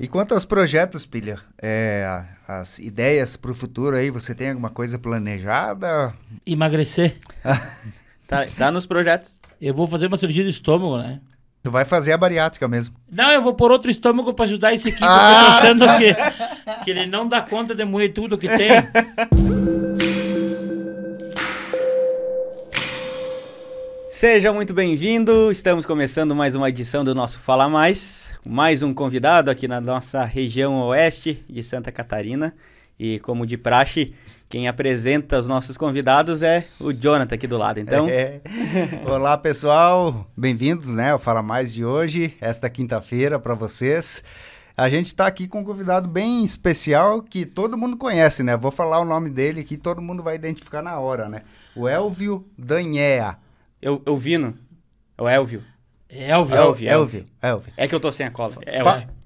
E 0.00 0.08
quanto 0.08 0.32
aos 0.32 0.46
projetos, 0.46 1.04
Pilha, 1.04 1.36
é, 1.60 2.24
as 2.48 2.78
ideias 2.78 3.36
para 3.36 3.50
o 3.50 3.54
futuro 3.54 3.94
aí, 3.94 4.10
você 4.10 4.34
tem 4.34 4.48
alguma 4.48 4.70
coisa 4.70 4.98
planejada? 4.98 6.14
Emagrecer. 6.46 7.18
tá, 8.26 8.46
tá 8.56 8.72
nos 8.72 8.86
projetos. 8.86 9.38
Eu 9.60 9.74
vou 9.74 9.86
fazer 9.86 10.06
uma 10.06 10.16
cirurgia 10.16 10.42
do 10.42 10.48
estômago, 10.48 10.96
né? 10.96 11.20
Tu 11.62 11.70
vai 11.70 11.84
fazer 11.84 12.12
a 12.12 12.16
bariátrica 12.16 12.66
mesmo. 12.66 12.96
Não, 13.12 13.30
eu 13.30 13.42
vou 13.42 13.52
pôr 13.52 13.70
outro 13.70 13.90
estômago 13.90 14.32
para 14.32 14.46
ajudar 14.46 14.72
esse 14.72 14.88
aqui, 14.88 15.00
porque 15.04 15.12
ah! 15.12 15.60
eu 15.68 15.76
tô 15.78 15.84
achando 15.84 15.98
que, 15.98 16.84
que 16.84 16.90
ele 16.90 17.04
não 17.04 17.28
dá 17.28 17.42
conta 17.42 17.74
de 17.74 17.84
moer 17.84 18.14
tudo 18.14 18.38
que 18.38 18.48
tem. 18.48 18.70
Seja 24.20 24.52
muito 24.52 24.74
bem-vindo. 24.74 25.50
Estamos 25.50 25.86
começando 25.86 26.36
mais 26.36 26.54
uma 26.54 26.68
edição 26.68 27.02
do 27.02 27.14
nosso 27.14 27.40
Fala 27.40 27.70
Mais. 27.70 28.34
Mais 28.44 28.82
um 28.82 28.92
convidado 28.92 29.50
aqui 29.50 29.66
na 29.66 29.80
nossa 29.80 30.22
região 30.26 30.78
oeste 30.88 31.42
de 31.48 31.62
Santa 31.62 31.90
Catarina. 31.90 32.54
E 32.98 33.18
como 33.20 33.46
de 33.46 33.56
praxe, 33.56 34.12
quem 34.46 34.68
apresenta 34.68 35.38
os 35.38 35.48
nossos 35.48 35.78
convidados 35.78 36.42
é 36.42 36.66
o 36.78 36.92
Jonathan 36.92 37.34
aqui 37.34 37.46
do 37.46 37.56
lado. 37.56 37.80
Então, 37.80 38.06
é. 38.10 38.42
olá 39.10 39.38
pessoal, 39.38 40.30
bem-vindos, 40.36 40.94
né, 40.94 41.12
ao 41.12 41.18
Fala 41.18 41.42
Mais 41.42 41.72
de 41.72 41.82
hoje, 41.82 42.36
esta 42.42 42.68
quinta-feira 42.68 43.38
para 43.38 43.54
vocês. 43.54 44.22
A 44.76 44.86
gente 44.90 45.06
está 45.06 45.26
aqui 45.26 45.48
com 45.48 45.60
um 45.60 45.64
convidado 45.64 46.06
bem 46.06 46.44
especial 46.44 47.22
que 47.22 47.46
todo 47.46 47.78
mundo 47.78 47.96
conhece, 47.96 48.42
né? 48.42 48.54
Vou 48.54 48.70
falar 48.70 49.00
o 49.00 49.04
nome 49.06 49.30
dele 49.30 49.62
aqui, 49.62 49.78
todo 49.78 50.02
mundo 50.02 50.22
vai 50.22 50.34
identificar 50.34 50.82
na 50.82 51.00
hora, 51.00 51.26
né? 51.26 51.40
O 51.74 51.88
Elvio 51.88 52.44
Danhea. 52.58 53.38
Eu, 53.80 54.02
eu 54.04 54.16
vino. 54.16 54.56
É 55.16 55.22
o 55.22 55.28
Elvio. 55.28 55.62
Elvio. 56.08 56.56
Elvio. 56.56 56.88
Elvio. 56.88 57.26
Elvio. 57.40 57.72
É 57.76 57.86
que 57.86 57.94
eu 57.94 58.00
tô 58.00 58.10
sem 58.10 58.26
a 58.26 58.30
cola. 58.30 58.54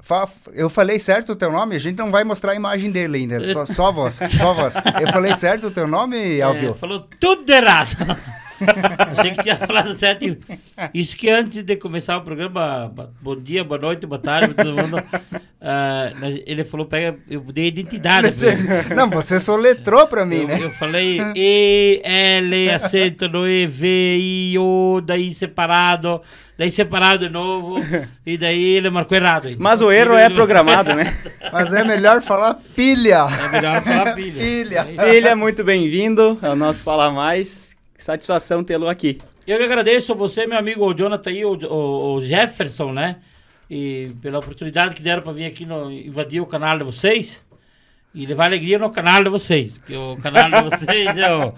Fa, 0.01 0.27
fa, 0.27 0.51
eu 0.53 0.69
falei 0.69 0.99
certo 0.99 1.33
o 1.33 1.37
teu 1.37 1.51
nome? 1.51 1.77
A 1.77 1.79
gente 1.79 1.97
não 1.97 2.11
vai 2.11 2.25
mostrar 2.25 2.53
a 2.53 2.55
imagem 2.55 2.91
dele 2.91 3.19
ainda. 3.19 3.53
Só, 3.53 3.65
só 3.65 3.91
voz. 3.91 4.21
Só 4.37 4.53
voz. 4.53 4.75
Eu 5.01 5.11
falei 5.11 5.35
certo 5.35 5.69
o 5.69 5.71
teu 5.71 5.87
nome, 5.87 6.39
Elvio? 6.39 6.71
É, 6.71 6.75
falou 6.75 7.07
tudo 7.19 7.51
errado. 7.51 7.97
Achei 8.99 9.33
que 9.33 9.43
tinha 9.43 9.57
falado 9.57 9.95
certo. 9.95 10.25
Isso 10.93 11.17
que 11.17 11.29
antes 11.29 11.63
de 11.63 11.77
começar 11.77 12.17
o 12.17 12.23
programa, 12.23 12.93
bom 13.21 13.37
dia, 13.37 13.65
boa 13.65 13.81
noite, 13.81 14.07
boa 14.07 14.21
tarde, 14.21 14.55
todo 14.55 14.75
mundo. 14.75 14.97
Uh, 15.65 16.43
ele 16.45 16.63
falou, 16.63 16.85
pega, 16.85 17.19
eu 17.29 17.41
dei 17.41 17.69
identidade. 17.69 18.31
Você, 18.31 18.55
não, 18.95 19.09
você 19.09 19.41
soletrou 19.41 20.07
pra 20.07 20.27
mim, 20.27 20.43
eu, 20.43 20.49
né? 20.49 20.59
Eu 20.61 20.71
falei 20.71 21.19
E, 21.35 22.03
L, 22.05 22.71
acento 22.71 23.29
no 23.29 23.49
E, 23.49 23.67
V, 23.67 24.17
I, 24.19 24.59
O, 24.59 25.01
daí 25.03 25.33
separado, 25.33 26.21
daí 26.59 26.71
separado 26.71 27.27
de 27.27 27.33
novo, 27.33 27.83
e 28.27 28.37
daí 28.37 28.63
ele 28.63 28.91
marcou 28.91 29.17
errado. 29.17 29.49
Mas 29.59 29.81
o 29.81 29.91
erro 29.91 30.15
é 30.15 30.29
programado, 30.29 30.95
né? 30.95 31.17
Mas 31.51 31.73
é 31.73 31.83
melhor 31.83 32.21
falar 32.21 32.61
pilha. 32.77 33.27
É 33.43 33.49
melhor 33.49 33.83
falar 33.83 34.15
pilha. 34.15 34.35
pilha. 34.85 34.85
Pilha, 34.85 35.35
muito 35.35 35.65
bem-vindo 35.65 36.39
ao 36.43 36.55
nosso 36.55 36.85
Falar 36.85 37.11
Mais. 37.11 37.74
Satisfação 38.05 38.63
tê-lo 38.63 38.87
aqui. 38.87 39.19
Eu 39.47 39.57
que 39.57 39.65
agradeço 39.65 40.13
a 40.13 40.15
você, 40.15 40.47
meu 40.47 40.59
amigo 40.59 40.93
Jonathan 40.93 41.31
e 41.31 41.43
o, 41.43 41.55
o, 41.55 42.17
o, 42.17 42.21
Jefferson, 42.21 42.93
né? 42.93 43.17
E 43.71 44.13
pela 44.21 44.41
oportunidade 44.41 44.95
que 44.95 45.01
deram 45.01 45.23
para 45.23 45.33
vir 45.33 45.47
aqui 45.47 45.65
no, 45.65 45.91
invadir 45.91 46.43
o 46.43 46.45
canal 46.45 46.77
de 46.77 46.85
vocês 46.85 47.43
e 48.15 48.27
levar 48.27 48.45
alegria 48.45 48.79
no 48.79 48.91
canal 48.91 49.25
de 49.25 49.31
vocês. 49.31 49.79
Que 49.79 49.97
o 49.97 50.19
canal 50.19 50.51
de 50.51 50.69
vocês 50.69 51.17
é 51.17 51.35
o 51.35 51.55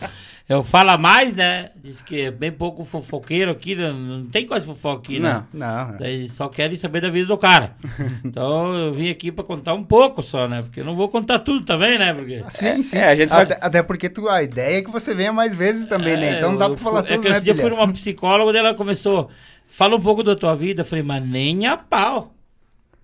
eu 0.49 0.63
fala 0.63 0.97
mais, 0.97 1.35
né? 1.35 1.71
Diz 1.75 2.01
que 2.01 2.21
é 2.21 2.31
bem 2.31 2.53
pouco 2.53 2.85
fofoqueiro 2.85 3.51
aqui, 3.51 3.75
né? 3.75 3.91
não 3.91 4.27
tem 4.27 4.47
quase 4.47 4.65
fofoca 4.65 5.01
aqui, 5.01 5.19
né? 5.19 5.43
Não, 5.53 5.89
não. 5.89 5.97
Daí 5.99 6.29
só 6.29 6.49
querem 6.49 6.77
saber 6.77 7.01
da 7.01 7.11
vida 7.11 7.27
do 7.27 7.37
cara. 7.37 7.75
então 8.25 8.73
eu 8.73 8.95
vim 8.95 9.11
aqui 9.11 9.33
para 9.33 9.43
contar 9.43 9.75
um 9.75 9.83
pouco 9.83 10.23
só, 10.23 10.47
né? 10.47 10.63
Porque 10.63 10.79
eu 10.79 10.85
não 10.85 10.95
vou 10.95 11.09
contar 11.09 11.41
tudo 11.41 11.65
também, 11.65 11.99
né? 11.99 12.15
Porque... 12.15 12.45
Sim, 12.51 12.69
é, 12.69 12.83
sim. 12.83 12.97
É, 12.99 13.09
a 13.09 13.17
gente 13.17 13.31
vai... 13.31 13.43
até, 13.43 13.59
até, 13.61 13.83
porque 13.83 14.09
tu, 14.09 14.29
a 14.29 14.41
ideia 14.41 14.79
é 14.79 14.83
que 14.83 14.91
você 14.91 15.13
venha 15.17 15.33
mais 15.33 15.53
vezes 15.53 15.87
também, 15.87 16.17
né? 16.17 16.29
é, 16.29 16.31
né? 16.31 16.37
Então 16.39 16.53
não 16.53 16.59
dá 16.59 16.69
para 16.69 16.79
falar 16.79 17.03
tudo, 17.03 17.15
é 17.15 17.19
que 17.19 17.29
né, 17.29 17.41
dia 17.41 17.53
eu 17.53 17.57
fui 17.57 17.71
numa 17.71 17.93
psicóloga, 17.93 18.57
ela 18.57 18.73
começou, 18.73 19.29
fala 19.67 19.97
um 19.97 20.01
pouco 20.01 20.23
da 20.23 20.37
tua 20.37 20.55
vida. 20.55 20.83
Eu 20.83 20.87
falei, 20.87 21.03
mas 21.03 21.29
nem 21.29 21.67
a 21.67 21.77
pau. 21.77 22.36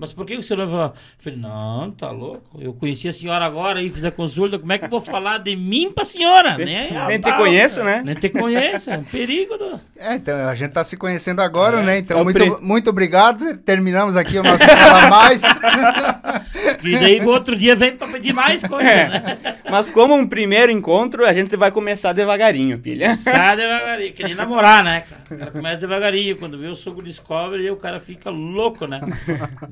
Mas 0.02 0.12
por 0.12 0.26
que 0.26 0.36
o 0.36 0.42
senhor 0.42 0.58
não 0.58 0.68
falou? 0.68 0.86
Eu 0.86 0.92
falei, 1.20 1.38
não, 1.38 1.92
tá 1.92 2.10
louco. 2.10 2.60
Eu 2.60 2.72
conheci 2.72 3.08
a 3.08 3.12
senhora 3.12 3.44
agora 3.44 3.80
e 3.80 3.88
fiz 3.88 4.04
a 4.04 4.10
consulta. 4.10 4.58
Como 4.58 4.72
é 4.72 4.76
que 4.76 4.86
eu 4.86 4.88
vou 4.88 5.00
falar 5.00 5.38
de 5.38 5.54
mim 5.54 5.92
pra 5.92 6.04
senhora? 6.04 6.58
Nem, 6.58 6.90
Nem 7.06 7.20
te 7.20 7.32
conheço, 7.32 7.84
né? 7.84 8.02
Nem 8.04 8.16
te 8.16 8.28
conheço. 8.28 8.91
É 8.91 8.98
um 8.98 9.04
perigo. 9.04 9.56
Do... 9.56 9.78
É, 9.96 10.16
então 10.16 10.48
a 10.48 10.56
gente 10.56 10.72
tá 10.72 10.82
se 10.82 10.96
conhecendo 10.96 11.41
agora, 11.41 11.78
é. 11.78 11.82
né? 11.84 11.98
Então, 11.98 12.18
é 12.18 12.24
muito, 12.24 12.36
pre... 12.36 12.66
muito 12.66 12.91
obrigado. 12.91 13.56
Terminamos 13.58 14.16
aqui 14.16 14.38
o 14.38 14.42
nosso 14.42 14.64
Fala 14.64 15.08
Mais. 15.08 15.42
e 16.82 16.98
daí 16.98 17.20
o 17.20 17.28
outro 17.28 17.54
dia 17.54 17.76
vem 17.76 17.96
pra 17.96 18.08
pedir 18.08 18.32
mais 18.32 18.66
coisa, 18.66 18.91
é. 18.91 19.08
né? 19.08 19.38
Mas 19.70 19.88
como 19.88 20.16
um 20.16 20.26
primeiro 20.26 20.72
encontro, 20.72 21.24
a 21.24 21.32
gente 21.32 21.56
vai 21.56 21.70
começar 21.70 22.12
devagarinho, 22.12 22.76
filha. 22.76 23.10
Começar 23.10 23.56
devagarinho. 23.56 24.12
Que 24.12 24.24
nem 24.24 24.34
namorar, 24.34 24.82
né? 24.82 25.04
O 25.30 25.36
cara 25.36 25.50
começa 25.52 25.80
devagarinho. 25.80 26.36
Quando 26.36 26.58
vê 26.58 26.66
o 26.66 26.74
sogro 26.74 27.04
descobre, 27.04 27.70
o 27.70 27.76
cara 27.76 28.00
fica 28.00 28.30
louco, 28.30 28.88
né? 28.88 29.00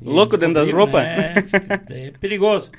E 0.01 0.07
louco 0.21 0.37
dentro 0.37 0.55
das 0.55 0.71
roupas? 0.71 1.03
É, 1.03 1.35
é 1.89 2.11
perigoso. 2.19 2.71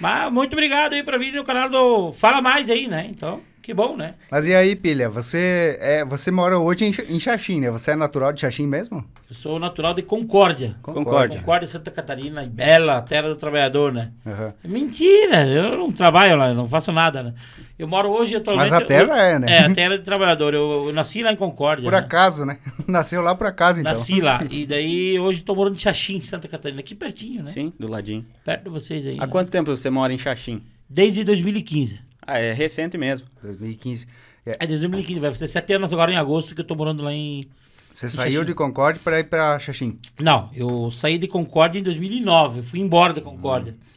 Mas 0.00 0.32
muito 0.32 0.54
obrigado 0.54 0.94
aí 0.94 1.02
pra 1.02 1.18
vir 1.18 1.32
no 1.32 1.44
canal 1.44 1.68
do 1.68 2.12
Fala 2.12 2.40
Mais 2.40 2.70
aí, 2.70 2.88
né? 2.88 3.06
Então, 3.10 3.40
que 3.60 3.74
bom, 3.74 3.94
né? 3.96 4.14
Mas 4.30 4.48
e 4.48 4.54
aí, 4.54 4.74
Pilha, 4.74 5.10
você, 5.10 5.76
é, 5.78 6.04
você 6.04 6.30
mora 6.30 6.58
hoje 6.58 6.86
em, 6.86 7.14
em 7.14 7.20
Xaxim, 7.20 7.60
né? 7.60 7.70
Você 7.70 7.90
é 7.90 7.96
natural 7.96 8.32
de 8.32 8.40
Xaxim 8.40 8.66
mesmo? 8.66 9.04
Eu 9.28 9.34
sou 9.34 9.58
natural 9.58 9.92
de 9.92 10.00
Concórdia. 10.02 10.74
Concórdia. 10.80 11.40
Concórdia, 11.40 11.68
Santa 11.68 11.90
Catarina, 11.90 12.44
Bela, 12.46 13.02
terra 13.02 13.28
do 13.28 13.36
trabalhador, 13.36 13.92
né? 13.92 14.10
Uhum. 14.24 14.72
Mentira, 14.72 15.46
eu 15.46 15.76
não 15.76 15.92
trabalho 15.92 16.36
lá, 16.36 16.48
eu 16.48 16.54
não 16.54 16.66
faço 16.66 16.90
nada, 16.90 17.22
né? 17.22 17.34
Eu 17.80 17.88
moro 17.88 18.10
hoje 18.10 18.36
atualmente. 18.36 18.70
Mas 18.70 18.72
a 18.74 18.84
terra 18.84 19.04
eu, 19.04 19.14
é, 19.14 19.38
né? 19.38 19.50
É, 19.50 19.58
a 19.60 19.72
terra 19.72 19.96
de 19.96 20.04
trabalhador. 20.04 20.52
Eu, 20.52 20.88
eu 20.88 20.92
nasci 20.92 21.22
lá 21.22 21.32
em 21.32 21.36
Concórdia. 21.36 21.82
Por 21.82 21.92
né? 21.92 21.98
acaso, 21.98 22.44
né? 22.44 22.58
Nasceu 22.86 23.22
lá 23.22 23.34
por 23.34 23.46
acaso, 23.46 23.80
então. 23.80 23.94
Nasci 23.94 24.20
lá. 24.20 24.44
E 24.50 24.66
daí 24.66 25.18
hoje 25.18 25.38
estou 25.38 25.56
morando 25.56 25.76
em 25.76 25.78
Xaxim, 25.78 26.20
Santa 26.20 26.46
Catarina, 26.46 26.80
aqui 26.80 26.94
pertinho, 26.94 27.42
né? 27.42 27.48
Sim, 27.48 27.72
do 27.78 27.88
ladinho. 27.88 28.26
Perto 28.44 28.64
de 28.64 28.68
vocês 28.68 29.06
aí. 29.06 29.16
Há 29.18 29.24
né? 29.24 29.32
quanto 29.32 29.50
tempo 29.50 29.74
você 29.74 29.88
mora 29.88 30.12
em 30.12 30.18
Xaxim? 30.18 30.62
Desde 30.90 31.24
2015. 31.24 31.98
Ah, 32.26 32.38
é 32.38 32.52
recente 32.52 32.98
mesmo. 32.98 33.26
2015. 33.42 34.06
É, 34.44 34.50
é 34.60 34.66
desde 34.66 34.86
2015, 34.86 35.18
vai 35.18 35.34
ser 35.34 35.48
sete 35.48 35.72
anos 35.72 35.90
agora 35.90 36.12
em 36.12 36.16
agosto 36.16 36.54
que 36.54 36.60
eu 36.60 36.64
estou 36.64 36.76
morando 36.76 37.02
lá 37.02 37.14
em. 37.14 37.46
Você 37.90 38.06
em 38.06 38.08
saiu 38.10 38.32
Xaxim. 38.32 38.44
de 38.44 38.54
Concórdia 38.54 39.00
para 39.02 39.20
ir 39.20 39.24
para 39.24 39.58
Xaxim? 39.58 39.98
Não, 40.20 40.50
eu 40.52 40.90
saí 40.90 41.16
de 41.16 41.26
Concórdia 41.26 41.78
em 41.78 41.82
2009. 41.82 42.58
Eu 42.58 42.62
fui 42.62 42.78
embora 42.78 43.14
de 43.14 43.22
Concórdia. 43.22 43.72
Hum. 43.72 43.90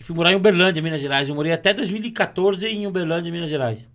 E 0.00 0.02
fui 0.02 0.16
morar 0.16 0.32
em 0.32 0.34
Uberlândia, 0.34 0.82
Minas 0.82 1.00
Gerais. 1.00 1.28
Eu 1.28 1.34
morei 1.34 1.52
até 1.52 1.74
2014 1.74 2.66
em 2.66 2.86
Uberlândia, 2.86 3.30
Minas 3.30 3.50
Gerais. 3.50 3.86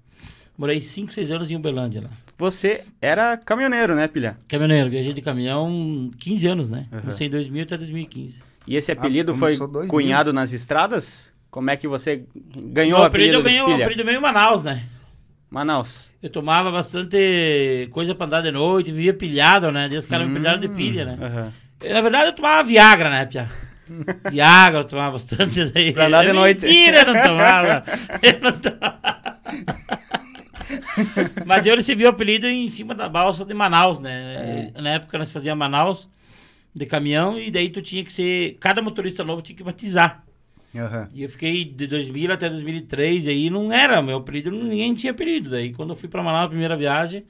Morei 0.56 0.80
5, 0.80 1.12
6 1.12 1.32
anos 1.32 1.50
em 1.50 1.56
Uberlândia 1.56 2.02
lá. 2.02 2.10
Você 2.38 2.84
era 3.02 3.36
caminhoneiro, 3.36 3.96
né, 3.96 4.08
Pilha? 4.08 4.38
Caminhoneiro, 4.48 4.90
viajei 4.90 5.14
de 5.14 5.22
caminhão 5.22 6.12
15 6.20 6.48
anos, 6.48 6.70
né? 6.70 6.86
Uhum. 6.92 7.02
Comecei 7.02 7.28
em 7.28 7.30
2000 7.30 7.64
até 7.64 7.78
2015. 7.78 8.40
E 8.68 8.76
esse 8.76 8.92
apelido 8.92 9.34
Nossa, 9.34 9.40
foi 9.40 9.58
2000. 9.58 9.90
cunhado 9.90 10.32
nas 10.32 10.54
estradas? 10.54 11.34
Como 11.50 11.70
é 11.70 11.76
que 11.76 11.88
você 11.88 12.24
ganhou 12.56 13.00
o 13.00 13.04
apelido? 13.04 13.38
Eu 13.38 13.44
ganhei 13.44 13.62
o 13.62 13.74
apelido 13.74 14.06
meio 14.06 14.18
em 14.18 14.22
Manaus, 14.22 14.64
né? 14.64 14.84
Manaus. 15.50 16.12
Eu 16.22 16.30
tomava 16.30 16.72
bastante 16.72 17.88
coisa 17.92 18.14
pra 18.14 18.26
andar 18.26 18.42
de 18.42 18.52
noite, 18.52 18.92
vivia 18.92 19.14
pilhado, 19.14 19.72
né? 19.72 19.88
Daí 19.90 19.98
os 19.98 20.06
caras 20.06 20.28
hum, 20.28 20.32
me 20.32 20.40
pilharam 20.40 20.60
de 20.60 20.68
pilha, 20.70 21.06
né? 21.06 21.18
Uhum. 21.20 21.94
Na 21.94 22.02
verdade, 22.02 22.30
eu 22.30 22.34
tomava 22.34 22.64
Viagra, 22.68 23.10
né, 23.10 23.26
Pia? 23.86 24.32
Viagra 24.32 24.80
eu 24.82 24.86
tomava 24.86 25.14
bastante 25.14 25.66
daí. 25.66 25.94
Pra 25.94 26.08
de 26.08 26.30
é 26.30 26.34
noite. 26.34 26.66
Mentira, 26.66 27.02
eu 27.02 27.14
não 27.14 27.22
tomava. 27.24 27.84
Eu 28.22 28.40
não 28.42 28.52
tomava. 28.60 29.40
Mas 31.46 31.66
eu 31.66 31.76
recebi 31.76 32.06
o 32.06 32.10
apelido 32.10 32.48
em 32.48 32.68
cima 32.70 32.96
da 32.96 33.08
balsa 33.08 33.46
de 33.46 33.54
Manaus, 33.54 34.00
né? 34.00 34.72
É. 34.76 34.82
Na 34.82 34.90
época 34.92 35.18
nós 35.18 35.32
fazíamos 35.32 35.60
Manaus 35.60 36.10
de 36.74 36.86
caminhão 36.86 37.40
e 37.40 37.52
daí 37.52 37.70
tu 37.70 37.82
tinha 37.82 38.04
que 38.04 38.12
ser. 38.12 38.58
Cada 38.60 38.82
motorista 38.82 39.24
novo 39.24 39.42
tinha 39.42 39.56
que 39.56 39.64
batizar. 39.64 40.24
Uhum. 40.74 41.08
E 41.14 41.24
eu 41.24 41.30
fiquei 41.30 41.64
de 41.64 41.88
2000 41.88 42.34
até 42.34 42.50
2003 42.50 43.28
e 43.28 43.30
aí 43.30 43.50
não 43.50 43.72
era 43.72 44.02
meu 44.02 44.18
apelido, 44.18 44.52
ninguém 44.52 44.94
tinha 44.94 45.12
apelido. 45.12 45.52
Daí 45.52 45.74
quando 45.74 45.92
eu 45.92 45.96
fui 45.96 46.10
pra 46.10 46.22
Manaus 46.22 46.44
na 46.44 46.50
primeira 46.50 46.76
viagem, 46.76 47.24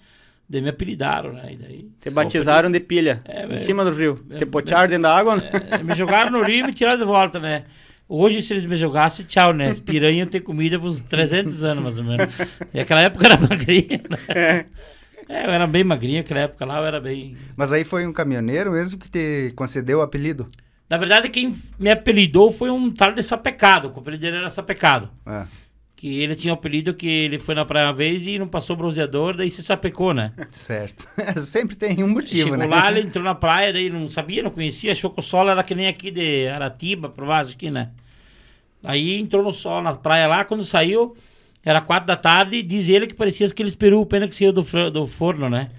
daí 0.47 0.61
me 0.61 0.69
apelidaram, 0.69 1.33
né? 1.33 1.53
E 1.53 1.55
daí, 1.55 1.89
Te 1.99 2.09
batizaram 2.09 2.69
de 2.71 2.79
pilha 2.79 3.21
é, 3.25 3.45
em 3.45 3.57
cima 3.57 3.83
do 3.83 3.91
rio. 3.91 4.23
É, 4.29 4.37
Te 4.37 4.45
potearam 4.45 4.87
dentro 4.87 5.03
da 5.03 5.17
água? 5.17 5.35
Né? 5.35 5.43
É, 5.71 5.83
me 5.83 5.95
jogaram 5.95 6.31
no 6.31 6.43
rio 6.43 6.59
e 6.59 6.63
me 6.63 6.73
tiraram 6.73 6.99
de 6.99 7.05
volta, 7.05 7.39
né? 7.39 7.65
Hoje, 8.07 8.41
se 8.41 8.53
eles 8.53 8.65
me 8.65 8.75
jogassem, 8.75 9.25
tchau, 9.25 9.51
né? 9.51 9.69
As 9.69 9.79
piranhas 9.79 10.29
ter 10.29 10.41
comida 10.41 10.79
por 10.79 10.87
uns 10.87 11.01
300 11.01 11.63
anos, 11.63 11.83
mais 11.83 11.97
ou 11.97 12.03
menos. 12.03 12.27
E 12.71 12.79
aquela 12.79 13.01
época 13.01 13.25
era 13.25 13.37
magrinha, 13.41 14.01
né? 14.09 14.17
É. 14.29 14.65
é, 15.27 15.45
eu 15.47 15.49
era 15.49 15.65
bem 15.65 15.83
magrinha, 15.83 16.21
aquela 16.21 16.41
época 16.41 16.65
lá 16.65 16.77
eu 16.77 16.85
era 16.85 17.01
bem... 17.01 17.35
Mas 17.57 17.73
aí 17.73 17.83
foi 17.83 18.05
um 18.05 18.13
caminhoneiro 18.13 18.71
mesmo 18.71 18.99
que 18.99 19.09
te 19.09 19.51
concedeu 19.55 19.99
o 19.99 20.01
apelido? 20.03 20.47
Na 20.87 20.97
verdade, 20.97 21.29
quem 21.29 21.55
me 21.79 21.89
apelidou 21.89 22.51
foi 22.51 22.69
um 22.69 22.91
tal 22.91 23.11
de 23.11 23.23
Sapecado. 23.23 23.91
O 23.95 23.99
apelido 23.99 24.21
dele 24.21 24.37
era 24.37 24.51
Sapecado. 24.51 25.09
É. 25.25 25.45
Que 25.95 26.21
ele 26.21 26.35
tinha 26.35 26.53
o 26.53 26.57
apelido 26.57 26.93
que 26.93 27.07
ele 27.07 27.39
foi 27.39 27.55
na 27.55 27.63
praia 27.63 27.87
uma 27.87 27.93
vez 27.93 28.27
e 28.27 28.37
não 28.37 28.47
passou 28.47 28.75
bronzeador, 28.75 29.37
daí 29.37 29.49
se 29.49 29.63
sapecou, 29.63 30.13
né? 30.13 30.33
Certo. 30.51 31.07
Sempre 31.39 31.75
tem 31.75 32.03
um 32.03 32.07
motivo, 32.07 32.49
Chegou 32.49 32.57
né? 32.57 32.65
lá, 32.65 32.91
ele 32.91 33.07
entrou 33.07 33.23
na 33.23 33.33
praia, 33.33 33.71
daí 33.71 33.89
não 33.89 34.09
sabia, 34.09 34.43
não 34.43 34.51
conhecia, 34.51 34.91
achou 34.91 35.09
que 35.09 35.19
o 35.19 35.23
sol 35.23 35.49
era 35.49 35.63
que 35.63 35.73
nem 35.73 35.87
aqui 35.87 36.11
de 36.11 36.47
Aratiba, 36.47 37.09
por 37.09 37.25
baixo 37.25 37.53
aqui, 37.53 37.71
né? 37.71 37.89
Aí 38.83 39.19
entrou 39.19 39.43
no 39.43 39.53
sol 39.53 39.81
na 39.81 39.93
praia 39.93 40.27
lá, 40.27 40.43
quando 40.43 40.63
saiu, 40.63 41.15
era 41.63 41.81
quatro 41.81 42.07
da 42.07 42.15
tarde, 42.15 42.61
diz 42.61 42.89
ele 42.89 43.07
que 43.07 43.15
parecia 43.15 43.47
aqueles 43.47 43.73
peru, 43.73 44.05
pena 44.05 44.27
que 44.27 44.35
saiu 44.35 44.53
do, 44.53 44.63
do 44.91 45.07
forno, 45.07 45.49
né? 45.49 45.69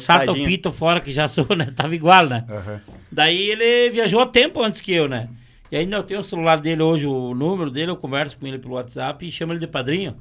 Salta 0.00 0.32
o 0.32 0.34
pito 0.34 0.72
fora, 0.72 1.00
que 1.00 1.12
já 1.12 1.28
sou, 1.28 1.46
né? 1.56 1.72
Tava 1.74 1.94
igual, 1.94 2.26
né? 2.26 2.44
Uhum. 2.48 2.94
Daí 3.10 3.50
ele 3.50 3.90
viajou 3.90 4.20
a 4.20 4.26
tempo 4.26 4.60
antes 4.62 4.80
que 4.80 4.92
eu, 4.92 5.08
né? 5.08 5.28
E 5.70 5.76
ainda 5.76 5.96
eu 5.96 6.02
tenho 6.02 6.20
o 6.20 6.24
celular 6.24 6.60
dele 6.60 6.82
hoje, 6.82 7.06
o 7.06 7.34
número 7.34 7.70
dele, 7.70 7.90
eu 7.90 7.96
converso 7.96 8.38
com 8.38 8.46
ele 8.46 8.58
pelo 8.58 8.74
WhatsApp 8.74 9.26
e 9.26 9.30
chamo 9.30 9.52
ele 9.52 9.60
de 9.60 9.66
padrinho. 9.66 10.16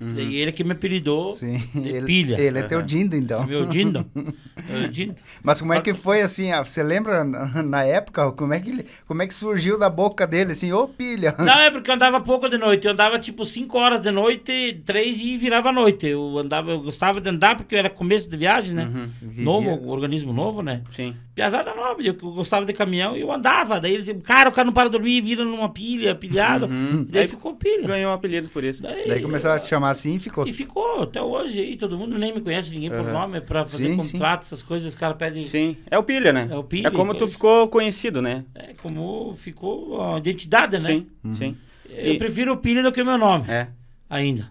Uhum. 0.00 0.18
E 0.18 0.36
ele 0.36 0.50
que 0.50 0.64
me 0.64 0.72
apelidou 0.72 1.30
Sim. 1.30 1.58
de 1.74 1.88
ele, 1.88 2.06
pilha. 2.06 2.40
Ele 2.40 2.58
é 2.58 2.62
teu 2.62 2.80
Dindo, 2.80 3.14
então. 3.14 3.46
Meu 3.46 3.66
Dindo. 3.66 4.04
É 4.68 4.88
Dindo. 4.88 5.16
Mas 5.42 5.60
como 5.60 5.72
é 5.72 5.80
que 5.80 5.94
foi, 5.94 6.20
assim, 6.20 6.50
você 6.52 6.82
lembra 6.82 7.24
na 7.24 7.82
época, 7.82 8.30
como 8.32 8.52
é 8.52 8.60
que, 8.60 8.70
ele, 8.70 8.84
como 9.06 9.22
é 9.22 9.26
que 9.26 9.34
surgiu 9.34 9.78
da 9.78 9.88
boca 9.88 10.26
dele, 10.26 10.52
assim, 10.52 10.70
ô 10.70 10.86
pilha? 10.86 11.34
Não, 11.38 11.58
é 11.58 11.70
porque 11.70 11.90
eu 11.90 11.94
andava 11.94 12.20
pouco 12.20 12.48
de 12.48 12.58
noite, 12.58 12.86
eu 12.86 12.92
andava 12.92 13.18
tipo 13.18 13.44
5 13.44 13.78
horas 13.78 14.00
de 14.02 14.10
noite, 14.10 14.82
3 14.84 15.18
e 15.18 15.36
virava 15.38 15.72
noite. 15.72 16.06
Eu 16.06 16.38
andava, 16.38 16.72
eu 16.72 16.82
gostava 16.82 17.20
de 17.20 17.28
andar 17.30 17.56
porque 17.56 17.74
era 17.74 17.88
começo 17.88 18.28
de 18.28 18.36
viagem, 18.36 18.74
né? 18.74 18.84
Uhum. 18.84 19.32
Novo, 19.38 19.88
organismo 19.88 20.32
novo, 20.32 20.62
né? 20.62 20.82
Sim. 20.90 21.16
Piazada 21.34 21.74
nova, 21.74 22.02
eu 22.02 22.14
gostava 22.14 22.66
de 22.66 22.72
caminhão 22.74 23.16
e 23.16 23.22
eu 23.22 23.32
andava. 23.32 23.80
Daí 23.80 23.92
eles 23.92 24.04
diziam, 24.04 24.20
cara, 24.20 24.50
o 24.50 24.52
cara 24.52 24.66
não 24.66 24.74
para 24.74 24.88
de 24.88 24.92
dormir, 24.92 25.22
vira 25.22 25.42
numa 25.42 25.70
pilha, 25.70 26.14
pilhado. 26.14 26.66
Uhum. 26.66 27.06
Daí 27.08 27.22
Aí 27.22 27.28
ficou 27.28 27.54
pilha. 27.54 27.86
Ganhou 27.86 28.10
um 28.10 28.14
apelido 28.14 28.48
por 28.50 28.62
isso. 28.62 28.82
Daí, 28.82 29.08
Daí 29.08 29.22
começaram 29.22 29.56
a 29.56 29.58
te 29.58 29.66
chamar 29.68 29.89
assim 29.90 30.14
e 30.14 30.18
ficou. 30.18 30.46
E 30.46 30.52
ficou 30.52 31.02
até 31.02 31.22
hoje 31.22 31.60
aí, 31.60 31.76
todo 31.76 31.98
mundo 31.98 32.18
nem 32.18 32.34
me 32.34 32.40
conhece, 32.40 32.70
ninguém 32.70 32.90
por 32.90 33.04
nome, 33.04 33.40
pra 33.40 33.64
fazer 33.64 33.88
sim, 33.88 33.96
contrato, 33.96 34.42
sim. 34.42 34.48
essas 34.48 34.62
coisas, 34.62 34.92
os 34.92 34.98
caras 34.98 35.16
pedem. 35.16 35.44
Sim, 35.44 35.76
é 35.90 35.98
o 35.98 36.02
pilha, 36.02 36.32
né? 36.32 36.48
É 36.50 36.56
o 36.56 36.64
pilha. 36.64 36.88
É 36.88 36.90
como 36.90 37.14
tu 37.14 37.28
ficou 37.28 37.68
conhecido, 37.68 38.22
né? 38.22 38.44
É 38.54 38.74
como 38.82 39.34
ficou 39.36 40.02
a 40.02 40.18
identidade, 40.18 40.78
né? 40.78 40.84
Sim, 40.84 41.06
uhum. 41.24 41.34
sim. 41.34 41.56
Eu 41.88 42.14
e... 42.14 42.18
prefiro 42.18 42.52
o 42.52 42.56
pilha 42.56 42.82
do 42.82 42.92
que 42.92 43.02
o 43.02 43.04
meu 43.04 43.18
nome. 43.18 43.44
É. 43.48 43.68
Ainda. 44.08 44.50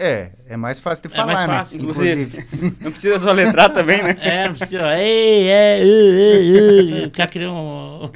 É, 0.00 0.30
é 0.46 0.56
mais 0.56 0.78
fácil 0.78 1.08
de 1.08 1.14
falar, 1.14 1.32
é 1.32 1.34
mais 1.34 1.48
né? 1.48 1.56
fácil, 1.56 1.78
né? 1.78 1.90
Inclusive. 1.90 2.46
não 2.80 2.90
precisa 2.92 3.18
só 3.18 3.32
letrar 3.32 3.72
também, 3.72 4.00
né? 4.00 4.16
É, 4.20 4.46
não 4.46 4.54
precisa. 4.54 4.96
Ei, 4.96 5.48
é, 5.48 5.82
uh, 5.82 7.08
uh. 7.08 7.28
querer 7.28 7.48
um... 7.48 8.08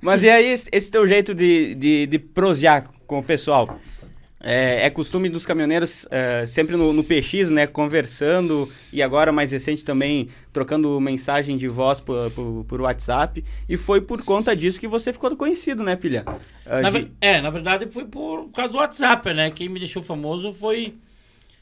Mas 0.00 0.22
e 0.22 0.30
aí, 0.30 0.46
esse 0.46 0.90
teu 0.90 1.06
jeito 1.06 1.34
de, 1.34 1.74
de, 1.74 2.06
de 2.06 2.18
prosear 2.18 2.84
com 3.06 3.18
o 3.18 3.22
pessoal? 3.22 3.78
É, 4.42 4.86
é, 4.86 4.90
costume 4.90 5.28
dos 5.28 5.44
caminhoneiros 5.44 6.06
é, 6.10 6.46
sempre 6.46 6.74
no, 6.74 6.94
no, 6.94 7.04
PX, 7.04 7.50
né, 7.50 7.66
conversando 7.66 8.70
e 8.90 9.02
agora 9.02 9.30
mais 9.30 9.52
recente 9.52 9.84
também 9.84 10.28
trocando 10.50 10.98
mensagem 10.98 11.58
de 11.58 11.68
voz 11.68 12.00
por, 12.00 12.30
por, 12.30 12.64
por 12.64 12.80
WhatsApp 12.80 13.44
e 13.68 13.76
foi 13.76 14.00
por 14.00 14.24
conta 14.24 14.56
disso 14.56 14.80
que 14.80 14.88
você 14.88 15.12
ficou 15.12 15.36
conhecido, 15.36 15.82
né, 15.82 15.94
Pilha? 15.94 16.24
Uh, 16.64 16.80
na 16.80 16.88
de... 16.88 17.12
É, 17.20 17.42
na 17.42 17.50
verdade 17.50 17.86
foi 17.90 18.06
por 18.06 18.48
causa 18.50 18.72
do 18.72 18.78
WhatsApp, 18.78 19.34
né, 19.34 19.50
quem 19.50 19.68
me 19.68 19.78
deixou 19.78 20.02
famoso 20.02 20.54
foi 20.54 20.94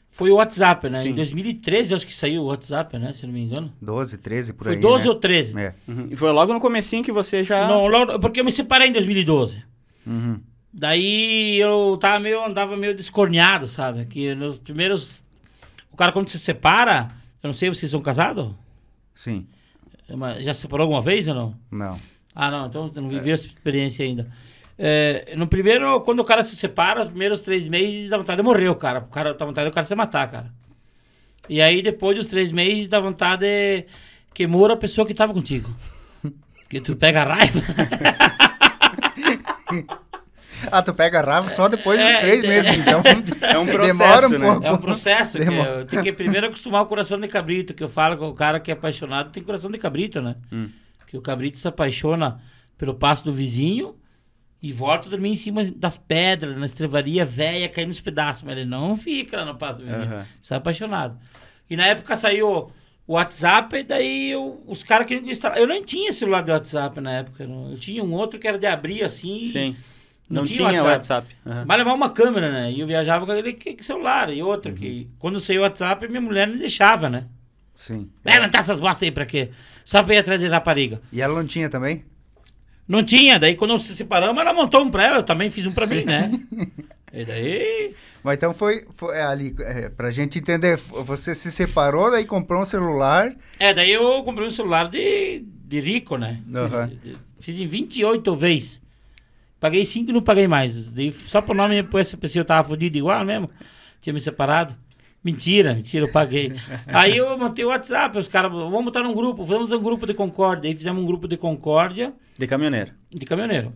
foi 0.09 0.31
o 0.31 0.35
WhatsApp, 0.35 0.89
né, 0.89 1.01
Sim. 1.01 1.09
em 1.09 1.15
2013 1.15 1.93
acho 1.93 2.07
que 2.07 2.13
saiu 2.13 2.43
o 2.43 2.45
WhatsApp, 2.45 2.97
né, 2.97 3.11
se 3.11 3.25
não 3.25 3.33
me 3.33 3.41
engano. 3.41 3.73
12, 3.81 4.17
13 4.19 4.53
por 4.53 4.63
foi 4.63 4.75
aí, 4.75 4.81
Foi 4.81 4.89
12 4.89 5.03
né? 5.03 5.09
ou 5.09 5.15
13. 5.15 5.59
É. 5.59 5.75
Uhum. 5.85 6.07
E 6.11 6.15
foi 6.15 6.31
logo 6.31 6.53
no 6.53 6.61
comecinho 6.61 7.03
que 7.03 7.11
você 7.11 7.43
já... 7.43 7.67
Não, 7.67 7.87
logo, 7.87 8.19
porque 8.19 8.39
eu 8.39 8.45
me 8.45 8.51
separei 8.51 8.87
em 8.87 8.93
2012. 8.93 9.61
Uhum. 10.07 10.39
Daí 10.71 11.57
eu 11.57 11.97
tava 11.97 12.19
meio, 12.19 12.43
andava 12.45 12.77
meio 12.77 12.95
descorneado, 12.95 13.67
sabe? 13.67 14.05
Que 14.05 14.35
nos 14.35 14.57
primeiros. 14.59 15.25
O 15.91 15.97
cara, 15.97 16.11
quando 16.11 16.29
se 16.29 16.39
separa, 16.39 17.07
eu 17.41 17.47
não 17.47 17.53
sei, 17.53 17.69
vocês 17.69 17.91
são 17.91 18.01
casados? 18.01 18.51
Sim. 19.13 19.47
Já 20.39 20.53
se 20.53 20.61
separou 20.61 20.85
alguma 20.85 21.01
vez 21.01 21.27
ou 21.27 21.35
não? 21.35 21.55
Não. 21.71 21.99
Ah, 22.33 22.49
não, 22.49 22.67
então 22.67 22.91
não 22.95 23.09
viveu 23.09 23.31
é. 23.31 23.33
essa 23.33 23.47
experiência 23.47 24.05
ainda. 24.05 24.31
É, 24.77 25.33
no 25.35 25.47
primeiro, 25.47 25.99
quando 26.01 26.19
o 26.19 26.23
cara 26.23 26.41
se 26.41 26.55
separa, 26.55 27.01
os 27.01 27.09
primeiros 27.09 27.41
três 27.41 27.67
meses 27.67 28.09
dá 28.09 28.17
vontade 28.17 28.37
de 28.37 28.43
morrer 28.43 28.69
o 28.69 28.75
cara. 28.75 28.99
O 28.99 29.07
cara 29.07 29.33
dá 29.33 29.45
vontade 29.45 29.69
do 29.69 29.73
cara 29.73 29.85
se 29.85 29.95
matar, 29.95 30.29
cara. 30.31 30.53
E 31.49 31.61
aí, 31.61 31.81
depois 31.81 32.15
dos 32.15 32.27
três 32.27 32.51
meses, 32.51 32.87
dá 32.87 32.99
vontade 32.99 33.41
de 33.41 33.85
que 34.33 34.47
morra 34.47 34.73
a 34.73 34.77
pessoa 34.77 35.05
que 35.05 35.13
tava 35.13 35.33
contigo. 35.33 35.69
Porque 36.61 36.79
tu 36.79 36.95
pega 36.95 37.23
raiva. 37.23 37.59
Ah, 40.71 40.81
tu 40.81 40.93
pega 40.93 41.19
a 41.19 41.21
raiva 41.21 41.49
só 41.49 41.67
depois 41.67 41.99
dos 41.99 42.07
é, 42.07 42.19
três 42.21 42.43
é, 42.43 42.47
meses, 42.47 42.77
então. 42.77 43.01
É 43.41 43.57
um 43.57 43.65
processo, 43.65 43.97
Demora 43.97 44.27
um 44.27 44.29
né? 44.29 44.39
pouco. 44.39 44.67
É 44.67 44.71
um 44.71 44.77
processo. 44.77 45.37
Que 45.37 45.85
tem 45.87 46.03
que 46.03 46.13
primeiro 46.13 46.47
acostumar 46.47 46.81
o 46.81 46.85
coração 46.85 47.19
de 47.19 47.27
cabrito, 47.27 47.73
que 47.73 47.83
eu 47.83 47.89
falo 47.89 48.17
com 48.17 48.27
o 48.27 48.33
cara 48.33 48.59
que 48.59 48.71
é 48.71 48.73
apaixonado 48.73 49.31
tem 49.31 49.43
coração 49.43 49.71
de 49.71 49.77
cabrito, 49.77 50.21
né? 50.21 50.35
Hum. 50.51 50.69
Que 51.07 51.17
o 51.17 51.21
cabrito 51.21 51.57
se 51.57 51.67
apaixona 51.67 52.39
pelo 52.77 52.93
passo 52.93 53.25
do 53.25 53.33
vizinho 53.33 53.95
e 54.61 54.73
volta 54.73 55.07
a 55.07 55.11
dormir 55.11 55.29
em 55.29 55.35
cima 55.35 55.63
das 55.63 55.97
pedras, 55.97 56.57
na 56.57 56.65
estrevaria 56.65 57.25
velha, 57.25 57.69
caindo 57.69 57.89
nos 57.89 58.01
pedaços. 58.01 58.43
Mas 58.43 58.57
ele 58.57 58.69
não 58.69 58.97
fica 58.97 59.37
lá 59.37 59.45
no 59.45 59.55
passo 59.55 59.79
do 59.79 59.85
vizinho. 59.85 60.17
Uhum. 60.17 60.23
Você 60.41 60.53
é 60.53 60.57
apaixonado. 60.57 61.17
E 61.69 61.75
na 61.75 61.85
época 61.85 62.15
saiu 62.15 62.71
o 63.07 63.13
WhatsApp, 63.13 63.75
e 63.75 63.83
daí 63.83 64.31
eu, 64.31 64.61
os 64.67 64.83
caras 64.83 65.07
queriam 65.07 65.27
instalar. 65.29 65.57
Eu 65.57 65.67
nem 65.67 65.81
tinha 65.81 66.11
celular 66.11 66.43
de 66.43 66.51
WhatsApp 66.51 66.99
na 66.99 67.11
época. 67.11 67.47
Não. 67.47 67.71
Eu 67.71 67.77
tinha 67.79 68.03
um 68.03 68.13
outro 68.13 68.39
que 68.39 68.47
era 68.47 68.59
de 68.59 68.67
abrir 68.67 69.03
assim. 69.03 69.41
Sim. 69.51 69.75
E 69.75 69.98
não, 70.29 70.43
não 70.43 70.45
tinha, 70.45 70.69
tinha 70.69 70.83
WhatsApp. 70.83 71.33
WhatsApp. 71.33 71.35
Uhum. 71.45 71.65
Mas 71.65 71.77
levava 71.77 71.95
uma 71.95 72.09
câmera, 72.11 72.51
né? 72.51 72.71
E 72.71 72.79
eu 72.79 72.87
viajava 72.87 73.25
com 73.25 73.31
aquele 73.31 73.83
celular. 73.83 74.31
E 74.31 74.43
outra, 74.43 74.71
uhum. 74.71 74.77
que 74.77 75.09
quando 75.17 75.39
saiu 75.39 75.61
o 75.61 75.63
WhatsApp, 75.63 76.07
minha 76.07 76.21
mulher 76.21 76.47
não 76.47 76.57
deixava, 76.57 77.09
né? 77.09 77.25
Sim. 77.73 78.09
Vai 78.23 78.35
levantar 78.35 78.59
essas 78.59 78.79
bostas 78.79 79.03
aí 79.03 79.11
pra 79.11 79.25
quê? 79.25 79.49
Só 79.83 80.03
pra 80.03 80.13
ir 80.13 80.17
atrás 80.19 80.39
de 80.39 80.47
rapariga. 80.47 81.01
E 81.11 81.21
ela 81.21 81.33
não 81.33 81.47
tinha 81.47 81.69
também? 81.69 82.05
Não 82.87 83.03
tinha. 83.03 83.39
Daí 83.39 83.55
quando 83.55 83.77
se 83.79 83.95
separamos, 83.95 84.39
ela 84.39 84.53
montou 84.53 84.83
um 84.83 84.91
pra 84.91 85.05
ela. 85.05 85.17
Eu 85.17 85.23
também 85.23 85.49
fiz 85.49 85.65
um 85.65 85.73
pra 85.73 85.87
Sim. 85.87 85.95
mim, 85.95 86.03
né? 86.03 86.31
e 87.11 87.25
daí... 87.25 87.95
Mas 88.21 88.35
então 88.35 88.53
foi, 88.53 88.85
foi 88.93 89.15
é, 89.15 89.23
ali, 89.23 89.55
é, 89.59 89.89
pra 89.89 90.11
gente 90.11 90.37
entender, 90.37 90.75
você 90.75 91.33
se 91.33 91.51
separou, 91.51 92.11
daí 92.11 92.25
comprou 92.25 92.61
um 92.61 92.65
celular. 92.65 93.33
É, 93.57 93.73
daí 93.73 93.91
eu 93.91 94.21
comprei 94.23 94.45
um 94.45 94.51
celular 94.51 94.89
de, 94.89 95.41
de 95.65 95.79
rico, 95.79 96.17
né? 96.17 96.41
Uhum. 96.45 97.15
Fiz 97.39 97.57
em 97.57 97.65
28 97.65 98.35
vezes. 98.35 98.81
Paguei 99.59 99.83
cinco 99.83 100.11
e 100.11 100.13
não 100.13 100.21
paguei 100.21 100.47
mais. 100.47 100.89
Daí, 100.91 101.11
só 101.11 101.41
por 101.41 101.55
nome, 101.55 101.85
essa 101.95 102.15
pessoa 102.15 102.41
eu 102.41 102.45
tava 102.45 102.67
fodido 102.67 102.97
igual 102.97 103.25
mesmo. 103.25 103.49
Tinha 104.01 104.13
me 104.13 104.19
separado. 104.19 104.75
Mentira, 105.21 105.73
mentira, 105.75 106.05
eu 106.05 106.11
paguei. 106.11 106.53
Aí 106.87 107.17
eu 107.17 107.37
montei 107.37 107.65
o 107.65 107.67
WhatsApp, 107.67 108.17
os 108.17 108.29
caras, 108.29 108.51
vamos 108.51 108.85
botar 108.85 109.03
num 109.03 109.13
grupo, 109.13 109.43
vamos 109.43 109.69
um 109.69 109.83
grupo 109.83 110.07
de 110.07 110.13
concórdia. 110.13 110.69
Aí 110.69 110.75
fizemos 110.75 111.03
um 111.03 111.05
grupo 111.05 111.27
de 111.27 111.35
concórdia. 111.35 112.13
De 112.37 112.47
caminhoneiro. 112.47 112.93
De 113.11 113.25
caminhoneiro. 113.25 113.73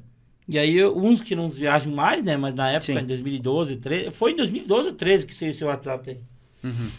E 0.47 0.59
aí, 0.59 0.85
uns 0.85 1.21
que 1.21 1.35
não 1.35 1.49
viajam 1.49 1.93
mais, 1.93 2.23
né? 2.23 2.35
Mas 2.35 2.53
na 2.53 2.69
época, 2.69 2.93
Sim. 2.93 2.99
em 2.99 3.05
2012, 3.05 3.77
13, 3.77 4.11
foi 4.11 4.31
em 4.31 4.35
2012 4.35 4.87
ou 4.89 4.93
13 4.93 5.25
que 5.25 5.33
saiu 5.33 5.51
esse 5.51 5.63
WhatsApp 5.63 6.09
aí. 6.09 6.19
Uhum. 6.63 6.89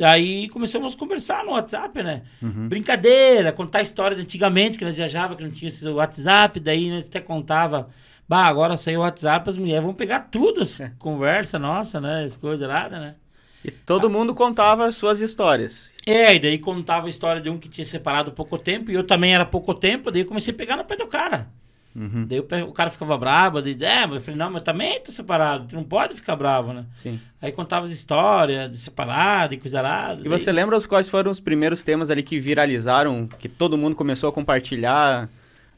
Aí 0.00 0.48
começamos 0.48 0.94
a 0.94 0.96
conversar 0.96 1.44
no 1.44 1.52
WhatsApp, 1.52 2.02
né? 2.02 2.22
Uhum. 2.40 2.68
Brincadeira, 2.68 3.52
contar 3.52 3.80
a 3.80 3.82
história 3.82 4.16
de 4.16 4.22
antigamente, 4.22 4.78
que 4.78 4.84
nós 4.84 4.96
viajava, 4.96 5.36
que 5.36 5.42
não 5.42 5.50
tinha 5.50 5.68
esse 5.68 5.86
WhatsApp, 5.88 6.58
daí 6.60 6.90
nós 6.90 7.06
até 7.06 7.20
contava 7.20 7.90
Bah, 8.32 8.46
agora 8.46 8.78
saiu 8.78 9.00
o 9.00 9.02
WhatsApp, 9.02 9.50
as 9.50 9.58
mulheres 9.58 9.84
vão 9.84 9.92
pegar 9.92 10.20
tudo, 10.20 10.66
é. 10.80 10.90
conversa 10.98 11.58
nossa, 11.58 12.00
né? 12.00 12.24
As 12.24 12.34
coisas 12.34 12.66
nada, 12.66 12.98
né? 12.98 13.14
E 13.62 13.70
todo 13.70 14.06
ah. 14.06 14.08
mundo 14.08 14.34
contava 14.34 14.86
as 14.86 14.94
suas 14.96 15.20
histórias. 15.20 15.98
É, 16.06 16.34
e 16.34 16.38
daí 16.38 16.58
contava 16.58 17.08
a 17.08 17.10
história 17.10 17.42
de 17.42 17.50
um 17.50 17.58
que 17.58 17.68
tinha 17.68 17.84
separado 17.84 18.32
pouco 18.32 18.56
tempo, 18.56 18.90
e 18.90 18.94
eu 18.94 19.04
também 19.04 19.34
era 19.34 19.44
pouco 19.44 19.74
tempo, 19.74 20.10
daí 20.10 20.22
eu 20.22 20.26
comecei 20.26 20.54
a 20.54 20.56
pegar 20.56 20.78
no 20.78 20.84
pé 20.86 20.96
do 20.96 21.06
cara. 21.08 21.46
Uhum. 21.94 22.24
Daí 22.26 22.40
o, 22.40 22.68
o, 22.70 22.72
cara 22.72 22.88
ficava 22.88 23.18
bravo, 23.18 23.60
daí, 23.60 23.76
é, 23.78 24.06
mas 24.06 24.14
eu 24.14 24.20
falei, 24.22 24.38
não, 24.38 24.50
mas 24.50 24.62
também 24.62 24.98
tá 24.98 25.12
separado, 25.12 25.66
tu 25.68 25.76
não 25.76 25.84
pode 25.84 26.14
ficar 26.14 26.34
bravo, 26.34 26.72
né? 26.72 26.86
Sim. 26.94 27.20
Aí 27.38 27.52
contava 27.52 27.84
as 27.84 27.90
histórias 27.90 28.70
de 28.70 28.78
separado 28.78 29.52
e 29.52 29.58
coisa 29.58 29.82
lá. 29.82 30.14
E 30.14 30.26
daí... 30.26 30.28
você 30.30 30.50
lembra 30.50 30.74
os 30.74 30.86
quais 30.86 31.06
foram 31.06 31.30
os 31.30 31.38
primeiros 31.38 31.84
temas 31.84 32.08
ali 32.08 32.22
que 32.22 32.40
viralizaram, 32.40 33.28
que 33.38 33.46
todo 33.46 33.76
mundo 33.76 33.94
começou 33.94 34.30
a 34.30 34.32
compartilhar? 34.32 35.28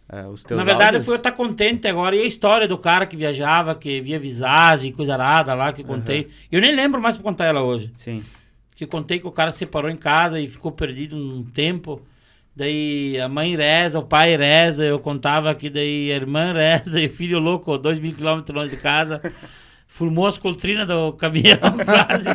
É, 0.08 0.26
os 0.26 0.44
teus 0.44 0.58
Na 0.58 0.64
verdade, 0.64 0.96
áudios... 0.96 1.02
eu 1.02 1.06
fui 1.06 1.16
estar 1.16 1.32
contente 1.32 1.88
agora. 1.88 2.14
E 2.14 2.20
a 2.20 2.26
história 2.26 2.68
do 2.68 2.76
cara 2.76 3.06
que 3.06 3.16
viajava, 3.16 3.74
que 3.74 4.00
via 4.00 4.18
visagem, 4.18 4.92
coisa 4.92 5.14
arada 5.14 5.54
lá, 5.54 5.72
que 5.72 5.82
contei. 5.82 6.22
Uhum. 6.22 6.30
Eu 6.52 6.60
nem 6.60 6.74
lembro 6.74 7.00
mais 7.00 7.16
pra 7.16 7.24
contar 7.24 7.46
ela 7.46 7.62
hoje. 7.62 7.90
Sim. 7.96 8.22
Que 8.76 8.86
contei 8.86 9.18
que 9.18 9.26
o 9.26 9.32
cara 9.32 9.50
separou 9.50 9.90
em 9.90 9.96
casa 9.96 10.38
e 10.38 10.48
ficou 10.48 10.72
perdido 10.72 11.16
um 11.16 11.42
tempo. 11.42 12.02
Daí 12.54 13.18
a 13.18 13.28
mãe 13.28 13.56
reza, 13.56 13.98
o 13.98 14.04
pai 14.04 14.36
reza, 14.36 14.84
eu 14.84 15.00
contava 15.00 15.54
que 15.54 15.68
daí 15.68 16.12
a 16.12 16.16
irmã 16.16 16.52
reza 16.54 17.00
e 17.00 17.06
o 17.06 17.10
filho 17.10 17.38
louco, 17.38 17.76
dois 17.78 17.98
mil 17.98 18.14
quilômetros 18.14 18.56
longe 18.56 18.76
de 18.76 18.80
casa, 18.80 19.20
formou 19.88 20.26
as 20.26 20.38
coltrinas 20.38 20.86
do 20.86 21.12
caminhão 21.14 21.58
quase. 21.84 22.28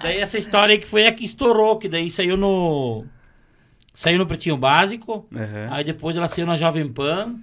daí 0.00 0.18
essa 0.18 0.38
história 0.38 0.74
aí 0.74 0.78
que 0.78 0.86
foi 0.86 1.06
a 1.06 1.12
que 1.12 1.24
estourou, 1.24 1.78
que 1.78 1.88
daí 1.88 2.10
saiu 2.10 2.36
no 2.36 3.04
Saiu 3.92 4.18
no 4.18 4.26
Pretinho 4.26 4.56
Básico, 4.56 5.26
uhum. 5.30 5.72
aí 5.72 5.84
depois 5.84 6.16
ela 6.16 6.28
saiu 6.28 6.46
na 6.46 6.56
Jovem 6.56 6.90
Pan, 6.90 7.36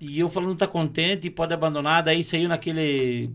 e 0.00 0.18
eu 0.18 0.28
falando 0.28 0.56
tá 0.56 0.66
contente 0.66 1.30
pode 1.30 1.54
abandonar, 1.54 2.02
daí 2.02 2.24
saiu 2.24 2.48
naquele... 2.48 3.30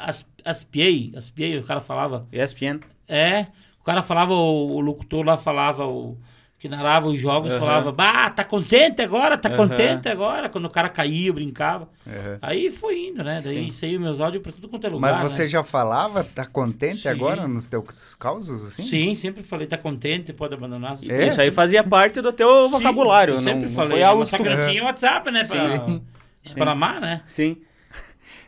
As, 0.00 0.26
SPA, 0.52 1.20
SPA, 1.20 1.58
o 1.60 1.62
cara 1.62 1.80
falava. 1.80 2.26
ESPN? 2.32 2.80
É, 3.08 3.46
o 3.80 3.84
cara 3.84 4.02
falava, 4.02 4.34
o, 4.34 4.76
o 4.76 4.80
locutor 4.80 5.24
lá 5.24 5.36
falava, 5.36 5.86
o 5.86 6.16
que 6.62 6.68
narrava 6.68 7.08
os 7.08 7.18
jogos, 7.18 7.52
uhum. 7.52 7.58
falava, 7.58 7.90
bah, 7.90 8.30
tá 8.30 8.44
contente 8.44 9.02
agora, 9.02 9.36
tá 9.36 9.48
uhum. 9.48 9.56
contente 9.56 10.08
agora, 10.08 10.48
quando 10.48 10.66
o 10.66 10.70
cara 10.70 10.88
caía, 10.88 11.32
brincava. 11.32 11.88
Uhum. 12.06 12.38
Aí 12.40 12.70
foi 12.70 13.08
indo, 13.08 13.24
né? 13.24 13.40
Daí 13.42 13.64
Sim. 13.64 13.70
saiu 13.72 13.98
meus 13.98 14.20
áudios 14.20 14.44
pra 14.44 14.52
tudo 14.52 14.68
quanto 14.68 14.86
é 14.86 14.90
lugar. 14.90 15.12
Mas 15.12 15.32
você 15.32 15.42
né? 15.42 15.48
já 15.48 15.64
falava, 15.64 16.22
tá 16.22 16.46
contente 16.46 17.00
Sim. 17.00 17.08
agora 17.08 17.48
nos 17.48 17.68
teus 17.68 18.14
causos, 18.14 18.64
assim? 18.64 18.84
Sim, 18.84 19.12
sempre 19.16 19.42
falei, 19.42 19.66
tá 19.66 19.76
contente, 19.76 20.32
pode 20.32 20.54
abandonar. 20.54 20.96
É? 21.08 21.26
Isso 21.26 21.40
aí 21.40 21.50
fazia 21.50 21.82
parte 21.82 22.20
do 22.20 22.32
teu 22.32 22.68
vocabulário, 22.68 23.38
Sim, 23.38 23.44
sempre 23.44 23.66
não, 23.66 23.72
falei, 23.72 23.88
não 23.88 23.96
foi 23.96 24.02
algo 24.04 24.24
só 24.24 24.36
que 24.36 24.48
não 24.48 24.68
tinha 24.68 24.84
WhatsApp, 24.84 25.32
né? 25.32 25.44
Pra 25.44 25.88
Sim. 25.88 26.02
espalmar, 26.44 27.00
né? 27.00 27.22
Sim. 27.26 27.56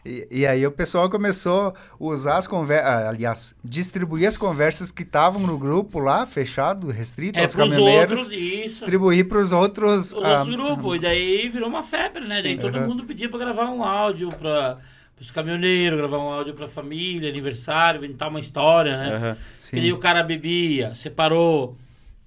E, 0.04 0.28
e, 0.30 0.46
aí 0.46 0.66
o 0.66 0.70
pessoal 0.70 1.08
começou 1.08 1.68
a 1.68 1.74
usar 1.98 2.36
as 2.36 2.46
conversas, 2.46 2.86
ah, 2.86 3.08
aliás, 3.08 3.56
distribuir 3.64 4.28
as 4.28 4.36
conversas 4.36 4.90
que 4.90 5.02
estavam 5.02 5.40
no 5.40 5.56
grupo 5.56 5.98
lá, 5.98 6.26
fechado, 6.26 6.90
restrito 6.90 7.38
é, 7.38 7.42
aos 7.42 7.54
caminhoneiros. 7.54 8.20
Outros. 8.20 8.38
Distribuir 8.38 9.26
para 9.26 9.38
os 9.38 9.52
outros. 9.52 10.12
Os 10.12 10.22
ah, 10.22 10.40
outros 10.40 10.56
grupos. 10.56 10.96
E 10.96 10.98
daí 10.98 11.48
virou 11.48 11.70
uma 11.70 11.82
febre, 11.82 12.26
né? 12.26 12.36
Sim, 12.36 12.42
daí 12.42 12.58
todo 12.58 12.78
uhum. 12.78 12.88
mundo 12.88 13.04
pedia 13.04 13.30
para 13.30 13.38
gravar 13.38 13.70
um 13.70 13.82
áudio 13.82 14.28
para 14.28 14.76
os 15.18 15.30
caminhoneiros, 15.30 15.98
gravar 15.98 16.18
um 16.18 16.28
áudio 16.28 16.52
para 16.52 16.68
família, 16.68 17.30
aniversário, 17.30 18.04
inventar 18.04 18.28
uma 18.28 18.40
história, 18.40 18.98
né? 18.98 19.16
Uhum. 19.16 19.36
Que 19.70 19.80
daí 19.80 19.92
o 19.92 19.98
cara 19.98 20.22
bebia, 20.22 20.92
separou. 20.92 21.78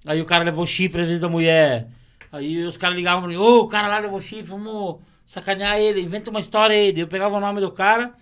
Aí 0.04 0.20
o 0.20 0.24
cara 0.24 0.42
levou 0.42 0.66
chifre 0.66 1.02
às 1.02 1.06
vezes 1.06 1.20
da 1.20 1.28
mulher. 1.28 1.86
Aí 2.32 2.64
os 2.64 2.76
caras 2.76 2.96
ligavam 2.96 3.20
para 3.20 3.28
mim, 3.28 3.36
ô, 3.36 3.60
o 3.60 3.68
cara 3.68 3.86
lá 3.86 4.00
levou 4.00 4.20
chifre, 4.20 4.50
vamos 4.50 4.98
sacanear 5.28 5.78
ele, 5.78 6.00
inventa 6.00 6.30
uma 6.30 6.40
história 6.40 6.74
aí. 6.74 6.98
Eu 6.98 7.06
pegava 7.06 7.36
o 7.36 7.40
nome 7.40 7.60
do 7.60 7.70
cara 7.70 8.14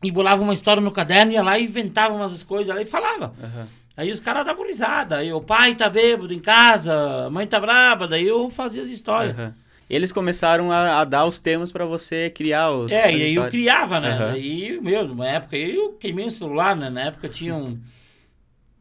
e 0.00 0.08
bolava 0.08 0.40
uma 0.40 0.54
história 0.54 0.80
no 0.80 0.92
caderno, 0.92 1.32
ia 1.32 1.42
lá 1.42 1.58
e 1.58 1.64
inventava 1.64 2.14
umas 2.14 2.44
coisas 2.44 2.72
lá 2.72 2.80
e 2.80 2.84
falava. 2.84 3.34
Uhum. 3.42 3.66
Aí 3.96 4.12
os 4.12 4.20
caras 4.20 4.46
davam 4.46 4.64
risada. 4.64 5.16
Aí 5.18 5.32
o 5.32 5.40
pai 5.40 5.74
tá 5.74 5.90
bêbado 5.90 6.32
em 6.32 6.38
casa, 6.38 7.26
a 7.26 7.30
mãe 7.30 7.44
tá 7.44 7.58
braba, 7.58 8.06
daí 8.06 8.24
eu 8.24 8.48
fazia 8.48 8.82
as 8.82 8.88
histórias. 8.88 9.36
Uhum. 9.36 9.52
Eles 9.90 10.12
começaram 10.12 10.70
a, 10.70 11.00
a, 11.00 11.04
dar 11.04 11.24
os 11.24 11.40
temas 11.40 11.72
para 11.72 11.84
você 11.84 12.30
criar 12.30 12.70
os. 12.70 12.92
É, 12.92 13.10
e 13.10 13.22
aí 13.24 13.34
eu 13.34 13.48
criava, 13.48 13.98
né? 13.98 14.16
Uhum. 14.16 14.32
Aí, 14.34 14.80
meu, 14.80 15.08
numa 15.08 15.26
época 15.26 15.56
eu 15.56 15.94
queimei 15.94 16.26
o 16.26 16.30
celular, 16.30 16.76
né? 16.76 16.88
Na 16.88 17.00
época 17.06 17.28
tinha 17.28 17.56
um. 17.56 17.76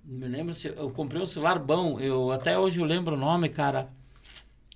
Me 0.06 0.28
lembro 0.28 0.54
se 0.54 0.68
eu 0.68 0.92
comprei 0.92 1.20
um 1.20 1.26
celular 1.26 1.58
bom. 1.58 2.00
Eu 2.00 2.32
até 2.32 2.56
hoje 2.60 2.80
eu 2.80 2.86
lembro 2.86 3.16
o 3.16 3.20
nome, 3.20 3.50
cara. 3.50 3.90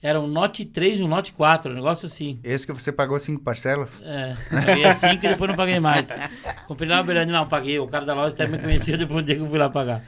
Era 0.04 0.20
um 0.20 0.26
Note 0.26 0.66
3 0.66 1.00
e 1.00 1.04
um 1.04 1.08
Note 1.08 1.32
4, 1.32 1.72
um 1.72 1.76
negócio 1.76 2.08
assim. 2.08 2.40
Esse 2.44 2.66
que 2.66 2.74
você 2.74 2.92
pagou 2.92 3.20
cinco 3.20 3.44
parcelas? 3.44 4.02
É, 4.04 4.36
paguei 4.50 4.94
cinco 4.96 5.26
e 5.26 5.30
depois 5.30 5.50
não 5.50 5.56
paguei 5.56 5.80
mais. 5.80 6.08
Comprei 6.68 6.90
lá 6.90 6.98
na 6.98 7.04
Belândia, 7.04 7.34
não, 7.34 7.48
paguei. 7.48 7.78
O 7.78 7.88
cara 7.88 8.04
da 8.04 8.16
loja 8.16 8.34
até 8.34 8.48
me 8.48 8.58
conhecia 8.58 8.98
depois 8.98 9.24
do 9.24 9.28
dia 9.28 9.36
que 9.36 9.42
eu 9.42 9.48
fui 9.48 9.60
lá 9.60 9.70
pagar. 9.70 10.04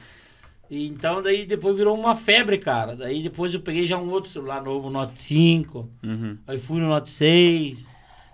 E, 0.68 0.88
então, 0.88 1.22
daí 1.22 1.46
depois 1.46 1.76
virou 1.76 1.96
uma 1.96 2.16
febre, 2.16 2.58
cara. 2.58 2.96
Daí 2.96 3.22
depois 3.22 3.54
eu 3.54 3.60
peguei 3.60 3.86
já 3.86 3.96
um 3.96 4.10
outro 4.10 4.30
celular 4.30 4.60
novo, 4.60 4.90
Note 4.90 5.22
5. 5.22 5.88
Uhum. 6.02 6.38
Aí 6.46 6.58
fui 6.58 6.80
no 6.80 6.88
Note 6.88 7.10
6. 7.10 7.86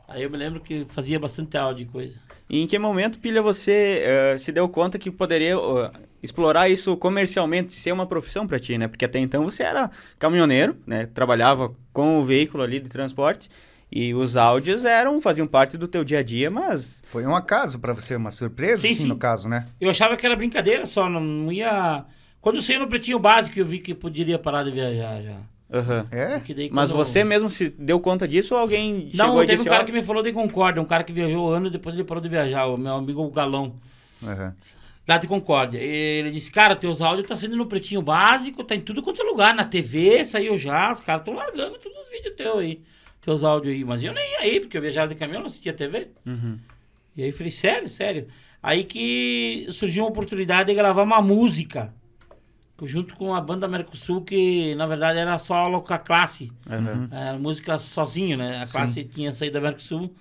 Aí 0.08 0.22
eu 0.22 0.30
me 0.30 0.38
lembro 0.38 0.60
que 0.60 0.86
fazia 0.86 1.20
bastante 1.20 1.58
áudio 1.58 1.84
de 1.84 1.92
coisa. 1.92 2.18
E 2.48 2.62
em 2.62 2.66
que 2.66 2.78
momento, 2.78 3.18
Pilha, 3.18 3.42
você 3.42 4.02
uh, 4.34 4.38
se 4.38 4.50
deu 4.50 4.68
conta 4.68 4.98
que 4.98 5.10
poderia 5.10 5.58
uh, 5.58 5.90
explorar 6.22 6.68
isso 6.68 6.96
comercialmente, 6.96 7.72
ser 7.72 7.92
uma 7.92 8.06
profissão 8.06 8.46
para 8.46 8.58
ti, 8.58 8.76
né? 8.76 8.88
Porque 8.88 9.04
até 9.04 9.18
então 9.18 9.44
você 9.44 9.62
era 9.62 9.90
caminhoneiro, 10.18 10.76
né? 10.86 11.06
Trabalhava 11.06 11.74
com 11.92 12.18
o 12.18 12.24
veículo 12.24 12.62
ali 12.62 12.78
de 12.78 12.88
transporte 12.88 13.48
e 13.90 14.14
os 14.14 14.36
áudios 14.36 14.84
eram 14.84 15.20
faziam 15.20 15.46
parte 15.46 15.76
do 15.76 15.88
teu 15.88 16.04
dia 16.04 16.20
a 16.20 16.22
dia, 16.22 16.50
mas 16.50 17.02
foi 17.06 17.26
um 17.26 17.34
acaso 17.34 17.78
para 17.78 17.92
você, 17.92 18.14
uma 18.14 18.30
surpresa, 18.30 18.86
sim, 18.86 18.94
sim, 18.94 19.06
no 19.06 19.16
caso, 19.16 19.48
né? 19.48 19.66
Eu 19.80 19.90
achava 19.90 20.16
que 20.16 20.24
era 20.24 20.36
brincadeira 20.36 20.86
só, 20.86 21.08
não 21.08 21.50
ia. 21.50 22.04
Quando 22.40 22.56
eu 22.56 22.62
saí 22.62 22.78
no 22.78 22.86
pretinho 22.86 23.18
básico, 23.18 23.58
eu 23.58 23.66
vi 23.66 23.80
que 23.80 23.94
poderia 23.94 24.38
parar 24.38 24.62
de 24.62 24.70
viajar 24.70 25.20
já. 25.22 25.36
Uhum. 25.72 26.06
É? 26.10 26.40
Mas 26.72 26.90
você 26.90 27.22
mesmo 27.22 27.48
se 27.48 27.70
deu 27.70 28.00
conta 28.00 28.26
disso 28.26 28.54
ou 28.54 28.60
alguém 28.60 29.08
chegou 29.08 29.26
Não, 29.26 29.38
teve 29.38 29.52
disse, 29.52 29.68
um 29.68 29.70
cara 29.70 29.84
que 29.84 29.92
me 29.92 30.02
falou 30.02 30.20
de 30.20 30.32
Concórdia, 30.32 30.82
um 30.82 30.84
cara 30.84 31.04
que 31.04 31.12
viajou 31.12 31.52
anos 31.52 31.70
depois 31.70 31.94
ele 31.94 32.02
parou 32.02 32.20
de 32.20 32.28
viajar, 32.28 32.66
o 32.66 32.76
meu 32.76 32.94
amigo 32.94 33.28
Galão. 33.30 33.74
Uhum 34.20 34.52
lá 35.06 35.18
de 35.18 35.26
Concórdia. 35.26 35.78
Ele 35.78 36.30
disse, 36.30 36.50
cara, 36.50 36.76
teus 36.76 37.00
áudios 37.00 37.26
tá 37.26 37.36
saindo 37.36 37.56
no 37.56 37.66
pretinho 37.66 38.02
básico, 38.02 38.64
tá 38.64 38.74
em 38.74 38.80
tudo 38.80 39.02
quanto 39.02 39.22
é 39.22 39.24
lugar, 39.24 39.54
na 39.54 39.64
TV, 39.64 40.24
saiu 40.24 40.56
já, 40.56 40.92
os 40.92 41.00
caras 41.00 41.22
estão 41.22 41.34
largando 41.34 41.78
todos 41.78 41.98
os 41.98 42.08
vídeos 42.08 42.34
teus 42.36 42.58
aí, 42.58 42.80
teus 43.20 43.44
áudios 43.44 43.74
aí. 43.74 43.84
Mas 43.84 44.02
eu 44.02 44.12
nem 44.12 44.32
ia 44.32 44.40
aí, 44.40 44.60
porque 44.60 44.76
eu 44.76 44.82
viajava 44.82 45.08
de 45.08 45.14
caminhão, 45.14 45.40
não 45.40 45.46
assistia 45.46 45.72
TV. 45.72 46.08
Uhum. 46.26 46.58
E 47.16 47.22
aí 47.22 47.28
eu 47.30 47.34
falei, 47.34 47.50
sério, 47.50 47.88
sério. 47.88 48.28
Aí 48.62 48.84
que 48.84 49.66
surgiu 49.70 50.04
uma 50.04 50.10
oportunidade 50.10 50.68
de 50.68 50.74
gravar 50.74 51.02
uma 51.02 51.20
música. 51.20 51.92
Junto 52.82 53.14
com 53.14 53.34
a 53.34 53.40
banda 53.42 53.68
Mercosul, 53.68 54.22
que 54.22 54.74
na 54.74 54.86
verdade 54.86 55.18
era 55.18 55.36
só 55.36 55.54
a 55.54 55.68
louca 55.68 55.98
classe. 55.98 56.50
Uhum. 56.66 57.08
Era 57.10 57.38
música 57.38 57.76
sozinho, 57.76 58.38
né? 58.38 58.62
A 58.62 58.66
classe 58.66 59.02
Sim. 59.02 59.08
tinha 59.08 59.32
saído 59.32 59.54
da 59.54 59.60
Mercosul. 59.60 60.14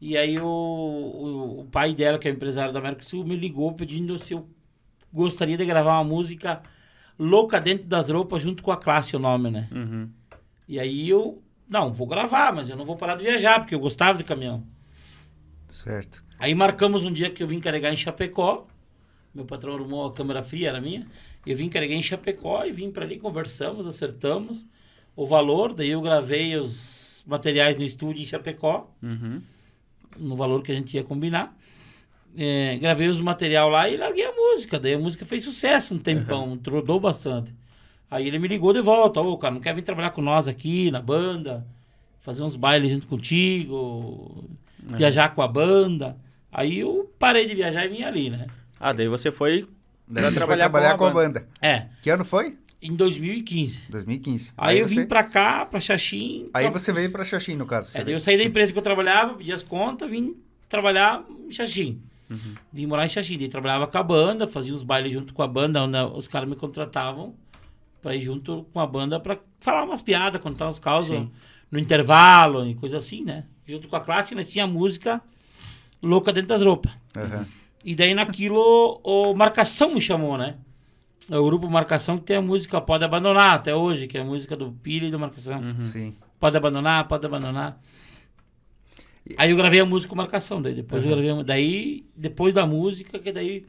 E 0.00 0.16
aí 0.16 0.38
o, 0.38 0.46
o, 0.46 1.60
o, 1.60 1.64
pai 1.66 1.94
dela, 1.94 2.18
que 2.18 2.26
é 2.26 2.30
empresário 2.30 2.72
da 2.72 2.80
Mercosul, 2.80 3.22
me 3.22 3.36
ligou 3.36 3.74
pedindo 3.74 4.18
se 4.18 4.32
eu 4.32 4.48
gostaria 5.12 5.58
de 5.58 5.66
gravar 5.66 5.98
uma 5.98 6.04
música 6.04 6.62
louca 7.18 7.60
dentro 7.60 7.86
das 7.86 8.08
roupas 8.08 8.40
junto 8.40 8.62
com 8.62 8.72
a 8.72 8.78
classe, 8.78 9.14
o 9.14 9.18
nome, 9.18 9.50
né? 9.50 9.68
Uhum. 9.70 10.08
E 10.66 10.80
aí 10.80 11.06
eu, 11.06 11.42
não, 11.68 11.92
vou 11.92 12.06
gravar, 12.06 12.54
mas 12.54 12.70
eu 12.70 12.76
não 12.76 12.86
vou 12.86 12.96
parar 12.96 13.16
de 13.16 13.24
viajar, 13.24 13.58
porque 13.58 13.74
eu 13.74 13.78
gostava 13.78 14.16
de 14.16 14.24
caminhão. 14.24 14.64
Certo. 15.68 16.24
Aí 16.38 16.54
marcamos 16.54 17.04
um 17.04 17.12
dia 17.12 17.28
que 17.28 17.42
eu 17.42 17.46
vim 17.46 17.60
carregar 17.60 17.92
em 17.92 17.96
Chapecó. 17.96 18.66
Meu 19.34 19.44
patrão 19.44 19.74
arrumou 19.74 20.06
a 20.06 20.12
câmera 20.14 20.42
fria, 20.42 20.70
era 20.70 20.80
minha. 20.80 21.06
Eu 21.44 21.56
vim 21.56 21.68
carregar 21.68 21.94
em 21.94 22.02
Chapecó 22.02 22.64
e 22.64 22.72
vim 22.72 22.90
para 22.90 23.04
ali, 23.04 23.18
conversamos, 23.18 23.86
acertamos 23.86 24.64
o 25.14 25.26
valor. 25.26 25.74
Daí 25.74 25.90
eu 25.90 26.00
gravei 26.00 26.56
os 26.56 27.22
materiais 27.26 27.76
no 27.76 27.84
estúdio 27.84 28.22
em 28.22 28.26
Chapecó. 28.26 28.90
Uhum 29.02 29.42
no 30.16 30.36
valor 30.36 30.62
que 30.62 30.72
a 30.72 30.74
gente 30.74 30.94
ia 30.94 31.04
combinar. 31.04 31.56
É, 32.36 32.76
gravei 32.78 33.08
os 33.08 33.18
material 33.18 33.68
lá 33.68 33.88
e 33.88 33.96
larguei 33.96 34.24
a 34.24 34.32
música. 34.32 34.78
Daí 34.78 34.94
a 34.94 34.98
música 34.98 35.24
fez 35.24 35.42
sucesso 35.42 35.94
um 35.94 35.98
tempão, 35.98 36.48
uhum. 36.48 36.60
rodou 36.68 37.00
bastante. 37.00 37.52
Aí 38.10 38.26
ele 38.26 38.38
me 38.38 38.48
ligou 38.48 38.72
de 38.72 38.80
volta, 38.80 39.20
ô 39.20 39.38
cara, 39.38 39.54
não 39.54 39.60
quer 39.60 39.74
vir 39.74 39.82
trabalhar 39.82 40.10
com 40.10 40.20
nós 40.20 40.48
aqui 40.48 40.90
na 40.90 41.00
banda, 41.00 41.64
fazer 42.20 42.42
uns 42.42 42.56
bailes 42.56 42.90
junto 42.90 43.06
contigo, 43.06 43.74
uhum. 43.74 44.96
viajar 44.96 45.34
com 45.34 45.42
a 45.42 45.48
banda. 45.48 46.16
Aí 46.52 46.80
eu 46.80 47.12
parei 47.18 47.46
de 47.46 47.54
viajar 47.54 47.84
e 47.84 47.88
vim 47.88 48.02
ali, 48.02 48.30
né? 48.30 48.46
Ah, 48.78 48.92
daí 48.92 49.06
você 49.06 49.30
foi 49.30 49.68
daí 50.08 50.24
você 50.24 50.36
trabalhar, 50.36 50.64
foi 50.64 50.80
trabalhar 50.80 50.98
com, 50.98 51.04
a 51.04 51.12
com, 51.12 51.18
a 51.18 51.22
banda. 51.22 51.48
É. 51.62 51.86
Que 52.02 52.10
ano 52.10 52.24
foi? 52.24 52.56
Em 52.82 52.96
2015. 52.96 53.82
2015. 53.90 54.52
Aí, 54.56 54.76
aí 54.76 54.78
eu 54.80 54.88
você... 54.88 55.02
vim 55.02 55.06
pra 55.06 55.22
cá, 55.22 55.66
pra 55.66 55.78
Xaxim. 55.78 56.48
Aí 56.54 56.70
pra... 56.70 56.78
você 56.78 56.92
veio 56.92 57.10
pra 57.10 57.24
Xaxim, 57.24 57.54
no 57.54 57.66
caso. 57.66 57.98
É, 57.98 58.04
eu 58.06 58.20
saí 58.20 58.38
da 58.38 58.44
empresa 58.44 58.72
que 58.72 58.78
eu 58.78 58.82
trabalhava, 58.82 59.34
pedi 59.34 59.52
as 59.52 59.62
contas, 59.62 60.10
vim 60.10 60.36
trabalhar 60.68 61.22
em 61.46 61.50
Xaxim. 61.50 62.00
Uhum. 62.30 62.54
Vim 62.72 62.86
morar 62.86 63.04
em 63.04 63.08
Xaxim. 63.08 63.36
Daí 63.36 63.48
trabalhava 63.48 63.86
com 63.86 63.98
a 63.98 64.02
banda, 64.02 64.48
fazia 64.48 64.72
os 64.72 64.82
bailes 64.82 65.12
junto 65.12 65.34
com 65.34 65.42
a 65.42 65.46
banda, 65.46 65.82
onde 65.82 65.98
os 66.16 66.26
caras 66.26 66.48
me 66.48 66.56
contratavam 66.56 67.34
pra 68.00 68.16
ir 68.16 68.20
junto 68.20 68.66
com 68.72 68.80
a 68.80 68.86
banda 68.86 69.20
pra 69.20 69.38
falar 69.58 69.84
umas 69.84 70.00
piadas, 70.00 70.40
contar 70.40 70.68
uns 70.68 70.78
causos 70.78 71.28
no 71.70 71.78
intervalo 71.78 72.66
e 72.66 72.74
coisa 72.74 72.96
assim, 72.96 73.22
né? 73.22 73.44
Junto 73.66 73.88
com 73.88 73.96
a 73.96 74.00
classe, 74.00 74.34
nós 74.34 74.48
tinha 74.48 74.66
música 74.66 75.20
louca 76.02 76.32
dentro 76.32 76.48
das 76.48 76.62
roupas. 76.62 76.92
Uhum. 77.16 77.44
E 77.84 77.94
daí 77.94 78.14
naquilo, 78.14 79.00
o 79.02 79.34
Marcação 79.34 79.94
me 79.94 80.00
chamou, 80.00 80.38
né? 80.38 80.56
É 81.28 81.36
o 81.36 81.44
grupo 81.44 81.68
Marcação 81.68 82.18
que 82.18 82.24
tem 82.24 82.36
a 82.36 82.42
música 82.42 82.80
Pode 82.80 83.04
Abandonar 83.04 83.54
até 83.54 83.74
hoje, 83.74 84.06
que 84.06 84.16
é 84.16 84.20
a 84.20 84.24
música 84.24 84.56
do 84.56 84.72
Pili 84.72 85.08
e 85.08 85.10
do 85.10 85.18
Marcação. 85.18 85.60
Uhum. 85.60 85.82
Sim. 85.82 86.14
Pode 86.38 86.56
Abandonar, 86.56 87.06
Pode 87.06 87.26
Abandonar. 87.26 87.80
Aí 89.36 89.50
eu 89.50 89.56
gravei 89.56 89.80
a 89.80 89.84
música 89.84 90.14
Marcação, 90.14 90.60
daí 90.60 90.74
depois 90.74 91.04
uhum. 91.04 91.10
eu 91.10 91.16
gravei, 91.16 91.44
daí 91.44 92.04
depois 92.16 92.54
da 92.54 92.66
música 92.66 93.18
que 93.18 93.30
daí 93.30 93.64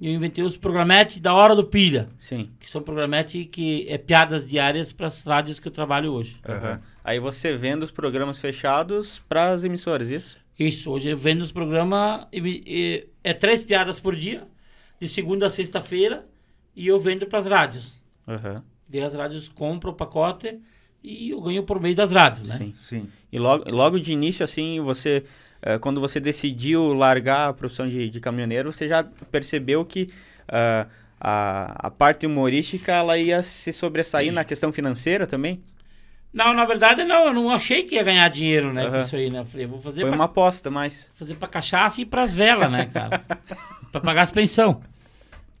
eu 0.00 0.12
inventei 0.12 0.44
os 0.44 0.56
programetes 0.56 1.18
da 1.18 1.32
hora 1.34 1.54
do 1.56 1.64
pilha. 1.64 2.08
Sim. 2.18 2.50
Que 2.60 2.68
são 2.68 2.82
programetes 2.82 3.48
que 3.50 3.86
é 3.88 3.96
piadas 3.96 4.46
diárias 4.46 4.92
para 4.92 5.06
as 5.06 5.22
rádios 5.22 5.58
que 5.58 5.68
eu 5.68 5.72
trabalho 5.72 6.12
hoje. 6.12 6.36
Uhum. 6.46 6.78
Aí 7.02 7.18
você 7.18 7.56
vende 7.56 7.84
os 7.84 7.90
programas 7.90 8.38
fechados 8.38 9.20
para 9.28 9.50
as 9.50 9.64
emissoras, 9.64 10.10
isso? 10.10 10.38
Isso, 10.58 10.90
hoje 10.90 11.08
eu 11.08 11.16
vendo 11.16 11.42
os 11.42 11.52
programas 11.52 12.26
é 13.24 13.32
três 13.32 13.62
piadas 13.62 13.98
por 13.98 14.14
dia, 14.14 14.46
de 15.00 15.08
segunda 15.08 15.46
a 15.46 15.50
sexta-feira 15.50 16.26
e 16.78 16.86
eu 16.86 17.00
vendo 17.00 17.26
para 17.26 17.40
as 17.40 17.46
rádios. 17.46 18.00
Uhum. 18.24 18.62
Daí 18.88 19.02
as 19.02 19.12
rádios 19.12 19.48
compram 19.48 19.90
o 19.90 19.94
pacote 19.94 20.60
e 21.02 21.30
eu 21.30 21.40
ganho 21.40 21.64
por 21.64 21.80
mês 21.80 21.96
das 21.96 22.12
rádios, 22.12 22.48
né? 22.48 22.56
Sim, 22.56 22.72
sim. 22.72 23.08
E 23.32 23.38
logo, 23.38 23.64
logo 23.74 23.98
de 23.98 24.12
início, 24.12 24.44
assim, 24.44 24.80
você, 24.80 25.24
uh, 25.60 25.80
quando 25.80 26.00
você 26.00 26.20
decidiu 26.20 26.94
largar 26.94 27.48
a 27.48 27.52
profissão 27.52 27.88
de, 27.88 28.08
de 28.08 28.20
caminhoneiro, 28.20 28.72
você 28.72 28.86
já 28.86 29.02
percebeu 29.02 29.84
que 29.84 30.04
uh, 30.44 30.88
a, 31.20 31.88
a 31.88 31.90
parte 31.90 32.26
humorística 32.26 32.92
ela 32.92 33.18
ia 33.18 33.42
se 33.42 33.72
sobressair 33.72 34.32
na 34.32 34.44
questão 34.44 34.70
financeira 34.70 35.26
também? 35.26 35.60
Não, 36.32 36.54
na 36.54 36.64
verdade 36.64 37.02
não, 37.02 37.26
eu 37.26 37.34
não 37.34 37.50
achei 37.50 37.82
que 37.82 37.96
ia 37.96 38.04
ganhar 38.04 38.28
dinheiro, 38.28 38.72
né, 38.72 38.84
uhum. 38.84 38.90
com 38.92 38.98
isso 38.98 39.16
aí, 39.16 39.30
né? 39.30 39.40
Eu 39.40 39.46
falei, 39.46 39.66
vou 39.66 39.80
fazer 39.80 40.02
Foi 40.02 40.10
pra, 40.10 40.16
uma 40.16 40.26
aposta, 40.26 40.70
mas 40.70 41.10
fazer 41.16 41.34
para 41.34 41.48
cachaça 41.48 42.00
e 42.00 42.06
para 42.06 42.22
as 42.22 42.32
velas, 42.32 42.70
né, 42.70 42.86
cara? 42.86 43.24
para 43.90 44.00
pagar 44.00 44.22
as 44.22 44.30
pensão. 44.30 44.80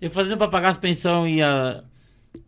Eu 0.00 0.10
fazendo 0.10 0.36
para 0.36 0.48
pagar 0.48 0.68
as 0.68 0.76
pensão 0.76 1.26
ia 1.26 1.82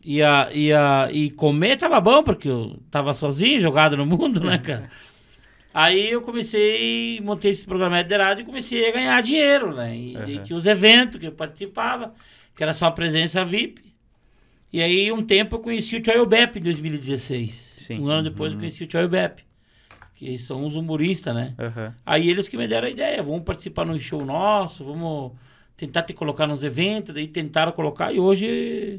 ia 0.04 0.50
ia 0.52 1.08
e 1.12 1.30
comer 1.30 1.76
tava 1.76 2.00
bom 2.00 2.22
porque 2.22 2.48
eu 2.48 2.78
tava 2.90 3.12
sozinho, 3.12 3.58
jogado 3.58 3.96
no 3.96 4.06
mundo, 4.06 4.40
né, 4.40 4.58
cara? 4.58 4.90
Aí 5.72 6.10
eu 6.10 6.20
comecei, 6.20 7.20
montei 7.20 7.52
esse 7.52 7.64
programa 7.64 8.02
de 8.02 8.16
rádio 8.16 8.42
e 8.42 8.44
comecei 8.44 8.88
a 8.88 8.92
ganhar 8.92 9.22
dinheiro, 9.22 9.74
né? 9.74 9.96
E, 9.96 10.16
uhum. 10.16 10.28
e 10.28 10.38
tinha 10.40 10.56
os 10.56 10.66
eventos 10.66 11.20
que 11.20 11.26
eu 11.26 11.32
participava, 11.32 12.12
que 12.56 12.62
era 12.62 12.72
só 12.72 12.90
presença 12.90 13.44
VIP. 13.44 13.90
E 14.72 14.82
aí, 14.82 15.10
um 15.12 15.22
tempo, 15.22 15.56
eu 15.56 15.60
conheci 15.60 15.96
o 15.96 16.04
Choy 16.04 16.26
Bep 16.26 16.58
em 16.58 16.62
2016. 16.62 17.50
Sim. 17.50 18.00
Um 18.00 18.08
ano 18.08 18.30
depois, 18.30 18.52
uhum. 18.52 18.58
eu 18.58 18.60
conheci 18.60 18.84
o 18.84 18.90
Choy 18.90 19.06
Bep, 19.06 19.42
que 20.16 20.38
são 20.38 20.66
os 20.66 20.74
humoristas, 20.74 21.34
né? 21.34 21.54
Uhum. 21.58 21.92
Aí 22.04 22.28
eles 22.28 22.48
que 22.48 22.56
me 22.56 22.66
deram 22.66 22.88
a 22.88 22.90
ideia, 22.90 23.22
vamos 23.22 23.42
participar 23.42 23.86
num 23.86 23.98
show 23.98 24.24
nosso, 24.24 24.84
vamos 24.84 25.32
tentar 25.80 26.02
te 26.02 26.12
colocar 26.12 26.46
nos 26.46 26.62
eventos, 26.62 27.14
daí 27.14 27.26
tentaram 27.26 27.72
colocar, 27.72 28.12
e 28.12 28.20
hoje 28.20 28.98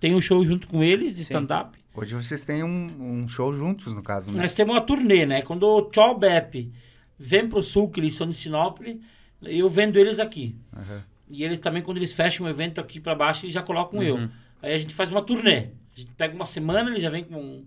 tem 0.00 0.14
um 0.14 0.22
show 0.22 0.42
junto 0.42 0.66
com 0.66 0.82
eles 0.82 1.14
de 1.14 1.20
stand-up. 1.20 1.78
Hoje 1.94 2.14
vocês 2.14 2.42
têm 2.44 2.62
um, 2.62 3.22
um, 3.22 3.28
show 3.28 3.52
juntos, 3.52 3.92
no 3.92 4.02
caso, 4.02 4.32
né? 4.32 4.40
Nós 4.40 4.54
temos 4.54 4.74
uma 4.74 4.80
turnê, 4.80 5.26
né? 5.26 5.42
Quando 5.42 5.64
o 5.64 5.90
Chow 5.92 6.18
Bep 6.18 6.72
vem 7.18 7.46
pro 7.46 7.62
sul, 7.62 7.90
que 7.90 8.00
eles 8.00 8.14
são 8.14 8.26
de 8.26 8.34
Sinópolis, 8.34 8.96
eu 9.42 9.68
vendo 9.68 9.98
eles 9.98 10.18
aqui. 10.18 10.56
Uhum. 10.74 11.00
E 11.28 11.44
eles 11.44 11.60
também, 11.60 11.82
quando 11.82 11.98
eles 11.98 12.14
fecham 12.14 12.46
um 12.46 12.48
evento 12.48 12.80
aqui 12.80 13.00
para 13.00 13.14
baixo, 13.14 13.44
eles 13.44 13.52
já 13.52 13.62
colocam 13.62 13.98
uhum. 13.98 14.06
eu. 14.06 14.28
Aí 14.62 14.72
a 14.72 14.78
gente 14.78 14.94
faz 14.94 15.10
uma 15.10 15.20
turnê. 15.20 15.66
A 15.94 16.00
gente 16.00 16.12
pega 16.16 16.34
uma 16.34 16.46
semana, 16.46 16.88
ele 16.88 17.00
já 17.00 17.10
vem 17.10 17.24
com 17.24 17.64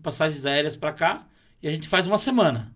passagens 0.00 0.46
aéreas 0.46 0.76
para 0.76 0.92
cá 0.92 1.26
e 1.60 1.66
a 1.66 1.72
gente 1.72 1.88
faz 1.88 2.06
uma 2.06 2.18
semana. 2.18 2.72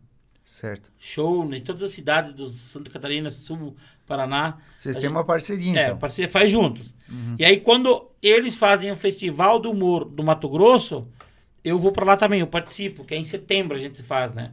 Certo. 0.46 0.92
Show 0.96 1.52
em 1.52 1.60
todas 1.60 1.82
as 1.82 1.90
cidades 1.90 2.32
do 2.32 2.48
Santa 2.48 2.88
Catarina, 2.88 3.28
Sul, 3.30 3.76
Paraná. 4.06 4.58
Vocês 4.78 4.96
têm 4.96 5.10
uma 5.10 5.24
parceria, 5.24 5.76
é, 5.76 5.82
então. 5.82 5.96
É, 5.96 5.98
parceria 5.98 6.28
faz 6.28 6.52
juntos. 6.52 6.94
Uhum. 7.10 7.34
E 7.36 7.44
aí, 7.44 7.58
quando 7.58 8.08
eles 8.22 8.54
fazem 8.54 8.88
o 8.92 8.96
Festival 8.96 9.58
do 9.58 9.72
Humor 9.72 10.04
do 10.04 10.22
Mato 10.22 10.48
Grosso, 10.48 11.08
eu 11.64 11.80
vou 11.80 11.90
para 11.90 12.06
lá 12.06 12.16
também, 12.16 12.40
eu 12.40 12.46
participo, 12.46 13.04
que 13.04 13.12
é 13.12 13.18
em 13.18 13.24
setembro 13.24 13.76
a 13.76 13.80
gente 13.80 14.04
faz, 14.04 14.34
né? 14.34 14.52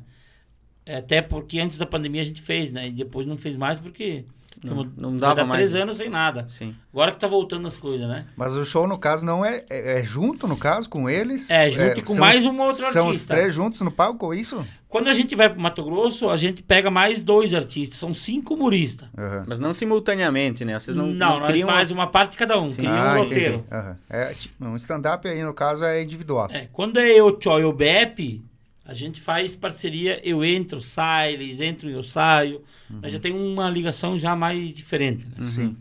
É, 0.83 0.95
até 0.95 1.21
porque 1.21 1.59
antes 1.59 1.77
da 1.77 1.85
pandemia 1.85 2.23
a 2.23 2.25
gente 2.25 2.41
fez, 2.41 2.73
né? 2.73 2.88
E 2.88 2.91
depois 2.91 3.27
não 3.27 3.38
fez 3.38 3.55
mais 3.55 3.79
porque 3.79 4.25
não, 4.63 4.84
não 4.98 5.17
dava 5.17 5.43
mais. 5.46 5.60
três 5.60 5.75
anos 5.75 5.98
sem 5.98 6.10
nada. 6.10 6.46
Sim. 6.48 6.75
Agora 6.91 7.12
que 7.12 7.20
tá 7.20 7.27
voltando 7.27 7.67
as 7.67 7.77
coisas, 7.77 8.08
né? 8.08 8.25
Mas 8.36 8.55
o 8.55 8.63
show, 8.63 8.88
no 8.88 8.98
caso, 8.98 9.25
não 9.25 9.43
é, 9.43 9.63
é, 9.70 10.00
é 10.00 10.03
junto, 10.03 10.48
no 10.48 10.58
caso, 10.58 10.89
com 10.89 11.10
eles? 11.10 11.50
É, 11.50 11.70
junto 11.70 12.00
é, 12.00 12.01
com 12.01 12.15
mais 12.15 12.46
um 12.46 12.51
outro 12.51 12.65
artista. 12.67 12.91
São 12.91 13.10
os 13.10 13.25
três 13.25 13.53
juntos 13.53 13.82
no 13.82 13.91
palco, 13.91 14.34
isso? 14.34 14.65
Quando 14.93 15.08
a 15.08 15.13
gente 15.13 15.36
vai 15.36 15.50
pro 15.50 15.60
Mato 15.60 15.84
Grosso, 15.84 16.29
a 16.29 16.38
gente 16.38 16.62
pega 16.62 16.91
mais 16.91 17.24
dois 17.24 17.51
artistas. 17.53 17.98
São 17.98 18.13
cinco 18.13 18.53
humoristas. 18.53 19.10
Uhum. 19.17 19.43
Mas 19.48 19.60
não 19.60 19.74
simultaneamente, 19.74 20.63
né? 20.63 20.79
Vocês 20.79 20.96
não 20.96 21.08
Não, 21.08 21.39
não 21.39 21.48
nós 21.48 21.62
faz 21.62 21.89
uma 21.89 22.05
parte 22.05 22.34
de 22.34 22.38
cada 22.38 22.60
um. 22.60 22.70
Sim. 22.70 22.75
Cria 22.75 22.91
ah, 22.91 23.15
um 23.15 23.24
roteiro. 23.24 23.65
Uhum. 23.72 23.96
É, 24.08 24.34
tipo, 24.36 24.63
um 24.63 24.75
stand-up 24.75 25.27
aí, 25.27 25.41
no 25.43 25.53
caso, 25.53 25.84
é 25.84 26.03
individual. 26.03 26.48
É, 26.51 26.67
quando 26.72 27.00
é 27.00 27.10
eu, 27.10 27.32
Tchó 27.32 27.60
e 27.60 27.63
o 27.63 27.74
Bep, 27.74 28.43
a 28.85 28.93
gente 28.93 29.21
faz 29.21 29.55
parceria, 29.55 30.19
eu 30.27 30.43
entro, 30.43 30.81
sai, 30.81 31.33
eles 31.33 31.61
entram 31.61 31.89
e 31.89 31.93
eu 31.93 32.03
saio. 32.03 32.61
Uhum. 32.89 33.09
já 33.09 33.19
tem 33.19 33.33
uma 33.33 33.69
ligação 33.69 34.19
já 34.19 34.35
mais 34.35 34.73
diferente. 34.73 35.25
Né? 35.27 35.41
Sim. 35.41 35.77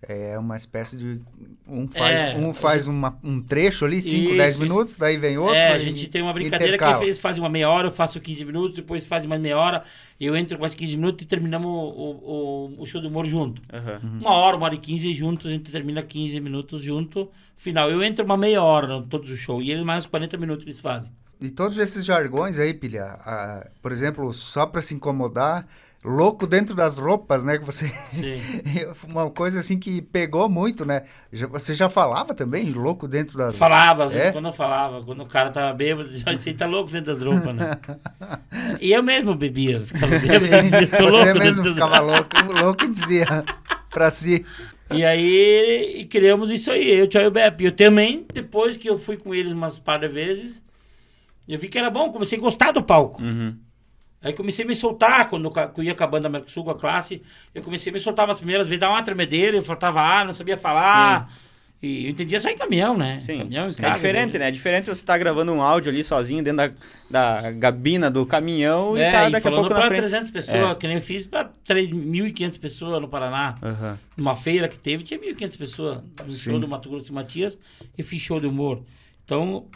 É 0.00 0.38
uma 0.38 0.56
espécie 0.56 0.96
de. 0.96 1.20
Um 1.66 1.88
faz, 1.88 2.20
é, 2.20 2.36
um, 2.36 2.54
faz 2.54 2.84
gente... 2.84 2.94
uma, 2.94 3.18
um 3.22 3.42
trecho 3.42 3.84
ali, 3.84 4.00
5, 4.00 4.36
10 4.36 4.56
minutos, 4.56 4.96
daí 4.96 5.16
vem 5.16 5.36
outro. 5.36 5.56
É, 5.56 5.72
a 5.72 5.78
gente 5.78 6.08
tem 6.08 6.22
uma 6.22 6.32
brincadeira 6.32 6.76
intercala. 6.76 6.98
que 6.98 7.04
eles 7.04 7.18
fazem 7.18 7.42
uma 7.42 7.48
meia 7.50 7.68
hora, 7.68 7.88
eu 7.88 7.90
faço 7.90 8.20
15 8.20 8.44
minutos, 8.44 8.76
depois 8.76 9.04
fazem 9.04 9.28
mais 9.28 9.40
meia 9.40 9.58
hora, 9.58 9.82
eu 10.20 10.36
entro 10.36 10.58
mais 10.60 10.72
15 10.72 10.96
minutos 10.96 11.24
e 11.24 11.26
terminamos 11.26 11.68
o, 11.68 12.76
o, 12.78 12.82
o 12.82 12.86
show 12.86 13.00
do 13.00 13.08
humor 13.08 13.26
junto. 13.26 13.60
Uhum. 13.72 14.20
Uma 14.20 14.30
hora, 14.30 14.56
uma 14.56 14.66
hora 14.66 14.76
e 14.76 14.78
15 14.78 15.12
juntos, 15.12 15.46
a 15.48 15.50
gente 15.50 15.70
termina 15.70 16.00
15 16.00 16.38
minutos 16.38 16.80
junto. 16.80 17.28
Final, 17.56 17.90
eu 17.90 18.00
entro 18.00 18.24
uma 18.24 18.36
meia 18.36 18.62
hora 18.62 19.02
todos 19.02 19.28
os 19.32 19.38
shows, 19.40 19.66
e 19.66 19.72
eles 19.72 19.84
mais 19.84 20.06
40 20.06 20.36
minutos 20.36 20.64
eles 20.64 20.78
fazem. 20.78 21.10
E 21.40 21.50
todos 21.50 21.78
esses 21.78 22.04
jargões 22.04 22.58
aí, 22.58 22.74
Pilha, 22.74 23.18
por 23.80 23.92
exemplo, 23.92 24.32
só 24.32 24.66
para 24.66 24.82
se 24.82 24.94
incomodar, 24.94 25.66
louco 26.04 26.46
dentro 26.46 26.74
das 26.74 26.98
roupas, 26.98 27.44
né? 27.44 27.58
Que 27.58 27.64
você. 27.64 27.92
Uma 29.06 29.30
coisa 29.30 29.60
assim 29.60 29.78
que 29.78 30.02
pegou 30.02 30.48
muito, 30.48 30.84
né? 30.84 31.04
Você 31.32 31.74
já 31.74 31.88
falava 31.88 32.34
também, 32.34 32.72
louco 32.72 33.06
dentro 33.06 33.38
das 33.38 33.56
Falava, 33.56 34.04
às 34.04 34.12
vezes, 34.12 34.28
é? 34.28 34.32
quando 34.32 34.48
eu 34.48 34.52
falava, 34.52 35.02
quando 35.04 35.22
o 35.22 35.26
cara 35.26 35.50
tava 35.50 35.72
bêbado, 35.72 36.10
já 36.10 36.34
você 36.34 36.52
tá 36.52 36.66
louco 36.66 36.90
dentro 36.90 37.14
das 37.14 37.22
roupas, 37.22 37.54
né? 37.54 37.78
e 38.80 38.92
eu 38.92 39.02
mesmo 39.02 39.34
bebia, 39.34 39.80
ficava 39.80 40.18
bêbado, 40.18 41.10
Você 41.12 41.34
mesmo 41.34 41.64
ficava 41.64 42.00
louco, 42.00 42.52
louco 42.52 42.84
e 42.84 42.88
dizia 42.88 43.44
pra 43.90 44.10
si. 44.10 44.44
E 44.90 45.04
aí 45.04 46.00
e 46.00 46.04
criamos 46.06 46.50
isso 46.50 46.70
aí, 46.70 46.98
eu, 46.98 47.06
Tio 47.06 47.20
e 47.20 47.26
o 47.26 47.30
Beppe. 47.30 47.66
Eu 47.66 47.72
também, 47.72 48.26
depois 48.32 48.76
que 48.76 48.88
eu 48.88 48.98
fui 48.98 49.16
com 49.16 49.34
eles 49.34 49.52
umas 49.52 49.78
par 49.78 49.98
de 49.98 50.08
vezes, 50.08 50.64
eu 51.54 51.58
vi 51.58 51.68
que 51.68 51.78
era 51.78 51.90
bom, 51.90 52.12
comecei 52.12 52.38
a 52.38 52.40
gostar 52.40 52.72
do 52.72 52.82
palco. 52.82 53.22
Uhum. 53.22 53.56
Aí 54.20 54.32
comecei 54.32 54.64
a 54.64 54.68
me 54.68 54.74
soltar, 54.74 55.28
quando 55.28 55.52
eu 55.76 55.84
ia 55.84 55.92
acabando 55.92 56.26
a 56.26 56.28
Mercosul 56.28 56.64
com 56.64 56.70
a 56.70 56.74
classe, 56.74 57.22
eu 57.54 57.62
comecei 57.62 57.90
a 57.90 57.94
me 57.94 58.00
soltar 58.00 58.28
as 58.28 58.38
primeiras 58.38 58.66
vezes, 58.66 58.80
dar 58.80 58.90
uma 58.90 59.02
tremedeira, 59.02 59.56
eu 59.56 59.62
faltava 59.62 60.00
ar, 60.00 60.26
não 60.26 60.32
sabia 60.32 60.56
falar. 60.56 61.28
Sim. 61.28 61.48
E 61.80 62.06
eu 62.06 62.10
entendia 62.10 62.40
só 62.40 62.48
em 62.48 62.56
caminhão, 62.56 62.98
né? 62.98 63.20
Sim. 63.20 63.38
Caminhão, 63.38 63.68
Sim. 63.68 63.76
é 63.80 63.90
diferente, 63.90 64.36
né? 64.36 64.48
É 64.48 64.50
diferente 64.50 64.86
você 64.86 64.92
estar 64.92 65.12
tá 65.12 65.18
gravando 65.18 65.52
um 65.52 65.62
áudio 65.62 65.92
ali 65.92 66.02
sozinho 66.02 66.42
dentro 66.42 66.56
da, 66.56 66.70
da 67.08 67.52
gabina 67.52 68.10
do 68.10 68.26
caminhão 68.26 68.96
é, 68.96 69.08
e 69.08 69.12
tá 69.12 69.28
daqui 69.28 69.46
a 69.46 69.52
pouco 69.52 69.72
na 69.72 69.82
frente. 69.82 69.98
300 69.98 70.30
pessoas, 70.32 70.70
é. 70.72 70.74
que 70.74 70.88
nem 70.88 70.96
eu 70.96 71.02
fiz 71.02 71.24
para 71.24 71.52
3.500 71.68 72.58
pessoas 72.58 73.00
no 73.00 73.06
Paraná. 73.06 73.54
Uhum. 73.62 73.96
Numa 74.16 74.34
feira 74.34 74.66
que 74.66 74.76
teve, 74.76 75.04
tinha 75.04 75.20
1.500 75.20 75.56
pessoas. 75.56 76.02
No 76.26 76.32
Sim. 76.32 76.50
show 76.50 76.58
do 76.58 76.66
Mato 76.66 76.90
Grosso 76.90 77.12
e 77.12 77.14
Matias 77.14 77.56
e 77.96 78.02
fiz 78.02 78.20
show 78.20 78.40
de 78.40 78.48
humor. 78.48 78.82
Então, 79.24 79.66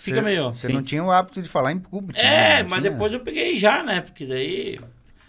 Fica 0.00 0.22
meio. 0.22 0.52
Você 0.52 0.68
não 0.68 0.82
tinha 0.82 1.02
o 1.02 1.10
hábito 1.10 1.42
de 1.42 1.48
falar 1.48 1.72
em 1.72 1.78
público. 1.78 2.18
É, 2.18 2.62
né? 2.62 2.62
mas 2.62 2.80
tinha. 2.80 2.92
depois 2.92 3.12
eu 3.12 3.20
peguei 3.20 3.56
já, 3.56 3.82
né? 3.82 4.00
Porque 4.00 4.26
daí. 4.26 4.78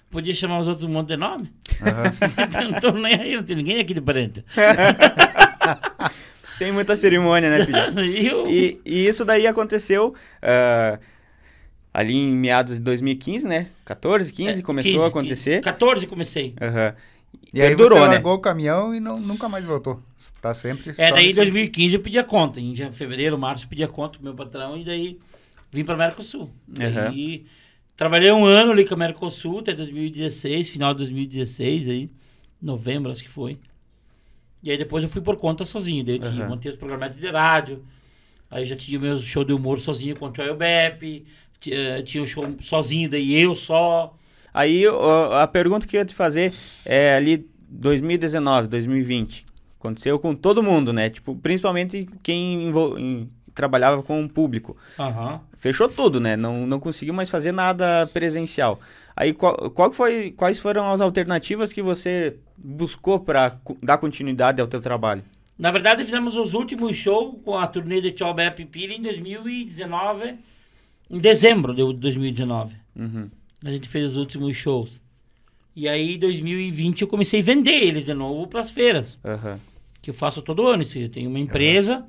Podia 0.09 0.33
chamar 0.33 0.59
os 0.59 0.67
outros 0.67 0.83
um 0.83 0.91
monte 0.91 1.09
de 1.09 1.17
nome. 1.17 1.51
Uhum. 1.81 2.65
não 2.71 2.79
tô 2.79 2.91
nem 2.91 3.13
aí, 3.13 3.35
não 3.35 3.43
tem 3.43 3.55
ninguém 3.55 3.79
aqui 3.79 3.93
de 3.93 4.01
parente. 4.01 4.43
Sem 6.53 6.71
muita 6.71 6.97
cerimônia, 6.97 7.49
né, 7.49 7.65
filho? 7.65 8.03
e, 8.49 8.81
e, 8.85 9.07
isso 9.07 9.23
daí 9.23 9.47
aconteceu 9.47 10.09
uh, 10.09 10.99
ali 11.93 12.15
em 12.15 12.35
meados 12.35 12.75
de 12.75 12.81
2015, 12.81 13.47
né? 13.47 13.67
14, 13.85 14.33
15 14.33 14.59
é, 14.59 14.63
começou 14.63 14.91
15, 14.91 15.03
a 15.03 15.07
acontecer. 15.07 15.51
15. 15.51 15.61
14 15.61 16.07
comecei. 16.07 16.55
Uhum. 16.59 16.93
E 17.53 17.61
aí 17.61 17.69
Perdurou, 17.69 17.97
você 17.97 18.07
né? 18.07 18.13
largou 18.15 18.33
né? 18.33 18.37
o 18.37 18.41
caminhão 18.41 18.93
e 18.93 18.99
não, 18.99 19.19
nunca 19.19 19.49
mais 19.49 19.65
voltou. 19.65 20.01
Tá 20.41 20.53
sempre 20.53 20.91
É, 20.97 21.11
daí 21.11 21.31
em 21.31 21.35
2015 21.35 21.95
eu 21.95 22.01
pedia 22.01 22.23
conta. 22.23 22.59
Em 22.59 22.75
fevereiro, 22.91 23.37
março 23.37 23.65
eu 23.65 23.69
pedia 23.69 23.87
conta 23.87 24.19
pro 24.19 24.23
meu 24.23 24.35
patrão 24.35 24.77
e 24.77 24.83
daí 24.83 25.19
vim 25.71 25.83
pra 25.83 25.97
Mercosul. 25.97 26.51
Uhum. 26.67 27.13
E 27.13 27.45
trabalhei 27.97 28.31
um 28.31 28.45
ano 28.45 28.71
ali 28.71 28.85
com 28.85 28.93
a 28.93 28.97
Mercosul 28.97 29.59
até 29.59 29.73
2016, 29.73 30.69
final 30.69 30.93
de 30.93 30.99
2016 30.99 31.89
aí. 31.89 32.09
Novembro, 32.61 33.11
acho 33.11 33.23
que 33.23 33.29
foi. 33.29 33.57
E 34.61 34.69
aí 34.69 34.77
depois 34.77 35.03
eu 35.03 35.09
fui 35.09 35.21
por 35.21 35.37
conta 35.37 35.65
sozinho. 35.65 36.03
Daí 36.03 36.17
eu 36.17 36.23
uhum. 36.23 36.49
montei 36.49 36.71
os 36.71 36.77
programas 36.77 37.17
de 37.17 37.27
rádio. 37.27 37.83
Aí 38.51 38.65
já 38.65 38.75
tinha 38.75 38.97
o 38.97 39.01
meu 39.01 39.17
show 39.17 39.43
de 39.43 39.53
humor 39.53 39.79
sozinho 39.79 40.17
com 40.17 40.27
o 40.27 40.35
Joel 40.35 40.55
Bepp. 40.55 41.25
Tinha, 41.59 42.03
tinha 42.03 42.23
o 42.23 42.27
show 42.27 42.43
sozinho, 42.61 43.09
daí 43.09 43.33
eu 43.33 43.55
só. 43.55 44.15
Aí 44.53 44.83
a 45.33 45.47
pergunta 45.47 45.87
que 45.87 45.95
eu 45.95 45.99
ia 45.99 46.05
te 46.05 46.15
fazer 46.15 46.53
é 46.85 47.15
ali 47.15 47.47
2019, 47.69 48.67
2020. 48.67 49.45
Aconteceu 49.79 50.19
com 50.19 50.35
todo 50.35 50.63
mundo, 50.63 50.91
né? 50.91 51.09
Tipo, 51.09 51.35
principalmente 51.35 52.09
quem 52.21 52.69
em, 52.69 53.29
trabalhava 53.53 54.01
com 54.03 54.23
o 54.23 54.29
público. 54.29 54.75
Uhum. 54.97 55.39
Fechou 55.55 55.87
tudo, 55.87 56.19
né? 56.19 56.35
Não, 56.35 56.65
não 56.65 56.79
conseguiu 56.79 57.13
mais 57.13 57.29
fazer 57.29 57.51
nada 57.51 58.07
presencial. 58.07 58.79
Aí, 59.15 59.33
qual, 59.33 59.69
qual 59.71 59.91
foi, 59.91 60.31
quais 60.31 60.59
foram 60.59 60.89
as 60.91 61.01
alternativas 61.01 61.73
que 61.73 61.81
você 61.81 62.37
buscou 62.57 63.19
para 63.19 63.57
dar 63.81 63.97
continuidade 63.97 64.61
ao 64.61 64.67
teu 64.67 64.79
trabalho? 64.79 65.23
Na 65.57 65.71
verdade, 65.71 66.05
fizemos 66.05 66.37
os 66.37 66.53
últimos 66.53 66.95
shows 66.95 67.35
com 67.43 67.57
a 67.57 67.67
turnê 67.67 67.99
de 67.99 68.11
Tchau 68.11 68.33
Bepp 68.33 68.63
Pira 68.65 68.93
em 68.93 69.01
2019, 69.01 70.35
em 71.09 71.19
dezembro 71.19 71.73
de 71.73 71.93
2019. 71.93 72.75
Uhum. 72.95 73.29
A 73.63 73.71
gente 73.71 73.87
fez 73.89 74.11
os 74.11 74.17
últimos 74.17 74.55
shows. 74.55 75.01
E 75.75 75.87
aí, 75.87 76.15
em 76.15 76.19
2020, 76.19 77.01
eu 77.01 77.07
comecei 77.07 77.39
a 77.39 77.43
vender 77.43 77.81
eles 77.81 78.05
de 78.05 78.13
novo 78.13 78.47
para 78.47 78.61
as 78.61 78.69
feiras. 78.69 79.19
Uhum. 79.23 79.59
Que 80.01 80.09
eu 80.09 80.13
faço 80.13 80.41
todo 80.41 80.67
ano 80.67 80.81
isso. 80.81 80.97
Eu 80.97 81.09
tenho 81.09 81.29
uma 81.29 81.39
empresa, 81.39 81.99
uhum. 81.99 82.05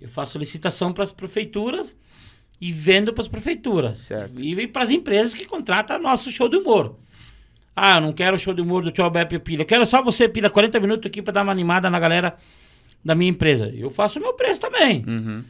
eu 0.00 0.08
faço 0.08 0.38
licitação 0.38 0.92
para 0.92 1.04
as 1.04 1.12
prefeituras 1.12 1.96
e 2.60 2.72
vendo 2.72 3.12
para 3.12 3.22
as 3.22 3.28
prefeituras. 3.28 3.98
Certo. 3.98 4.42
E 4.42 4.66
para 4.66 4.82
as 4.82 4.90
empresas 4.90 5.34
que 5.34 5.44
contratam 5.44 5.98
nosso 5.98 6.30
show 6.30 6.48
de 6.48 6.56
humor. 6.56 6.96
Ah, 7.74 7.96
eu 7.96 8.00
não 8.00 8.12
quero 8.12 8.36
o 8.36 8.38
show 8.38 8.54
de 8.54 8.62
humor 8.62 8.82
do 8.82 8.90
Tchau 8.90 9.10
Beppe 9.10 9.38
Pilha. 9.38 9.64
Quero 9.64 9.84
só 9.84 10.02
você, 10.02 10.26
Pilha, 10.26 10.48
40 10.48 10.80
minutos 10.80 11.06
aqui 11.06 11.20
para 11.20 11.34
dar 11.34 11.42
uma 11.42 11.52
animada 11.52 11.90
na 11.90 12.00
galera 12.00 12.36
da 13.04 13.14
minha 13.14 13.30
empresa. 13.30 13.68
Eu 13.76 13.90
faço 13.90 14.18
o 14.18 14.22
meu 14.22 14.32
preço 14.32 14.58
também. 14.58 15.04
Uhum. 15.06 15.44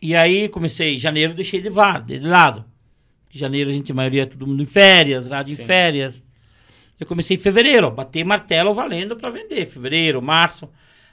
E 0.00 0.14
aí 0.14 0.48
comecei, 0.50 0.98
janeiro 0.98 1.32
deixei 1.32 1.60
de, 1.62 1.70
de 1.70 2.18
lado. 2.18 2.64
Janeiro 3.38 3.70
a 3.70 3.72
gente, 3.72 3.92
a 3.92 3.94
maioria, 3.94 4.26
todo 4.26 4.46
mundo 4.46 4.62
em 4.62 4.66
férias, 4.66 5.26
rádio 5.26 5.56
Sim. 5.56 5.62
em 5.62 5.66
férias. 5.66 6.22
Eu 6.98 7.06
comecei 7.06 7.36
em 7.36 7.40
fevereiro, 7.40 7.90
bater 7.90 8.24
martelo 8.24 8.74
valendo 8.74 9.16
para 9.16 9.30
vender. 9.30 9.66
Fevereiro, 9.66 10.20
março. 10.20 10.68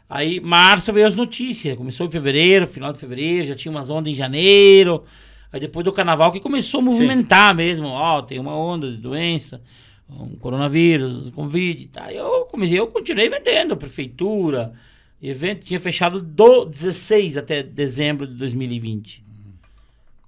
Aí, 0.10 0.40
março 0.40 0.92
veio 0.94 1.08
as 1.08 1.16
notícias. 1.16 1.78
Começou 1.78 2.08
em 2.08 2.12
fevereiro, 2.12 2.68
final 2.68 2.92
de 2.92 3.00
fevereiro, 3.00 3.48
já 3.48 3.56
tinha 3.56 3.72
umas 3.72 3.90
ondas 3.90 4.12
em 4.12 4.16
janeiro. 4.16 5.04
Aí 5.52 5.60
depois 5.60 5.84
do 5.86 5.94
carnaval 5.94 6.32
que 6.32 6.40
começou 6.40 6.80
a 6.80 6.84
movimentar 6.84 7.52
Sim. 7.52 7.58
mesmo. 7.58 7.88
Ó, 7.88 8.22
tem 8.22 8.40
uma 8.40 8.58
onda 8.58 8.92
de 8.92 8.98
doença, 8.98 9.62
um 10.10 10.36
coronavírus, 10.36 11.28
um 11.28 11.32
Covid. 11.32 11.88
Tá. 11.88 12.12
Eu 12.12 12.46
comecei, 12.52 12.80
eu 12.80 12.88
continuei 12.88 13.30
vendendo, 13.30 13.78
prefeitura, 13.78 14.74
evento. 15.22 15.66
Tinha 15.66 15.80
fechado 15.80 16.22
do 16.22 16.66
16 16.66 17.38
até 17.38 17.64
dezembro 17.64 18.28
de 18.28 18.34
2020. 18.34 19.25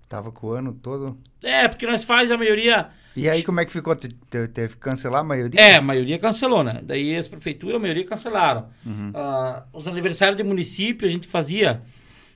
Tava 0.10 0.32
com 0.32 0.48
o 0.48 0.52
ano 0.52 0.74
todo? 0.74 1.17
É, 1.43 1.67
porque 1.67 1.86
nós 1.86 2.04
faz 2.04 2.32
a 2.32 2.38
maioria. 2.38 2.88
E 3.15 3.28
aí 3.30 3.43
como 3.43 3.60
é 3.60 3.65
que 3.65 3.72
ficou? 3.72 3.96
Te, 3.96 4.08
te, 4.08 4.48
teve 4.48 4.76
que 4.76 4.80
cancelar 4.80 5.22
a 5.22 5.24
maioria? 5.24 5.60
É, 5.60 5.76
a 5.76 5.82
maioria 5.82 6.17
cancelou, 6.17 6.63
né? 6.63 6.80
Daí 6.82 7.15
as 7.15 7.28
prefeituras, 7.28 7.76
a 7.76 7.80
maioria 7.80 8.06
cancelaram. 8.06 8.70
Uhum. 8.86 9.10
Uh, 9.10 9.63
os 9.74 9.88
aniversários 9.88 10.38
de 10.38 10.43
município 10.43 11.06
a 11.06 11.12
gente 11.12 11.28
fazia, 11.28 11.82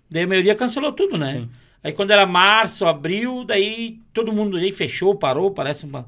daí 0.09 0.23
a 0.23 0.27
maioria 0.27 0.53
cancelou 0.53 0.91
tudo, 0.91 1.17
né? 1.17 1.31
Sim. 1.31 1.49
Aí 1.83 1.93
quando 1.93 2.11
era 2.11 2.25
março, 2.25 2.85
abril, 2.85 3.45
daí 3.45 3.99
todo 4.13 4.33
mundo 4.33 4.57
aí 4.57 4.71
fechou, 4.71 5.15
parou, 5.15 5.51
parece 5.51 5.85
uma, 5.85 6.05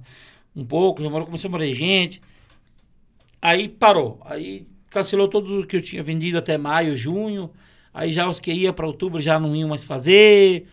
um 0.56 0.65
pouco, 0.65 1.02
demorou, 1.02 1.26
começou 1.26 1.47
a 1.47 1.52
morrer 1.52 1.73
gente. 1.73 2.21
Aí 3.41 3.69
parou. 3.69 4.21
Aí 4.26 4.67
cancelou 4.89 5.30
tudo 5.30 5.62
o 5.62 5.67
que 5.67 5.78
eu 5.78 5.82
tinha 5.82 6.04
vendido 6.04 6.38
até 6.38 6.58
maio, 6.58 6.95
junho. 6.95 7.49
Aí 7.93 8.12
já 8.12 8.28
os 8.28 8.39
que 8.39 8.52
ia 8.52 8.73
para 8.73 8.86
outubro 8.86 9.21
já 9.21 9.39
não 9.39 9.56
iam 9.56 9.69
mais 9.69 9.84
fazer. 9.84 10.67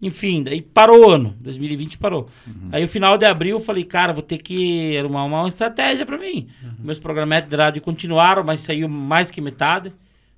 Enfim, 0.00 0.42
daí 0.42 0.62
parou 0.62 1.06
o 1.06 1.10
ano. 1.10 1.34
2020 1.40 1.98
parou. 1.98 2.28
Uhum. 2.46 2.68
Aí, 2.70 2.82
no 2.82 2.88
final 2.88 3.18
de 3.18 3.26
abril, 3.26 3.56
eu 3.56 3.60
falei, 3.60 3.82
cara, 3.82 4.12
vou 4.12 4.22
ter 4.22 4.38
que 4.38 4.96
arrumar 4.96 5.24
uma, 5.24 5.40
uma 5.40 5.48
estratégia 5.48 6.06
para 6.06 6.16
mim. 6.16 6.48
Uhum. 6.62 6.74
Meus 6.78 6.98
programas 6.98 7.44
de 7.44 7.56
rádio 7.56 7.82
continuaram, 7.82 8.44
mas 8.44 8.60
saiu 8.60 8.88
mais 8.88 9.30
que 9.30 9.40
metade. 9.40 9.92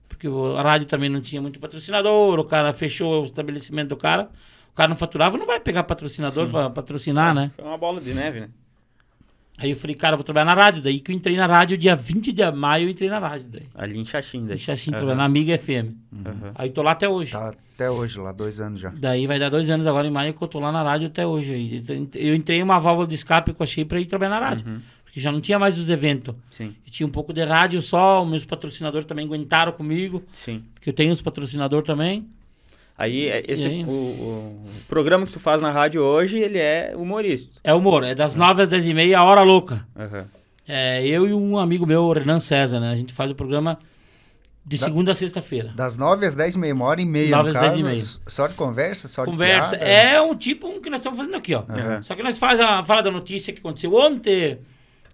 Porque 0.08 0.26
a 0.56 0.62
rádio 0.62 0.86
também 0.86 1.08
não 1.08 1.20
tinha 1.20 1.42
muito 1.42 1.58
patrocinador. 1.60 2.38
O 2.38 2.44
cara 2.44 2.72
fechou 2.72 3.22
o 3.22 3.26
estabelecimento 3.26 3.88
do 3.88 3.96
cara. 3.96 4.30
O 4.72 4.74
cara 4.74 4.88
não 4.88 4.96
faturava, 4.96 5.36
não 5.36 5.46
vai 5.46 5.60
pegar 5.60 5.82
patrocinador 5.82 6.48
para 6.48 6.70
patrocinar, 6.70 7.34
né? 7.34 7.50
Foi 7.56 7.64
uma 7.64 7.76
bola 7.76 8.00
de 8.00 8.14
neve, 8.14 8.40
né? 8.40 8.48
Aí 9.60 9.70
eu 9.70 9.76
falei, 9.76 9.94
cara, 9.94 10.16
vou 10.16 10.24
trabalhar 10.24 10.46
na 10.46 10.54
rádio. 10.54 10.82
Daí 10.82 11.00
que 11.00 11.12
eu 11.12 11.14
entrei 11.14 11.36
na 11.36 11.46
rádio, 11.46 11.76
dia 11.76 11.94
20 11.94 12.32
de 12.32 12.50
maio, 12.50 12.86
eu 12.86 12.90
entrei 12.90 13.10
na 13.10 13.18
rádio. 13.18 13.48
Daí. 13.50 13.66
Ali 13.74 13.98
em 13.98 14.04
Xaxim, 14.04 14.46
daí. 14.46 14.56
Em 14.56 14.60
Xaxim, 14.60 14.90
uhum. 14.94 15.14
na 15.14 15.24
Amiga 15.24 15.56
FM. 15.58 15.94
Uhum. 16.10 16.52
Aí 16.54 16.70
tô 16.70 16.82
lá 16.82 16.92
até 16.92 17.06
hoje. 17.06 17.32
Tá 17.32 17.52
até 17.74 17.90
hoje, 17.90 18.18
lá, 18.18 18.32
dois 18.32 18.60
anos 18.60 18.80
já. 18.80 18.90
Daí 18.90 19.26
vai 19.26 19.38
dar 19.38 19.50
dois 19.50 19.68
anos 19.68 19.86
agora 19.86 20.06
em 20.06 20.10
maio 20.10 20.32
que 20.32 20.42
eu 20.42 20.48
tô 20.48 20.58
lá 20.60 20.72
na 20.72 20.82
rádio 20.82 21.08
até 21.08 21.26
hoje. 21.26 21.52
Aí. 21.52 21.84
Eu 22.14 22.34
entrei 22.34 22.62
uma 22.62 22.78
válvula 22.78 23.06
de 23.06 23.14
escape 23.14 23.52
que 23.52 23.60
eu 23.60 23.64
achei 23.64 23.84
pra 23.84 24.00
ir 24.00 24.06
trabalhar 24.06 24.40
na 24.40 24.48
rádio. 24.48 24.66
Uhum. 24.66 24.80
Porque 25.04 25.20
já 25.20 25.32
não 25.32 25.40
tinha 25.40 25.58
mais 25.58 25.76
os 25.76 25.90
eventos. 25.90 26.34
Sim. 26.48 26.74
E 26.86 26.90
tinha 26.90 27.06
um 27.06 27.10
pouco 27.10 27.32
de 27.32 27.42
rádio 27.42 27.82
só, 27.82 28.24
meus 28.24 28.44
patrocinadores 28.44 29.06
também 29.06 29.26
aguentaram 29.26 29.72
comigo. 29.72 30.22
Sim. 30.30 30.62
Porque 30.72 30.88
eu 30.88 30.94
tenho 30.94 31.12
os 31.12 31.20
patrocinadores 31.20 31.86
também. 31.86 32.28
Aí, 33.00 33.28
é, 33.28 33.42
esse, 33.48 33.66
aí? 33.66 33.82
O, 33.82 33.88
o, 33.88 34.66
programa 34.86 35.24
que 35.24 35.32
tu 35.32 35.40
faz 35.40 35.62
na 35.62 35.70
rádio 35.70 36.02
hoje, 36.02 36.38
ele 36.38 36.58
é 36.58 36.92
humorista. 36.94 37.58
É 37.64 37.72
humor, 37.72 38.04
é 38.04 38.14
das 38.14 38.36
nove 38.36 38.60
às 38.60 38.68
dez 38.68 38.86
e 38.86 38.92
meia, 38.92 39.20
a 39.20 39.24
hora 39.24 39.40
louca. 39.40 39.86
Uhum. 39.96 40.26
É, 40.68 41.02
eu 41.06 41.26
e 41.26 41.32
um 41.32 41.56
amigo 41.56 41.86
meu, 41.86 42.12
Renan 42.12 42.40
César, 42.40 42.78
né? 42.78 42.90
A 42.92 42.94
gente 42.94 43.14
faz 43.14 43.30
o 43.30 43.34
programa 43.34 43.78
de 44.66 44.76
da, 44.76 44.84
segunda 44.84 45.12
a 45.12 45.14
sexta-feira. 45.14 45.72
Das 45.74 45.96
nove 45.96 46.26
às 46.26 46.34
dez 46.34 46.54
e 46.54 46.58
meia, 46.58 46.74
uma 46.74 46.84
hora 46.84 47.00
e 47.00 47.06
meia, 47.06 47.34
nove 47.38 47.48
às 47.48 47.54
caso, 47.54 47.68
dez 47.68 47.80
e 47.80 47.84
meia. 47.84 48.20
Só 48.26 48.46
de 48.46 48.52
conversa, 48.52 49.08
só 49.08 49.24
conversa. 49.24 49.78
de 49.78 49.78
Conversa. 49.78 49.92
É 49.92 50.20
um 50.20 50.36
tipo 50.36 50.68
um 50.68 50.78
que 50.78 50.90
nós 50.90 51.00
estamos 51.00 51.18
fazendo 51.18 51.36
aqui, 51.36 51.54
ó. 51.54 51.60
Uhum. 51.60 52.04
Só 52.04 52.14
que 52.14 52.22
nós 52.22 52.36
faz 52.36 52.60
a, 52.60 52.82
fala 52.82 53.02
da 53.02 53.10
notícia 53.10 53.50
que 53.50 53.60
aconteceu 53.60 53.94
ontem, 53.94 54.58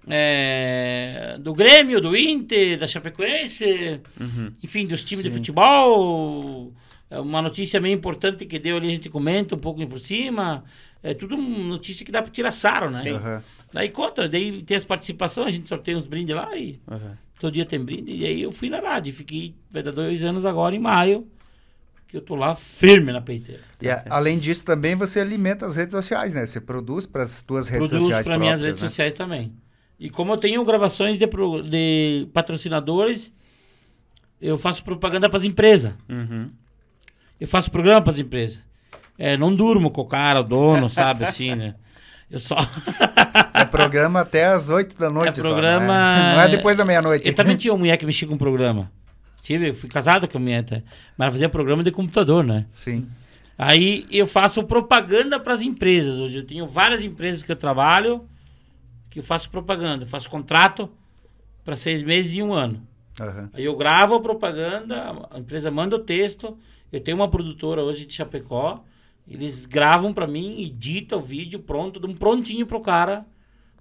é, 0.09 1.37
do 1.39 1.55
Grêmio, 1.55 2.01
do 2.01 2.17
Inter, 2.17 2.81
da 2.81 2.89
Chapecoense, 2.89 4.01
uhum. 4.21 4.51
enfim, 4.61 4.89
dos 4.89 5.05
times 5.05 5.23
Sim. 5.23 5.31
de 5.31 5.37
futebol 5.37 6.73
uma 7.11 7.41
notícia 7.41 7.81
meio 7.81 7.95
importante 7.95 8.45
que 8.47 8.59
deu 8.59 8.77
ali, 8.77 8.89
a 8.89 8.91
gente 8.91 9.09
comenta 9.09 9.55
um 9.55 9.59
pouco 9.59 9.85
por 9.87 9.99
cima. 9.99 10.65
É 11.03 11.15
tudo 11.15 11.37
notícia 11.37 12.05
que 12.05 12.11
dá 12.11 12.21
para 12.21 12.33
tirar 12.33 12.51
sarro, 12.51 12.91
né? 12.91 13.03
Sim. 13.03 13.13
Uhum. 13.13 13.41
Daí 13.73 13.91
conta, 13.91 14.29
daí 14.29 14.63
tem 14.63 14.77
as 14.77 14.85
participações, 14.85 15.49
a 15.49 15.51
gente 15.51 15.69
sorteia 15.69 15.97
uns 15.97 16.07
brindes 16.07 16.35
lá 16.35 16.57
e 16.57 16.81
uhum. 16.91 17.13
todo 17.39 17.53
dia 17.53 17.65
tem 17.65 17.79
brinde. 17.79 18.13
E 18.13 18.25
aí 18.25 18.43
eu 18.43 18.51
fui 18.51 18.69
na 18.69 18.81
rádio, 18.81 19.13
fiquei, 19.13 19.55
vai 19.71 19.83
dar 19.83 19.93
dois 19.93 20.25
anos 20.25 20.45
agora, 20.45 20.75
em 20.75 20.81
maio, 20.81 21.29
que 22.09 22.17
eu 22.17 22.21
tô 22.21 22.35
lá 22.35 22.57
firme 22.57 23.13
na 23.13 23.21
peiteira. 23.21 23.63
E 23.81 23.87
tá 23.87 24.05
além 24.11 24.39
disso 24.39 24.65
também 24.65 24.97
você 24.97 25.21
alimenta 25.21 25.65
as 25.65 25.77
redes 25.77 25.93
sociais, 25.93 26.35
né? 26.35 26.45
Você 26.45 26.61
produz 26.61 27.07
para 27.07 27.23
as 27.23 27.41
tuas 27.43 27.69
redes 27.69 27.91
produz 27.91 28.03
sociais 28.03 28.27
para 28.27 28.39
minhas 28.39 28.61
redes 28.61 28.81
né? 28.81 28.89
sociais 28.89 29.15
também. 29.15 29.53
E 29.99 30.11
como 30.11 30.33
eu 30.33 30.37
tenho 30.37 30.65
gravações 30.65 31.19
de, 31.19 31.27
de 31.69 32.29
patrocinadores, 32.33 33.33
eu 34.41 34.59
faço 34.59 34.85
propaganda 34.85 35.29
para 35.29 35.39
as 35.39 35.45
empresas. 35.45 35.95
Uhum. 36.09 36.51
Eu 37.41 37.49
faço 37.49 37.71
programa 37.71 38.03
para 38.03 38.13
as 38.13 38.19
empresas. 38.19 38.61
É, 39.19 39.37
não 39.37 39.55
durmo 39.55 39.91
com 39.91 40.03
o 40.03 40.07
cara, 40.07 40.41
o 40.41 40.45
dono, 40.45 40.89
sabe, 40.89 41.25
assim, 41.27 41.55
né? 41.55 41.75
Eu 42.31 42.41
só. 42.41 42.57
é 43.55 43.65
programa 43.65 44.21
até 44.21 44.47
as 44.47 44.69
8 44.69 44.99
da 44.99 45.09
noite, 45.09 45.41
é 45.41 45.43
programa... 45.43 45.87
Só, 45.87 46.23
né? 46.23 46.33
Não 46.35 46.41
é 46.41 46.49
depois 46.49 46.77
da 46.77 46.85
meia-noite. 46.85 47.29
Eu 47.29 47.35
também 47.35 47.57
tinha 47.57 47.73
uma 47.73 47.79
mulher 47.79 47.97
que 47.97 48.05
mexia 48.05 48.27
com 48.27 48.37
programa. 48.37 48.91
Tive, 49.43 49.73
fui 49.73 49.89
casado 49.89 50.27
com 50.27 50.37
a 50.37 50.41
mulher, 50.41 50.65
tá? 50.65 50.83
mas 51.17 51.27
ela 51.27 51.31
fazia 51.31 51.49
programa 51.49 51.85
de 51.85 51.93
computador, 51.93 52.43
né? 52.43 52.67
Sim. 52.73 53.07
Aí 53.57 54.05
eu 54.11 54.27
faço 54.27 54.63
propaganda 54.65 55.39
para 55.39 55.55
as 55.55 55.63
empresas. 55.63 56.19
Hoje 56.19 56.39
eu 56.39 56.45
tenho 56.45 56.67
várias 56.67 57.03
empresas 57.03 57.45
que 57.45 57.53
eu 57.53 57.57
trabalho 57.57 58.27
que 59.09 59.21
eu 59.21 59.25
faço 59.25 59.49
propaganda. 59.49 60.05
Eu 60.05 60.09
faço 60.09 60.29
contrato 60.29 60.91
para 61.65 61.75
seis 61.75 62.03
meses 62.03 62.35
e 62.35 62.43
um 62.43 62.53
ano. 62.53 62.87
Uhum. 63.19 63.49
Aí 63.55 63.65
eu 63.65 63.75
gravo 63.75 64.15
a 64.15 64.21
propaganda, 64.21 65.27
a 65.31 65.39
empresa 65.39 65.71
manda 65.71 65.97
o 65.97 65.99
texto, 65.99 66.59
eu 66.97 67.01
tenho 67.03 67.17
uma 67.17 67.29
produtora 67.29 67.83
hoje 67.83 68.07
de 68.07 68.15
Chapecó, 68.15 68.83
eles 69.29 69.67
gravam 69.67 70.13
para 70.13 70.27
mim, 70.27 70.63
edita 70.63 71.17
o 71.17 71.21
vídeo 71.21 71.59
pronto, 71.59 71.99
dão 71.99 72.15
prontinho 72.15 72.67
pro 72.67 72.81
cara 72.81 73.25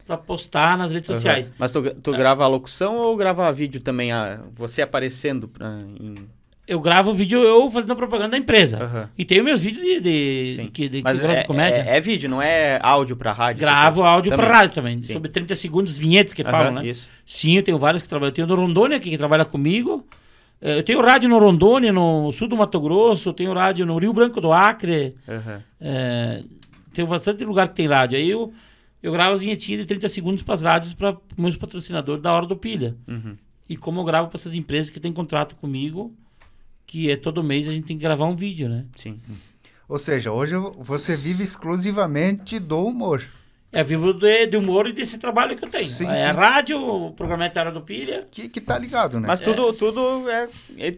para 0.06 0.18
postar 0.18 0.78
nas 0.78 0.92
redes 0.92 1.10
uhum. 1.10 1.16
sociais. 1.16 1.52
Mas 1.58 1.72
tu, 1.72 1.82
tu 2.02 2.14
é. 2.14 2.18
grava 2.18 2.44
a 2.44 2.48
locução 2.48 2.98
ou 2.98 3.16
grava 3.16 3.52
vídeo 3.52 3.82
também, 3.82 4.12
a, 4.12 4.40
você 4.54 4.82
aparecendo 4.82 5.48
pra, 5.48 5.80
em... 6.00 6.16
Eu 6.68 6.80
gravo 6.80 7.14
vídeo 7.14 7.44
eu 7.44 7.70
fazendo 7.70 7.96
propaganda 7.96 8.32
da 8.32 8.38
empresa. 8.38 8.84
Uhum. 8.84 9.08
E 9.16 9.24
tenho 9.24 9.44
meus 9.44 9.62
vídeos 9.62 9.84
de, 9.84 10.00
de, 10.00 10.56
de, 10.56 10.70
de, 10.70 10.90
de 10.90 11.02
Mas 11.04 11.24
é, 11.24 11.44
comédia. 11.44 11.86
É, 11.88 11.98
é, 11.98 12.02
vídeo, 12.02 12.28
não 12.28 12.42
é 12.42 12.80
áudio 12.82 13.16
pra 13.16 13.32
rádio? 13.32 13.62
Gravo 13.62 14.02
áudio 14.02 14.34
pra 14.34 14.48
rádio 14.48 14.74
também. 14.74 15.00
Sim. 15.00 15.14
Sobre 15.14 15.30
30 15.30 15.56
segundos, 15.56 15.96
vinhetes 15.96 16.34
que 16.34 16.42
uhum, 16.42 16.50
falam, 16.50 16.72
né? 16.72 16.88
Isso. 16.88 17.08
Sim, 17.24 17.58
eu 17.58 17.64
tenho 17.64 17.78
vários 17.78 18.02
que 18.02 18.10
trabalham. 18.10 18.30
Eu 18.30 18.34
tenho 18.34 18.48
o 18.48 18.56
Rondônia 18.56 18.98
aqui 18.98 19.12
que 19.12 19.18
trabalha 19.18 19.46
comigo. 19.46 20.04
É, 20.62 20.80
eu 20.80 20.84
tenho 20.84 21.02
rádio 21.02 21.30
no 21.30 21.38
Rondônia, 21.38 21.92
no 21.92 22.32
sul 22.32 22.48
do 22.48 22.58
Mato 22.58 22.80
Grosso, 22.80 23.34
tenho 23.34 23.54
rádio 23.54 23.86
no 23.86 23.98
Rio 23.98 24.14
Branco 24.14 24.40
do 24.42 24.52
Acre. 24.52 25.14
Uhum. 25.28 25.62
É, 25.80 26.44
tenho 26.94 27.08
bastante 27.08 27.44
lugar 27.44 27.68
que 27.68 27.76
tem 27.76 27.88
rádio. 27.88 28.18
Aí 28.18 28.30
eu, 28.30 28.54
eu 29.04 29.12
gravo 29.12 29.34
as 29.34 29.42
vinhetinhas 29.42 29.82
de 29.82 29.88
30 29.88 30.10
segundos 30.10 30.44
para 30.44 30.54
as 30.54 30.62
rádios 30.62 30.94
para 30.94 31.18
meus 31.38 31.56
patrocinadores 31.56 32.22
da 32.22 32.32
hora 32.32 32.46
do 32.46 32.56
pilha. 32.56 32.96
Uhum. 33.08 33.38
E 33.68 33.76
como 33.76 34.00
eu 34.00 34.04
gravo 34.04 34.30
para 34.30 34.40
essas 34.40 34.54
empresas 34.54 34.90
que 34.90 35.00
têm 35.00 35.12
contrato 35.12 35.56
comigo, 35.56 36.14
que 36.86 37.10
é 37.10 37.18
todo 37.18 37.44
mês 37.44 37.68
a 37.68 37.74
gente 37.74 37.86
tem 37.86 37.98
que 37.98 38.04
gravar 38.04 38.26
um 38.26 38.36
vídeo, 38.36 38.70
né? 38.70 38.86
Sim. 38.96 39.20
Ou 39.88 40.00
seja, 40.00 40.32
hoje 40.32 40.56
você 40.80 41.16
vive 41.16 41.44
exclusivamente 41.44 42.60
do 42.60 42.86
humor. 42.86 43.24
É, 43.72 43.84
vivo 43.84 44.14
de, 44.14 44.48
de, 44.48 44.56
humor 44.56 44.88
e 44.88 44.94
desse 44.94 45.18
trabalho 45.18 45.56
que 45.56 45.66
eu 45.66 45.70
tenho. 45.70 45.84
Sim, 45.84 46.08
é 46.08 46.16
sim. 46.16 46.32
rádio, 46.32 46.80
o 46.80 47.12
programa 47.12 47.46
é 47.46 47.72
do 47.72 47.82
Pilha. 47.82 48.26
Que, 48.32 48.48
que 48.48 48.62
tá 48.62 48.78
ligado, 48.78 49.20
né? 49.20 49.28
Mas 49.28 49.42
tudo, 49.42 49.70
é. 49.70 49.74
tudo 49.74 50.30
é 50.30 50.48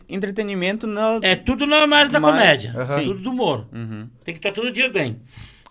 entretenimento 0.08 0.86
na... 0.86 1.20
É 1.24 1.36
tudo 1.36 1.66
na 1.66 1.88
mais 1.88 2.12
da 2.12 2.22
comédia. 2.22 2.72
Uh 2.76 2.80
-huh. 2.80 3.04
Tudo 3.04 3.20
do 3.20 3.32
humor. 3.32 3.68
Uhum. 3.74 4.08
Tem 4.24 4.36
que 4.36 4.40
estar 4.40 4.52
todo 4.52 4.72
dia 4.72 4.90
bem. 4.90 5.20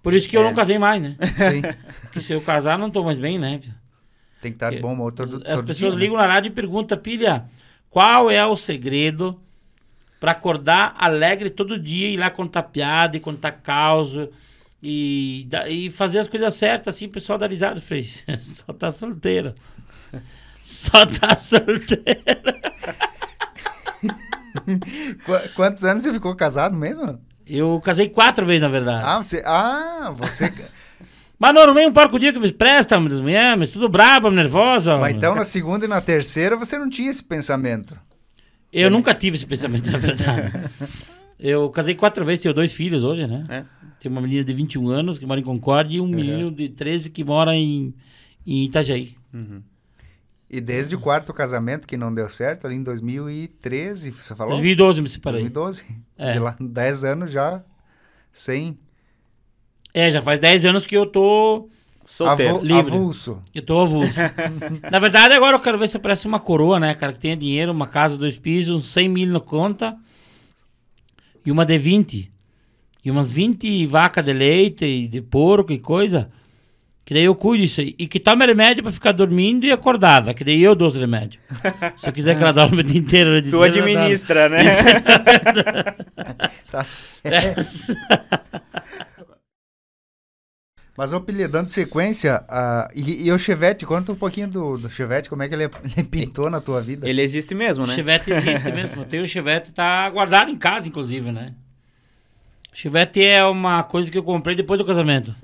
Por 0.02 0.14
isso 0.14 0.28
que 0.28 0.36
eu 0.36 0.40
é. 0.40 0.44
não 0.44 0.54
casei 0.54 0.78
mais, 0.78 1.00
né? 1.00 1.16
Sim. 1.20 1.62
Porque 2.02 2.20
se 2.20 2.32
eu 2.32 2.40
casar, 2.40 2.76
não 2.76 2.90
tô 2.90 3.04
mais 3.04 3.20
bem, 3.20 3.38
né? 3.38 3.60
Tem 4.40 4.50
que 4.50 4.56
estar 4.56 4.70
de 4.70 4.80
bom 4.80 4.92
humor 4.92 5.12
todo, 5.12 5.36
As 5.46 5.60
todo 5.60 5.66
pessoas 5.66 5.94
dia, 5.94 6.00
ligam 6.00 6.16
né? 6.16 6.26
na 6.26 6.32
rádio 6.32 6.48
e 6.48 6.52
perguntam, 6.52 6.98
Pilha, 6.98 7.44
qual 7.88 8.28
é 8.30 8.44
o 8.44 8.56
segredo 8.56 9.40
para 10.18 10.32
acordar 10.32 10.94
alegre 10.98 11.50
todo 11.50 11.78
dia, 11.78 12.08
ir 12.08 12.16
lá 12.16 12.30
contar 12.30 12.64
piada 12.64 13.16
e 13.16 13.20
contar 13.20 13.52
causa 13.52 14.28
e, 14.88 15.48
e 15.68 15.90
fazer 15.90 16.20
as 16.20 16.28
coisas 16.28 16.54
certas, 16.54 16.94
assim, 16.94 17.06
o 17.06 17.10
pessoal 17.10 17.36
dá 17.36 17.48
risada. 17.48 17.80
falei, 17.80 18.04
só 18.38 18.72
tá 18.72 18.88
solteiro. 18.92 19.52
Só 20.64 21.06
tá 21.06 21.36
solteiro. 21.38 21.94
Qu 25.24 25.54
quantos 25.54 25.84
anos 25.84 26.02
você 26.02 26.12
ficou 26.12 26.34
casado 26.34 26.76
mesmo? 26.76 27.06
Eu 27.46 27.80
casei 27.84 28.08
quatro 28.08 28.44
vezes, 28.44 28.62
na 28.62 28.68
verdade. 28.68 29.04
Ah, 29.06 29.22
você. 29.22 29.42
Ah, 29.46 30.12
você. 30.12 30.52
Mas 31.38 31.54
não, 31.54 31.68
não 31.68 31.74
vem 31.74 31.86
um 31.86 31.92
porco 31.92 32.18
dia 32.18 32.32
que 32.32 32.40
me 32.40 32.50
presta, 32.50 33.00
das 33.00 33.20
mas 33.20 33.70
tudo 33.70 33.88
brabo, 33.88 34.28
nervosa. 34.28 34.98
Mas 34.98 35.14
então 35.14 35.36
na 35.36 35.44
segunda 35.44 35.84
e 35.84 35.88
na 35.88 36.00
terceira 36.00 36.56
você 36.56 36.76
não 36.76 36.90
tinha 36.90 37.10
esse 37.10 37.22
pensamento. 37.22 37.96
Eu 38.72 38.90
nunca 38.90 39.14
tive 39.14 39.36
esse 39.36 39.46
pensamento, 39.46 39.88
na 39.88 39.98
verdade. 39.98 40.52
Eu 41.38 41.68
casei 41.70 41.94
quatro 41.94 42.24
vezes, 42.24 42.42
tenho 42.42 42.54
dois 42.54 42.72
filhos 42.72 43.04
hoje, 43.04 43.26
né? 43.26 43.44
É. 43.48 43.64
Tem 44.00 44.10
uma 44.10 44.20
menina 44.20 44.42
de 44.42 44.52
21 44.52 44.88
anos 44.88 45.18
que 45.18 45.26
mora 45.26 45.38
em 45.38 45.44
Concórdia 45.44 45.98
e 45.98 46.00
um 46.00 46.04
uhum. 46.04 46.10
menino 46.10 46.50
de 46.50 46.68
13 46.68 47.10
que 47.10 47.22
mora 47.22 47.54
em, 47.54 47.94
em 48.46 48.64
Itajaí. 48.64 49.14
Uhum. 49.32 49.62
E 50.48 50.60
desde 50.60 50.94
o 50.94 51.00
quarto 51.00 51.34
casamento 51.34 51.86
que 51.86 51.96
não 51.96 52.14
deu 52.14 52.30
certo, 52.30 52.66
ali 52.66 52.76
em 52.76 52.82
2013, 52.82 54.12
você 54.12 54.34
falou? 54.34 54.52
2012 54.52 55.02
me 55.02 55.08
separei. 55.08 55.40
2012? 55.40 55.84
É. 56.16 56.32
De 56.32 56.38
lá, 56.38 56.56
10 56.58 57.04
anos 57.04 57.30
já 57.30 57.62
sem... 58.32 58.78
É, 59.92 60.10
já 60.10 60.22
faz 60.22 60.38
10 60.40 60.66
anos 60.66 60.86
que 60.86 60.96
eu 60.96 61.06
tô... 61.06 61.68
Solteiro. 62.04 62.60
livre. 62.62 62.94
Avulso. 62.94 63.42
Eu 63.52 63.62
tô 63.62 63.80
avulso. 63.80 64.14
Na 64.92 65.00
verdade, 65.00 65.34
agora 65.34 65.56
eu 65.56 65.60
quero 65.60 65.76
ver 65.76 65.88
se 65.88 65.96
aparece 65.96 66.24
uma 66.24 66.38
coroa, 66.38 66.78
né, 66.78 66.94
cara? 66.94 67.12
Que 67.12 67.18
tenha 67.18 67.36
dinheiro, 67.36 67.72
uma 67.72 67.88
casa, 67.88 68.16
dois 68.16 68.36
pisos, 68.36 68.86
100 68.92 69.08
mil 69.08 69.32
na 69.32 69.40
conta 69.40 69.98
e 71.46 71.52
uma 71.52 71.64
de 71.64 71.78
20. 71.78 72.30
E 73.04 73.10
umas 73.10 73.30
20 73.30 73.86
vacas 73.86 74.24
de 74.24 74.32
leite 74.32 74.84
e 74.84 75.06
de 75.06 75.22
porco 75.22 75.72
e 75.72 75.78
coisa. 75.78 76.28
Que 77.04 77.14
daí 77.14 77.22
eu 77.22 77.36
cuido 77.36 77.62
disso 77.62 77.80
aí. 77.80 77.94
E 77.96 78.08
que 78.08 78.18
tome 78.18 78.44
remédio 78.44 78.82
pra 78.82 78.90
ficar 78.90 79.12
dormindo 79.12 79.64
e 79.64 79.70
acordada. 79.70 80.34
Que 80.34 80.42
daí 80.42 80.60
eu 80.60 80.74
dou 80.74 80.88
os 80.88 80.96
remédios. 80.96 81.40
Se 81.96 82.08
eu 82.08 82.12
quiser 82.12 82.36
que 82.36 82.42
ela 82.42 82.52
dorme 82.52 82.80
o 82.80 82.84
dia 82.84 82.98
inteiro. 82.98 83.48
Tu 83.48 83.62
administra, 83.62 84.48
né? 84.48 84.64
tá 86.68 86.82
certo. 86.82 87.96
Mas, 90.96 91.12
ô 91.12 91.20
Pilha, 91.20 91.46
dando 91.46 91.68
sequência, 91.68 92.42
uh, 92.48 92.90
e, 92.94 93.26
e, 93.26 93.32
o 93.32 93.38
Chevette, 93.38 93.84
conta 93.84 94.12
um 94.12 94.16
pouquinho 94.16 94.48
do, 94.48 94.78
do 94.78 94.88
Chevette, 94.88 95.28
como 95.28 95.42
é 95.42 95.48
que 95.48 95.54
ele, 95.54 95.64
ele, 95.94 96.04
pintou 96.08 96.48
na 96.48 96.60
tua 96.60 96.80
vida? 96.80 97.06
Ele 97.08 97.20
existe 97.20 97.54
mesmo, 97.54 97.86
né? 97.86 97.92
O 97.92 97.94
Chevette 97.94 98.30
existe 98.30 98.72
mesmo. 98.72 99.02
Eu 99.02 99.04
tenho 99.04 99.22
o 99.22 99.26
Chevette, 99.26 99.72
tá 99.72 100.08
guardado 100.08 100.50
em 100.50 100.56
casa, 100.56 100.88
inclusive, 100.88 101.30
né? 101.30 101.52
O 102.72 102.76
Chevette 102.76 103.22
é 103.22 103.44
uma 103.44 103.82
coisa 103.82 104.10
que 104.10 104.16
eu 104.16 104.22
comprei 104.22 104.56
depois 104.56 104.78
do 104.78 104.86
casamento. 104.86 105.34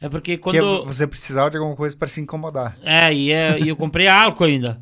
É 0.00 0.08
porque 0.08 0.36
quando... 0.36 0.80
Que 0.80 0.86
você 0.86 1.06
precisava 1.06 1.50
de 1.50 1.56
alguma 1.56 1.76
coisa 1.76 1.96
para 1.96 2.08
se 2.08 2.20
incomodar. 2.20 2.76
É, 2.82 3.14
e, 3.14 3.30
é, 3.30 3.58
e 3.60 3.68
eu 3.68 3.76
comprei 3.76 4.08
álcool 4.08 4.44
ainda. 4.44 4.80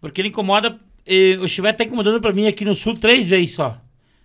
Porque 0.00 0.20
ele 0.20 0.28
incomoda... 0.28 0.78
E, 1.06 1.38
o 1.40 1.48
Chevette 1.48 1.78
tá 1.78 1.84
incomodando 1.84 2.20
para 2.20 2.32
mim 2.32 2.46
aqui 2.46 2.64
no 2.64 2.74
sul 2.74 2.96
três 2.98 3.26
vezes 3.26 3.54
só. 3.54 3.80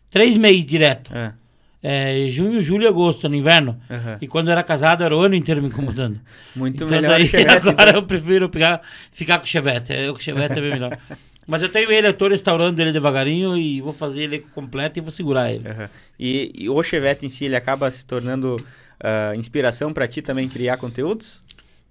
Três 0.10 0.36
meses 0.36 0.66
direto. 0.66 1.16
É 1.16 1.34
é, 1.84 2.28
junho, 2.28 2.62
julho 2.62 2.84
e 2.84 2.88
agosto, 2.88 3.28
no 3.28 3.36
inverno. 3.36 3.80
Uhum. 3.90 4.18
E 4.22 4.28
quando 4.28 4.48
eu 4.48 4.52
era 4.52 4.64
casado, 4.64 5.04
era 5.04 5.16
o 5.16 5.20
ano 5.20 5.34
inteiro 5.34 5.62
me 5.62 5.68
incomodando. 5.68 6.20
Muito 6.56 6.84
então, 6.84 6.88
melhor 6.88 7.10
daí, 7.10 7.28
Chevette, 7.28 7.70
Agora 7.70 7.90
então. 7.90 8.02
eu 8.02 8.04
prefiro 8.04 8.50
pegar, 8.50 8.82
ficar 9.12 9.40
com 9.40 9.46
o 9.46 9.48
Chevette. 9.48 9.92
É, 9.92 10.12
o 10.12 10.20
Chevette 10.20 10.60
é 10.60 10.62
bem 10.62 10.72
melhor. 10.72 10.98
Mas 11.48 11.64
eu 11.64 11.70
tenho 11.70 11.92
ele, 11.92 12.08
eu 12.08 12.14
tô 12.14 12.28
restaurando 12.28 12.80
ele 12.80 12.92
devagarinho 12.92 13.58
e 13.58 13.82
vou 13.82 13.94
fazer 13.94 14.24
ele 14.24 14.40
completo 14.54 15.00
e 15.00 15.02
vou 15.02 15.12
segurar 15.12 15.52
ele. 15.52 15.68
Uhum. 15.68 15.88
E, 16.20 16.52
e, 16.56 16.70
o 16.70 16.84
Chevette 16.84 17.26
em 17.26 17.30
si, 17.30 17.46
ele 17.46 17.56
acaba 17.56 17.90
se 17.90 18.06
tornando 18.06 18.58
uh, 18.58 19.36
inspiração 19.36 19.92
para 19.92 20.08
ti 20.08 20.22
também 20.22 20.48
criar 20.48 20.78
conteúdos? 20.78 21.42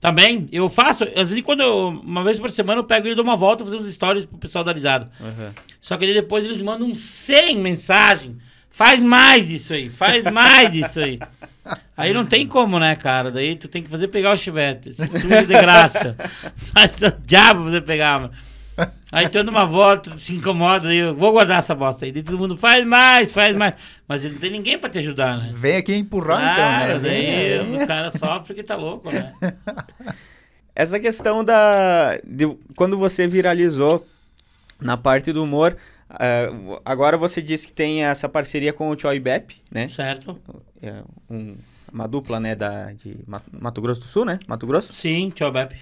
Também, 0.01 0.49
eu 0.51 0.69
faço, 0.71 1.05
às 1.05 1.29
vezes 1.29 1.45
quando 1.45 1.61
eu, 1.61 1.89
uma 1.89 2.25
vez 2.25 2.39
por 2.39 2.51
semana 2.51 2.81
eu 2.81 2.85
pego 2.85 3.07
ele, 3.07 3.15
dou 3.15 3.25
uma 3.25 3.37
volta, 3.37 3.65
fazer 3.65 3.77
uns 3.77 3.93
stories 3.93 4.25
pro 4.25 4.39
pessoal 4.39 4.65
da 4.65 4.73
risada. 4.73 5.11
Uhum. 5.21 5.51
Só 5.79 5.97
que 5.97 6.11
depois 6.11 6.45
eles 6.45 6.63
mandam 6.63 6.95
100 6.95 7.59
mensagens 7.59 8.37
Faz 8.71 9.03
mais 9.03 9.49
disso 9.49 9.75
aí, 9.75 9.91
faz 9.91 10.25
mais 10.25 10.73
disso 10.73 11.01
aí. 11.01 11.19
Aí 11.97 12.13
não 12.13 12.25
tem 12.25 12.47
como, 12.47 12.79
né, 12.79 12.97
cara? 12.97 13.31
Daí 13.31 13.57
tu 13.57 13.69
tem 13.69 13.83
que 13.83 13.89
fazer 13.91 14.09
pegar 14.09 14.33
o 14.33 14.37
chivete. 14.37 14.93
Se 14.93 15.07
suja 15.07 15.45
de 15.45 15.53
graça. 15.53 16.17
Faz 16.73 17.03
o 17.03 17.13
diabo 17.25 17.65
você 17.65 17.81
pegar, 17.81 18.21
mano. 18.21 18.33
Aí 19.13 19.29
tu 19.29 19.39
anda 19.39 19.51
uma 19.51 19.67
volta, 19.67 20.17
se 20.17 20.35
incomoda, 20.35 20.89
aí 20.89 20.99
eu 20.99 21.15
vou 21.15 21.33
guardar 21.33 21.59
essa 21.59 21.75
bosta 21.75 22.05
aí. 22.05 22.13
Daí 22.13 22.23
todo 22.23 22.39
mundo 22.39 22.57
faz 22.57 22.87
mais, 22.87 23.31
faz 23.31 23.55
mais. 23.55 23.75
Mas 24.09 24.25
não 24.25 24.39
tem 24.39 24.51
ninguém 24.51 24.79
pra 24.79 24.89
te 24.89 24.99
ajudar, 24.99 25.37
né? 25.37 25.51
Vem 25.53 25.77
aqui 25.77 25.95
empurrar 25.95 26.53
então, 26.53 27.01
né? 27.03 27.61
Daí 27.61 27.83
o 27.83 27.87
cara 27.87 28.11
sofre 28.11 28.55
que 28.55 28.63
tá 28.63 28.77
louco, 28.77 29.11
né? 29.11 29.33
Essa 30.75 30.99
questão 30.99 31.45
da. 31.45 32.19
De, 32.25 32.57
quando 32.75 32.97
você 32.97 33.27
viralizou 33.27 34.07
na 34.81 34.97
parte 34.97 35.33
do 35.33 35.43
humor, 35.43 35.77
Uh, 36.11 36.81
agora 36.85 37.17
você 37.17 37.41
disse 37.41 37.67
que 37.67 37.73
tem 37.73 38.05
essa 38.05 38.29
parceria 38.29 38.73
com 38.73 38.91
o 38.91 38.99
Choi 38.99 39.21
Bep, 39.21 39.57
né? 39.71 39.89
Certo. 39.89 40.39
É 40.83 41.03
um, 41.29 41.57
uma 41.93 42.09
dupla, 42.09 42.41
né, 42.41 42.55
da, 42.55 42.93
de 42.93 43.17
Mato 43.53 43.81
Grosso 43.81 44.01
do 44.01 44.07
Sul, 44.07 44.25
né? 44.25 44.39
Mato 44.47 44.67
Grosso? 44.67 44.93
Sim, 44.93 45.33
Choi 45.37 45.51
Bep. 45.51 45.75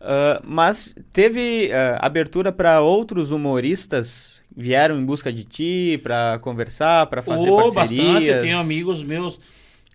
Uh, 0.00 0.40
mas 0.44 0.94
teve 1.12 1.68
uh, 1.68 1.98
abertura 2.00 2.52
para 2.52 2.80
outros 2.80 3.30
humoristas 3.32 4.42
vieram 4.56 4.98
em 4.98 5.04
busca 5.04 5.32
de 5.32 5.44
ti 5.44 6.00
para 6.02 6.38
conversar, 6.40 7.06
para 7.06 7.22
fazer 7.22 7.48
oh, 7.48 7.72
parcerias? 7.72 8.04
Bastante. 8.04 8.26
Eu 8.26 8.42
tenho 8.42 8.58
amigos 8.58 9.02
meus 9.04 9.38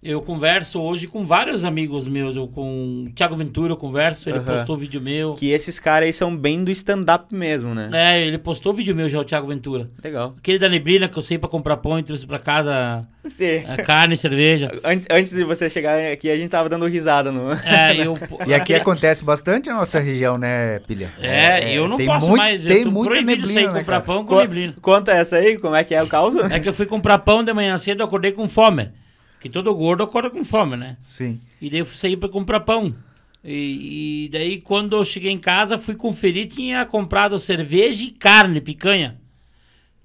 eu 0.04 0.22
converso 0.22 0.82
hoje 0.82 1.08
com 1.08 1.26
vários 1.26 1.64
amigos 1.64 2.08
meus. 2.08 2.36
Eu 2.36 2.48
com 2.48 3.06
o 3.08 3.12
Thiago 3.12 3.36
Ventura 3.36 3.72
eu 3.72 3.78
converso, 3.78 4.30
ele 4.30 4.40
uhum. 4.40 4.46
postou 4.46 4.78
vídeo 4.78 5.00
meu. 5.00 5.34
Que 5.34 5.52
esses 5.52 5.80
caras 5.80 6.08
aí 6.08 6.14
são 6.14 6.36
bem 6.36 6.64
do 6.64 6.72
stand-up 6.72 7.34
mesmo, 7.34 7.74
né? 7.74 7.90
É, 7.94 8.22
ele 8.22 8.38
postou 8.38 8.74
vídeo 8.74 8.96
meu 8.96 9.08
já, 9.08 9.20
o 9.20 9.24
Thiago 9.24 9.48
Ventura. 9.48 9.90
Legal. 10.04 10.36
Aquele 10.38 10.60
da 10.60 10.68
neblina 10.68 11.08
que 11.08 11.18
eu 11.18 11.22
sei 11.22 11.38
pra 11.38 11.48
comprar 11.48 11.78
pão 11.78 11.98
e 11.98 12.04
trouxe 12.04 12.28
pra 12.28 12.38
casa 12.38 13.08
Sim. 13.24 13.64
carne, 13.86 14.18
cerveja. 14.18 14.72
Antes, 14.84 15.08
antes 15.10 15.32
de 15.32 15.44
você 15.44 15.70
chegar 15.70 16.12
aqui, 16.12 16.30
a 16.30 16.36
gente 16.36 16.50
tava 16.50 16.68
dando 16.68 16.86
risada 16.86 17.32
no. 17.32 17.54
É, 17.54 17.96
eu. 18.06 18.18
e 18.46 18.54
aqui 18.54 18.74
acontece 18.76 19.24
bastante 19.24 19.70
na 19.70 19.76
nossa 19.76 20.00
região, 20.00 20.38
né, 20.38 20.80
Pilha? 20.80 21.10
É, 21.22 21.72
é 21.72 21.78
eu 21.78 21.88
não 21.88 21.98
posso 21.98 22.28
muito, 22.28 22.38
mais. 22.38 22.64
Tem 22.64 22.80
eu 22.80 22.84
tô 22.86 22.92
muita 22.92 23.22
neblina, 23.22 23.54
sair 23.54 23.68
né, 23.68 23.80
comprar 23.80 23.86
cara? 23.86 24.02
pão 24.02 24.26
com 24.26 24.36
Co 24.36 24.42
neblina. 24.42 24.74
Conta 24.82 25.12
essa 25.14 25.38
aí, 25.38 25.58
como 25.58 25.76
é 25.76 25.84
que 25.84 25.96
é 25.96 26.04
o 26.04 26.08
caos? 26.08 26.36
É 26.36 26.60
que 26.60 26.68
eu 26.68 26.74
fui 26.74 26.86
comprar 26.86 27.20
pão 27.20 27.44
de 27.44 27.54
manhã 27.54 27.78
cedo, 27.78 28.02
eu 28.02 28.06
acordei 28.06 28.32
com 28.32 28.50
fome. 28.50 28.90
Que 29.44 29.50
todo 29.50 29.76
gordo 29.76 30.04
acorda 30.04 30.30
com 30.30 30.42
fome, 30.46 30.78
né? 30.78 30.96
Sim. 31.00 31.38
E 31.62 31.70
daí 31.70 31.80
eu 31.80 31.86
saí 31.86 32.16
para 32.16 32.30
comprar 32.30 32.62
pão. 32.62 32.96
E, 33.44 34.24
e, 34.24 34.30
daí 34.30 34.62
quando 34.62 34.96
eu 34.96 35.04
cheguei 35.04 35.34
em 35.34 35.38
casa, 35.38 35.78
fui 35.78 35.96
conferir, 35.96 36.48
tinha 36.48 36.86
comprado 36.86 37.38
cerveja 37.38 38.06
e 38.06 38.12
carne, 38.12 38.62
picanha. 38.62 39.20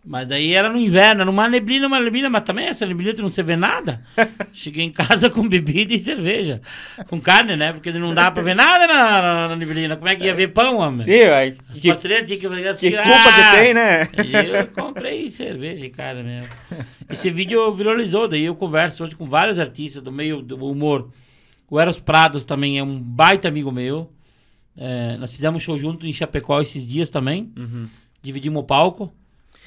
Mas 0.08 0.26
daí 0.26 0.54
era 0.54 0.70
no 0.70 0.78
inverno, 0.78 1.22
numa 1.22 1.46
neblina, 1.50 1.86
uma 1.86 2.00
neblina, 2.00 2.30
mas 2.30 2.42
também 2.42 2.64
essa 2.64 2.86
neblina 2.86 3.12
tu 3.12 3.20
não 3.20 3.30
se 3.30 3.42
vê 3.42 3.56
nada. 3.56 4.02
Cheguei 4.54 4.82
em 4.82 4.90
casa 4.90 5.28
com 5.28 5.46
bebida 5.46 5.92
e 5.92 6.00
cerveja. 6.00 6.62
Com 7.08 7.20
carne, 7.20 7.56
né? 7.56 7.74
Porque 7.74 7.92
não 7.92 8.14
dá 8.14 8.30
pra 8.30 8.42
ver 8.42 8.56
nada 8.56 8.86
na, 8.86 9.20
na, 9.20 9.48
na 9.48 9.56
neblina. 9.56 9.96
Como 9.96 10.08
é 10.08 10.16
que 10.16 10.24
ia 10.24 10.34
ver 10.34 10.48
pão, 10.48 10.78
homem? 10.78 11.02
Sim, 11.02 11.28
vai. 11.28 11.50
Que, 11.74 11.94
tinha 12.24 12.24
que 12.24 12.48
fazer 12.48 12.68
assim. 12.68 12.90
Que 12.90 12.96
culpa 12.96 13.10
ah, 13.10 13.50
que 13.50 13.58
tem, 13.58 13.74
né? 13.74 14.08
Eu 14.48 14.66
comprei 14.68 15.28
cerveja 15.28 15.84
e 15.84 15.90
carne 15.90 16.22
mesmo. 16.22 16.48
Esse 17.10 17.30
vídeo 17.30 17.70
viralizou, 17.74 18.26
daí 18.26 18.46
eu 18.46 18.54
converso 18.54 19.04
hoje 19.04 19.14
com 19.14 19.26
vários 19.26 19.58
artistas 19.58 20.02
do 20.02 20.10
meio 20.10 20.40
do 20.40 20.56
humor. 20.64 21.10
O 21.70 21.78
Eros 21.78 22.00
Prados 22.00 22.46
também 22.46 22.78
é 22.78 22.82
um 22.82 22.98
baita 22.98 23.46
amigo 23.46 23.70
meu. 23.70 24.10
É, 24.74 25.18
nós 25.18 25.30
fizemos 25.30 25.62
um 25.62 25.62
show 25.62 25.78
junto 25.78 26.06
em 26.06 26.12
Chapecó 26.14 26.62
esses 26.62 26.86
dias 26.86 27.10
também. 27.10 27.52
Uhum. 27.54 27.86
Dividimos 28.22 28.62
o 28.62 28.64
palco. 28.64 29.12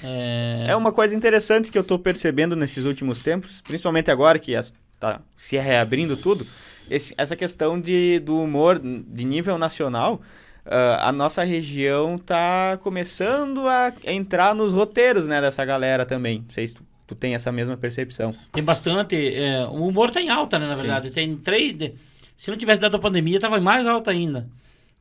É... 0.03 0.65
é 0.69 0.75
uma 0.75 0.91
coisa 0.91 1.15
interessante 1.15 1.71
que 1.71 1.77
eu 1.77 1.81
estou 1.81 1.99
percebendo 1.99 2.55
nesses 2.55 2.85
últimos 2.85 3.19
tempos, 3.19 3.61
principalmente 3.61 4.09
agora 4.09 4.39
que 4.39 4.53
está 4.53 5.21
se 5.37 5.57
reabrindo 5.57 6.17
tudo, 6.17 6.45
esse, 6.89 7.13
essa 7.17 7.35
questão 7.35 7.79
de, 7.79 8.19
do 8.19 8.39
humor 8.41 8.79
de 8.79 9.25
nível 9.25 9.57
nacional. 9.57 10.21
Uh, 10.63 10.99
a 10.99 11.11
nossa 11.11 11.43
região 11.43 12.15
está 12.15 12.77
começando 12.83 13.67
a 13.67 13.91
entrar 14.05 14.53
nos 14.53 14.71
roteiros 14.71 15.27
né, 15.27 15.41
dessa 15.41 15.65
galera 15.65 16.05
também. 16.05 16.39
Não 16.39 16.51
sei 16.51 16.67
se 16.67 16.75
tu, 16.75 16.83
tu 17.07 17.15
tem 17.15 17.33
essa 17.33 17.51
mesma 17.51 17.75
percepção. 17.75 18.35
Tem 18.51 18.63
bastante. 18.63 19.15
É, 19.15 19.65
o 19.65 19.87
humor 19.87 20.09
está 20.09 20.21
em 20.21 20.29
alta, 20.29 20.59
né, 20.59 20.67
na 20.67 20.75
verdade. 20.75 21.07
Sim. 21.07 21.13
Tem 21.15 21.37
três. 21.37 21.75
Se 22.37 22.51
não 22.51 22.57
tivesse 22.57 22.79
dado 22.79 22.95
a 22.95 22.99
pandemia, 22.99 23.37
estava 23.37 23.59
mais 23.59 23.87
alta 23.87 24.11
ainda. 24.11 24.47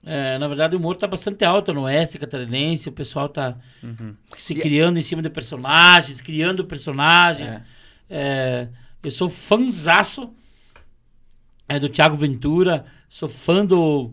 É, 0.05 0.39
na 0.39 0.49
verdade, 0.49 0.75
o 0.75 0.79
humor 0.79 0.97
tá 0.97 1.07
bastante 1.07 1.45
alto 1.45 1.75
no 1.75 1.83
oeste 1.83 2.19
catarinense, 2.19 2.89
o 2.89 2.93
pessoal 2.93 3.29
tá 3.29 3.57
uhum. 3.83 4.15
se 4.37 4.55
e 4.55 4.57
criando 4.57 4.99
em 4.99 5.03
cima 5.03 5.21
de 5.21 5.29
personagens, 5.29 6.21
criando 6.21 6.65
personagens. 6.65 7.49
É. 7.49 7.63
É, 8.09 8.69
eu 9.03 9.11
sou 9.11 9.29
fãzaço 9.29 10.33
é, 11.69 11.79
do 11.79 11.89
Thiago 11.89 12.17
Ventura, 12.17 12.85
sou 13.09 13.29
fã 13.29 13.65
do, 13.65 14.13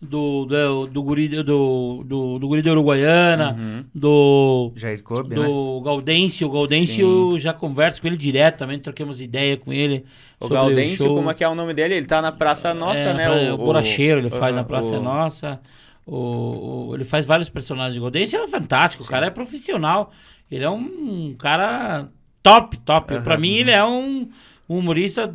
do, 0.00 0.46
do, 0.46 0.86
do, 0.86 1.02
guri, 1.02 1.28
do, 1.28 2.02
do, 2.04 2.38
do 2.38 2.48
guri 2.48 2.62
da 2.62 2.70
Uruguaiana, 2.70 3.52
uhum. 3.52 3.84
do, 3.94 4.72
Jair 4.74 5.02
Kobe, 5.02 5.34
do 5.34 5.42
né? 5.42 5.84
Gaudêncio. 5.84 6.48
O 6.48 6.50
Gaudêncio 6.50 7.38
já 7.38 7.52
converso 7.52 8.00
com 8.00 8.06
ele 8.06 8.16
direto 8.16 8.58
também, 8.58 8.78
troquemos 8.78 9.20
ideia 9.20 9.58
com 9.58 9.72
ele. 9.72 10.06
O 10.40 10.48
Gaudêncio, 10.48 11.12
o 11.12 11.16
como 11.16 11.30
é 11.30 11.34
que 11.34 11.44
é 11.44 11.48
o 11.48 11.54
nome 11.54 11.74
dele? 11.74 11.94
Ele 11.96 12.06
tá 12.06 12.22
na 12.22 12.32
Praça 12.32 12.72
Nossa, 12.72 13.10
é, 13.10 13.14
né? 13.14 13.52
O, 13.52 13.54
o 13.54 13.58
Boracheiro, 13.58 14.20
ele 14.20 14.30
faz 14.30 14.54
na 14.56 14.64
Praça 14.64 14.98
o... 14.98 15.02
Nossa. 15.02 15.60
O, 16.06 16.88
o, 16.88 16.94
ele 16.94 17.04
faz 17.04 17.26
vários 17.26 17.50
personagens 17.50 17.94
de 17.94 18.00
Gaudêncio, 18.00 18.38
é 18.38 18.48
fantástico, 18.48 19.02
Sim. 19.02 19.08
o 19.08 19.10
cara 19.10 19.26
é 19.26 19.30
profissional. 19.30 20.10
Ele 20.50 20.64
é 20.64 20.70
um 20.70 21.34
cara 21.38 22.08
top, 22.42 22.78
top. 22.78 23.14
Uhum. 23.14 23.22
Pra 23.22 23.36
mim, 23.36 23.56
ele 23.56 23.70
é 23.70 23.84
um, 23.84 24.28
um 24.68 24.78
humorista 24.78 25.32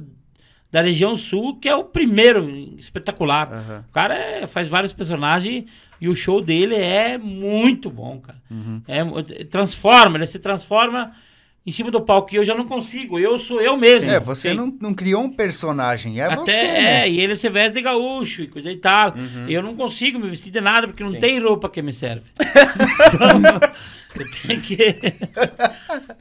da 0.75 0.81
região 0.81 1.15
sul, 1.15 1.55
que 1.55 1.69
é 1.69 1.75
o 1.75 1.85
primeiro 1.85 2.49
espetacular. 2.77 3.49
Uhum. 3.49 3.79
O 3.89 3.93
cara 3.93 4.13
é, 4.13 4.45
faz 4.45 4.67
vários 4.67 4.91
personagens 4.91 5.63
e 6.01 6.09
o 6.09 6.15
show 6.17 6.41
dele 6.41 6.75
é 6.75 7.17
muito 7.17 7.89
bom, 7.89 8.19
cara. 8.19 8.37
Uhum. 8.51 8.81
É, 8.85 9.45
transforma, 9.45 10.17
ele 10.17 10.25
se 10.25 10.37
transforma 10.37 11.13
em 11.65 11.71
cima 11.71 11.89
do 11.89 11.99
palco 11.99 12.29
que 12.29 12.37
eu 12.37 12.43
já 12.43 12.53
não 12.53 12.65
consigo. 12.65 13.17
Eu 13.17 13.39
sou 13.39 13.59
eu 13.59 13.75
mesmo. 13.75 14.09
É, 14.09 14.19
você 14.19 14.53
não, 14.53 14.71
não, 14.79 14.93
criou 14.93 15.23
um 15.23 15.29
personagem, 15.29 16.21
é 16.21 16.25
Até, 16.25 16.35
você. 16.35 16.65
É, 16.65 17.09
e 17.09 17.19
ele 17.19 17.35
se 17.35 17.49
veste 17.49 17.73
de 17.73 17.81
gaúcho 17.81 18.43
e 18.43 18.47
coisa 18.47 18.71
e 18.71 18.77
tal. 18.77 19.15
Uhum. 19.15 19.47
Eu 19.49 19.63
não 19.63 19.75
consigo 19.75 20.19
me 20.19 20.29
vestir 20.29 20.51
de 20.51 20.61
nada 20.61 20.85
porque 20.85 21.03
não 21.03 21.13
Sim. 21.13 21.19
tem 21.19 21.39
roupa 21.39 21.67
que 21.67 21.81
me 21.81 21.91
serve. 21.91 22.21
então, 22.39 23.59
eu 24.15 24.25
tenho 24.47 24.61
que. 24.61 24.95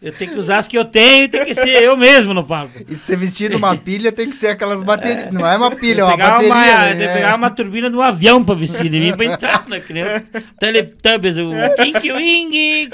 eu 0.00 0.12
tenho 0.14 0.30
que 0.30 0.38
usar 0.38 0.58
as 0.58 0.66
que 0.66 0.78
eu 0.78 0.84
tenho 0.86 1.26
e 1.26 1.28
tem 1.28 1.44
que 1.44 1.52
ser 1.52 1.82
eu 1.82 1.94
mesmo 1.94 2.32
no 2.32 2.42
palco. 2.42 2.80
E 2.88 2.96
se 2.96 3.14
vestir 3.14 3.50
numa 3.50 3.76
pilha 3.76 4.10
tem 4.10 4.30
que 4.30 4.36
ser 4.36 4.48
aquelas 4.48 4.82
baterias. 4.82 5.26
É. 5.26 5.30
Não 5.30 5.46
é 5.46 5.58
uma 5.58 5.70
pilha, 5.70 6.00
é 6.00 6.04
uma 6.04 6.16
bateria. 6.16 6.54
Uma, 6.54 6.94
né? 6.94 7.14
pegar 7.14 7.36
uma 7.36 7.50
turbina 7.50 7.90
de 7.90 7.96
um 7.96 8.00
avião 8.00 8.42
pra 8.42 8.54
vestir 8.54 8.88
de 8.88 8.98
mim 8.98 9.14
pra 9.14 9.26
entrar, 9.26 9.68
né? 9.68 9.78
Que 9.80 9.92
nem 9.92 10.04
o 10.04 10.20
Teletubbies, 10.58 11.36
o 11.36 11.50
Kink 11.76 12.12
Wing. 12.12 12.88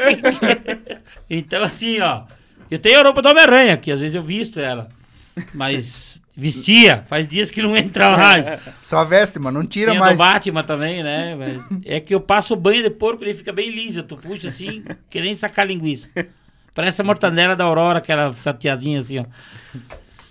Então, 1.31 1.63
assim, 1.63 2.01
ó. 2.01 2.25
Eu 2.71 2.79
tenho 2.79 3.01
a 3.01 3.03
roupa 3.03 3.21
do 3.21 3.29
Homem-Aranha, 3.29 3.77
que 3.77 3.91
às 3.91 4.01
vezes 4.01 4.15
eu 4.15 4.23
visto 4.23 4.61
ela. 4.61 4.89
Mas 5.55 6.23
vestia, 6.37 7.05
faz 7.09 7.29
dias 7.29 7.51
que 7.51 7.61
não 7.61 7.77
entra 7.77 8.17
mais. 8.17 8.59
Só 8.83 9.05
veste, 9.05 9.39
mas 9.39 9.53
não 9.53 9.67
tira 9.67 9.91
Tem 9.93 10.01
mais. 10.01 10.17
do 10.17 10.19
Batman 10.19 10.63
também, 10.63 11.03
né? 11.03 11.35
Mas 11.35 11.83
é 11.85 12.01
que 12.01 12.15
eu 12.15 12.21
passo 12.21 12.55
o 12.55 12.57
banho 12.57 12.83
de 12.83 12.91
porco, 12.91 13.25
ele 13.25 13.35
fica 13.35 13.53
bem 13.53 13.71
liso. 13.71 14.03
Tu 14.03 14.17
puxa 14.17 14.49
assim, 14.49 14.85
que 15.09 15.21
nem 15.21 15.35
sacar 15.35 15.67
linguiça. 15.67 16.09
Parece 16.75 17.01
a 17.01 17.05
mortadela 17.05 17.57
da 17.57 17.65
Aurora, 17.65 17.99
aquela 17.99 18.33
fatiadinha 18.33 19.01
assim, 19.01 19.19
ó. 19.19 19.25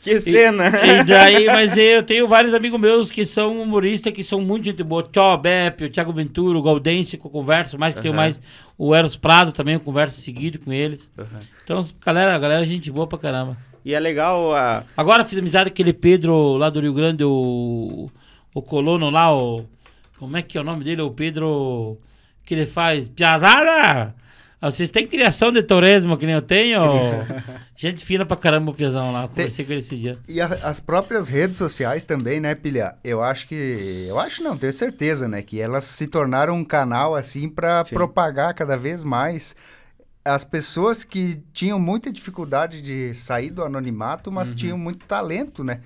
Que 0.01 0.19
cena! 0.19 0.71
E, 0.83 0.99
e, 0.99 1.03
daí, 1.03 1.45
mas 1.47 1.77
eu 1.77 2.03
tenho 2.03 2.27
vários 2.27 2.53
amigos 2.53 2.79
meus 2.79 3.11
que 3.11 3.25
são 3.25 3.61
humoristas, 3.61 4.13
que 4.13 4.23
são 4.23 4.41
muito 4.41 4.65
gente 4.65 4.83
boa. 4.83 5.03
Tchó, 5.03 5.35
Beppe, 5.37 5.85
o 5.85 5.89
Thiago 5.89 6.13
Ventura, 6.13 6.57
o 6.57 6.61
Gaudêncio, 6.61 7.19
que 7.19 7.25
eu 7.25 7.31
converso, 7.31 7.77
mais 7.77 7.93
que 7.93 7.99
uhum. 7.99 8.03
tenho 8.03 8.15
mais 8.15 8.39
o 8.77 8.95
Eros 8.95 9.17
Prado 9.17 9.51
também, 9.51 9.73
eu 9.73 9.79
converso 9.79 10.21
seguido 10.21 10.59
com 10.59 10.71
eles. 10.71 11.11
Uhum. 11.17 11.25
Então, 11.63 11.85
galera, 12.05 12.39
galera, 12.39 12.65
gente 12.65 12.89
boa 12.89 13.07
pra 13.07 13.19
caramba. 13.19 13.57
E 13.83 13.93
é 13.93 13.99
legal 13.99 14.55
a... 14.55 14.83
Agora 14.95 15.25
fiz 15.25 15.37
amizade 15.37 15.69
com 15.69 15.73
aquele 15.73 15.93
Pedro 15.93 16.57
lá 16.57 16.69
do 16.69 16.79
Rio 16.79 16.93
Grande, 16.93 17.23
o, 17.23 18.09
o 18.53 18.61
colono 18.61 19.09
lá, 19.09 19.35
o... 19.35 19.65
Como 20.17 20.35
é 20.37 20.41
que 20.41 20.57
é 20.57 20.61
o 20.61 20.63
nome 20.63 20.83
dele? 20.83 21.01
O 21.01 21.11
Pedro... 21.11 21.97
Que 22.45 22.53
ele 22.53 22.65
faz... 22.65 23.09
Piazada! 23.09 24.15
Vocês 24.61 24.89
têm 24.89 25.07
criação 25.07 25.53
de 25.53 25.63
tourismo 25.63 26.17
que 26.17 26.25
nem 26.25 26.35
eu 26.35 26.41
tenho? 26.41 26.81
Gente 27.77 28.03
fina 28.03 28.25
pra 28.25 28.35
caramba 28.35 28.71
o 28.71 28.75
Piazão 28.75 29.13
lá. 29.13 29.25
Conversei 29.27 29.57
Tem... 29.57 29.65
com 29.65 29.71
ele 29.71 29.79
esse 29.79 29.95
dia. 29.95 30.17
E 30.27 30.41
a, 30.41 30.47
as 30.47 30.81
próprias 30.81 31.29
redes 31.29 31.57
sociais 31.57 32.03
também, 32.03 32.41
né, 32.41 32.53
Pilha? 32.55 32.97
Eu 33.01 33.23
acho 33.23 33.47
que. 33.47 34.05
Eu 34.07 34.19
acho 34.19 34.43
não, 34.43 34.57
tenho 34.57 34.73
certeza, 34.73 35.29
né? 35.29 35.41
Que 35.41 35.61
elas 35.61 35.85
se 35.85 36.07
tornaram 36.07 36.55
um 36.55 36.65
canal 36.65 37.15
assim 37.15 37.47
para 37.47 37.85
propagar 37.85 38.53
cada 38.53 38.75
vez 38.75 39.01
mais 39.01 39.55
as 40.25 40.43
pessoas 40.43 41.05
que 41.05 41.41
tinham 41.53 41.79
muita 41.79 42.11
dificuldade 42.11 42.81
de 42.81 43.13
sair 43.13 43.49
do 43.49 43.63
anonimato, 43.63 44.29
mas 44.29 44.49
uhum. 44.49 44.55
tinham 44.55 44.77
muito 44.77 45.05
talento, 45.05 45.63
né? 45.63 45.79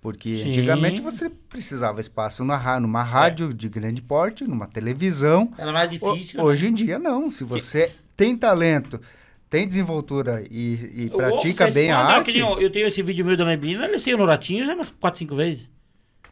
Porque 0.00 0.36
Sim. 0.36 0.48
antigamente 0.48 1.00
você 1.00 1.30
precisava 1.30 2.00
espaço 2.00 2.44
na, 2.44 2.80
numa 2.80 3.00
é. 3.00 3.04
rádio 3.04 3.50
é. 3.50 3.52
de 3.52 3.68
grande 3.68 4.02
porte, 4.02 4.44
numa 4.44 4.66
televisão. 4.66 5.52
Era 5.56 5.72
mais 5.72 5.88
difícil. 5.88 6.40
O, 6.40 6.42
né? 6.42 6.50
Hoje 6.50 6.68
em 6.68 6.74
dia, 6.74 6.98
não. 6.98 7.30
Se 7.30 7.44
você 7.44 7.88
que... 7.88 8.03
tem 8.16 8.36
talento, 8.36 9.00
tem 9.48 9.66
desenvoltura 9.66 10.44
e, 10.50 11.04
e 11.04 11.10
pratica 11.10 11.70
bem 11.70 11.90
a 11.90 11.98
arte... 11.98 12.38
Eu, 12.38 12.60
eu 12.60 12.70
tenho 12.70 12.86
esse 12.86 13.02
vídeo 13.02 13.24
meu 13.24 13.36
da 13.36 13.44
Neblina, 13.44 13.84
ele 13.84 13.98
saiu 13.98 14.18
no 14.18 14.26
Ratinho 14.26 14.66
já 14.66 14.74
umas 14.74 14.88
4, 14.88 15.18
5 15.18 15.36
vezes. 15.36 15.70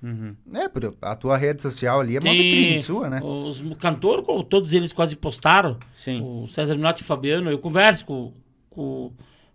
Uhum. 0.02 0.34
É, 0.52 0.68
a 1.02 1.14
tua 1.14 1.36
rede 1.36 1.62
social 1.62 2.00
ali 2.00 2.16
é 2.16 2.20
uma 2.20 2.32
vitrine 2.32 2.80
sua, 2.80 3.08
né? 3.08 3.20
Os 3.22 3.62
cantores, 3.78 4.26
todos 4.48 4.72
eles 4.72 4.92
quase 4.92 5.14
postaram. 5.14 5.78
Sim. 5.92 6.20
O 6.20 6.48
César 6.48 6.74
Minotti 6.74 7.02
e 7.02 7.04
o 7.04 7.06
Fabiano. 7.06 7.48
Eu 7.48 7.58
converso 7.58 8.04
com, 8.04 8.32
com, 8.68 9.12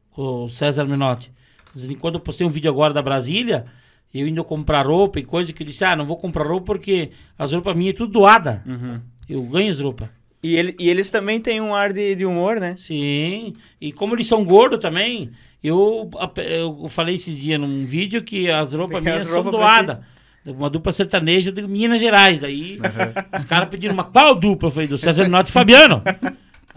com 0.09 0.45
o 0.45 0.47
César 0.47 0.85
Minotti. 0.85 1.33
De 1.73 1.81
vez 1.81 1.91
em 1.91 1.95
quando 1.95 2.15
eu 2.15 2.21
postei 2.21 2.47
um 2.47 2.49
vídeo 2.49 2.71
agora 2.71 2.93
da 2.93 3.01
Brasília, 3.01 3.65
eu 4.13 4.25
indo 4.25 4.41
comprar 4.45 4.87
roupa 4.87 5.19
e 5.19 5.23
coisa 5.23 5.51
que 5.51 5.63
eu 5.63 5.67
disse, 5.67 5.83
ah, 5.83 5.97
não 5.97 6.05
vou 6.05 6.15
comprar 6.15 6.47
roupa 6.47 6.67
porque 6.67 7.11
as 7.37 7.51
roupas 7.51 7.75
minhas 7.75 7.93
é 7.93 7.97
tudo 7.97 8.13
doada. 8.13 8.63
Uhum. 8.65 9.01
Eu 9.27 9.43
ganho 9.43 9.69
as 9.69 9.81
roupas. 9.81 10.07
E, 10.47 10.55
ele, 10.55 10.75
e 10.79 10.89
eles 10.89 11.11
também 11.11 11.41
têm 11.41 11.59
um 11.59 11.75
ar 11.75 11.91
de, 11.91 12.15
de 12.15 12.25
humor, 12.25 12.59
né? 12.59 12.75
Sim. 12.77 13.53
E 13.81 13.91
como 13.91 14.15
eles 14.15 14.27
são 14.27 14.45
gordos 14.45 14.79
também, 14.79 15.31
eu, 15.63 16.09
eu 16.37 16.87
falei 16.87 17.15
esses 17.15 17.35
dias 17.35 17.59
num 17.59 17.85
vídeo 17.85 18.23
que 18.23 18.49
as 18.49 18.73
roupas 18.73 19.01
minhas 19.03 19.25
as 19.25 19.31
roupas 19.31 19.51
são 19.51 19.59
doadas 19.59 19.97
uma 20.45 20.69
dupla 20.69 20.91
sertaneja 20.91 21.51
de 21.51 21.61
Minas 21.63 21.99
Gerais. 21.99 22.39
Daí 22.39 22.77
uhum. 22.77 23.37
os 23.37 23.45
caras 23.45 23.69
pediram 23.69 23.93
uma 23.93 24.05
qual 24.05 24.33
dupla? 24.33 24.69
Eu 24.69 24.71
falei, 24.71 24.87
do 24.87 24.97
César 24.97 25.25
Minotti 25.25 25.49
e 25.49 25.53
Fabiano. 25.53 26.01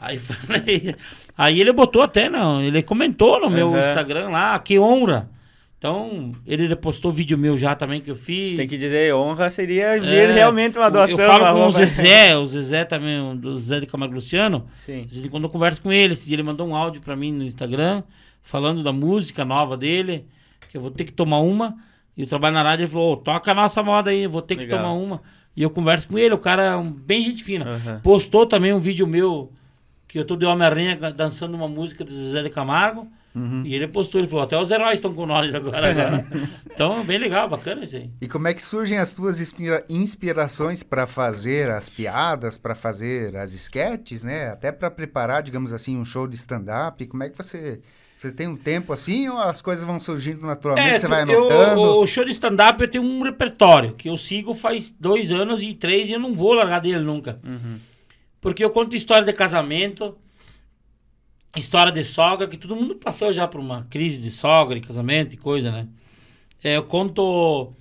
Aí 0.03 0.17
falei, 0.17 0.97
aí 1.37 1.61
ele 1.61 1.75
botou 1.75 2.01
até, 2.01 2.31
não, 2.31 2.63
ele 2.63 2.83
comentou 2.83 3.39
no 3.39 3.51
meu 3.51 3.69
uhum. 3.69 3.79
Instagram 3.79 4.31
lá, 4.31 4.59
que 4.59 4.79
honra. 4.79 5.29
Então, 5.81 6.31
ele 6.47 6.77
postou 6.77 7.11
vídeo 7.11 7.39
meu 7.39 7.57
já 7.57 7.75
também 7.75 8.03
que 8.03 8.11
eu 8.11 8.15
fiz. 8.15 8.55
Tem 8.59 8.69
que 8.69 8.77
dizer, 8.77 9.15
honra 9.15 9.51
seria 9.51 9.99
ver 9.99 10.29
é, 10.29 10.33
realmente 10.33 10.79
uma 10.79 10.91
doação. 10.91 11.19
Eu 11.19 11.27
falo 11.27 11.59
com 11.59 11.69
o 11.69 11.71
Zezé, 11.71 12.37
o 12.37 12.45
Zezé 12.45 12.85
também, 12.85 13.35
do 13.39 13.57
Zezé 13.57 13.81
de 13.81 13.87
Camargo 13.87 14.13
Luciano. 14.13 14.67
Sim. 14.75 15.07
De 15.07 15.15
vez 15.15 15.25
em 15.25 15.31
quando 15.31 15.45
eu 15.45 15.49
converso 15.49 15.81
com 15.81 15.91
ele. 15.91 16.15
Ele 16.29 16.43
mandou 16.43 16.69
um 16.69 16.77
áudio 16.77 17.01
para 17.01 17.17
mim 17.17 17.33
no 17.33 17.43
Instagram, 17.45 18.03
falando 18.43 18.83
da 18.83 18.93
música 18.93 19.43
nova 19.43 19.75
dele, 19.75 20.27
que 20.71 20.77
eu 20.77 20.83
vou 20.83 20.91
ter 20.91 21.05
que 21.05 21.13
tomar 21.13 21.41
uma. 21.41 21.75
E 22.15 22.25
o 22.25 22.27
trabalho 22.27 22.53
na 22.53 22.63
rádio, 22.63 22.83
ele 22.83 22.93
falou, 22.93 23.15
oh, 23.15 23.17
toca 23.17 23.51
a 23.51 23.55
nossa 23.55 23.83
moda 23.83 24.11
aí, 24.11 24.27
vou 24.27 24.43
ter 24.43 24.57
Legal. 24.57 24.69
que 24.69 24.77
tomar 24.77 24.93
uma. 24.93 25.23
E 25.57 25.63
eu 25.63 25.71
converso 25.71 26.07
com 26.09 26.19
ele, 26.19 26.35
o 26.35 26.39
cara 26.39 26.63
é 26.63 26.77
um, 26.77 26.93
bem 26.93 27.23
gente 27.23 27.43
fina. 27.43 27.65
Uhum. 27.65 28.01
Postou 28.01 28.45
também 28.45 28.75
um 28.75 28.81
vídeo 28.81 29.07
meu, 29.07 29.51
que 30.07 30.19
eu 30.19 30.27
tô 30.27 30.37
de 30.37 30.45
Homem-Aranha 30.45 30.95
dançando 31.11 31.55
uma 31.55 31.69
música 31.69 32.05
do 32.05 32.13
Zezé 32.13 32.43
de 32.43 32.51
Camargo. 32.51 33.09
Uhum. 33.35 33.63
E 33.65 33.75
ele 33.75 33.87
postou, 33.87 34.21
ele 34.21 34.29
falou, 34.29 34.45
até 34.45 34.59
os 34.59 34.71
heróis 34.71 34.95
estão 34.95 35.15
com 35.15 35.25
nós 35.25 35.55
agora. 35.55 35.91
agora. 35.91 36.27
então, 36.67 37.05
bem 37.05 37.19
legal, 37.19 37.49
bacana 37.49 37.85
isso 37.85 37.97
aí. 37.97 38.11
E 38.21 38.27
como 38.27 38.49
é 38.49 38.55
que 38.55 38.63
surgem 38.63 38.99
as 38.99 39.15
tuas 39.15 39.41
inspira 39.41 39.85
inspirações 39.89 40.83
para 40.83 41.07
fazer 41.07 41.71
as 41.71 41.89
piadas, 41.89 42.59
para 42.59 42.75
fazer 42.75 43.37
as 43.37 43.53
sketches, 43.53 44.25
né? 44.25 44.49
Até 44.49 44.73
para 44.73 44.91
preparar, 44.91 45.43
digamos 45.43 45.73
assim, 45.73 45.97
um 45.97 46.05
show 46.05 46.27
de 46.27 46.37
stand-up. 46.37 47.07
Como 47.07 47.23
é 47.23 47.29
que 47.29 47.37
você 47.37 47.81
você 48.21 48.31
tem 48.31 48.47
um 48.47 48.57
tempo 48.57 48.93
assim 48.93 49.31
ou 49.31 49.39
as 49.39 49.63
coisas 49.63 49.83
vão 49.83 49.99
surgindo 49.99 50.45
naturalmente, 50.45 50.91
é, 50.91 50.99
você 50.99 51.09
vai 51.09 51.23
anotando? 51.23 51.81
Eu, 51.81 52.01
o 52.01 52.07
show 52.07 52.23
de 52.23 52.33
stand-up 52.33 52.79
eu 52.83 52.91
tenho 52.91 53.03
um 53.03 53.23
repertório 53.23 53.95
que 53.95 54.11
eu 54.11 54.17
sigo 54.19 54.53
faz 54.53 54.91
dois 54.91 55.33
anos 55.33 55.63
e 55.63 55.73
três 55.73 56.11
e 56.11 56.13
eu 56.13 56.21
não 56.21 56.35
vou 56.35 56.53
largar 56.53 56.81
dele 56.81 56.99
nunca. 56.99 57.41
Uhum. 57.43 57.79
Porque 58.39 58.63
eu 58.63 58.69
conto 58.69 58.95
história 58.95 59.25
de 59.25 59.33
casamento, 59.33 60.15
história 61.57 61.91
de 61.91 62.05
sogra, 62.05 62.47
que 62.47 62.57
todo 62.57 62.77
mundo 62.77 62.95
passou 62.95 63.33
já 63.33 63.49
por 63.49 63.61
uma 63.61 63.87
crise 63.91 64.21
de 64.21 64.31
sogra, 64.31 64.79
de 64.79 64.87
casamento 64.87 65.35
e 65.35 65.37
coisa, 65.37 65.71
né? 65.71 65.89
É, 66.63 66.77
eu 66.77 66.85
conto 66.85 67.73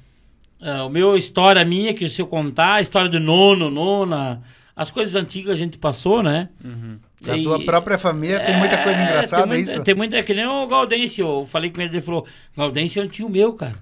é, 0.62 0.82
o 0.82 0.90
meu 0.90 1.16
história 1.16 1.64
minha, 1.64 1.94
que 1.94 2.10
se 2.10 2.22
eu 2.22 2.28
contar, 2.28 2.76
a 2.76 2.82
história 2.82 3.10
do 3.10 3.20
nono, 3.20 3.70
nona, 3.70 4.42
as 4.76 4.90
coisas 4.90 5.16
antigas 5.16 5.54
a 5.54 5.58
gente 5.58 5.78
passou, 5.78 6.24
né? 6.24 6.50
Uhum. 6.64 6.98
Da 7.22 7.38
e, 7.38 7.44
tua 7.44 7.64
própria 7.64 7.98
família 7.98 8.38
é, 8.38 8.46
tem 8.46 8.58
muita 8.58 8.82
coisa 8.82 9.02
engraçada, 9.04 9.44
tem 9.44 9.52
muita, 9.52 9.72
isso? 9.72 9.84
Tem 9.84 9.96
muita, 9.96 10.18
é 10.18 10.24
que 10.24 10.34
nem 10.34 10.48
o 10.48 10.66
Gaudêncio, 10.68 11.28
eu 11.28 11.46
falei 11.46 11.70
com 11.70 11.82
ele, 11.82 11.96
ele 11.96 12.02
falou, 12.02 12.26
Gaudêncio 12.56 13.02
é 13.02 13.06
um 13.06 13.08
tio 13.08 13.30
meu, 13.30 13.54
cara. 13.54 13.76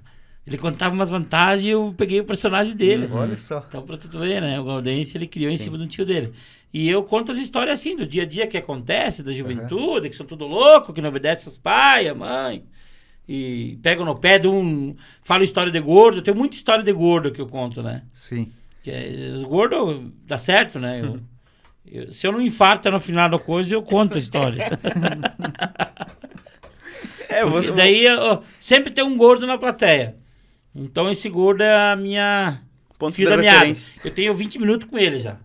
Ele 0.46 0.58
contava 0.58 0.96
umas 0.96 1.10
vantagens 1.10 1.66
e 1.66 1.70
eu 1.70 1.94
peguei 1.98 2.22
o 2.22 2.24
personagem 2.24 2.74
dele. 2.74 3.08
Uhum. 3.08 3.18
Olha 3.18 3.38
só. 3.38 3.66
Então, 3.68 3.82
pra 3.84 3.98
tu 3.98 4.18
ver, 4.18 4.42
né? 4.42 4.58
O 4.58 4.64
Gaudêncio, 4.64 5.18
ele 5.18 5.28
criou 5.28 5.52
Sim. 5.52 5.56
em 5.56 5.58
cima 5.58 5.78
do 5.78 5.86
tio 5.86 6.06
dele. 6.06 6.32
E 6.74 6.90
eu 6.90 7.04
conto 7.04 7.32
as 7.32 7.38
histórias 7.38 7.80
assim, 7.80 7.96
do 7.96 8.06
dia 8.06 8.24
a 8.24 8.26
dia 8.26 8.48
que 8.48 8.58
acontece, 8.58 9.24
da 9.24 9.32
juventude, 9.32 10.06
uhum. 10.06 10.10
que 10.10 10.16
são 10.16 10.26
tudo 10.26 10.46
louco, 10.46 10.94
que 10.94 11.02
não 11.02 11.10
obedece 11.10 11.48
aos 11.48 11.58
pais, 11.58 12.08
a 12.08 12.14
mãe. 12.14 12.66
E 13.28 13.78
pegam 13.82 14.06
no 14.06 14.16
pé 14.16 14.40
de 14.40 14.48
um... 14.48 14.96
Falo 15.24 15.44
história 15.44 15.72
de 15.72 15.80
gordo. 15.80 16.22
Tem 16.22 16.34
muita 16.34 16.56
história 16.56 16.84
de 16.84 16.94
gordo 16.94 17.32
que 17.32 17.42
eu 17.42 17.48
conto, 17.48 17.82
né? 17.82 18.04
Sim. 18.14 18.52
Que 18.84 18.92
é, 18.92 19.32
os 19.36 19.44
gordos 19.44 20.02
dá 20.26 20.38
certo, 20.38 20.80
né? 20.80 21.02
Eu, 21.02 21.20
eu, 21.86 22.12
se 22.12 22.28
eu 22.28 22.32
não 22.32 22.42
infarto 22.42 22.90
no 22.90 23.00
final 23.00 23.30
da 23.30 23.40
coisa, 23.40 23.74
eu 23.74 23.82
conto 23.82 24.18
a 24.18 24.20
história. 24.20 24.68
é, 27.28 27.46
você... 27.46 27.72
Daí 27.72 28.06
eu, 28.06 28.44
sempre 28.60 28.92
tem 28.92 29.04
um 29.04 29.18
gordo 29.18 29.48
na 29.48 29.58
plateia. 29.58 30.16
Então 30.76 31.10
esse 31.10 31.28
gordo 31.28 31.64
é 31.64 31.92
a 31.92 31.96
minha. 31.96 32.62
Ponto 33.00 33.16
fio 33.16 33.30
da, 33.30 33.36
da 33.36 33.42
minha 33.42 33.74
Eu 34.04 34.12
tenho 34.12 34.34
20 34.34 34.60
minutos 34.60 34.90
com 34.90 34.98
ele 34.98 35.20
já. 35.20 35.38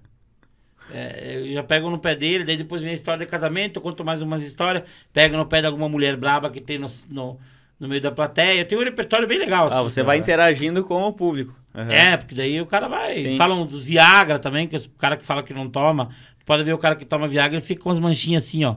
É, 0.93 1.39
eu 1.49 1.53
já 1.55 1.63
pego 1.63 1.89
no 1.91 1.99
pé 1.99 2.15
dele, 2.15 2.45
daí 2.45 2.57
depois 2.57 2.83
vem 2.83 2.91
a 2.91 2.95
história 2.95 3.25
de 3.25 3.31
casamento, 3.31 3.77
eu 3.79 3.83
conto 3.83 4.05
mais 4.05 4.21
umas 4.23 4.43
histórias, 4.43 4.85
pego 5.13 5.37
no 5.37 5.47
pé 5.47 5.61
de 5.61 5.67
alguma 5.67 5.89
mulher 5.89 6.17
braba 6.17 6.51
que 6.51 6.61
tem 6.61 6.79
no, 6.79 6.87
no, 7.09 7.39
no 7.81 7.89
meio 7.89 8.01
da 8.01 8.11
plateia. 8.13 8.61
Eu 8.61 8.65
tenho 8.67 8.81
um 8.81 8.85
repertório 8.85 9.27
bem 9.27 9.39
legal. 9.39 9.67
Assim, 9.69 9.77
ah, 9.79 9.83
você 9.83 10.03
vai 10.03 10.19
interagindo 10.19 10.85
com 10.85 11.03
o 11.03 11.13
público. 11.13 11.55
Uhum. 11.75 11.91
É, 11.91 12.17
porque 12.17 12.35
daí 12.35 12.61
o 12.61 12.67
cara 12.67 12.87
vai. 12.89 13.17
Sim. 13.17 13.37
Falam 13.39 13.65
dos 13.65 13.83
Viagra 13.85 14.39
também, 14.39 14.69
que 14.69 14.77
é 14.77 14.79
o 14.79 14.89
cara 14.99 15.17
que 15.17 15.25
fala 15.25 15.43
que 15.43 15.55
não 15.55 15.69
toma. 15.71 16.11
Pode 16.45 16.65
ver 16.65 16.73
o 16.75 16.79
cara 16.79 16.95
que 16.97 17.05
toma 17.05 17.27
Viagra 17.29 17.59
e 17.59 17.63
fica 17.63 17.83
com 17.83 17.91
as 17.91 17.99
manchinhas 17.99 18.45
assim, 18.47 18.65
ó. 18.65 18.77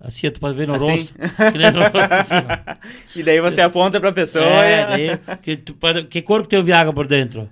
Assim, 0.00 0.30
tu 0.30 0.38
pode 0.38 0.54
ver 0.56 0.68
no 0.68 0.74
Assim? 0.74 0.90
rosto. 0.90 1.14
No 1.18 1.80
rosto, 1.80 1.98
assim. 2.12 2.34
E 3.16 3.22
daí 3.22 3.40
você 3.40 3.60
aponta 3.60 4.00
pra 4.00 4.12
pessoa. 4.12 4.44
É, 4.44 4.86
daí, 4.86 5.36
que, 5.42 5.56
tu 5.56 5.74
pode- 5.74 6.04
que 6.04 6.22
cor 6.22 6.42
que 6.42 6.48
tem 6.48 6.58
o 6.58 6.62
Viagra 6.62 6.92
por 6.92 7.06
dentro? 7.06 7.48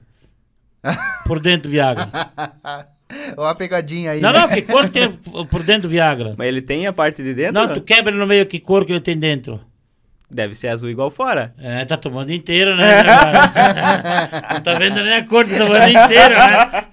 Por 1.26 1.40
dentro, 1.40 1.68
Viagra. 1.68 2.08
Olha 3.36 3.50
a 3.50 3.54
pegadinha 3.54 4.12
aí. 4.12 4.20
Não, 4.20 4.32
né? 4.32 4.40
não, 4.40 4.48
que 4.48 4.62
cor 4.62 4.88
tem 4.88 5.12
por 5.50 5.62
dentro 5.62 5.82
do 5.82 5.88
Viagra? 5.88 6.34
Mas 6.36 6.48
ele 6.48 6.60
tem 6.60 6.86
a 6.86 6.92
parte 6.92 7.22
de 7.22 7.34
dentro? 7.34 7.54
Não, 7.54 7.72
tu 7.72 7.80
quebra 7.80 8.12
no 8.12 8.26
meio, 8.26 8.46
que 8.46 8.58
cor 8.58 8.84
que 8.84 8.92
ele 8.92 9.00
tem 9.00 9.16
dentro? 9.16 9.60
Deve 10.28 10.54
ser 10.54 10.68
azul 10.68 10.90
igual 10.90 11.10
fora. 11.10 11.54
É, 11.56 11.84
tá 11.84 11.96
tomando 11.96 12.32
inteiro, 12.32 12.74
né? 12.76 13.02
Não 14.54 14.60
tá 14.60 14.74
vendo 14.74 15.02
nem 15.02 15.14
a 15.14 15.24
cor, 15.24 15.46
tá 15.46 15.56
tomando 15.56 15.88
inteiro, 15.88 16.34
né? 16.34 16.84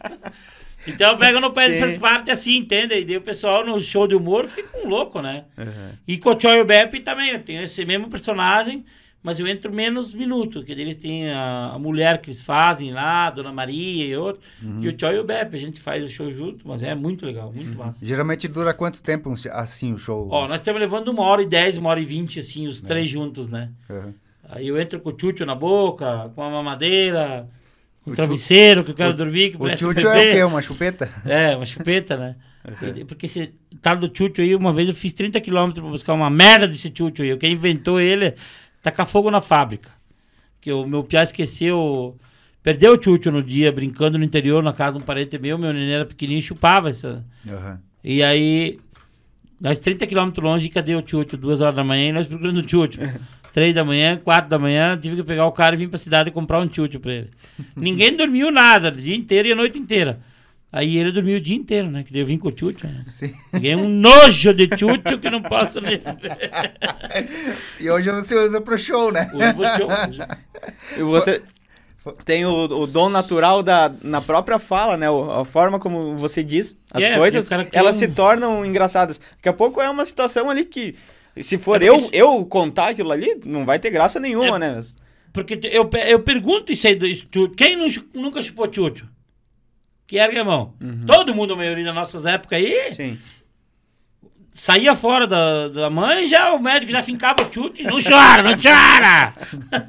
Então 0.85 1.17
pega 1.17 1.39
no 1.39 1.51
pé 1.51 1.65
Sim. 1.65 1.71
dessas 1.71 1.97
partes 1.97 2.33
assim, 2.33 2.57
entende? 2.57 2.93
E 2.93 3.05
daí 3.05 3.17
o 3.17 3.21
pessoal 3.21 3.65
no 3.65 3.81
show 3.81 4.05
de 4.07 4.15
humor 4.15 4.45
fica 4.47 4.77
um 4.77 4.87
louco, 4.87 5.21
né? 5.21 5.45
Uhum. 5.57 5.91
E 6.07 6.17
com 6.17 6.29
o 6.29 6.39
Choy 6.39 6.57
e 6.57 6.61
o 6.61 6.65
Beppe 6.65 6.99
também, 6.99 7.31
eu 7.31 7.39
tenho 7.39 7.63
esse 7.63 7.83
mesmo 7.85 8.09
personagem, 8.09 8.85
mas 9.23 9.39
eu 9.39 9.47
entro 9.47 9.71
menos 9.73 10.13
minutos, 10.13 10.63
que 10.65 10.71
eles 10.73 10.97
têm 10.97 11.31
a, 11.31 11.71
a 11.73 11.79
mulher 11.79 12.19
que 12.21 12.29
eles 12.29 12.41
fazem 12.41 12.91
lá, 12.91 13.29
Dona 13.29 13.51
Maria 13.53 14.05
e 14.05 14.15
outro. 14.15 14.41
E 14.81 14.87
o 14.87 14.95
Choy 14.99 15.15
e 15.15 15.19
o 15.19 15.23
Beppe, 15.23 15.55
a 15.55 15.59
gente 15.59 15.79
faz 15.79 16.03
o 16.03 16.09
show 16.09 16.29
junto, 16.31 16.67
mas 16.67 16.83
é 16.83 16.93
muito 16.93 17.25
legal, 17.25 17.51
muito 17.51 17.77
massa. 17.77 18.05
Geralmente 18.05 18.47
dura 18.47 18.73
quanto 18.73 19.01
tempo 19.01 19.33
assim 19.51 19.93
o 19.93 19.97
show? 19.97 20.27
Ó, 20.29 20.47
nós 20.47 20.61
estamos 20.61 20.79
levando 20.81 21.07
uma 21.07 21.23
hora 21.23 21.41
e 21.41 21.45
dez, 21.47 21.77
uma 21.77 21.89
hora 21.89 21.99
e 22.01 22.05
vinte, 22.05 22.39
assim, 22.39 22.67
os 22.67 22.83
três 22.83 23.09
juntos, 23.09 23.49
né? 23.49 23.69
Uhum. 23.89 24.13
Aí 24.49 24.67
eu 24.67 24.79
entro 24.79 24.99
com 24.99 25.09
o 25.09 25.13
tchucho 25.13 25.45
na 25.45 25.55
boca, 25.55 26.29
com 26.35 26.43
a 26.43 26.49
mamadeira, 26.49 27.47
com 28.03 28.11
o 28.11 28.15
travesseiro, 28.15 28.83
que 28.83 28.91
eu 28.91 28.95
quero 28.95 29.13
dormir, 29.13 29.51
que 29.51 29.55
O 29.55 29.69
tchutchu 29.75 30.07
é 30.07 30.17
o 30.31 30.35
quê? 30.35 30.43
Uma 30.43 30.61
chupeta? 30.61 31.09
É, 31.25 31.55
uma 31.55 31.65
chupeta, 31.65 32.17
né? 32.17 32.35
E- 32.97 33.05
Porque 33.05 33.25
esse 33.25 33.53
tal 33.81 33.95
do 33.97 34.07
tchutchu 34.09 34.41
aí, 34.41 34.55
uma 34.55 34.71
vez 34.73 34.87
eu 34.89 34.93
fiz 34.95 35.13
30 35.13 35.39
quilômetros 35.41 35.81
pra 35.81 35.89
buscar 35.91 36.13
uma 36.13 36.29
merda 36.29 36.67
desse 36.67 36.89
tchutchu 36.89 37.23
aí. 37.23 37.35
Quem 37.37 37.53
inventou 37.53 37.99
ele, 37.99 38.35
tacar 38.83 39.07
fogo 39.07 39.31
na 39.31 39.41
fábrica. 39.41 39.89
Que 40.61 40.71
o 40.71 40.85
meu 40.85 41.03
piá 41.03 41.23
esqueceu, 41.23 42.15
perdeu 42.61 42.93
o 42.93 42.97
tchutchu 42.97 43.31
no 43.31 43.41
dia, 43.41 43.71
brincando 43.71 44.17
no 44.17 44.23
interior, 44.23 44.61
na 44.61 44.73
casa 44.73 44.97
de 44.97 45.03
um 45.03 45.05
parente 45.05 45.39
meu, 45.39 45.57
meu 45.57 45.73
neném 45.73 45.93
era 45.93 46.05
pequenininho 46.05 46.39
e 46.39 46.43
chupava 46.43 46.89
essa... 46.89 47.25
Uhum. 47.45 47.77
E 48.03 48.21
aí, 48.21 48.79
nós 49.59 49.79
30 49.79 50.05
quilômetros 50.05 50.43
longe, 50.43 50.69
cadê 50.69 50.93
o 50.93 51.01
tchutchu? 51.01 51.37
Duas 51.37 51.61
horas 51.61 51.73
da 51.73 51.83
manhã, 51.83 52.09
e 52.09 52.11
nós 52.11 52.25
procurando 52.25 52.57
o 52.57 52.63
tchutchu. 52.63 52.99
Três 53.53 53.73
da 53.73 53.85
manhã, 53.85 54.17
quatro 54.17 54.49
da 54.49 54.57
manhã, 54.57 54.97
tive 54.97 55.17
que 55.17 55.23
pegar 55.23 55.45
o 55.45 55.51
cara 55.51 55.75
e 55.75 55.77
vir 55.77 55.87
pra 55.87 55.97
cidade 55.97 56.29
e 56.29 56.31
comprar 56.33 56.59
um 56.59 56.67
tchutchu 56.67 56.99
pra 56.99 57.13
ele. 57.13 57.29
Ninguém 57.77 58.15
dormiu 58.17 58.51
nada, 58.51 58.89
o 58.89 58.91
dia 58.91 59.15
inteiro 59.15 59.47
e 59.47 59.51
a 59.51 59.55
noite 59.55 59.79
inteira. 59.79 60.19
Aí 60.75 60.97
ele 60.97 61.11
dormiu 61.11 61.37
o 61.37 61.39
dia 61.39 61.55
inteiro, 61.55 61.87
né? 61.91 62.03
Que 62.03 62.11
daí 62.11 62.21
eu 62.23 62.25
vim 62.25 62.39
com 62.39 62.47
o 62.47 62.51
tchutchu, 62.51 62.87
né? 62.87 63.03
Sim. 63.05 63.31
Um 63.77 63.87
nojo 63.87 64.51
de 64.55 64.67
tchutchu 64.67 65.19
que 65.19 65.29
não 65.29 65.39
posso 65.43 65.79
nem 65.79 65.97
ver. 66.19 66.73
E 67.79 67.89
hoje 67.91 68.09
você 68.11 68.35
usa 68.35 68.59
pro 68.59 68.75
show, 68.75 69.11
né? 69.11 69.29
Uso 69.33 69.53
pro 69.53 69.87
tchutchu. 70.07 70.27
E 70.97 71.03
você 71.03 71.43
tem 72.25 72.43
o, 72.43 72.63
o 72.65 72.87
dom 72.87 73.07
natural 73.07 73.61
da, 73.61 73.93
na 74.01 74.19
própria 74.19 74.57
fala, 74.57 74.97
né? 74.97 75.07
O- 75.11 75.31
A 75.31 75.45
forma 75.45 75.77
como 75.79 76.17
você 76.17 76.43
diz 76.43 76.75
as 76.91 77.03
É, 77.03 77.17
coisas, 77.17 77.47
elas 77.71 77.95
um- 77.95 77.99
se 77.99 78.07
tornam 78.07 78.65
engraçadas. 78.65 79.21
Daqui 79.37 79.49
a 79.49 79.53
pouco 79.53 79.79
é 79.79 79.87
uma 79.89 80.05
situação 80.05 80.49
ali 80.49 80.65
que, 80.65 80.95
se 81.39 81.59
for 81.59 81.83
É 81.83 81.89
eu, 81.89 81.99
porque- 82.01 82.17
eu 82.17 82.45
contar 82.47 82.89
aquilo 82.89 83.11
ali, 83.11 83.39
não 83.45 83.63
vai 83.63 83.77
ter 83.77 83.91
graça 83.91 84.19
nenhuma, 84.19 84.55
É- 84.55 84.59
né? 84.59 84.79
Porque 85.31 85.59
eu, 85.71 85.87
eu 86.07 86.19
pergunto 86.19 86.71
isso 86.73 86.87
aí 86.87 86.95
do 86.95 87.05
isso. 87.07 87.27
Quem 87.55 87.75
nu- 87.75 87.87
nunca 88.13 88.41
chupou 88.41 88.67
tchutchu? 88.67 89.07
Que 90.13 90.19
ergue 90.19 90.37
a 90.37 90.43
mão. 90.43 90.75
Todo 91.07 91.33
mundo, 91.33 91.53
a 91.53 91.55
maioria 91.55 91.85
das 91.85 91.95
nossas 91.95 92.23
épocas 92.27 92.59
aí, 92.59 92.91
Sim. 92.91 93.17
saía 94.51 94.95
fora 94.95 95.25
da, 95.25 95.69
da 95.69 95.89
mãe, 95.89 96.27
já 96.27 96.53
o 96.53 96.61
médico 96.61 96.91
já 96.91 97.01
fincava 97.01 97.41
o 97.41 97.51
chute, 97.51 97.81
não 97.81 97.97
chora, 97.99 98.43
não 98.43 98.51
chora! 98.51 99.33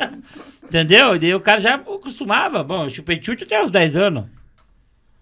Entendeu? 0.65 1.15
E 1.15 1.19
daí 1.19 1.35
o 1.35 1.41
cara 1.41 1.61
já 1.61 1.75
acostumava. 1.75 2.65
Bom, 2.65 2.85
eu 2.85 2.89
chupei 2.89 3.21
chute 3.21 3.45
até 3.45 3.63
os 3.63 3.71
10 3.71 3.97
anos. 3.99 4.25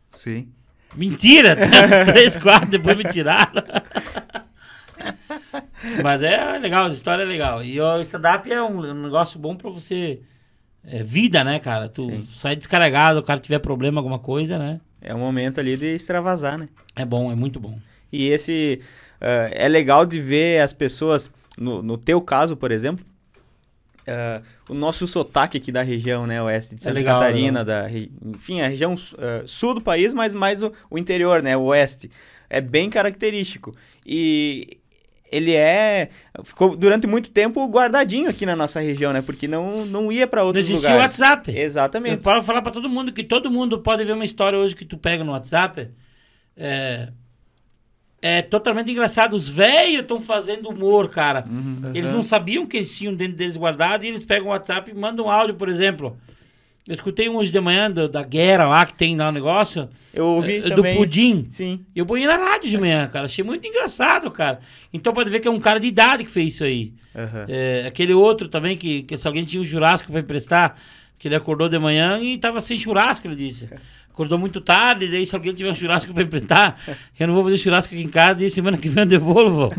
Sim. 0.09 0.53
Mentira, 0.95 1.55
até 1.67 1.85
os 1.85 2.13
3, 2.13 2.37
4, 2.37 2.71
depois 2.71 2.97
me 2.97 3.03
tiraram. 3.11 3.61
Mas 6.01 6.23
é 6.23 6.59
legal, 6.59 6.87
a 6.87 6.91
história 6.91 7.25
é 7.25 7.27
legal. 7.27 7.61
E 7.65 7.81
o 7.81 8.01
stand-up 8.03 8.49
é 8.53 8.63
um, 8.63 8.79
um 8.79 9.03
negócio 9.03 9.37
bom 9.37 9.57
pra 9.57 9.69
você. 9.69 10.21
É 10.85 11.03
vida, 11.03 11.43
né, 11.43 11.59
cara? 11.59 11.89
Tu 11.89 12.05
Sim. 12.05 12.29
sai 12.31 12.55
descarregado, 12.55 13.19
o 13.19 13.23
cara 13.25 13.41
tiver 13.41 13.59
problema, 13.59 13.99
alguma 13.99 14.21
coisa, 14.21 14.57
né? 14.57 14.81
É 15.03 15.15
um 15.15 15.19
momento 15.19 15.59
ali 15.59 15.77
de 15.77 15.87
extravasar, 15.87 16.59
né? 16.59 16.69
É 16.95 17.05
bom, 17.05 17.31
é 17.31 17.35
muito 17.35 17.59
bom. 17.59 17.79
E 18.13 18.29
esse 18.29 18.81
ah, 19.23 19.49
é 19.53 19.69
legal 19.69 20.05
de 20.05 20.21
ver 20.21 20.61
as 20.61 20.73
pessoas, 20.73 21.31
no, 21.57 21.81
no 21.81 21.97
teu 21.97 22.21
caso, 22.21 22.57
por 22.57 22.73
exemplo, 22.73 23.05
ah, 24.07 24.43
o 24.69 24.75
nosso 24.75 25.07
sotaque 25.07 25.57
aqui 25.57 25.71
da 25.71 25.83
região, 25.83 26.27
né, 26.27 26.43
oeste 26.43 26.75
de 26.75 26.83
É 26.83 26.85
Santa 26.85 26.95
legal, 26.95 27.21
Catarina, 27.21 27.65
da, 27.65 27.89
enfim, 28.25 28.61
a 28.61 28.69
região 28.69 28.97
ah, 29.19 29.43
sul 29.47 29.75
do 29.75 29.81
país, 29.81 30.13
mas 30.13 30.35
mais 30.35 30.63
o, 30.63 30.73
o 30.91 30.99
interior, 30.99 31.41
né, 31.41 31.57
o 31.57 31.63
oeste, 31.63 32.11
é 32.51 32.61
bem 32.61 32.91
característico. 32.91 33.73
E 34.05 34.79
ele 35.33 35.55
é 35.55 36.11
ficou 36.45 36.77
durante 36.77 37.07
muito 37.07 37.31
tempo 37.31 37.67
guardadinho 37.67 38.29
aqui 38.29 38.45
na 38.47 38.55
nossa 38.55 38.79
região, 38.81 39.13
né, 39.13 39.23
porque 39.23 39.49
não 39.49 39.85
não 39.87 40.13
ia 40.13 40.27
para 40.27 40.41
Não 40.43 40.49
outros 40.49 40.67
existia 40.69 40.91
o 40.91 40.93
lugares. 40.93 41.19
WhatsApp. 41.19 41.51
Eu 41.51 41.63
Exatamente. 41.63 42.23
posso 42.23 42.43
falar 42.45 42.63
pra 42.63 42.71
todo 42.71 42.89
mundo 42.89 43.13
que 43.13 43.25
todo 43.25 43.51
mundo 43.51 43.79
pode 43.81 44.05
ver 44.05 44.13
uma 44.13 44.25
história 44.25 44.59
hoje 44.59 44.77
que 44.77 44.85
tu 44.85 44.97
pega 44.99 45.25
no 45.25 45.33
WhatsApp. 45.33 45.89
É, 46.57 47.09
é 48.21 48.43
totalmente 48.43 48.91
engraçado. 48.91 49.35
Os 49.35 49.49
velhos 49.49 50.03
estão 50.03 50.21
fazendo 50.21 50.69
humor, 50.69 51.09
cara. 51.09 51.45
Eles 51.95 52.11
não 52.11 52.23
sabiam 52.23 52.65
que 52.67 52.77
eles 52.77 52.97
tinham 52.97 53.15
dentro 53.15 53.37
deles 53.37 53.57
guardado 53.57 54.05
e 54.05 54.09
eles 54.09 54.23
pegam 54.23 54.49
o 54.49 54.51
WhatsApp 54.51 54.91
e 54.91 54.95
mandam 54.95 55.27
um 55.27 55.31
áudio, 55.31 55.57
por 55.57 55.69
exemplo. 55.69 56.17
Eu 56.87 56.95
escutei 56.95 57.29
um 57.29 57.37
hoje 57.37 57.53
de 57.53 57.61
manhã 57.61 57.89
do- 57.91 58.09
da 58.09 58.25
guerra 58.25 58.67
lá 58.67 58.85
que 58.85 58.95
tem 58.95 59.17
lá 59.17 59.29
o 59.29 59.33
negócio. 59.33 59.89
Eu 60.13 60.27
ouvi 60.27 60.57
é, 60.57 60.61
do 60.63 60.77
também. 60.77 60.97
pudim. 60.97 61.45
Sim. 61.49 61.85
Eu 61.95 62.05
boi 62.05 62.25
na 62.27 62.37
rádio 62.37 62.69
de 62.69 62.77
manhã, 62.77 63.07
cara. 63.07 63.27
Achei 63.27 63.45
muito 63.45 63.67
engraçado, 63.67 64.31
cara. 64.31 64.59
Então 64.93 65.13
pode 65.13 65.31
ver 65.31 65.39
que 65.41 65.47
é 65.47 65.51
um 65.51 65.61
cara 65.61 65.79
de 65.79 65.87
idade 65.87 66.25
que 66.25 66.31
fez 66.31 66.55
isso 66.55 66.65
aí. 66.65 66.93
Aham. 67.15 67.47
É, 67.49 67.85
aquele 67.87 68.13
outro 68.13 68.49
também, 68.49 68.77
que, 68.77 69.03
que 69.05 69.17
se 69.17 69.27
alguém 69.29 69.45
tinha 69.45 69.61
um 69.61 69.65
churrasco 69.65 70.11
pra 70.11 70.21
emprestar, 70.21 70.77
que 71.23 71.29
ele 71.29 71.37
acordou 71.37 71.69
de 71.69 71.79
manhã 71.79 72.19
e 72.21 72.37
tava 72.37 72.61
sem 72.61 72.77
churrasco, 72.77 73.29
ele 73.29 73.37
disse. 73.37 73.69
Acordou 74.11 74.37
muito 74.37 74.61
tarde, 74.61 75.07
daí 75.09 75.25
se 75.25 75.35
alguém 75.37 75.55
tiver 75.55 75.71
um 75.71 75.75
churrasco 75.75 76.13
pra 76.13 76.25
emprestar, 76.25 76.77
eu 77.19 77.29
não 77.29 77.35
vou 77.35 77.45
fazer 77.45 77.57
churrasco 77.59 77.95
aqui 77.95 78.03
em 78.03 78.09
casa 78.09 78.45
e 78.45 78.51
semana 78.51 78.77
que 78.77 78.89
vem 78.89 79.05
eu 79.05 79.09
devolvo. 79.09 79.71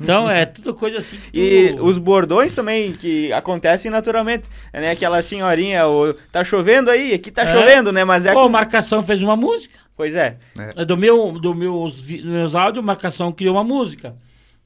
Então 0.00 0.28
é 0.28 0.46
tudo 0.46 0.72
coisa 0.74 0.98
assim 0.98 1.18
que 1.18 1.30
tu... 1.30 1.38
E 1.38 1.74
os 1.80 1.98
bordões 1.98 2.54
também, 2.54 2.94
que 2.94 3.30
acontecem 3.34 3.90
naturalmente. 3.90 4.48
É, 4.72 4.80
né? 4.80 4.90
Aquela 4.92 5.22
senhorinha, 5.22 5.86
o, 5.86 6.14
tá 6.32 6.42
chovendo 6.42 6.90
aí, 6.90 7.12
aqui 7.12 7.30
tá 7.30 7.42
É. 7.42 7.46
chovendo, 7.46 7.92
né? 7.92 8.02
Mas 8.04 8.24
é. 8.24 8.32
Pô, 8.32 8.44
com- 8.44 8.48
Marcação 8.48 9.04
fez 9.04 9.22
uma 9.22 9.36
música. 9.36 9.78
Pois 9.94 10.14
é. 10.14 10.38
É 10.76 10.84
Do 10.84 10.96
meu, 10.96 11.38
do 11.38 11.54
meus, 11.54 12.00
dos 12.00 12.24
meus 12.24 12.54
áudios, 12.54 12.82
Marcação 12.84 13.30
criou 13.30 13.54
uma 13.54 13.64
música. 13.64 14.16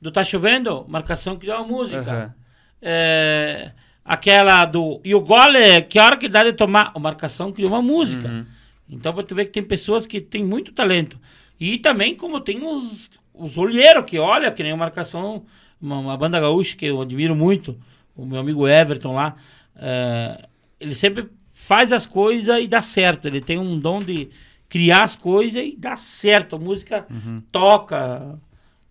Do 0.01 0.11
Tá 0.13 0.25
Chovendo, 0.25 0.87
Marcação 0.89 1.37
criou 1.37 1.59
uma 1.59 1.67
música. 1.67 2.01
Aham. 2.01 2.35
É, 2.81 3.71
aquela 4.05 4.65
do... 4.65 5.01
E 5.05 5.15
o 5.15 5.21
gole, 5.21 5.83
que 5.89 5.99
hora 5.99 6.17
que 6.17 6.29
dá 6.29 6.45
de 6.45 6.53
tomar? 6.53 6.93
O 6.95 7.01
Marcação 7.01 7.53
criou 7.53 7.71
uma 7.71 7.83
música. 7.83 8.29
Uhum. 8.29 8.47
Então 8.89 9.13
pra 9.13 9.23
tu 9.23 9.35
ver 9.35 9.47
que 9.47 9.53
tem 9.53 9.63
pessoas 9.63 10.07
que 10.07 10.21
têm 10.21 10.45
muito 10.45 10.73
talento. 10.73 11.19
E 11.59 11.79
também 11.79 12.15
como 12.15 12.41
tem 12.41 12.65
os, 12.65 13.11
os 13.35 13.57
olheiros 13.57 14.05
que 14.05 14.19
olha, 14.19 14.51
que 14.51 14.63
nem 14.63 14.73
o 14.73 14.79
Marcação, 14.79 15.45
uma, 15.81 15.99
uma 15.99 16.17
banda 16.17 16.41
gaúcha 16.41 16.77
que 16.77 16.87
eu 16.87 17.01
admiro 17.01 17.37
muito, 17.37 17.79
o 18.17 18.27
meu 18.27 18.41
amigo 18.41 18.67
Everton 18.67 19.15
lá, 19.15 19.37
é, 19.77 20.47
ele 20.79 20.95
sempre 20.95 21.29
faz 21.53 21.93
as 21.93 22.07
coisas 22.07 22.59
e 22.63 22.67
dá 22.67 22.83
certo. 22.83 23.27
Ele 23.27 23.41
tem 23.41 23.59
um 23.59 23.79
dom 23.79 24.01
de 24.01 24.29
criar 24.69 25.03
as 25.03 25.17
coisas 25.17 25.63
e 25.63 25.77
dá 25.77 25.97
certo. 25.97 26.57
A 26.57 26.59
música 26.59 27.07
toca, 27.53 28.39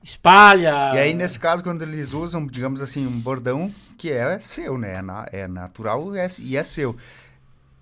espalha. 0.03 0.91
E 0.95 0.97
aí, 0.99 1.13
nesse 1.13 1.39
caso, 1.39 1.63
quando 1.63 1.81
eles 1.81 2.13
usam, 2.13 2.45
digamos 2.45 2.81
assim, 2.81 3.05
um 3.05 3.19
bordão 3.19 3.73
que 3.97 4.11
é 4.11 4.39
seu, 4.39 4.77
né? 4.77 4.93
É, 5.31 5.41
é 5.41 5.47
natural 5.47 6.15
é- 6.15 6.27
e 6.39 6.55
é 6.55 6.63
seu. 6.63 6.95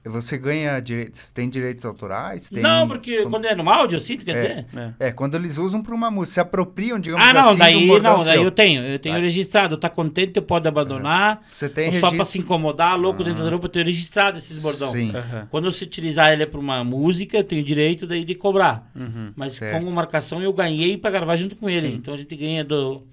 Você 0.08 0.38
ganha 0.38 0.80
direitos, 0.80 1.30
tem 1.30 1.50
direitos 1.50 1.86
autorais? 1.86 2.50
Tem, 2.50 2.62
Não, 2.62 2.88
porque 2.88 3.18
como- 3.20 3.32
quando 3.32 3.46
é 3.46 3.56
no 3.56 3.70
áudio, 3.70 3.98
assim, 3.98 4.18
tu 4.18 4.26
quer 4.26 4.36
É. 4.36 4.42
dizer? 4.42 4.66
É. 5.00 5.08
É, 5.08 5.12
quando 5.12 5.36
eles 5.36 5.58
usam 5.58 5.82
para 5.84 5.94
uma 5.94 6.10
música, 6.12 6.34
se 6.36 6.40
apropriam, 6.40 7.00
digamos 7.00 7.26
Ah, 7.26 7.34
não, 7.34 7.42
assim, 7.42 7.56
um 7.56 7.58
daí, 7.58 7.88
bordão 7.88 8.18
não, 8.18 8.24
daí 8.24 8.44
eu 8.44 8.52
tenho, 8.52 8.82
eu 8.84 9.00
tenho 9.00 9.16
Vai. 9.16 9.22
registrado. 9.22 9.78
Tá 9.78 9.90
contente, 9.90 10.40
pode 10.42 10.68
abandonar. 10.68 11.42
Você 11.50 11.70
tem 11.70 11.88
Ou 11.88 11.94
só 11.94 12.00
pra 12.00 12.10
registro? 12.10 12.32
se 12.32 12.40
incomodar, 12.40 12.98
louco 13.00 13.24
dentro 13.24 13.44
da 13.44 13.50
roupa, 13.50 13.66
eu 13.66 13.70
tenho 13.70 13.86
registrado 13.86 14.38
esses 14.38 14.62
bordão. 14.62 14.92
Sim. 14.92 15.12
Aham. 15.16 15.48
Quando 15.52 15.66
eu 15.66 15.72
se 15.72 15.84
utilizar 15.84 16.32
ele 16.32 16.46
pra 16.46 16.60
uma 16.60 16.84
música, 16.84 17.38
eu 17.38 17.44
tenho 17.44 17.64
direito 17.64 18.06
daí 18.08 18.24
de 18.26 18.36
cobrar. 18.36 18.90
Uhum. 18.96 19.32
Mas 19.36 19.54
Certo. 19.54 19.80
como 19.80 19.92
marcação, 19.92 20.42
eu 20.42 20.54
ganhei 20.54 20.98
pra 20.98 21.12
gravar 21.12 21.36
junto 21.36 21.56
com 21.56 21.70
eles. 21.70 21.92
Sim. 21.92 21.98
Então 21.98 22.14
a 22.14 22.18
gente 22.18 22.36
ganha 22.36 22.64
do, 22.64 23.04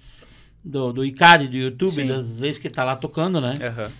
do, 0.63 0.91
do 0.93 1.05
ICAD, 1.05 1.47
do 1.47 1.57
YouTube, 1.57 1.91
Sim. 1.91 2.07
das 2.07 2.37
vezes 2.39 2.57
que 2.59 2.69
tá 2.69 2.83
lá 2.83 2.95
tocando, 2.95 3.39
né? 3.39 3.53
Aham. 3.61 3.91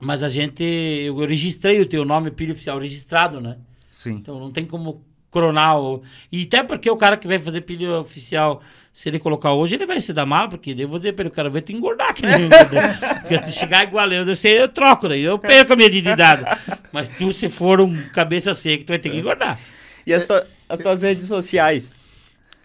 Mas 0.00 0.22
a 0.22 0.28
gente, 0.28 0.64
eu 0.64 1.14
registrei 1.26 1.80
o 1.80 1.86
teu 1.86 2.04
nome, 2.04 2.30
pilha 2.30 2.52
oficial 2.52 2.78
registrado, 2.78 3.40
né? 3.40 3.58
Sim. 3.90 4.12
Então 4.14 4.38
não 4.38 4.50
tem 4.50 4.64
como 4.64 5.04
coronal. 5.30 6.02
E 6.30 6.42
até 6.42 6.62
porque 6.62 6.90
o 6.90 6.96
cara 6.96 7.16
que 7.16 7.26
vai 7.26 7.38
fazer 7.38 7.60
pilha 7.60 8.00
oficial, 8.00 8.60
se 8.92 9.08
ele 9.08 9.18
colocar 9.18 9.52
hoje, 9.52 9.76
ele 9.76 9.86
vai 9.86 10.00
se 10.00 10.12
dar 10.12 10.26
mal, 10.26 10.48
porque 10.48 10.74
eu 10.76 10.88
vou 10.88 10.98
dizer 10.98 11.12
para 11.12 11.24
ele, 11.24 11.30
o 11.30 11.34
cara 11.34 11.48
vai 11.48 11.62
te 11.62 11.72
engordar. 11.72 12.12
Que 12.14 12.26
nem 12.26 12.48
porque 13.20 13.44
se 13.44 13.52
chegar 13.52 13.84
igual 13.84 14.10
eu, 14.10 14.26
eu, 14.26 14.36
sei, 14.36 14.60
eu 14.60 14.68
troco, 14.68 15.08
daí 15.08 15.22
eu 15.22 15.38
perco 15.38 15.72
a 15.72 15.76
minha 15.76 15.90
dignidade. 15.90 16.44
Mas 16.92 17.08
tu, 17.08 17.32
se 17.32 17.48
for 17.48 17.80
um 17.80 17.96
cabeça 18.08 18.54
seca, 18.54 18.84
tu 18.84 18.88
vai 18.88 18.98
ter 18.98 19.10
que 19.10 19.18
engordar. 19.18 19.58
E 20.06 20.12
as, 20.12 20.26
as 20.68 20.80
tuas 20.80 21.02
redes 21.02 21.26
sociais? 21.26 21.94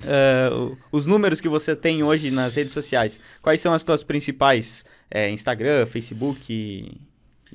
Uh, 0.01 0.77
os 0.91 1.07
números 1.07 1.39
que 1.39 1.47
você 1.47 1.75
tem 1.75 2.03
hoje 2.03 2.29
nas 2.29 2.55
redes 2.55 2.73
sociais, 2.73 3.19
quais 3.41 3.61
são 3.61 3.73
as 3.73 3.83
tuas 3.83 4.03
principais? 4.03 4.83
É, 5.09 5.29
Instagram, 5.29 5.85
Facebook... 5.85 6.99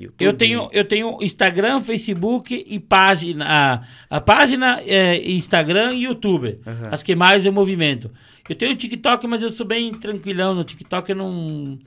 YouTube. 0.02 0.26
Eu 0.26 0.32
tenho, 0.32 0.68
eu 0.72 0.84
tenho 0.84 1.22
Instagram, 1.22 1.80
Facebook 1.80 2.64
e 2.66 2.78
página. 2.80 3.46
A, 3.48 4.16
a 4.16 4.20
página 4.20 4.80
é 4.80 5.30
Instagram 5.30 5.92
e 5.92 6.04
YouTube. 6.04 6.58
Uhum. 6.66 6.88
As 6.90 7.02
que 7.02 7.14
mais 7.14 7.44
eu 7.44 7.52
movimento. 7.52 8.10
Eu 8.48 8.56
tenho 8.56 8.76
TikTok, 8.76 9.26
mas 9.26 9.42
eu 9.42 9.50
sou 9.50 9.66
bem 9.66 9.92
tranquilão 9.92 10.54
no 10.54 10.64
TikTok. 10.64 11.10
Eu 11.10 11.16
não. 11.16 11.78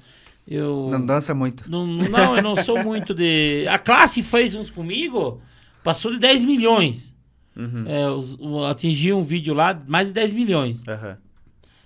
Eu, 0.48 0.90
não 0.92 1.06
dança 1.06 1.34
muito. 1.34 1.70
Não, 1.70 1.86
não, 1.88 2.36
eu 2.38 2.44
não 2.44 2.56
sou 2.56 2.84
muito 2.84 3.14
de. 3.14 3.66
A 3.70 3.80
classe 3.80 4.22
fez 4.22 4.54
uns 4.56 4.70
comigo, 4.70 5.42
passou 5.84 6.12
de 6.12 6.20
10 6.20 6.44
milhões. 6.44 7.14
Uhum. 7.56 7.86
É, 7.88 8.10
os, 8.10 8.38
atingiu 8.70 9.18
um 9.18 9.24
vídeo 9.24 9.54
lá, 9.54 9.80
mais 9.88 10.08
de 10.08 10.14
10 10.14 10.34
milhões. 10.34 10.84
Uhum. 10.88 11.16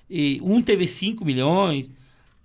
E 0.10 0.40
um 0.42 0.62
teve 0.62 0.88
5 0.88 1.26
milhões. 1.26 1.92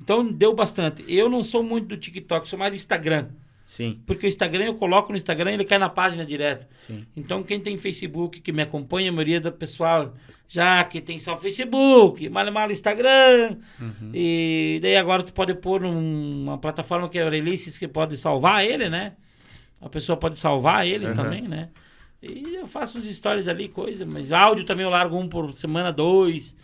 Então 0.00 0.32
deu 0.32 0.54
bastante. 0.54 1.04
Eu 1.06 1.28
não 1.28 1.42
sou 1.42 1.62
muito 1.62 1.88
do 1.88 1.96
TikTok, 1.96 2.48
sou 2.48 2.58
mais 2.58 2.72
do 2.72 2.76
Instagram. 2.76 3.28
Sim. 3.72 4.02
Porque 4.04 4.26
o 4.26 4.28
Instagram, 4.28 4.66
eu 4.66 4.74
coloco 4.74 5.12
no 5.12 5.16
Instagram 5.16 5.52
e 5.52 5.54
ele 5.54 5.64
cai 5.64 5.78
na 5.78 5.88
página 5.88 6.26
direto. 6.26 6.66
Sim. 6.74 7.06
Então, 7.16 7.42
quem 7.42 7.58
tem 7.58 7.78
Facebook, 7.78 8.38
que 8.42 8.52
me 8.52 8.60
acompanha, 8.60 9.08
a 9.08 9.12
maioria 9.12 9.40
do 9.40 9.50
pessoal, 9.50 10.12
já 10.46 10.84
que 10.84 11.00
tem 11.00 11.18
só 11.18 11.38
Facebook, 11.38 12.28
mal 12.28 12.52
mal 12.52 12.70
Instagram. 12.70 13.56
Uhum. 13.80 14.10
E 14.12 14.78
daí 14.82 14.94
agora 14.94 15.22
tu 15.22 15.32
pode 15.32 15.54
pôr 15.54 15.80
numa 15.80 16.58
plataforma 16.58 17.08
que 17.08 17.18
é 17.18 17.26
Releases, 17.26 17.78
que 17.78 17.88
pode 17.88 18.18
salvar 18.18 18.62
ele, 18.62 18.90
né? 18.90 19.14
A 19.80 19.88
pessoa 19.88 20.18
pode 20.18 20.38
salvar 20.38 20.86
eles 20.86 21.04
uhum. 21.04 21.14
também, 21.14 21.48
né? 21.48 21.70
E 22.22 22.56
eu 22.56 22.66
faço 22.66 22.98
uns 22.98 23.06
stories 23.06 23.48
ali, 23.48 23.68
coisa, 23.68 24.04
mas 24.04 24.32
áudio 24.32 24.66
também 24.66 24.84
eu 24.84 24.90
largo 24.90 25.18
um 25.18 25.26
por 25.26 25.50
semana, 25.54 25.90
dois 25.90 26.54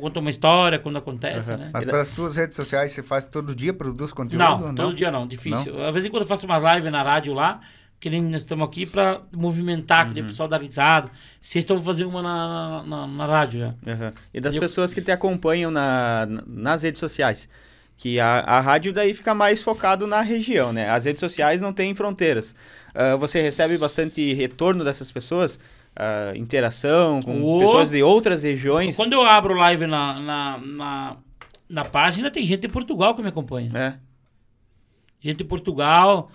conta 0.00 0.20
uma 0.20 0.30
história 0.30 0.78
quando 0.78 0.98
acontece, 0.98 1.50
uhum. 1.50 1.58
né? 1.58 1.70
Mas 1.72 1.84
para 1.84 2.00
as 2.00 2.10
tuas 2.10 2.36
redes 2.36 2.56
sociais 2.56 2.92
você 2.92 3.02
faz 3.02 3.24
todo 3.24 3.54
dia, 3.54 3.72
produz 3.72 4.12
conteúdo? 4.12 4.42
Não, 4.42 4.58
não? 4.58 4.74
todo 4.74 4.94
dia 4.94 5.10
não, 5.10 5.26
difícil. 5.26 5.74
Não? 5.74 5.86
Às 5.86 5.94
vezes 5.94 6.10
quando 6.10 6.22
eu 6.22 6.28
faço 6.28 6.46
uma 6.46 6.58
live 6.58 6.90
na 6.90 7.02
rádio 7.02 7.34
lá, 7.34 7.60
que 8.02 8.10
nem 8.10 8.20
nós 8.20 8.42
estamos 8.42 8.66
aqui 8.66 8.84
para 8.84 9.20
movimentar, 9.30 10.08
uhum. 10.08 10.14
que 10.14 10.20
o 10.20 10.26
pessoal 10.26 10.48
dar 10.48 10.60
risada. 10.60 11.08
Vocês 11.40 11.62
estão 11.62 11.80
fazendo 11.80 12.08
uma 12.08 12.20
na, 12.20 12.82
na, 12.84 13.06
na 13.06 13.26
rádio 13.26 13.60
já. 13.60 13.68
Uhum. 13.68 14.12
E 14.34 14.40
das 14.40 14.56
pessoas 14.56 14.92
que 14.92 15.00
te 15.00 15.12
acompanham 15.12 15.70
na, 15.70 16.26
nas 16.44 16.82
redes 16.82 16.98
sociais? 16.98 17.48
Que 17.96 18.18
a, 18.18 18.40
a 18.40 18.60
rádio 18.60 18.92
daí 18.92 19.14
fica 19.14 19.32
mais 19.36 19.62
focado 19.62 20.04
na 20.04 20.20
região, 20.20 20.72
né? 20.72 20.90
As 20.90 21.04
redes 21.04 21.20
sociais 21.20 21.60
não 21.60 21.72
têm 21.72 21.94
fronteiras. 21.94 22.56
Uh, 22.88 23.16
você 23.18 23.40
recebe 23.40 23.78
bastante 23.78 24.34
retorno 24.34 24.82
dessas 24.82 25.12
pessoas? 25.12 25.56
Uh, 25.96 26.36
interação 26.36 27.20
com 27.20 27.42
oh. 27.42 27.60
pessoas 27.60 27.90
de 27.90 28.02
outras 28.02 28.42
regiões. 28.42 28.96
Quando 28.96 29.12
eu 29.12 29.22
abro 29.22 29.54
live 29.54 29.86
na, 29.86 30.20
na, 30.20 30.58
na, 30.58 31.16
na, 31.68 31.84
página, 31.84 32.30
tem 32.30 32.44
gente 32.44 32.60
de 32.60 32.68
Portugal 32.68 33.14
que 33.14 33.22
me 33.22 33.28
acompanha. 33.28 33.68
É. 33.74 33.94
Gente 35.20 35.38
de 35.38 35.44
Portugal, 35.44 36.30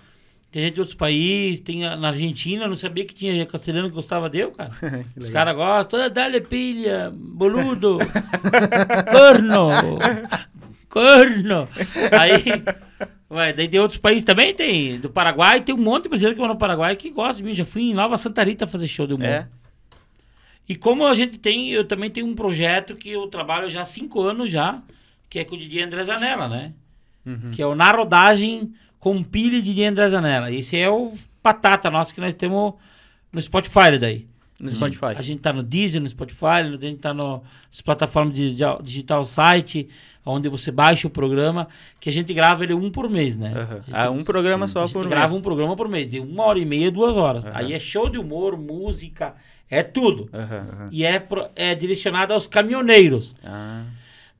tem 0.50 0.62
gente 0.62 0.74
de 0.74 0.80
outros 0.80 0.96
países, 0.96 1.60
tem 1.60 1.80
na 1.80 2.08
Argentina, 2.08 2.66
não 2.66 2.76
sabia 2.76 3.04
que 3.04 3.14
tinha 3.14 3.44
castelhano 3.44 3.88
que 3.88 3.94
gostava 3.94 4.30
dele, 4.30 4.50
cara. 4.52 4.70
Os 5.16 5.28
caras 5.28 5.54
gostam, 5.54 6.08
dale 6.10 6.40
pilha, 6.40 7.12
boludo, 7.14 7.98
corno, 9.12 9.68
corno. 10.88 11.68
Aí, 12.18 12.42
ué, 13.30 13.52
daí 13.52 13.68
tem 13.68 13.80
outros 13.80 13.98
países 13.98 14.24
também, 14.24 14.54
tem 14.54 14.98
do 14.98 15.10
Paraguai, 15.10 15.60
tem 15.60 15.74
um 15.74 15.78
monte 15.78 16.04
de 16.04 16.08
brasileiro 16.08 16.34
que 16.34 16.40
vai 16.40 16.50
no 16.50 16.58
Paraguai 16.58 16.96
que 16.96 17.10
gosta 17.10 17.36
de 17.36 17.42
mim. 17.42 17.54
Já 17.54 17.64
fui 17.64 17.82
em 17.82 17.94
Nova 17.94 18.16
Santa 18.16 18.42
Rita 18.42 18.66
fazer 18.66 18.88
show 18.88 19.06
de 19.06 19.14
humor. 19.14 19.26
É. 19.26 19.48
E 20.68 20.76
como 20.76 21.06
a 21.06 21.14
gente 21.14 21.38
tem, 21.38 21.70
eu 21.70 21.86
também 21.86 22.10
tenho 22.10 22.26
um 22.26 22.34
projeto 22.34 22.94
que 22.94 23.10
eu 23.10 23.26
trabalho 23.28 23.70
já 23.70 23.82
há 23.82 23.86
cinco 23.86 24.20
anos 24.20 24.50
já, 24.50 24.82
que 25.28 25.38
é 25.38 25.44
com 25.44 25.54
o 25.54 25.58
Didier 25.58 25.86
André 25.86 26.04
Zanella, 26.04 26.48
né? 26.48 26.74
Uhum. 27.24 27.50
Que 27.50 27.62
é 27.62 27.66
o 27.66 27.74
Na 27.74 27.90
Rodagem 27.90 28.74
com 28.98 29.22
Pile 29.22 29.62
de 29.62 29.62
Didier 29.62 29.90
André 29.90 30.08
Zanella. 30.08 30.52
Esse 30.52 30.76
é 30.76 30.88
o 30.88 31.14
patata 31.42 31.90
nosso 31.90 32.14
que 32.14 32.20
nós 32.20 32.34
temos 32.34 32.74
no 33.32 33.40
Spotify 33.40 33.98
daí. 33.98 34.26
No 34.60 34.70
Spotify. 34.70 35.14
A 35.16 35.22
gente 35.22 35.40
tá 35.40 35.52
no 35.52 35.62
Deezer, 35.62 36.00
no 36.00 36.08
Spotify, 36.08 36.46
a 36.46 36.76
gente 36.76 36.96
tá 36.96 37.14
no, 37.14 37.42
nas 37.70 37.80
plataformas 37.80 38.34
de, 38.34 38.54
de, 38.54 38.64
digital 38.82 39.24
site, 39.24 39.88
onde 40.26 40.48
você 40.48 40.72
baixa 40.72 41.06
o 41.06 41.10
programa, 41.10 41.68
que 42.00 42.08
a 42.08 42.12
gente 42.12 42.34
grava 42.34 42.64
ele 42.64 42.74
um 42.74 42.90
por 42.90 43.08
mês, 43.08 43.38
né? 43.38 43.52
Uhum. 43.54 43.80
Ah, 43.92 44.10
um 44.10 44.24
programa 44.24 44.66
sim, 44.66 44.72
só 44.72 44.88
por 44.88 45.00
mês. 45.00 45.10
grava 45.10 45.34
um 45.34 45.40
programa 45.40 45.76
por 45.76 45.88
mês, 45.88 46.08
de 46.08 46.18
uma 46.18 46.44
hora 46.44 46.58
e 46.58 46.64
meia, 46.64 46.90
duas 46.90 47.16
horas. 47.16 47.46
Uhum. 47.46 47.52
Aí 47.54 47.72
é 47.72 47.78
show 47.78 48.08
de 48.08 48.18
humor, 48.18 48.56
música, 48.56 49.34
é 49.70 49.82
tudo. 49.82 50.28
Uhum. 50.32 50.88
E 50.90 51.04
é, 51.04 51.24
é 51.54 51.74
direcionado 51.76 52.34
aos 52.34 52.48
caminhoneiros. 52.48 53.36
Ah. 53.44 53.84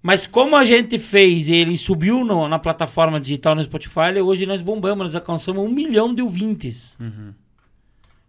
Mas 0.02 0.26
como 0.26 0.56
a 0.56 0.64
gente 0.64 0.98
fez, 0.98 1.48
ele 1.48 1.76
subiu 1.76 2.24
no, 2.24 2.48
na 2.48 2.58
plataforma 2.58 3.20
digital 3.20 3.54
no 3.54 3.62
Spotify, 3.62 4.20
hoje 4.22 4.46
nós 4.46 4.62
bombamos, 4.62 5.04
nós 5.04 5.14
alcançamos 5.14 5.64
um 5.64 5.72
milhão 5.72 6.14
de 6.14 6.22
ouvintes. 6.22 6.96
Uhum. 7.00 7.32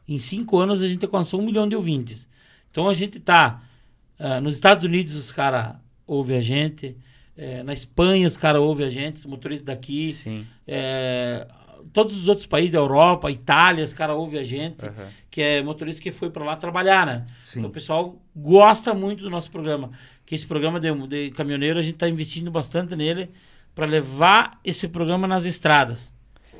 Em 0.10 0.18
cinco 0.18 0.58
anos 0.58 0.82
a 0.82 0.88
gente 0.88 1.06
alcançou 1.06 1.40
um 1.40 1.46
milhão 1.46 1.70
de 1.70 1.76
ouvintes. 1.76 2.28
Então 2.72 2.90
a 2.90 2.94
gente 2.94 3.20
tá. 3.20 3.62
Uh, 4.20 4.42
nos 4.42 4.56
Estados 4.56 4.84
Unidos 4.84 5.16
os 5.16 5.32
caras 5.32 5.76
ouvem 6.08 6.38
a 6.38 6.42
gente. 6.42 6.98
É, 7.38 7.64
na 7.64 7.72
Espanha 7.72 8.28
os 8.28 8.36
caras 8.36 8.62
ouvem 8.62 8.86
a 8.86 8.90
gente, 8.90 9.18
os 9.18 9.26
motoristas 9.26 9.66
daqui. 9.66 10.12
Sim. 10.12 10.46
É, 10.68 11.48
todos 11.94 12.18
os 12.18 12.28
outros 12.28 12.46
países 12.46 12.72
da 12.72 12.80
Europa, 12.80 13.32
Itália, 13.32 13.86
os 13.86 13.94
caras 13.94 14.18
ouvem 14.18 14.40
a 14.40 14.44
gente, 14.44 14.84
uhum. 14.84 15.08
que 15.30 15.42
é 15.42 15.64
motorista 15.64 16.02
que 16.02 16.12
foi 16.12 16.30
para 16.30 16.44
lá 16.44 16.56
trabalhar, 16.56 17.06
né? 17.06 17.26
Sim. 17.40 17.60
Então 17.60 17.70
o 17.70 17.74
pessoal 17.74 18.22
gosta 18.36 18.94
muito 18.94 19.24
do 19.24 19.30
nosso 19.30 19.50
programa. 19.50 19.92
Que 20.26 20.36
esse 20.36 20.46
programa 20.46 20.80
de, 20.80 20.92
de 21.08 21.32
caminhoneiro, 21.32 21.80
a 21.80 21.82
gente 21.82 21.94
está 21.94 22.10
investindo 22.10 22.52
bastante 22.52 22.96
nele 22.96 23.30
para 23.74 23.86
levar 23.86 24.60
esse 24.64 24.88
programa 24.88 25.28
nas 25.28 25.46
estradas. 25.46 26.12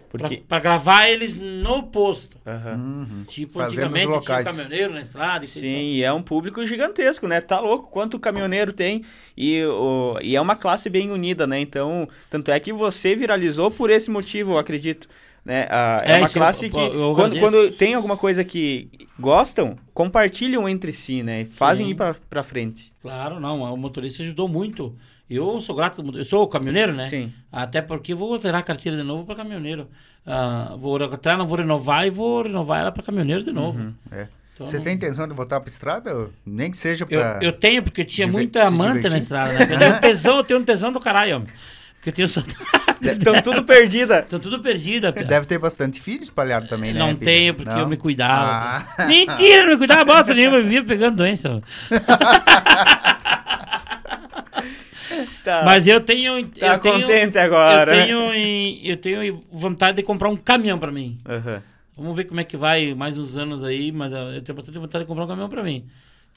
Porque... 0.10 0.38
Pra, 0.38 0.46
pra, 0.48 0.60
gravar 0.60 1.08
eles 1.08 1.36
no 1.36 1.84
posto. 1.84 2.36
Uhum. 2.46 3.24
Tipo, 3.28 3.60
Fazendo 3.60 3.86
antigamente 3.86 4.08
locais. 4.08 4.44
tinha 4.44 4.56
caminhoneiro 4.56 4.94
na 4.94 5.02
estrada. 5.02 5.46
E 5.46 5.48
Sim, 5.48 5.68
e 5.68 6.04
é 6.04 6.12
um 6.12 6.22
público 6.22 6.66
gigantesco, 6.66 7.28
né? 7.28 7.40
Tá 7.40 7.60
louco 7.60 7.90
quanto 7.90 8.20
caminhoneiro 8.20 8.74
tem. 8.74 9.04
E, 9.38 9.64
o, 9.66 10.18
e 10.22 10.36
é 10.36 10.42
uma 10.42 10.56
classe 10.56 10.90
bem 10.90 11.12
unida, 11.12 11.46
né? 11.46 11.60
Então, 11.60 12.08
tanto 12.30 12.50
é 12.50 12.60
que 12.60 12.74
você 12.74 13.16
viralizou 13.16 13.70
por 13.70 13.92
esse 13.92 14.10
motivo, 14.10 14.54
eu 14.54 14.58
acredito. 14.58 15.08
Né? 15.46 15.68
Ah, 15.70 16.02
é, 16.04 16.14
é, 16.14 16.18
uma 16.18 16.30
classe 16.30 16.66
eu, 16.66 16.72
que, 16.72 16.78
eu, 16.78 16.94
eu 16.94 17.16
quando, 17.16 17.40
quando, 17.40 17.72
tem 17.72 17.94
alguma 17.94 18.18
coisa 18.18 18.44
que 18.44 18.90
gostam, 19.20 19.78
compartilham 19.94 20.68
entre 20.68 20.92
si, 20.92 21.24
né? 21.24 21.46
Fazem 21.46 21.86
Sim. 21.86 21.92
ir 21.92 21.96
pra, 21.96 22.16
pra 22.30 22.44
frente. 22.44 22.92
Claro, 23.02 23.40
não. 23.40 23.62
O 23.62 23.78
motorista 23.78 24.24
ajudou 24.24 24.48
muito. 24.48 24.96
Eu 25.30 25.62
sou 25.62 25.76
grato, 25.76 26.04
eu 26.16 26.24
sou 26.24 26.48
caminhoneiro, 26.48 26.92
né? 26.92 27.06
Sim. 27.06 27.32
Até 27.52 27.82
porque 27.82 28.16
vou 28.16 28.34
alterar 28.34 28.62
a 28.62 28.64
carteira 28.64 28.98
de 28.98 29.04
novo 29.04 29.26
para 29.26 29.36
caminhoneiro. 29.36 29.88
Uh, 30.26 30.78
vou 30.78 31.02
alterar, 31.02 31.38
não 31.38 31.48
vou 31.48 31.58
renovar 31.58 32.08
e 32.08 32.10
vou 32.10 32.42
renovar 32.42 32.82
ela 32.82 32.92
para 32.92 33.04
caminhoneiro 33.04 33.44
de 33.44 33.52
novo. 33.52 33.78
Uhum, 33.78 33.94
é. 34.12 34.28
Então, 34.54 34.66
Você 34.66 34.80
tem 34.80 34.96
intenção 34.96 35.28
de 35.28 35.34
voltar 35.34 35.60
para 35.62 35.70
estrada? 35.70 36.30
Nem 36.46 36.72
que 36.72 36.78
seja 36.78 37.06
para. 37.06 37.40
Eu, 37.42 37.50
eu, 37.50 37.54
tenho, 37.54 37.82
porque 37.82 38.02
eu 38.02 38.06
tinha 38.06 38.28
muita 38.28 38.70
manta 38.72 39.08
na 39.08 39.18
estrada, 39.18 39.54
né? 39.54 39.68
Eu 39.72 39.78
tenho 39.80 40.00
tesão, 40.02 40.38
eu 40.38 40.44
tenho 40.44 40.60
um 40.60 40.64
tesão 40.64 40.92
do 40.92 41.00
caralho, 41.00 41.38
homem. 41.38 41.48
Porque 41.96 42.10
eu 42.10 42.14
tenho 42.14 42.28
Estão 42.28 43.42
tudo 43.44 43.64
perdida. 43.64 44.20
Estão 44.20 44.40
tudo 44.40 44.60
perdida. 44.60 45.12
Deve 45.12 45.46
ter 45.46 45.58
bastante 45.58 46.00
filho 46.00 46.24
espalhado 46.24 46.68
também, 46.68 46.94
né? 46.94 47.00
Não 47.00 47.16
tenho, 47.16 47.54
porque 47.54 47.72
não? 47.72 47.80
eu 47.80 47.90
me 47.90 47.98
cuidava. 47.98 48.86
Ah. 48.98 49.06
Mentira, 49.06 49.64
não 49.64 49.72
me 49.72 49.78
cuidava 49.78 50.06
bosta 50.06 50.34
nenhuma, 50.34 50.58
eu 50.58 50.64
vivia 50.64 50.84
pegando 50.84 51.18
doença. 51.18 51.62
Tá. 55.50 55.64
Mas 55.66 55.88
eu 55.88 56.00
tenho. 56.00 56.46
Tá 56.48 56.76
eu 56.76 56.80
contente 56.80 57.34
tenho, 57.34 57.46
agora. 57.46 57.96
Eu 57.96 58.06
tenho, 58.06 58.82
eu 58.84 58.98
tenho 58.98 59.40
vontade 59.52 59.98
de 59.98 60.04
comprar 60.04 60.30
um 60.30 60.36
caminhão 60.36 60.78
pra 60.78 60.92
mim. 60.92 61.18
Uhum. 61.28 61.62
Vamos 61.98 62.16
ver 62.16 62.26
como 62.26 62.40
é 62.40 62.44
que 62.44 62.56
vai 62.56 62.94
mais 62.94 63.18
uns 63.18 63.36
anos 63.36 63.64
aí, 63.64 63.92
mas 63.92 64.14
eu 64.14 64.42
tenho 64.44 64.56
bastante 64.56 64.78
vontade 64.78 65.04
de 65.04 65.08
comprar 65.08 65.26
um 65.26 65.28
caminhão 65.28 65.50
pra 65.50 65.64
mim. 65.64 65.86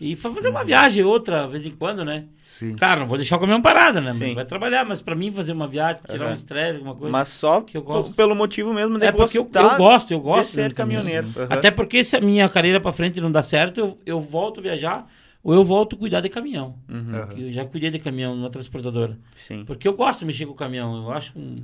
E 0.01 0.17
fazer 0.17 0.49
uma 0.49 0.65
viagem 0.65 1.05
outra, 1.05 1.47
vez 1.47 1.67
em 1.67 1.71
quando, 1.71 2.05
né? 2.05 2.25
Sim. 2.43 2.75
Claro, 2.75 3.03
não 3.03 3.07
vou 3.07 3.19
deixar 3.19 3.37
o 3.37 3.39
caminhão 3.39 3.61
parado, 3.61 4.01
né? 4.01 4.13
Mas 4.19 4.35
vai 4.35 4.45
trabalhar, 4.45 4.85
mas 4.85 5.01
pra 5.01 5.15
mim 5.15 5.31
fazer 5.31 5.53
uma 5.53 5.69
viagem, 5.69 6.01
tirar 6.11 6.25
uhum. 6.25 6.31
um 6.31 6.35
estresse, 6.35 6.79
alguma 6.79 6.97
coisa. 6.97 7.13
Mas 7.13 7.29
só 7.29 7.61
que 7.61 7.77
eu 7.77 7.83
gosto. 7.83 8.15
pelo 8.15 8.35
motivo 8.35 8.73
mesmo 8.73 8.99
de 8.99 9.07
é 9.07 9.13
porque 9.13 9.39
eu, 9.39 9.49
eu, 9.53 9.77
gosto, 9.77 10.11
eu 10.11 10.21
gosto 10.21 10.49
de 10.49 10.55
ser 10.55 10.73
caminhoneiro. 10.73 11.29
Uhum. 11.29 11.47
Até 11.51 11.71
porque 11.71 12.03
se 12.03 12.17
a 12.17 12.21
minha 12.21 12.49
carreira 12.49 12.81
pra 12.81 12.91
frente 12.91 13.21
não 13.21 13.31
dá 13.31 13.43
certo, 13.43 13.79
eu, 13.79 13.99
eu 14.05 14.21
volto 14.21 14.59
a 14.59 14.63
viajar 14.63 15.07
ou 15.43 15.53
eu 15.53 15.65
volto 15.65 15.97
a 15.97 15.99
cuidar 15.99 16.21
de 16.21 16.29
caminhão. 16.29 16.77
Uhum. 16.89 17.39
Eu 17.39 17.53
já 17.53 17.65
cuidei 17.65 17.91
de 17.91 17.99
caminhão 17.99 18.37
numa 18.37 18.51
transportadora. 18.51 19.19
Sim. 19.35 19.65
Porque 19.65 19.89
eu 19.89 19.95
gosto 19.95 20.21
de 20.21 20.27
mexer 20.27 20.47
com 20.47 20.55
caminhão. 20.55 21.05
Eu 21.05 21.13
acho 21.13 21.37
um... 21.37 21.57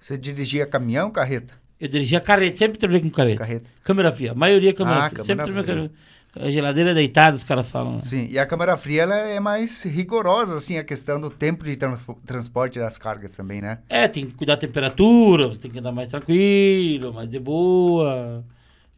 Você 0.00 0.16
dirigia 0.16 0.64
caminhão 0.64 1.08
ou 1.08 1.12
carreta? 1.12 1.54
Eu 1.78 1.88
dirigia 1.88 2.20
carreta, 2.20 2.56
sempre 2.56 2.78
trabalhei 2.78 3.02
com 3.02 3.10
carreta. 3.10 3.38
Carreta. 3.38 3.70
Câmera 3.84 4.10
fria. 4.10 4.32
A 4.32 4.34
maioria 4.34 4.72
câmera 4.72 5.04
ah, 5.04 5.10
fria. 5.10 5.22
Sempre 5.24 5.44
trabalhei 5.44 5.90
com 6.32 6.42
A 6.42 6.50
geladeira 6.50 6.94
deitada, 6.94 7.36
os 7.36 7.44
caras 7.44 7.68
falam. 7.68 7.96
Né? 7.96 8.02
Sim, 8.02 8.26
e 8.30 8.38
a 8.38 8.46
câmara 8.46 8.76
fria 8.76 9.02
ela 9.02 9.16
é 9.16 9.38
mais 9.38 9.82
rigorosa, 9.82 10.54
assim, 10.56 10.78
a 10.78 10.84
questão 10.84 11.20
do 11.20 11.28
tempo 11.30 11.64
de 11.64 11.76
tra 11.76 11.98
transporte 12.24 12.78
das 12.78 12.96
cargas 12.96 13.36
também, 13.36 13.60
né? 13.60 13.78
É, 13.88 14.08
tem 14.08 14.26
que 14.26 14.34
cuidar 14.34 14.54
da 14.54 14.60
temperatura, 14.60 15.48
você 15.48 15.60
tem 15.60 15.70
que 15.70 15.78
andar 15.78 15.92
mais 15.92 16.08
tranquilo, 16.08 17.12
mais 17.12 17.28
de 17.28 17.38
boa. 17.38 18.44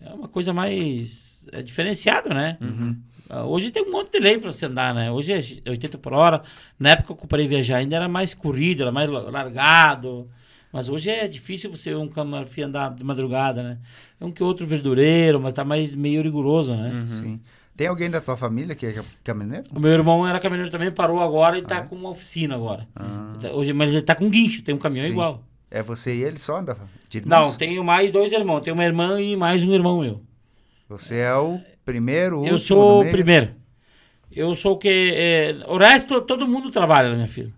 É 0.01 0.13
uma 0.15 0.29
coisa 0.29 0.53
mais 0.53 1.31
é 1.53 1.63
diferenciado, 1.63 2.31
né? 2.31 2.59
Uhum. 2.61 2.97
Ah, 3.31 3.45
hoje 3.45 3.71
tem 3.71 3.85
um 3.85 3.93
monte 3.93 4.11
de 4.11 4.19
lei 4.19 4.37
para 4.37 4.53
você 4.53 4.67
andar, 4.67 4.93
né? 4.93 5.11
Hoje 5.13 5.61
é 5.65 5.71
80 5.71 5.99
por 5.99 6.13
hora. 6.13 6.43
Na 6.77 6.91
época 6.91 7.07
que 7.07 7.13
eu 7.13 7.17
comprei 7.17 7.47
viajar 7.47 7.77
ainda 7.77 7.95
era 7.95 8.09
mais 8.09 8.35
corrido, 8.35 8.83
era 8.83 8.91
mais 8.91 9.09
largado. 9.09 10.29
Mas 10.73 10.89
hoje 10.89 11.11
é 11.11 11.29
difícil 11.29 11.71
você 11.71 11.91
ver 11.91 11.97
um 11.97 12.09
camarfim 12.09 12.63
andar 12.63 12.93
de 12.93 13.05
madrugada, 13.05 13.63
né? 13.63 13.79
É 14.21 14.25
um 14.25 14.33
que 14.33 14.43
outro 14.43 14.67
verdureiro, 14.67 15.41
mas 15.41 15.55
tá 15.55 15.65
mais 15.65 15.95
meio 15.95 16.23
rigoroso, 16.23 16.75
né? 16.75 16.91
Uhum. 16.93 17.07
Sim. 17.07 17.41
Tem 17.77 17.87
alguém 17.87 18.11
da 18.11 18.21
tua 18.21 18.37
família 18.37 18.75
que 18.75 18.85
é 18.85 19.03
caminhoneiro? 19.23 19.69
O 19.75 19.81
meu 19.81 19.93
irmão 19.93 20.27
era 20.27 20.39
caminhoneiro 20.39 20.71
também, 20.71 20.91
parou 20.91 21.21
agora 21.21 21.57
e 21.57 21.63
tá 21.63 21.77
ah, 21.77 21.79
tá 21.79 21.85
é? 21.85 21.89
com 21.89 21.95
uma 21.95 22.11
oficina 22.11 22.57
agora. 22.57 22.87
Ah. 22.95 23.35
Tá, 23.41 23.51
hoje, 23.53 23.73
mas 23.73 23.91
ele 23.91 24.03
tá 24.03 24.15
com 24.15 24.29
guincho, 24.29 24.63
tem 24.63 24.75
um 24.75 24.79
caminhão 24.79 25.07
Sim. 25.07 25.13
igual. 25.13 25.45
É 25.71 25.83
você 25.83 26.15
e 26.15 26.23
ele 26.23 26.39
só 26.39 26.61
da 26.61 26.77
Não, 27.25 27.53
tenho 27.57 27.83
mais 27.85 28.11
dois 28.11 28.33
irmãos. 28.33 28.61
Tenho 28.61 28.75
uma 28.75 28.85
irmã 28.85 29.21
e 29.21 29.37
mais 29.37 29.63
um 29.63 29.73
irmão 29.73 30.01
meu. 30.01 30.21
Você 30.89 31.19
é 31.19 31.35
o 31.37 31.61
primeiro, 31.91 32.41
o 32.41 32.47
Eu 32.47 32.59
sou 32.59 33.03
o 33.03 33.11
primeiro. 33.11 33.51
Eu 34.31 34.55
sou 34.55 34.75
o 34.75 34.79
que... 34.79 35.13
É, 35.15 35.57
o 35.67 35.77
resto, 35.77 36.21
todo 36.23 36.47
mundo 36.47 36.71
trabalha 36.71 37.09
na 37.09 37.17
minha 37.17 37.27
filha. 37.27 37.53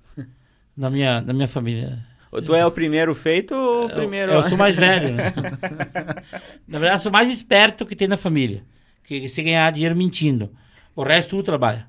Na 0.74 0.88
minha, 0.88 1.20
na 1.20 1.32
minha 1.34 1.48
família. 1.48 1.98
Tu 2.44 2.54
é 2.54 2.64
o 2.64 2.70
primeiro 2.70 3.14
feito 3.14 3.54
ou 3.54 3.86
o 3.86 3.90
primeiro... 3.90 4.32
Eu, 4.32 4.36
eu 4.38 4.44
sou 4.44 4.56
mais 4.56 4.74
velho, 4.74 5.12
né? 5.12 5.34
na 6.66 6.78
verdade, 6.78 7.00
eu 7.00 7.02
sou 7.02 7.12
mais 7.12 7.30
esperto 7.30 7.84
que 7.84 7.94
tem 7.94 8.08
na 8.08 8.16
família. 8.16 8.62
Que 9.04 9.28
se 9.28 9.42
ganhar 9.42 9.70
dinheiro 9.70 9.94
mentindo. 9.94 10.50
O 10.96 11.02
resto 11.02 11.30
tudo 11.30 11.44
trabalha. 11.44 11.86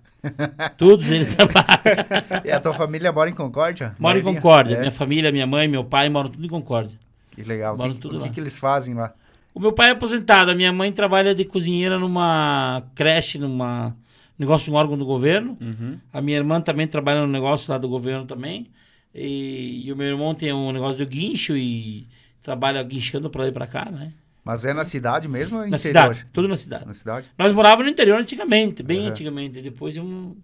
Todos 0.78 1.10
eles 1.10 1.32
trabalham. 1.36 2.44
e 2.44 2.52
a 2.52 2.60
tua 2.60 2.74
família 2.74 3.12
mora 3.12 3.30
em 3.30 3.34
Concórdia? 3.34 3.96
Mora 3.98 4.20
em 4.20 4.22
Concórdia. 4.22 4.76
É. 4.76 4.80
Minha 4.80 4.92
família, 4.92 5.32
minha 5.32 5.48
mãe, 5.48 5.68
meu 5.70 5.86
pai 5.86 6.10
moram 6.10 6.30
tudo 6.30 6.46
em 6.46 6.50
Concórdia. 6.50 6.98
Que 7.32 7.44
legal. 7.44 7.78
Moram 7.78 7.96
tudo 7.96 8.18
o 8.18 8.24
que, 8.24 8.30
que 8.32 8.40
eles 8.40 8.60
fazem 8.60 8.94
lá? 8.94 9.14
O 9.54 9.60
meu 9.60 9.72
pai 9.72 9.90
é 9.90 9.92
aposentado. 9.92 10.52
A 10.52 10.56
minha 10.56 10.72
mãe 10.74 10.92
trabalha 10.92 11.36
de 11.36 11.46
cozinheira 11.46 12.00
numa 12.00 12.84
creche, 12.96 13.38
numa 13.38 13.96
negócio 14.38 14.74
um 14.74 14.76
órgão 14.76 14.98
do 14.98 15.06
governo. 15.06 15.58
Uhum. 15.62 16.00
A 16.12 16.22
minha 16.22 16.38
irmã 16.38 16.60
também 16.60 16.88
trabalha 16.88 17.22
no 17.22 17.28
negócio 17.28 17.72
lá 17.72 17.78
do 17.78 17.88
governo 17.88 18.26
também. 18.26 18.68
E, 19.14 19.84
e 19.86 19.94
o 19.94 19.96
meu 19.96 20.08
irmão 20.08 20.34
tem 20.34 20.52
um 20.52 20.72
negócio 20.72 20.98
de 20.98 21.06
guincho 21.06 21.56
e 21.56 22.08
trabalha 22.42 22.82
guinchando 22.82 23.30
para 23.30 23.44
lá 23.44 23.48
e 23.48 23.52
para 23.52 23.68
cá, 23.68 23.92
né? 23.92 24.12
Mas 24.44 24.66
é 24.66 24.74
na 24.74 24.84
cidade 24.84 25.28
mesmo 25.28 25.58
ou 25.58 25.62
Na 25.62 25.78
interior? 25.78 26.14
cidade, 26.16 26.28
tudo 26.34 26.48
na 26.48 26.58
cidade. 26.58 26.86
Na 26.86 26.94
cidade? 26.94 27.30
Nós 27.38 27.54
morávamos 27.54 27.86
no 27.86 27.92
interior 27.92 28.20
antigamente, 28.20 28.84
bem 28.84 29.02
uhum. 29.02 29.08
antigamente. 29.08 29.62
Depois 29.62 29.96
um, 29.98 30.36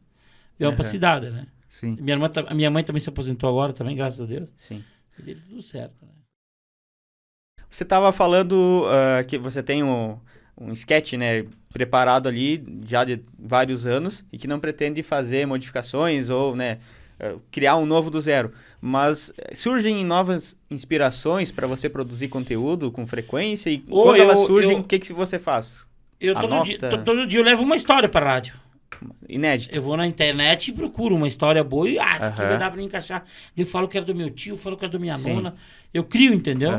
viemos 0.58 0.74
uhum. 0.74 0.76
pra 0.76 0.84
cidade, 0.86 1.30
né? 1.30 1.48
Sim. 1.68 1.98
Minha, 2.00 2.16
irmã, 2.16 2.32
a 2.48 2.54
minha 2.54 2.72
mãe 2.72 2.84
também 2.84 3.02
se 3.02 3.10
aposentou 3.10 3.50
agora, 3.50 3.74
também, 3.74 3.96
graças 3.96 4.22
a 4.22 4.26
Deus. 4.26 4.50
Sim. 4.56 4.84
E 5.18 5.22
deu 5.22 5.38
tudo 5.50 5.62
certo, 5.62 6.06
né? 6.06 6.12
Você 7.70 7.84
estava 7.84 8.12
falando 8.12 8.84
uh, 8.86 9.26
que 9.28 9.38
você 9.38 9.62
tem 9.62 9.84
um, 9.84 10.18
um 10.60 10.74
sketch, 10.74 11.14
né, 11.14 11.46
preparado 11.72 12.28
ali 12.28 12.64
já 12.86 13.04
de 13.04 13.22
vários 13.38 13.86
anos 13.86 14.26
e 14.32 14.38
que 14.38 14.48
não 14.48 14.60
pretende 14.60 15.04
fazer 15.04 15.46
modificações 15.46 16.30
ou, 16.30 16.56
né, 16.56 16.80
eh, 17.20 17.36
criar 17.52 17.76
um 17.76 17.86
novo 17.86 18.10
do 18.10 18.20
zero. 18.22 18.54
Mas 18.82 19.32
eh, 19.38 19.54
surgem 19.54 20.06
novas 20.06 20.56
inspirações 20.72 21.52
para 21.52 21.68
você 21.68 21.90
produzir 21.90 22.30
conteúdo 22.30 22.92
com 22.92 23.06
frequência? 23.06 23.70
E 23.70 23.80
quando 23.80 24.16
eu, 24.16 24.24
elas 24.24 24.40
surgem, 24.40 24.80
o 24.80 24.84
que, 24.84 24.98
que 25.00 25.12
você 25.12 25.38
faz? 25.38 25.86
Eu 26.20 26.34
todo 26.34 26.64
dia, 26.64 26.78
todo 26.78 27.28
dia 27.28 27.40
eu 27.40 27.44
levo 27.44 27.64
uma 27.64 27.76
história 27.76 28.08
para 28.08 28.26
rádio. 28.26 28.56
Inédito. 29.28 29.78
Eu 29.78 29.82
vou 29.82 29.96
na 29.96 30.08
internet 30.08 30.70
e 30.70 30.74
procuro 30.74 31.16
uma 31.16 31.28
história 31.28 31.64
boa 31.64 31.90
e, 31.90 32.00
ah, 32.00 32.16
aqui 32.16 32.38
vai 32.38 32.58
dar 32.58 32.72
pra 32.72 32.82
encaixar. 32.82 33.24
Eu 33.56 33.66
falo 33.66 33.88
que 33.88 33.98
era 33.98 34.06
do 34.06 34.16
meu 34.16 34.30
tio, 34.30 34.58
falo 34.58 34.76
que 34.76 34.84
era 34.84 34.92
da 34.92 35.00
minha 35.00 35.16
Sim. 35.16 35.36
nona. 35.36 35.56
Eu 35.94 36.04
crio, 36.04 36.34
entendeu? 36.34 36.72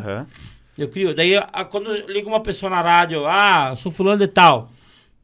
Eu 0.83 0.89
crio. 0.89 1.15
Daí, 1.15 1.37
a, 1.37 1.65
quando 1.65 1.93
liga 2.11 2.29
uma 2.29 2.41
pessoa 2.41 2.71
na 2.71 2.81
rádio, 2.81 3.27
ah, 3.27 3.69
eu 3.71 3.77
sou 3.77 3.93
fulano 3.93 4.19
de 4.19 4.29
tal. 4.29 4.71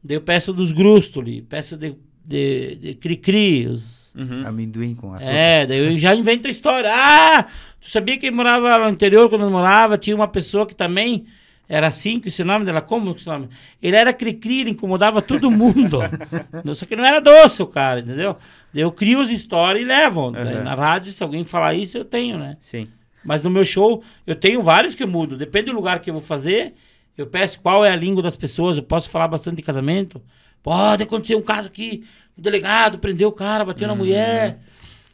Daí 0.03 0.17
eu 0.17 0.21
peço 0.21 0.53
dos 0.53 0.71
grústulos, 0.71 1.41
peço 1.49 1.75
de, 1.75 1.95
de, 2.23 2.75
de 2.75 2.93
cri-cri, 2.95 3.67
os 3.67 4.07
Uhum. 4.17 4.47
Amendoim 4.47 4.95
com 4.95 5.13
açúcar. 5.13 5.31
É, 5.31 5.65
daí 5.67 5.77
eu 5.77 5.97
já 5.97 6.15
invento 6.15 6.47
a 6.47 6.51
história. 6.51 6.91
Ah, 6.91 7.45
tu 7.79 7.87
sabia 7.87 8.17
que 8.17 8.31
morava 8.31 8.79
no 8.79 8.89
interior, 8.89 9.29
quando 9.29 9.45
eu 9.45 9.51
morava, 9.51 9.95
tinha 9.95 10.15
uma 10.15 10.27
pessoa 10.27 10.65
que 10.65 10.73
também 10.73 11.27
era 11.69 11.87
assim, 11.87 12.19
que 12.19 12.41
o 12.41 12.45
nome 12.45 12.65
dela, 12.65 12.81
como 12.81 13.13
que 13.13 13.27
o 13.27 13.31
nome? 13.31 13.49
Ele 13.79 13.95
era 13.95 14.11
cri-cri, 14.11 14.61
ele 14.61 14.71
incomodava 14.71 15.21
todo 15.21 15.51
mundo. 15.51 15.99
Só 16.73 16.85
que 16.87 16.95
não 16.95 17.05
era 17.05 17.19
doce 17.19 17.61
o 17.61 17.67
cara, 17.67 17.99
entendeu? 17.99 18.37
Daí 18.73 18.81
eu 18.81 18.91
crio 18.91 19.21
as 19.21 19.29
histórias 19.29 19.83
e 19.83 19.87
levo. 19.87 20.27
Uhum. 20.27 20.63
Na 20.63 20.73
rádio, 20.73 21.13
se 21.13 21.21
alguém 21.21 21.43
falar 21.43 21.75
isso, 21.75 21.97
eu 21.97 22.05
tenho, 22.05 22.39
né? 22.39 22.57
Sim. 22.59 22.87
Mas 23.23 23.43
no 23.43 23.49
meu 23.49 23.65
show, 23.65 24.03
eu 24.25 24.35
tenho 24.35 24.61
vários 24.61 24.95
que 24.95 25.03
eu 25.03 25.07
mudo. 25.07 25.37
Depende 25.37 25.67
do 25.67 25.73
lugar 25.73 25.99
que 25.99 26.09
eu 26.09 26.13
vou 26.13 26.23
fazer. 26.23 26.73
Eu 27.17 27.27
peço 27.27 27.59
qual 27.59 27.83
é 27.83 27.91
a 27.91 27.95
língua 27.95 28.21
das 28.21 28.35
pessoas. 28.35 28.77
Eu 28.77 28.83
posso 28.83 29.09
falar 29.09 29.27
bastante 29.27 29.57
de 29.57 29.63
casamento. 29.63 30.21
Pode 30.61 31.03
acontecer 31.03 31.35
um 31.35 31.41
caso 31.41 31.67
aqui, 31.67 32.03
o 32.37 32.41
delegado 32.41 32.99
prendeu 32.99 33.29
o 33.29 33.31
cara, 33.31 33.63
bateu 33.63 33.87
uhum. 33.87 33.93
na 33.93 33.97
mulher. 33.97 34.59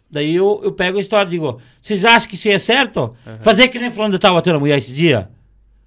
Daí 0.09 0.35
eu, 0.35 0.61
eu 0.63 0.71
pego 0.71 0.97
a 0.97 1.01
história 1.01 1.27
e 1.27 1.31
digo, 1.31 1.61
vocês 1.81 2.05
acham 2.05 2.29
que 2.29 2.35
isso 2.35 2.49
é 2.49 2.57
certo? 2.57 3.15
Uhum. 3.25 3.37
Fazer 3.39 3.67
que 3.67 3.79
nem 3.79 3.89
falando 3.89 4.13
de 4.13 4.19
tal 4.19 4.35
bateu 4.35 4.53
na 4.53 4.59
mulher 4.59 4.77
esse 4.77 4.93
dia? 4.93 5.29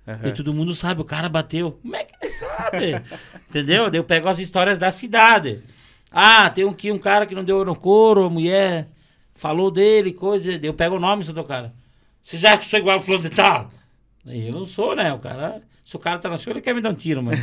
Uhum. 0.07 0.29
E 0.29 0.33
todo 0.33 0.55
mundo 0.55 0.75
sabe, 0.75 1.01
o 1.01 1.05
cara 1.05 1.29
bateu. 1.29 1.73
Como 1.83 1.97
é 1.97 2.05
que 2.05 2.14
ele 2.21 2.33
sabe? 2.33 3.03
Entendeu? 3.51 3.91
Daí 3.91 3.99
eu 3.99 4.05
pego 4.05 4.29
as 4.29 4.39
histórias 4.39 4.79
da 4.79 4.91
cidade. 4.91 5.62
Ah, 6.11 6.49
tem 6.49 6.69
aqui 6.69 6.93
um 6.93 6.99
cara 6.99 7.27
que 7.27 7.35
não 7.35 7.45
deu 7.45 7.64
no 7.64 7.75
couro, 7.75 8.25
a 8.25 8.31
mulher 8.31 8.89
falou 9.35 9.71
dele, 9.71 10.12
coisa. 10.12 10.59
Daí 10.59 10.67
eu 10.67 10.75
pego 10.75 10.97
o 10.97 11.01
nome 11.01 11.25
do 11.25 11.45
cara. 11.45 11.75
Vocês 12.27 12.45
acham 12.45 12.59
que 12.59 12.64
eu 12.64 12.70
sou 12.70 12.79
igual 12.81 12.97
ao 12.97 13.03
fulano 13.05 13.29
de 13.29 13.31
tal? 13.31 13.70
Eu 14.27 14.53
não 14.53 14.66
sou, 14.66 14.97
né? 14.97 15.12
O 15.12 15.20
cara 15.20 15.62
se 15.87 15.95
o 15.95 16.01
cara 16.01 16.18
tá 16.18 16.29
na 16.29 16.37
show, 16.37 16.53
ele 16.53 16.61
quer 16.61 16.74
me 16.74 16.81
dar 16.81 16.91
um 16.91 16.95
tiro, 16.95 17.22
mas 17.22 17.39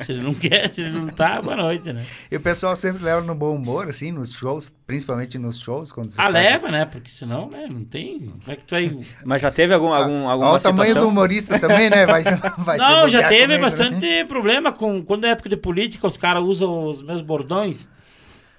se 0.00 0.12
ele 0.12 0.22
não 0.22 0.32
quer, 0.32 0.66
se 0.70 0.80
ele 0.80 0.98
não 0.98 1.08
tá, 1.08 1.42
boa 1.42 1.54
noite, 1.54 1.92
né? 1.92 2.02
E 2.30 2.36
o 2.38 2.40
pessoal 2.40 2.74
sempre 2.74 3.04
leva 3.04 3.20
no 3.20 3.34
bom 3.34 3.54
humor, 3.54 3.86
assim, 3.86 4.10
nos 4.10 4.32
shows, 4.32 4.74
principalmente 4.86 5.36
nos 5.36 5.60
shows, 5.60 5.92
quando 5.92 6.10
você 6.10 6.18
Ah, 6.18 6.28
leva, 6.28 6.70
né? 6.70 6.86
Porque 6.86 7.10
senão, 7.10 7.50
né, 7.50 7.68
não 7.70 7.84
tem... 7.84 8.18
Como 8.20 8.40
é 8.48 8.56
que 8.56 8.64
tu 8.64 8.70
vai... 8.70 8.98
Mas 9.26 9.42
já 9.42 9.50
teve 9.50 9.74
algum, 9.74 9.92
algum, 9.92 10.26
alguma 10.26 10.52
Olha 10.52 10.58
o 10.58 10.62
tamanho 10.62 10.94
do 10.94 11.06
humorista 11.06 11.58
também, 11.58 11.90
né? 11.90 12.06
Vai, 12.06 12.22
vai 12.56 12.78
não, 12.78 13.06
já 13.10 13.28
teve 13.28 13.42
comigo, 13.42 13.52
né? 13.52 13.58
bastante 13.58 14.00
né? 14.00 14.24
problema 14.24 14.72
com... 14.72 15.04
Quando 15.04 15.26
é 15.26 15.28
época 15.32 15.50
de 15.50 15.58
política, 15.58 16.06
os 16.06 16.16
caras 16.16 16.42
usam 16.42 16.86
os 16.86 17.02
meus 17.02 17.20
bordões 17.20 17.86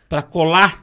para 0.07 0.21
colar 0.21 0.82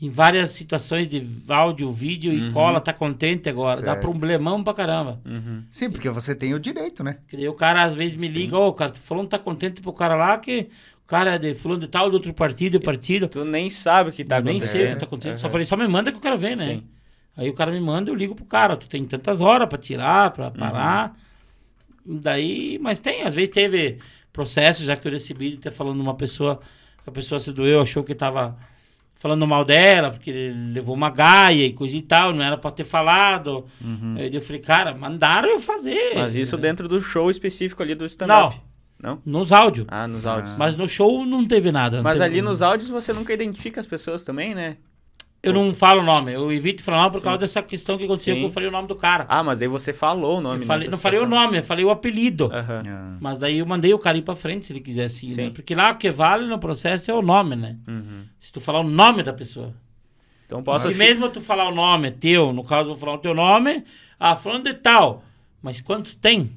em 0.00 0.10
várias 0.10 0.50
situações 0.50 1.08
de 1.08 1.26
áudio, 1.48 1.90
vídeo 1.90 2.30
uhum. 2.30 2.50
e 2.50 2.52
cola, 2.52 2.80
tá 2.80 2.92
contente 2.92 3.48
agora. 3.48 3.76
Certo. 3.76 3.86
Dá 3.86 3.96
problemão 3.96 4.62
pra 4.62 4.74
caramba. 4.74 5.20
Uhum. 5.24 5.62
Sim, 5.70 5.90
porque 5.90 6.10
você 6.10 6.34
tem 6.34 6.52
o 6.52 6.60
direito, 6.60 7.02
né? 7.02 7.18
Que 7.28 7.48
o 7.48 7.54
cara 7.54 7.82
às 7.82 7.94
vezes 7.94 8.14
me 8.14 8.28
liga, 8.28 8.58
ô, 8.58 8.68
oh, 8.68 8.72
cara, 8.74 8.90
tu 8.90 9.00
falou 9.00 9.22
não 9.22 9.28
tá 9.28 9.38
contente 9.38 9.80
pro 9.80 9.92
cara 9.92 10.14
lá 10.14 10.36
que 10.38 10.68
o 11.02 11.06
cara 11.06 11.36
é 11.36 11.38
de 11.38 11.54
fulano 11.54 11.80
de 11.80 11.88
tal, 11.88 12.10
de 12.10 12.16
outro 12.16 12.34
partido, 12.34 12.80
partido. 12.80 13.26
Tu 13.26 13.44
nem 13.44 13.70
sabe 13.70 14.10
o 14.10 14.12
que 14.12 14.24
tá 14.24 14.36
acontecendo. 14.36 14.60
Nem 14.60 14.70
sei 14.70 14.86
o 14.86 14.94
que 14.94 15.00
tá 15.00 15.06
acontecendo. 15.06 15.34
Uhum. 15.34 15.40
Só 15.40 15.48
falei, 15.48 15.64
só 15.64 15.76
me 15.76 15.88
manda 15.88 16.10
que 16.10 16.18
eu 16.18 16.22
quero 16.22 16.36
ver, 16.36 16.56
né? 16.56 16.64
Sim. 16.64 16.84
Aí 17.34 17.48
o 17.48 17.54
cara 17.54 17.70
me 17.70 17.80
manda, 17.80 18.10
eu 18.10 18.14
ligo 18.14 18.34
pro 18.34 18.44
cara, 18.44 18.76
tu 18.76 18.88
tem 18.88 19.04
tantas 19.04 19.40
horas 19.40 19.68
pra 19.68 19.78
tirar, 19.78 20.30
pra 20.30 20.50
parar. 20.50 21.16
Uhum. 22.04 22.18
Daí, 22.20 22.78
mas 22.80 23.00
tem, 23.00 23.22
às 23.22 23.34
vezes 23.34 23.50
teve 23.50 23.98
processo 24.32 24.84
já 24.84 24.94
que 24.94 25.08
eu 25.08 25.12
recebi 25.12 25.50
de 25.52 25.56
ter 25.56 25.70
falando 25.70 26.00
uma 26.00 26.14
pessoa, 26.14 26.60
a 27.06 27.10
pessoa 27.10 27.40
se 27.40 27.52
doeu, 27.52 27.80
achou 27.80 28.04
que 28.04 28.14
tava 28.14 28.56
falando 29.16 29.46
mal 29.46 29.64
dela, 29.64 30.10
porque 30.10 30.30
ele 30.30 30.72
levou 30.72 30.94
uma 30.94 31.10
gaia 31.10 31.66
e 31.66 31.72
coisa 31.72 31.96
e 31.96 32.02
tal, 32.02 32.32
não 32.32 32.44
era 32.44 32.56
pra 32.56 32.70
ter 32.70 32.84
falado. 32.84 33.66
Uhum. 33.82 34.16
Eu 34.18 34.40
falei, 34.40 34.60
cara, 34.60 34.94
mandaram 34.94 35.48
eu 35.48 35.58
fazer. 35.58 36.14
Mas 36.14 36.36
isso 36.36 36.56
né? 36.56 36.62
dentro 36.62 36.86
do 36.86 37.00
show 37.00 37.30
específico 37.30 37.82
ali 37.82 37.94
do 37.94 38.06
stand-up? 38.06 38.54
Não. 38.54 38.76
Não? 38.98 39.20
Nos 39.26 39.52
áudios. 39.52 39.86
Ah, 39.90 40.08
nos 40.08 40.24
áudios. 40.24 40.56
Mas 40.56 40.76
no 40.76 40.88
show 40.88 41.24
não 41.26 41.46
teve 41.46 41.70
nada. 41.70 42.02
Mas 42.02 42.14
teve 42.14 42.24
ali 42.24 42.42
nos 42.42 42.62
áudios 42.62 42.88
você 42.88 43.12
nunca 43.12 43.32
identifica 43.32 43.80
as 43.80 43.86
pessoas 43.86 44.24
também, 44.24 44.54
né? 44.54 44.78
Eu 45.46 45.52
não 45.52 45.74
falo 45.74 46.02
o 46.02 46.04
nome, 46.04 46.32
eu 46.32 46.52
evito 46.52 46.82
falar 46.82 46.98
o 46.98 47.00
nome 47.02 47.12
por 47.12 47.18
Sim. 47.18 47.24
causa 47.24 47.38
dessa 47.38 47.62
questão 47.62 47.96
que 47.96 48.04
aconteceu 48.04 48.34
Sim. 48.34 48.40
que 48.40 48.46
eu 48.46 48.50
falei 48.50 48.68
o 48.68 48.72
nome 48.72 48.88
do 48.88 48.96
cara. 48.96 49.26
Ah, 49.28 49.42
mas 49.42 49.58
daí 49.58 49.68
você 49.68 49.92
falou 49.92 50.38
o 50.38 50.40
nome. 50.40 50.62
Eu 50.62 50.66
falei, 50.66 50.88
não 50.88 50.98
falei 50.98 51.20
o 51.20 51.26
nome, 51.26 51.58
eu 51.58 51.62
falei 51.62 51.84
o 51.84 51.90
apelido. 51.90 52.46
Uhum. 52.46 53.18
Mas 53.20 53.38
daí 53.38 53.58
eu 53.58 53.66
mandei 53.66 53.94
o 53.94 53.98
cara 53.98 54.18
ir 54.18 54.22
pra 54.22 54.34
frente 54.34 54.66
se 54.66 54.72
ele 54.72 54.80
quisesse 54.80 55.26
ir, 55.26 55.36
né? 55.36 55.50
Porque 55.50 55.74
lá 55.74 55.92
o 55.92 55.96
que 55.96 56.10
vale 56.10 56.46
no 56.46 56.58
processo 56.58 57.10
é 57.10 57.14
o 57.14 57.22
nome, 57.22 57.54
né? 57.54 57.76
Uhum. 57.86 58.24
Se 58.40 58.52
tu 58.52 58.60
falar 58.60 58.80
o 58.80 58.88
nome 58.88 59.22
da 59.22 59.32
pessoa. 59.32 59.72
Então 60.46 60.62
posso... 60.62 60.92
Se 60.92 60.98
mesmo 60.98 61.28
tu 61.28 61.40
falar 61.40 61.68
o 61.68 61.74
nome 61.74 62.10
teu, 62.10 62.52
no 62.52 62.64
caso 62.64 62.90
eu 62.90 62.94
vou 62.94 62.96
falar 62.96 63.14
o 63.14 63.18
teu 63.18 63.34
nome, 63.34 63.84
ah, 64.18 64.34
falando 64.34 64.64
de 64.64 64.74
tal, 64.74 65.22
mas 65.62 65.80
quantos 65.80 66.14
tem? 66.14 66.50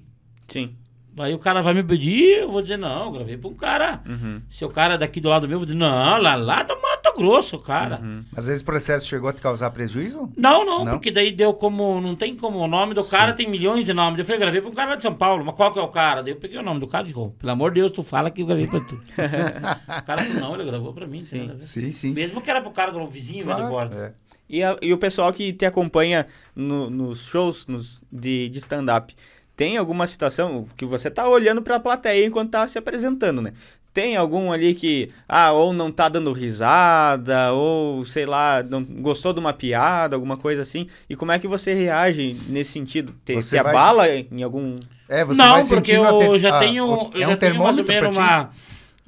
Sim. 0.48 0.76
Aí 1.22 1.34
o 1.34 1.39
cara 1.39 1.61
vai 1.61 1.74
me 1.74 1.84
pedir, 1.84 2.39
eu 2.39 2.51
vou 2.51 2.61
dizer, 2.61 2.78
não, 2.78 3.05
eu 3.05 3.11
gravei 3.11 3.38
pra 3.38 3.49
um 3.49 3.53
cara. 3.53 4.01
Uhum. 4.07 4.41
Se 4.49 4.63
o 4.63 4.70
cara 4.70 4.93
é 4.93 4.97
daqui 4.97 5.20
do 5.20 5.28
lado 5.28 5.47
meu, 5.47 5.55
eu 5.55 5.59
vou 5.59 5.65
dizer, 5.65 5.78
não, 5.78 6.22
lá, 6.22 6.36
lá 6.36 6.63
do 6.63 6.82
Mato 6.82 7.13
Grosso, 7.15 7.59
cara. 7.59 7.99
Uhum. 8.01 8.24
Mas 8.32 8.47
esse 8.47 8.63
processo 8.63 9.07
chegou 9.07 9.30
a 9.30 9.34
te 9.34 9.41
causar 9.41 9.70
prejuízo? 9.72 10.32
Não, 10.38 10.65
não, 10.65 10.86
não, 10.86 10.93
porque 10.93 11.11
daí 11.11 11.32
deu 11.32 11.53
como. 11.53 11.99
Não 11.99 12.15
tem 12.15 12.36
como. 12.36 12.59
O 12.59 12.67
nome 12.67 12.93
do 12.93 13.01
Sim. 13.01 13.11
cara 13.11 13.34
tem 13.34 13.49
milhões 13.49 13.86
de 13.86 13.93
nomes. 13.93 14.20
Eu 14.20 14.26
falei, 14.26 14.39
gravei 14.39 14.61
pra 14.61 14.70
um 14.70 14.74
cara 14.74 14.95
de 14.95 15.03
São 15.03 15.13
Paulo, 15.13 15.43
mas 15.43 15.55
qual 15.55 15.74
que 15.74 15.80
é 15.80 15.82
o 15.82 15.89
cara? 15.89 16.24
Daí 16.24 16.34
eu 16.34 16.38
peguei 16.38 16.57
o 16.57 16.63
nome 16.63 16.80
do 16.80 16.88
cara 16.88 17.03
e 17.03 17.07
disse, 17.07 17.20
oh, 17.20 17.30
pelo 17.32 17.51
amor 17.51 17.72
de 17.72 17.82
Deus, 17.82 17.91
tu 17.91 18.01
fala 18.01 18.32
que 18.32 18.41
eu 18.41 18.45
gravei 18.45 18.67
pra 18.67 18.80
tu. 18.80 18.95
o 18.95 20.03
cara 20.05 20.24
falou, 20.24 20.39
não, 20.39 20.55
ele 20.55 20.65
gravou 20.65 20.93
pra 20.93 21.05
mim. 21.05 21.22
Sim, 21.22 21.51
sim, 21.59 21.91
sim. 21.91 22.13
Mesmo 22.13 22.41
que 22.41 22.49
era 22.49 22.61
pro 22.61 22.72
cara 22.72 22.91
do 22.91 23.05
vizinho 23.07 23.43
claro, 23.43 23.63
de 23.63 23.70
borda. 23.70 24.15
É. 24.26 24.30
E, 24.49 24.63
a, 24.63 24.78
e 24.82 24.91
o 24.91 24.97
pessoal 24.97 25.32
que 25.32 25.53
te 25.53 25.65
acompanha 25.65 26.26
no, 26.55 26.89
nos 26.89 27.20
shows 27.20 27.67
nos, 27.67 28.03
de, 28.11 28.49
de 28.49 28.57
stand-up 28.57 29.13
tem 29.60 29.76
alguma 29.76 30.07
situação 30.07 30.66
que 30.78 30.86
você 30.86 31.12
tá 31.12 31.28
olhando 31.28 31.62
para 31.62 31.76
a 31.76 31.80
plateia 31.82 32.26
enquanto 32.26 32.51
tá 32.51 32.66
se 32.66 32.78
apresentando, 32.78 33.41
né? 33.41 33.51
Tem 33.93 34.16
algum 34.16 34.53
ali 34.53 34.74
que, 34.74 35.12
ah, 35.28 35.51
ou 35.51 35.74
não 35.74 35.91
tá 35.91 36.07
dando 36.07 36.32
risada, 36.32 37.51
ou 37.51 38.05
sei 38.05 38.26
lá, 38.26 38.64
não 38.64 38.82
gostou 38.82 39.34
de 39.34 39.39
uma 39.41 39.51
piada, 39.51 40.16
alguma 40.16 40.38
coisa 40.38 40.62
assim. 40.62 40.88
E 41.10 41.16
como 41.16 41.34
é 41.34 41.39
que 41.39 41.45
você 41.45 41.74
reage 41.74 42.38
nesse 42.47 42.72
sentido? 42.72 43.14
Te, 43.26 43.34
você 43.34 43.49
se 43.49 43.57
abala 43.57 44.07
em 44.07 44.41
algum. 44.43 44.78
É, 45.10 45.26
você 45.26 45.38
não, 45.38 45.51
vai 45.55 45.66
porque 45.66 45.91
eu 45.91 46.18
ter... 46.18 46.39
já 46.39 46.57
tenho, 46.60 46.93
ah, 46.93 47.10
eu 47.14 47.22
é 47.22 47.26
já 47.26 47.30
um 47.34 47.36
tenho 47.36 47.60
mais 47.60 47.78
ou 47.78 47.84
menos 47.84 48.16
uma 48.16 48.51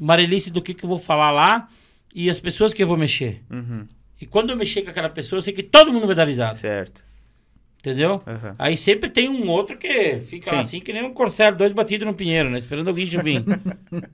amarelice 0.01 0.51
do 0.51 0.61
que, 0.61 0.73
que 0.73 0.83
eu 0.83 0.89
vou 0.89 0.99
falar 0.99 1.31
lá 1.31 1.69
e 2.13 2.29
as 2.29 2.41
pessoas 2.41 2.73
que 2.73 2.83
eu 2.83 2.87
vou 2.87 2.97
mexer. 2.97 3.41
Uhum. 3.49 3.87
E 4.19 4.25
quando 4.25 4.49
eu 4.49 4.57
mexer 4.57 4.81
com 4.81 4.89
aquela 4.89 5.09
pessoa, 5.09 5.37
eu 5.37 5.43
sei 5.43 5.53
que 5.53 5.63
todo 5.63 5.93
mundo 5.93 6.07
vai 6.07 6.15
dar 6.15 6.27
risada. 6.27 6.55
Certo. 6.55 7.09
Entendeu? 7.81 8.21
Uhum. 8.27 8.53
Aí 8.59 8.77
sempre 8.77 9.09
tem 9.09 9.27
um 9.27 9.49
outro 9.49 9.75
que 9.75 10.19
fica 10.19 10.51
Sim. 10.51 10.59
assim, 10.59 10.79
que 10.79 10.93
nem 10.93 11.03
um 11.03 11.13
corcel, 11.13 11.55
dois 11.55 11.71
batidos 11.71 12.07
no 12.07 12.13
pinheiro, 12.13 12.47
né? 12.47 12.59
Esperando 12.59 12.87
o 12.89 12.93
guincho 12.93 13.21
vir. 13.23 13.43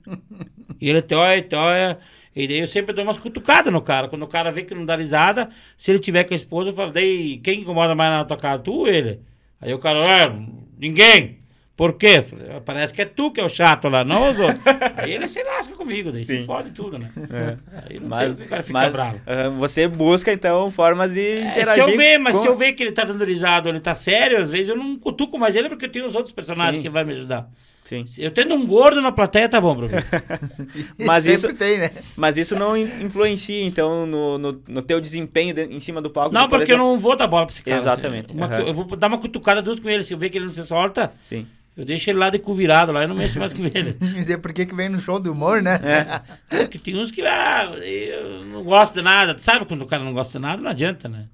e 0.80 0.88
ele 0.88 1.02
toia, 1.02 1.42
toia. 1.42 1.98
E 2.34 2.48
daí 2.48 2.60
eu 2.60 2.66
sempre 2.66 2.94
dou 2.94 3.04
umas 3.04 3.18
cutucadas 3.18 3.70
no 3.70 3.82
cara. 3.82 4.08
Quando 4.08 4.22
o 4.22 4.26
cara 4.26 4.50
vê 4.50 4.62
que 4.62 4.74
não 4.74 4.86
dá 4.86 4.96
risada, 4.96 5.50
se 5.76 5.90
ele 5.90 5.98
tiver 5.98 6.24
com 6.24 6.32
a 6.32 6.36
esposa, 6.36 6.70
eu 6.70 6.74
falo, 6.74 6.92
daí, 6.92 7.36
quem 7.38 7.60
incomoda 7.60 7.94
mais 7.94 8.10
na 8.10 8.24
tua 8.24 8.38
casa? 8.38 8.62
Tu 8.62 8.72
ou 8.72 8.88
ele? 8.88 9.20
Aí 9.60 9.74
o 9.74 9.78
cara, 9.78 9.98
é, 9.98 10.32
ninguém. 10.78 11.36
Por 11.78 11.92
quê? 11.92 12.24
Parece 12.64 12.92
que 12.92 13.02
é 13.02 13.04
tu 13.04 13.30
que 13.30 13.40
é 13.40 13.44
o 13.44 13.48
chato 13.48 13.88
lá, 13.88 14.04
não 14.04 14.30
os 14.30 14.40
outros. 14.40 14.60
Aí 14.98 15.12
ele 15.12 15.28
se 15.28 15.40
lasca 15.44 15.76
comigo, 15.76 16.10
daí 16.10 16.24
Sim. 16.24 16.40
se 16.40 16.44
fode 16.44 16.70
tudo, 16.70 16.98
né? 16.98 17.08
É. 17.30 17.56
Aí 17.88 18.00
não 18.00 18.08
mas, 18.08 18.36
tem, 18.36 18.46
o 18.46 18.48
cara 18.48 18.62
fica 18.64 18.72
mas, 18.72 18.92
bravo. 18.92 19.16
Uh, 19.18 19.50
você 19.52 19.86
busca, 19.86 20.32
então, 20.32 20.72
formas 20.72 21.14
de 21.14 21.20
é, 21.20 21.42
interagir. 21.42 21.84
Se 21.84 21.90
eu 21.92 21.96
ver, 21.96 22.18
mas 22.18 22.34
com... 22.34 22.42
se 22.42 22.48
eu 22.48 22.56
ver 22.56 22.72
que 22.72 22.82
ele 22.82 22.90
tá 22.90 23.04
dando 23.04 23.24
risada 23.24 23.68
ele 23.68 23.78
tá 23.78 23.94
sério, 23.94 24.38
às 24.38 24.50
vezes 24.50 24.70
eu 24.70 24.76
não 24.76 24.98
cutuco 24.98 25.38
mais 25.38 25.54
ele 25.54 25.68
porque 25.68 25.84
eu 25.84 25.88
tenho 25.88 26.04
os 26.04 26.16
outros 26.16 26.34
personagens 26.34 26.74
Sim. 26.74 26.82
que 26.82 26.88
vai 26.88 27.04
me 27.04 27.12
ajudar. 27.12 27.48
Sim. 27.84 28.04
Eu 28.18 28.32
tendo 28.32 28.54
um 28.54 28.66
gordo 28.66 29.00
na 29.00 29.12
plateia, 29.12 29.48
tá 29.48 29.60
bom 29.60 29.74
mim. 29.76 29.88
mas 31.06 31.28
isso 31.28 31.54
tem, 31.54 31.78
né? 31.78 31.90
Mas 32.16 32.36
isso 32.36 32.56
não 32.56 32.76
influencia, 32.76 33.64
então, 33.64 34.04
no, 34.04 34.36
no, 34.36 34.62
no 34.68 34.82
teu 34.82 35.00
desempenho 35.00 35.54
de, 35.54 35.62
em 35.62 35.78
cima 35.78 36.02
do 36.02 36.10
palco? 36.10 36.34
Não, 36.34 36.48
porque 36.48 36.64
exemplo... 36.64 36.82
eu 36.82 36.90
não 36.90 36.98
vou 36.98 37.16
dar 37.16 37.28
bola 37.28 37.46
pra 37.46 37.52
esse 37.52 37.62
cara. 37.62 37.76
Exatamente. 37.76 38.26
Assim. 38.26 38.36
Uma, 38.36 38.46
uhum. 38.48 38.66
Eu 38.66 38.74
vou 38.74 38.84
dar 38.84 39.06
uma 39.06 39.18
cutucada 39.18 39.62
duas 39.62 39.78
com 39.78 39.88
ele. 39.88 40.02
Se 40.02 40.12
eu 40.12 40.18
ver 40.18 40.28
que 40.28 40.36
ele 40.36 40.44
não 40.44 40.52
se 40.52 40.64
solta, 40.64 41.12
Sim. 41.22 41.46
Eu 41.78 41.84
deixo 41.84 42.10
ele 42.10 42.18
lá 42.18 42.28
de 42.28 42.40
cu 42.40 42.52
virado, 42.54 42.90
lá 42.90 43.02
eu 43.02 43.08
não 43.08 43.14
mexo 43.14 43.38
mais 43.38 43.54
com 43.54 43.64
ele. 43.64 43.92
Dizer 44.14 44.38
por 44.38 44.52
que 44.52 44.66
que 44.66 44.74
vem 44.74 44.88
no 44.88 44.98
show 44.98 45.20
de 45.20 45.28
humor, 45.28 45.62
né? 45.62 45.78
É. 45.80 46.56
Porque 46.64 46.76
tem 46.76 46.98
uns 46.98 47.12
que, 47.12 47.22
ah, 47.22 47.70
eu 47.80 48.44
não 48.46 48.64
gosto 48.64 48.94
de 48.94 49.02
nada. 49.02 49.38
Sabe 49.38 49.64
quando 49.64 49.82
o 49.82 49.86
cara 49.86 50.02
não 50.02 50.12
gosta 50.12 50.40
de 50.40 50.42
nada, 50.42 50.60
não 50.60 50.72
adianta, 50.72 51.08
né? 51.08 51.26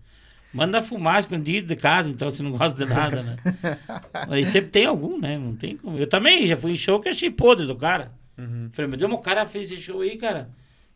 Manda 0.53 0.83
fumar 0.83 1.19
escondido 1.19 1.67
de 1.67 1.75
casa, 1.75 2.11
então, 2.11 2.31
se 2.31 2.43
não 2.43 2.51
gosta 2.51 2.77
de 2.77 2.93
nada, 2.93 3.23
né? 3.23 3.37
Aí 4.29 4.45
sempre 4.45 4.69
tem 4.69 4.85
algum, 4.85 5.19
né? 5.19 5.39
Não 5.39 5.57
tem 5.57 5.79
como. 5.79 5.97
Eu 5.97 6.07
também 6.07 6.47
já 6.47 6.59
fui 6.59 6.73
em 6.73 6.77
show 6.77 7.01
que 7.01 7.09
achei 7.09 7.31
podre 7.31 7.65
do 7.65 7.75
cara. 7.75 8.13
Uhum. 8.37 8.69
Falei, 8.71 8.91
meu 8.91 8.99
Deus, 8.99 9.13
o 9.13 9.19
cara 9.19 9.47
fez 9.47 9.73
esse 9.73 9.81
show 9.81 10.03
aí, 10.03 10.19
cara. 10.19 10.51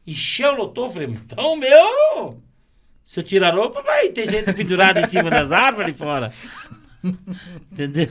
Encheu, 0.06 0.52
lotou. 0.52 0.90
Falei, 0.90 1.08
então, 1.08 1.56
meu... 1.56 2.42
Se 3.02 3.20
eu 3.20 3.24
tirar 3.24 3.54
a 3.54 3.56
roupa, 3.56 3.80
vai 3.80 4.10
ter 4.10 4.30
gente 4.30 4.52
pendurada 4.52 5.00
em 5.00 5.08
cima 5.08 5.30
das 5.30 5.50
árvores 5.52 5.96
fora. 5.96 6.30
Entendeu? 7.72 8.08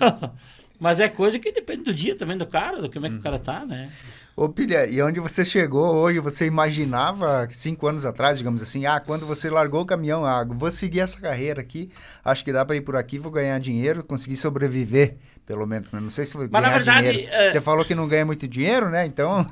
Mas 0.79 0.99
é 0.99 1.09
coisa 1.09 1.39
que 1.39 1.51
depende 1.51 1.83
do 1.83 1.93
dia 1.93 2.15
também 2.15 2.37
do 2.37 2.45
cara, 2.45 2.81
do 2.81 2.91
como 2.91 3.05
é 3.05 3.09
que 3.09 3.15
hum. 3.15 3.19
o 3.19 3.23
cara 3.23 3.39
tá, 3.39 3.65
né? 3.65 3.89
Ô, 4.35 4.47
Pilha, 4.47 4.87
e 4.87 5.01
onde 5.01 5.19
você 5.19 5.43
chegou 5.43 5.95
hoje, 5.95 6.19
você 6.19 6.45
imaginava 6.45 7.47
cinco 7.49 7.87
anos 7.87 8.05
atrás, 8.05 8.37
digamos 8.37 8.61
assim, 8.61 8.85
ah, 8.85 8.99
quando 8.99 9.25
você 9.25 9.49
largou 9.49 9.81
o 9.81 9.85
caminhão, 9.85 10.23
ah, 10.23 10.45
vou 10.47 10.69
seguir 10.69 10.99
essa 10.99 11.19
carreira 11.19 11.59
aqui, 11.59 11.89
acho 12.23 12.45
que 12.45 12.53
dá 12.53 12.63
para 12.63 12.75
ir 12.75 12.81
por 12.81 12.95
aqui, 12.95 13.17
vou 13.17 13.31
ganhar 13.31 13.59
dinheiro, 13.59 14.03
conseguir 14.03 14.35
sobreviver, 14.35 15.17
pelo 15.43 15.65
menos, 15.65 15.91
né? 15.91 15.99
Não 15.99 16.11
sei 16.11 16.23
se 16.23 16.35
vou 16.35 16.47
Mas, 16.51 16.61
ganhar 16.61 16.69
na 16.69 16.77
verdade, 16.77 17.09
dinheiro. 17.09 17.33
É... 17.33 17.49
Você 17.49 17.59
falou 17.59 17.83
que 17.83 17.95
não 17.95 18.07
ganha 18.07 18.25
muito 18.27 18.47
dinheiro, 18.47 18.91
né? 18.91 19.07
Então... 19.07 19.43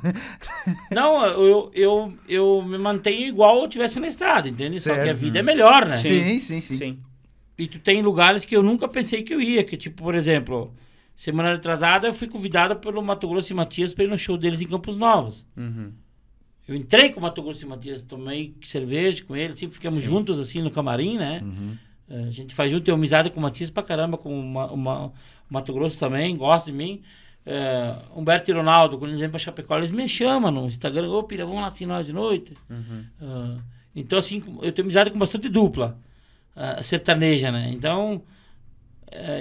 não, 0.93 1.26
eu, 1.26 1.71
eu, 1.73 2.13
eu 2.30 2.61
me 2.61 2.78
mantenho 2.78 3.28
igual 3.28 3.57
eu 3.61 3.65
estivesse 3.65 3.99
na 3.99 4.05
estrada, 4.05 4.47
entende? 4.47 4.80
Certo. 4.80 4.99
Só 4.99 5.03
que 5.03 5.09
a 5.09 5.13
vida 5.13 5.39
é 5.39 5.41
melhor, 5.41 5.84
né? 5.88 5.95
Sim, 5.95 6.38
sim, 6.38 6.61
sim, 6.61 6.76
sim. 6.76 6.99
E 7.57 7.65
tu 7.65 7.80
tem 7.80 8.03
lugares 8.03 8.45
que 8.45 8.55
eu 8.55 8.61
nunca 8.61 8.88
pensei 8.88 9.23
que 9.23 9.34
eu 9.34 9.41
ia, 9.41 9.63
que 9.63 9.76
tipo, 9.76 10.03
por 10.03 10.13
exemplo... 10.13 10.71
Semana 11.16 11.53
atrasada 11.53 12.07
eu 12.07 12.13
fui 12.13 12.28
convidado 12.28 12.76
pelo 12.76 13.01
Mato 13.01 13.28
Grosso 13.28 13.51
e 13.53 13.55
Matias 13.55 13.93
para 13.93 14.03
ir 14.03 14.07
no 14.07 14.18
show 14.18 14.38
deles 14.38 14.61
em 14.61 14.68
Campos 14.68 14.97
Novos. 14.97 15.45
Uhum. 15.55 15.93
Eu 16.68 16.76
entrei 16.76 17.09
com 17.11 17.20
o 17.20 17.24
Mato 17.24 17.41
Grosso 17.41 17.63
e 17.63 17.68
Matias, 17.68 18.01
tomei 18.01 18.55
cerveja 18.63 19.24
com 19.24 19.36
eles, 19.36 19.57
sempre 19.57 19.76
ficamos 19.76 19.99
Sim. 19.99 20.05
juntos 20.05 20.39
assim 20.39 20.61
no 20.61 20.72
camarim, 20.72 21.18
né? 21.18 21.39
Uhum. 21.41 21.78
É, 22.09 22.24
a 22.24 22.32
gente 22.32 22.53
faz 22.53 22.70
junto, 22.70 22.84
tem 22.84 22.93
amizade 22.93 23.30
com 23.30 23.39
o 23.39 23.43
Matias 23.43 23.70
pra 23.70 23.82
caramba, 23.82 24.18
com 24.18 24.38
uma, 24.38 24.72
uma, 24.72 25.05
o 25.07 25.13
Mato 25.49 25.72
Grosso 25.74 25.97
também, 25.97 26.36
gosta 26.36 26.72
de 26.72 26.78
mim. 26.78 27.01
É, 27.45 27.95
Humberto 28.16 28.49
e 28.49 28.53
Ronaldo, 28.53 28.97
quando 28.97 29.11
eles 29.11 29.20
vêm 29.20 29.30
pra 29.30 29.39
Chapecó, 29.39 29.78
eles 29.78 29.91
me 29.91 30.09
chamam 30.09 30.51
no 30.51 30.68
Instagram, 30.68 31.09
ô 31.09 31.24
Pira, 31.24 31.45
vamos 31.45 31.61
lá 31.61 31.68
assim 31.68 31.86
nós 31.86 32.07
de 32.07 32.13
noite. 32.13 32.53
Uhum. 32.70 33.05
Uh, 33.22 33.61
então, 33.95 34.20
assim, 34.20 34.43
eu 34.61 34.72
tenho 34.72 34.86
amizade 34.86 35.11
com 35.11 35.20
bastante 35.20 35.47
dupla 35.47 35.97
uh, 36.55 36.82
sertaneja, 36.84 37.51
né? 37.51 37.70
Então, 37.72 38.24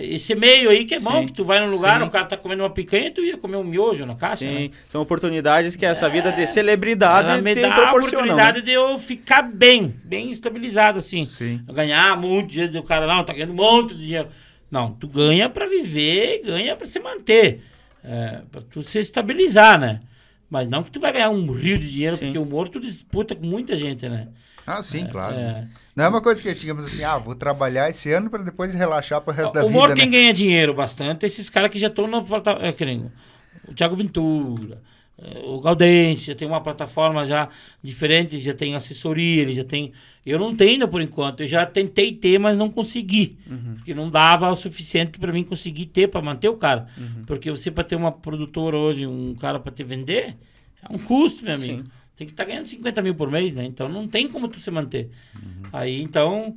esse 0.02 0.34
meio 0.34 0.70
aí 0.70 0.84
que 0.84 0.94
é 0.94 0.98
sim, 0.98 1.04
bom, 1.04 1.26
que 1.26 1.32
tu 1.32 1.44
vai 1.44 1.64
num 1.64 1.70
lugar, 1.70 2.00
sim. 2.00 2.06
o 2.06 2.10
cara 2.10 2.26
tá 2.26 2.36
comendo 2.36 2.62
uma 2.62 2.70
picanha, 2.70 3.10
tu 3.10 3.22
ia 3.22 3.36
comer 3.36 3.56
um 3.56 3.64
miojo 3.64 4.06
na 4.06 4.14
caixa. 4.14 4.46
Sim, 4.46 4.68
né? 4.68 4.70
são 4.88 5.02
oportunidades 5.02 5.74
que 5.74 5.84
essa 5.84 6.06
é, 6.06 6.10
vida 6.10 6.30
de 6.30 6.46
celebridade 6.46 7.30
ela 7.30 7.40
me 7.40 7.54
tem 7.54 7.62
dá 7.62 7.74
a 7.74 7.92
oportunidade 7.92 8.58
né? 8.58 8.64
de 8.64 8.72
eu 8.72 8.98
ficar 8.98 9.42
bem, 9.42 9.94
bem 10.04 10.30
estabilizado, 10.30 10.98
assim. 10.98 11.24
Sim. 11.24 11.62
Ganhar 11.72 12.16
muito 12.16 12.50
dinheiro, 12.50 12.78
o 12.78 12.82
cara 12.82 13.06
não, 13.06 13.24
tá 13.24 13.32
ganhando 13.32 13.52
um 13.52 13.56
monte 13.56 13.94
de 13.94 14.02
dinheiro. 14.02 14.28
Não, 14.70 14.92
tu 14.92 15.08
ganha 15.08 15.48
para 15.48 15.66
viver, 15.66 16.42
ganha 16.44 16.76
para 16.76 16.86
se 16.86 16.98
manter, 17.00 17.62
é, 18.04 18.42
para 18.50 18.60
tu 18.62 18.82
se 18.82 18.98
estabilizar, 18.98 19.78
né? 19.78 20.00
Mas 20.48 20.68
não 20.68 20.82
que 20.82 20.90
tu 20.90 21.00
vai 21.00 21.12
ganhar 21.12 21.30
um 21.30 21.50
rio 21.50 21.78
de 21.78 21.90
dinheiro, 21.90 22.16
sim. 22.16 22.26
porque 22.26 22.38
o 22.38 22.42
humor 22.42 22.68
tu 22.68 22.78
disputa 22.78 23.34
com 23.34 23.46
muita 23.46 23.74
gente, 23.76 24.08
né? 24.08 24.28
Ah, 24.66 24.82
sim, 24.82 25.04
é, 25.04 25.06
claro. 25.06 25.36
É. 25.36 25.66
Não 25.94 26.04
é 26.04 26.08
uma 26.08 26.20
coisa 26.20 26.42
que 26.42 26.52
digamos 26.54 26.84
assim, 26.84 27.04
ah, 27.04 27.18
vou 27.18 27.34
trabalhar 27.34 27.88
esse 27.88 28.10
ano 28.10 28.28
para 28.28 28.42
depois 28.42 28.74
relaxar 28.74 29.20
pro 29.20 29.32
resto 29.32 29.52
o 29.52 29.54
da 29.54 29.60
vida. 29.60 29.72
O 29.72 29.76
humor 29.76 29.94
quem 29.94 30.06
né? 30.06 30.10
ganha 30.10 30.32
dinheiro 30.32 30.74
bastante, 30.74 31.24
esses 31.24 31.48
caras 31.48 31.70
que 31.70 31.78
já 31.78 31.86
estão 31.86 32.08
na 32.08 32.22
é, 32.60 32.72
querendo, 32.72 33.12
o 33.68 33.72
Thiago 33.72 33.94
Ventura, 33.94 34.82
é, 35.16 35.42
o 35.44 35.60
Galdense, 35.60 36.26
já 36.26 36.34
tem 36.34 36.48
uma 36.48 36.60
plataforma 36.60 37.24
já 37.24 37.48
diferente, 37.80 38.40
já 38.40 38.52
tem 38.52 38.74
assessoria, 38.74 39.42
ele 39.42 39.52
já 39.52 39.62
tem. 39.62 39.92
Eu 40.26 40.38
não 40.38 40.56
tenho 40.56 40.72
ainda 40.72 40.88
por 40.88 41.00
enquanto, 41.00 41.42
eu 41.42 41.46
já 41.46 41.64
tentei 41.64 42.12
ter, 42.12 42.40
mas 42.40 42.58
não 42.58 42.68
consegui. 42.68 43.38
Uhum. 43.48 43.74
Porque 43.76 43.94
não 43.94 44.10
dava 44.10 44.50
o 44.50 44.56
suficiente 44.56 45.16
para 45.16 45.32
mim 45.32 45.44
conseguir 45.44 45.86
ter, 45.86 46.08
para 46.08 46.20
manter 46.20 46.48
o 46.48 46.56
cara. 46.56 46.88
Uhum. 46.98 47.24
Porque 47.24 47.50
você, 47.50 47.70
para 47.70 47.84
ter 47.84 47.94
uma 47.94 48.10
produtora 48.10 48.76
hoje, 48.76 49.06
um 49.06 49.36
cara 49.36 49.60
para 49.60 49.70
te 49.70 49.84
vender, 49.84 50.36
é 50.82 50.92
um 50.92 50.98
custo, 50.98 51.44
meu 51.44 51.54
amigo. 51.54 51.84
Sim 51.84 52.03
tem 52.16 52.26
que 52.26 52.32
estar 52.32 52.44
tá 52.44 52.50
ganhando 52.50 52.66
50 52.66 53.02
mil 53.02 53.14
por 53.14 53.30
mês, 53.30 53.54
né? 53.54 53.64
Então 53.64 53.88
não 53.88 54.06
tem 54.06 54.28
como 54.28 54.48
tu 54.48 54.60
se 54.60 54.70
manter. 54.70 55.10
Uhum. 55.34 55.62
Aí 55.72 56.00
então, 56.00 56.56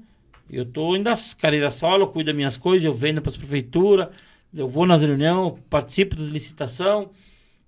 eu 0.50 0.66
tô 0.66 0.96
indo 0.96 1.06
das 1.06 1.34
carreiras 1.34 1.76
solo, 1.76 2.04
eu 2.04 2.08
cuido 2.08 2.28
das 2.28 2.36
minhas 2.36 2.58
coisas, 2.58 2.86
eu 2.86 2.94
vendo 2.94 3.22
para 3.22 3.32
as 3.32 3.38
prefeituras, 3.38 4.10
eu 4.54 4.68
vou 4.68 4.86
nas 4.86 5.02
reuniões, 5.02 5.60
participo 5.70 6.16
das 6.16 6.28
licitações, 6.28 7.08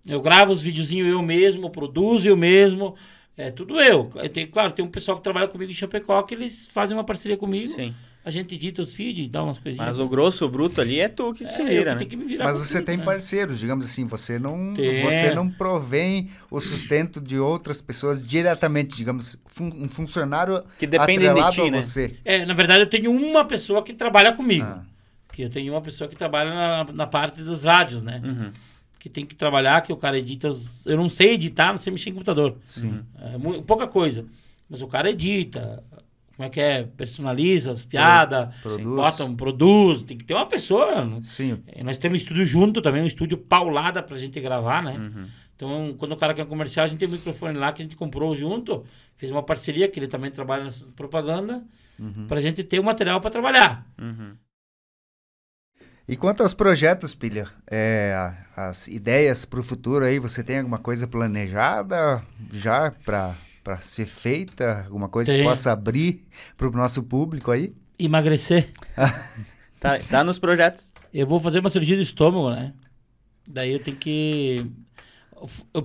eu 0.06 0.22
gravo 0.22 0.52
os 0.52 0.62
videozinhos 0.62 1.10
eu 1.10 1.22
mesmo, 1.22 1.70
produzo 1.70 2.28
eu 2.28 2.38
mesmo, 2.38 2.96
é 3.36 3.52
tudo 3.52 3.80
eu. 3.80 4.12
eu 4.16 4.30
tenho, 4.30 4.48
claro, 4.50 4.72
tem 4.72 4.84
um 4.84 4.90
pessoal 4.90 5.18
que 5.18 5.24
trabalha 5.24 5.48
comigo 5.48 5.72
em 5.72 5.76
Chapecó 5.76 6.22
que 6.24 6.34
eles 6.34 6.68
fazem 6.68 6.96
uma 6.96 7.04
parceria 7.04 7.38
comigo. 7.38 7.68
Sim 7.68 7.94
a 8.24 8.30
gente 8.32 8.54
edita 8.54 8.82
os 8.82 8.94
feeds, 8.94 9.30
dá 9.30 9.42
umas 9.42 9.58
coisinhas. 9.58 9.88
Mas 9.88 10.00
o 10.00 10.08
grosso, 10.08 10.46
o 10.46 10.50
bruto 10.50 10.82
ali 10.82 11.00
é 11.00 11.08
tu 11.08 11.34
que 11.34 11.46
é, 11.46 11.48
se 11.48 11.64
vira, 11.64 11.96
né? 11.96 12.06
Me 12.06 12.38
Mas 12.38 12.60
você 12.60 12.80
tudo, 12.80 12.86
tem 12.86 12.98
né? 12.98 13.06
parceiros, 13.06 13.60
digamos 13.60 13.86
assim, 13.86 14.06
você 14.06 14.38
não, 14.38 14.76
você 14.76 15.34
não 15.34 15.50
provém 15.50 16.30
o 16.52 16.60
sustento 16.60 17.22
de 17.22 17.40
outras 17.40 17.82
pessoas 17.82 18.24
diretamente, 18.24 18.96
digamos, 18.96 19.40
fun 19.46 19.72
um 19.74 19.88
funcionário 19.88 20.64
que 20.78 20.86
depende 20.86 21.28
de 21.34 21.52
ti, 21.52 21.72
né? 21.72 21.82
você. 21.82 22.20
É, 22.26 22.46
na 22.46 22.54
verdade 22.54 22.84
eu 22.84 22.90
tenho 22.90 23.12
uma 23.12 23.46
pessoa 23.46 23.82
que 23.82 23.94
trabalha 23.94 24.34
comigo. 24.34 24.66
Ah. 24.66 24.84
Que 25.32 25.44
eu 25.44 25.50
tenho 25.50 25.74
uma 25.74 25.82
pessoa 25.82 26.10
que 26.10 26.16
trabalha 26.16 26.50
na, 26.50 26.84
na 26.92 27.08
parte 27.08 27.42
dos 27.42 27.64
rádios, 27.64 28.04
né? 28.04 28.22
Uhum. 28.24 28.52
Que 29.00 29.08
tem 29.08 29.26
que 29.26 29.36
trabalhar, 29.36 29.80
que 29.82 29.94
o 29.94 29.98
cara 29.98 30.18
edita. 30.18 30.50
Os... 30.50 30.86
Eu 30.86 30.98
não 30.98 31.10
sei 31.10 31.36
editar, 31.36 31.72
não 31.72 31.80
sei 31.80 31.94
mexer 31.94 32.10
em 32.10 32.14
computador. 32.14 32.58
Sim. 32.66 33.00
É, 33.18 33.62
pouca 33.62 33.88
coisa. 33.88 34.26
Mas 34.70 34.82
o 34.82 34.88
cara 34.88 35.10
edita, 35.10 35.82
como 36.40 36.48
é 36.48 36.50
que 36.50 36.62
é? 36.62 36.84
Personaliza 36.84 37.70
as 37.70 37.84
piadas, 37.84 38.56
produz. 38.62 38.96
botam, 38.96 39.36
produz. 39.36 40.04
Tem 40.04 40.18
que 40.18 40.24
ter 40.24 40.34
uma 40.34 40.46
pessoa. 40.46 41.04
Né? 41.04 41.18
Sim. 41.22 41.62
Nós 41.84 41.98
temos 41.98 42.18
um 42.18 42.22
estúdio 42.22 42.46
junto 42.46 42.82
também, 42.82 43.04
um 43.04 43.06
estúdio 43.06 43.38
paulada 43.38 44.02
pra 44.02 44.18
gente 44.18 44.40
gravar, 44.40 44.82
né? 44.82 44.94
Uhum. 44.98 45.28
Então, 45.54 45.96
quando 45.98 46.14
o 46.14 46.16
cara 46.16 46.34
quer 46.34 46.44
um 46.44 46.48
comercial, 46.48 46.86
a 46.86 46.88
gente 46.88 46.98
tem 46.98 47.10
um 47.10 47.12
microfone 47.12 47.58
lá 47.58 47.74
que 47.74 47.82
a 47.82 47.84
gente 47.84 47.98
comprou 47.98 48.34
junto, 48.38 48.86
fez 49.18 49.30
uma 49.30 49.44
parceria, 49.44 49.90
que 49.90 50.00
ele 50.00 50.08
também 50.08 50.32
trabalha 50.32 50.64
nessa 50.64 50.90
propaganda, 50.94 51.62
uhum. 52.00 52.26
pra 52.26 52.40
gente 52.40 52.64
ter 52.64 52.80
o 52.80 52.86
material 52.86 53.20
para 53.20 53.32
trabalhar. 53.32 53.86
Uhum. 54.00 54.38
E 56.08 56.16
quanto 56.16 56.42
aos 56.42 56.54
projetos, 56.54 57.14
Pilha, 57.14 57.50
é, 57.70 58.34
as 58.56 58.88
ideias 58.88 59.44
para 59.44 59.60
o 59.60 59.64
futuro 59.64 60.06
aí, 60.06 60.20
você 60.20 60.42
tem 60.42 60.60
alguma 60.60 60.80
coisa 60.80 61.06
planejada 61.06 62.24
já 62.54 62.92
para 63.04 63.36
ser 63.78 64.06
feita? 64.06 64.84
Alguma 64.86 65.10
coisa 65.10 65.32
tem. 65.32 65.42
que 65.42 65.48
possa 65.48 65.72
abrir 65.72 66.26
para 66.58 66.68
o 66.68 66.72
nosso 66.72 67.04
público 67.04 67.52
aí? 67.52 67.74
Emagrecer. 67.98 68.70
tá, 69.80 70.00
tá 70.00 70.24
nos 70.24 70.40
projetos. 70.40 70.92
Eu 71.14 71.28
vou 71.28 71.40
fazer 71.40 71.60
uma 71.60 71.70
cirurgia 71.70 71.96
do 71.96 72.02
estômago, 72.02 72.50
né? 72.50 72.74
Daí 73.48 73.72
eu 73.72 73.80
tenho 73.80 73.98
que... 73.98 74.66
Eu 75.74 75.82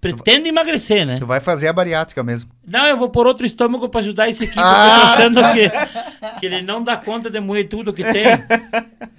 Pretendo 0.00 0.46
emagrecer, 0.46 1.04
né? 1.04 1.18
Tu 1.18 1.26
vai 1.26 1.40
fazer 1.40 1.66
a 1.66 1.72
bariátrica 1.72 2.22
mesmo. 2.22 2.52
Não, 2.64 2.86
eu 2.86 2.96
vou 2.96 3.08
pôr 3.08 3.26
outro 3.26 3.44
estômago 3.44 3.88
pra 3.88 3.98
ajudar 3.98 4.28
esse 4.28 4.44
aqui, 4.44 4.54
porque 4.54 4.68
ah! 4.68 5.16
eu 5.18 5.32
tô 5.32 5.40
achando 5.40 5.52
que, 5.54 6.38
que 6.38 6.46
ele 6.46 6.62
não 6.62 6.84
dá 6.84 6.96
conta 6.96 7.28
de 7.28 7.40
moer 7.40 7.68
tudo 7.68 7.92
que 7.92 8.04
tem. 8.04 8.24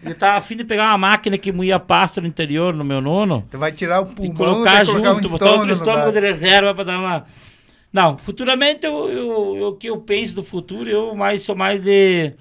Ele 0.02 0.14
tá 0.14 0.38
afim 0.38 0.56
de 0.56 0.64
pegar 0.64 0.86
uma 0.86 0.98
máquina 0.98 1.38
que 1.38 1.52
moía 1.52 1.78
pasta 1.80 2.22
no 2.22 2.28
interior, 2.28 2.74
no 2.74 2.86
meu 2.86 3.02
nono. 3.02 3.46
Tu 3.52 3.58
vai 3.58 3.74
tirar 3.74 4.00
o 4.00 4.06
pulmão 4.06 4.32
e 4.32 4.38
colocar 4.38 4.86
junto, 4.86 5.28
um 5.28 5.32
botar 5.32 5.52
outro 5.52 5.72
estômago 5.72 6.12
de 6.14 6.20
reserva 6.22 6.74
pra 6.74 6.86
dar 6.86 6.98
uma... 6.98 7.26
Não, 7.92 8.18
futuramente, 8.18 8.86
eu, 8.86 9.10
eu, 9.10 9.68
o 9.70 9.76
que 9.76 9.88
eu 9.90 9.98
penso 10.00 10.36
do 10.36 10.44
futuro, 10.44 10.90
eu 10.90 11.16
mais 11.16 11.42
sou 11.42 11.56
mais 11.56 11.82
de, 11.84 12.34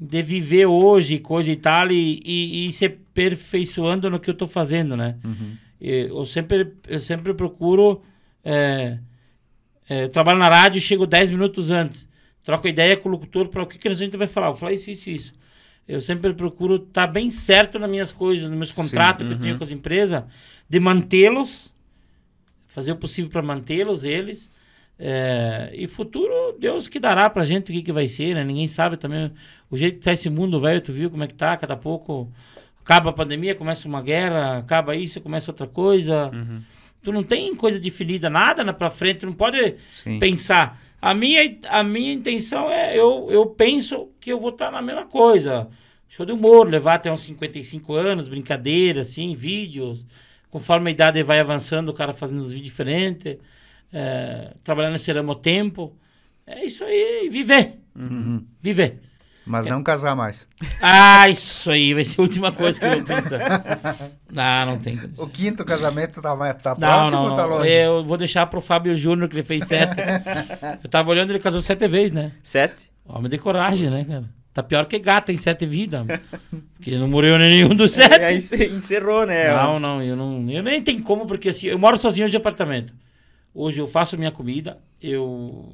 de 0.00 0.22
viver 0.22 0.66
hoje, 0.66 1.18
coisa 1.18 1.50
e 1.50 1.56
tal, 1.56 1.90
e, 1.90 2.22
e, 2.24 2.66
e 2.66 2.72
se 2.72 2.86
aperfeiçoando 2.86 4.08
no 4.08 4.18
que 4.18 4.30
eu 4.30 4.34
tô 4.34 4.46
fazendo, 4.46 4.96
né? 4.96 5.16
Uhum 5.24 5.56
eu 5.82 6.24
sempre, 6.24 6.74
eu 6.86 7.00
sempre 7.00 7.34
procuro. 7.34 8.02
É, 8.44 8.98
é, 9.88 10.04
eu 10.04 10.08
trabalho 10.08 10.38
na 10.38 10.48
rádio 10.48 10.80
chego 10.80 11.06
10 11.06 11.32
minutos 11.32 11.72
antes. 11.72 12.08
Troco 12.44 12.68
ideia 12.68 12.96
com 12.96 13.08
o 13.08 13.12
locutor 13.12 13.48
para 13.48 13.62
o 13.62 13.66
que, 13.66 13.78
que 13.78 13.88
a 13.88 13.94
gente 13.94 14.16
vai 14.16 14.28
falar. 14.28 14.48
Eu 14.48 14.54
falo 14.54 14.72
isso, 14.72 14.90
isso, 14.90 15.10
isso. 15.10 15.32
Eu 15.86 16.00
sempre 16.00 16.32
procuro 16.32 16.76
estar 16.76 17.06
tá 17.06 17.12
bem 17.12 17.30
certo 17.30 17.80
nas 17.80 17.90
minhas 17.90 18.12
coisas, 18.12 18.48
nos 18.48 18.56
meus 18.56 18.70
contratos 18.70 19.26
Sim, 19.26 19.32
uhum. 19.32 19.38
que 19.38 19.40
eu 19.40 19.42
tenho 19.42 19.52
uhum. 19.54 19.58
com 19.58 19.64
as 19.64 19.70
empresas, 19.72 20.22
de 20.68 20.78
mantê-los, 20.78 21.74
fazer 22.68 22.92
o 22.92 22.96
possível 22.96 23.30
para 23.30 23.42
mantê-los, 23.42 24.04
eles. 24.04 24.48
É, 25.04 25.70
e 25.74 25.88
futuro, 25.88 26.56
Deus 26.60 26.86
que 26.86 27.00
dará 27.00 27.28
pra 27.28 27.44
gente 27.44 27.72
o 27.72 27.74
que, 27.74 27.82
que 27.82 27.90
vai 27.90 28.06
ser, 28.06 28.36
né? 28.36 28.44
Ninguém 28.44 28.68
sabe 28.68 28.96
também. 28.96 29.32
O 29.68 29.76
jeito 29.76 29.98
que 29.98 30.04
tá 30.04 30.12
esse 30.12 30.30
mundo, 30.30 30.60
velho, 30.60 30.80
tu 30.80 30.92
viu 30.92 31.10
como 31.10 31.24
é 31.24 31.26
que 31.26 31.34
tá? 31.34 31.56
Cada 31.56 31.76
pouco 31.76 32.30
acaba 32.84 33.10
a 33.10 33.12
pandemia, 33.12 33.52
começa 33.52 33.88
uma 33.88 34.00
guerra, 34.00 34.58
acaba 34.58 34.94
isso, 34.94 35.20
começa 35.20 35.50
outra 35.50 35.66
coisa. 35.66 36.30
Uhum. 36.32 36.62
Tu 37.02 37.10
não 37.10 37.24
tem 37.24 37.52
coisa 37.56 37.80
definida, 37.80 38.30
nada 38.30 38.62
na 38.62 38.72
pra 38.72 38.90
frente, 38.90 39.20
tu 39.20 39.26
não 39.26 39.32
pode 39.32 39.74
Sim. 39.90 40.20
pensar. 40.20 40.80
A 41.00 41.12
minha, 41.12 41.58
a 41.68 41.82
minha 41.82 42.12
intenção 42.12 42.70
é, 42.70 42.96
eu, 42.96 43.26
eu 43.28 43.46
penso 43.46 44.08
que 44.20 44.30
eu 44.30 44.38
vou 44.38 44.50
estar 44.50 44.70
na 44.70 44.80
mesma 44.80 45.04
coisa. 45.04 45.66
Show 46.08 46.24
de 46.24 46.30
humor, 46.30 46.68
levar 46.68 46.94
até 46.94 47.10
uns 47.10 47.22
55 47.22 47.92
anos, 47.92 48.28
brincadeira, 48.28 49.00
assim, 49.00 49.34
vídeos. 49.34 50.06
Conforme 50.48 50.90
a 50.90 50.92
idade 50.92 51.20
vai 51.24 51.40
avançando, 51.40 51.88
o 51.88 51.92
cara 51.92 52.12
fazendo 52.12 52.42
os 52.42 52.52
vídeos 52.52 52.70
diferentes. 52.70 53.36
É, 53.92 54.54
trabalhando 54.64 54.92
nesse 54.92 55.12
ramo 55.12 55.34
tempo. 55.34 55.96
É 56.46 56.64
isso 56.64 56.82
aí, 56.84 57.28
viver. 57.30 57.78
Uhum. 57.94 58.44
Viver. 58.60 59.00
Mas 59.44 59.66
não 59.66 59.82
casar 59.82 60.14
mais. 60.14 60.48
Ah, 60.80 61.28
isso 61.28 61.70
aí 61.70 61.94
vai 61.94 62.04
ser 62.04 62.20
a 62.20 62.22
última 62.22 62.50
coisa 62.52 62.78
que 62.78 62.86
eu 62.86 62.90
vou 62.90 63.02
pensar. 63.02 63.40
Ah, 64.34 64.64
não 64.64 64.78
tem. 64.78 64.98
O 65.18 65.26
quinto 65.26 65.62
casamento 65.62 66.22
tá, 66.22 66.34
tá 66.34 66.70
não, 66.70 66.74
próximo 66.74 67.22
não, 67.22 67.30
ou 67.30 67.36
tá 67.36 67.44
longe? 67.44 67.70
Eu 67.70 68.02
vou 68.02 68.16
deixar 68.16 68.46
pro 68.46 68.62
Fábio 68.62 68.94
Júnior, 68.94 69.28
que 69.28 69.34
ele 69.36 69.42
fez 69.42 69.66
sete. 69.66 69.94
eu 70.82 70.88
tava 70.88 71.10
olhando, 71.10 71.30
ele 71.30 71.38
casou 71.38 71.60
sete 71.60 71.86
vezes, 71.86 72.12
né? 72.12 72.32
Sete? 72.42 72.90
Homem 73.04 73.28
de 73.28 73.36
coragem, 73.36 73.90
né, 73.90 74.04
cara? 74.04 74.24
Tá 74.54 74.62
pior 74.62 74.86
que 74.86 74.98
gato 74.98 75.30
em 75.30 75.36
sete 75.36 75.66
vidas. 75.66 76.06
Porque 76.74 76.96
não 76.96 77.08
morreu 77.08 77.38
nenhum 77.38 77.76
dos 77.76 77.92
sete. 77.94 78.20
É, 78.20 78.26
aí 78.26 78.36
encerrou, 78.36 79.26
né? 79.26 79.54
Não, 79.54 79.78
não, 79.78 80.02
eu 80.02 80.16
não. 80.16 80.50
Eu 80.50 80.62
nem 80.62 80.82
tenho 80.82 81.02
como, 81.02 81.26
porque 81.26 81.50
assim, 81.50 81.66
eu 81.66 81.78
moro 81.78 81.98
sozinho 81.98 82.28
de 82.28 82.36
apartamento. 82.36 82.92
Hoje 83.54 83.80
eu 83.80 83.86
faço 83.86 84.16
minha 84.16 84.30
comida, 84.30 84.78
eu. 85.00 85.72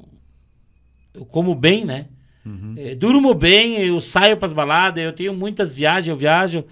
Eu 1.13 1.25
como 1.25 1.55
bem, 1.55 1.85
né? 1.85 2.07
Uhum. 2.45 2.75
É, 2.77 2.95
durmo 2.95 3.33
bem, 3.33 3.79
eu 3.81 3.99
saio 3.99 4.37
para 4.37 4.45
as 4.45 4.53
baladas, 4.53 5.03
eu 5.03 5.13
tenho 5.13 5.33
muitas 5.33 5.73
viagens, 5.73 6.07
eu 6.07 6.17
viajo. 6.17 6.63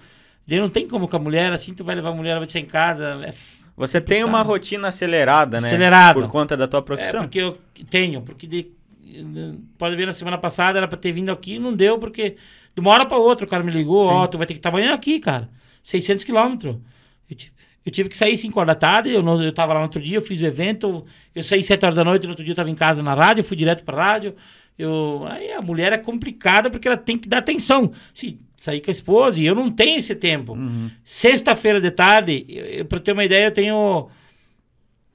Eu 0.48 0.62
não 0.62 0.68
tem 0.68 0.88
como 0.88 1.06
com 1.06 1.16
a 1.16 1.20
mulher, 1.20 1.52
assim, 1.52 1.74
tu 1.74 1.84
vai 1.84 1.94
levar 1.94 2.10
a 2.10 2.14
mulher, 2.14 2.30
ela 2.30 2.40
vai 2.40 2.46
te 2.46 2.58
em 2.58 2.64
casa. 2.64 3.20
É 3.24 3.34
Você 3.76 4.00
tem 4.00 4.24
uma 4.24 4.40
rotina 4.42 4.88
acelerada, 4.88 5.60
né? 5.60 5.68
Acelerada. 5.68 6.20
Por 6.20 6.28
conta 6.28 6.56
da 6.56 6.66
tua 6.66 6.80
profissão. 6.80 7.20
É, 7.20 7.22
porque 7.24 7.38
eu 7.38 7.58
tenho, 7.90 8.22
porque 8.22 8.46
de, 8.46 8.70
pode 9.76 9.96
ver 9.96 10.06
na 10.06 10.12
semana 10.12 10.38
passada, 10.38 10.78
era 10.78 10.88
para 10.88 10.98
ter 10.98 11.12
vindo 11.12 11.30
aqui, 11.30 11.58
não 11.58 11.74
deu, 11.74 11.98
porque 11.98 12.36
de 12.74 12.80
uma 12.80 12.90
hora 12.90 13.04
para 13.04 13.18
outra 13.18 13.44
o 13.44 13.48
cara 13.48 13.62
me 13.62 13.70
ligou, 13.70 14.08
ó, 14.08 14.24
oh, 14.24 14.28
tu 14.28 14.38
vai 14.38 14.46
ter 14.46 14.54
que 14.54 14.58
estar 14.58 14.70
amanhã 14.70 14.94
aqui, 14.94 15.18
cara. 15.20 15.48
600 15.82 16.24
quilômetros. 16.24 16.76
Eu, 17.28 17.36
eu, 17.88 17.90
tive 17.90 18.08
que 18.08 18.16
sair 18.16 18.36
5 18.36 18.58
horas 18.58 18.68
da 18.68 18.74
tarde, 18.74 19.10
eu, 19.10 19.22
não, 19.22 19.42
eu 19.42 19.52
tava 19.52 19.72
lá 19.72 19.80
no 19.80 19.86
outro 19.86 20.00
dia, 20.00 20.18
eu 20.18 20.22
fiz 20.22 20.40
o 20.40 20.46
evento, 20.46 21.04
eu 21.34 21.42
saí 21.42 21.62
7 21.62 21.84
horas 21.84 21.96
da 21.96 22.04
noite, 22.04 22.24
no 22.24 22.30
outro 22.30 22.44
dia 22.44 22.52
eu 22.52 22.56
tava 22.56 22.70
em 22.70 22.74
casa 22.74 23.02
na 23.02 23.14
rádio, 23.14 23.44
fui 23.44 23.56
direto 23.56 23.84
pra 23.84 23.96
rádio, 23.96 24.34
eu, 24.78 25.24
aí 25.28 25.52
a 25.52 25.60
mulher 25.60 25.92
é 25.92 25.98
complicada 25.98 26.70
porque 26.70 26.86
ela 26.86 26.96
tem 26.96 27.18
que 27.18 27.28
dar 27.28 27.38
atenção. 27.38 27.92
Se 28.14 28.38
sair 28.56 28.80
com 28.80 28.90
a 28.90 28.92
esposa, 28.92 29.40
e 29.40 29.46
eu 29.46 29.54
não 29.54 29.70
tenho 29.70 29.98
esse 29.98 30.14
tempo. 30.14 30.52
Uhum. 30.52 30.90
Sexta-feira 31.04 31.80
de 31.80 31.90
tarde, 31.90 32.44
eu, 32.48 32.84
pra 32.84 33.00
ter 33.00 33.12
uma 33.12 33.24
ideia, 33.24 33.46
eu 33.46 33.52
tenho. 33.52 34.08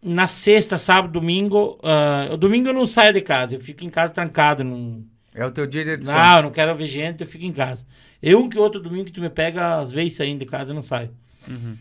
Na 0.02 0.28
sexta, 0.28 0.78
sábado, 0.78 1.14
domingo. 1.14 1.80
Uh, 1.82 2.36
domingo 2.36 2.68
eu 2.68 2.74
não 2.74 2.86
saio 2.86 3.14
de 3.14 3.22
casa, 3.22 3.56
eu 3.56 3.62
fico 3.62 3.86
em 3.86 3.90
casa 3.90 4.12
trancado. 4.12 4.64
Não... 4.64 5.02
É 5.34 5.46
o 5.46 5.52
teu 5.52 5.66
dia 5.66 5.86
de 5.86 5.96
descanso. 5.96 6.20
Não, 6.20 6.38
eu 6.38 6.44
não 6.44 6.52
quero 6.52 6.76
ver 6.76 6.86
gente, 6.86 7.22
eu 7.22 7.28
fico 7.28 7.46
em 7.46 7.54
casa. 7.54 7.86
Eu, 8.22 8.40
um 8.40 8.50
que 8.50 8.60
outro 8.60 8.82
domingo 8.82 9.06
que 9.06 9.14
tu 9.14 9.22
me 9.22 9.30
pega, 9.30 9.78
às 9.78 9.94
vezes 9.94 10.16
saindo 10.16 10.40
de 10.40 10.46
casa, 10.46 10.72
eu 10.72 10.76
não 10.76 10.82
saio. 10.82 11.10
Uhum. 11.48 11.78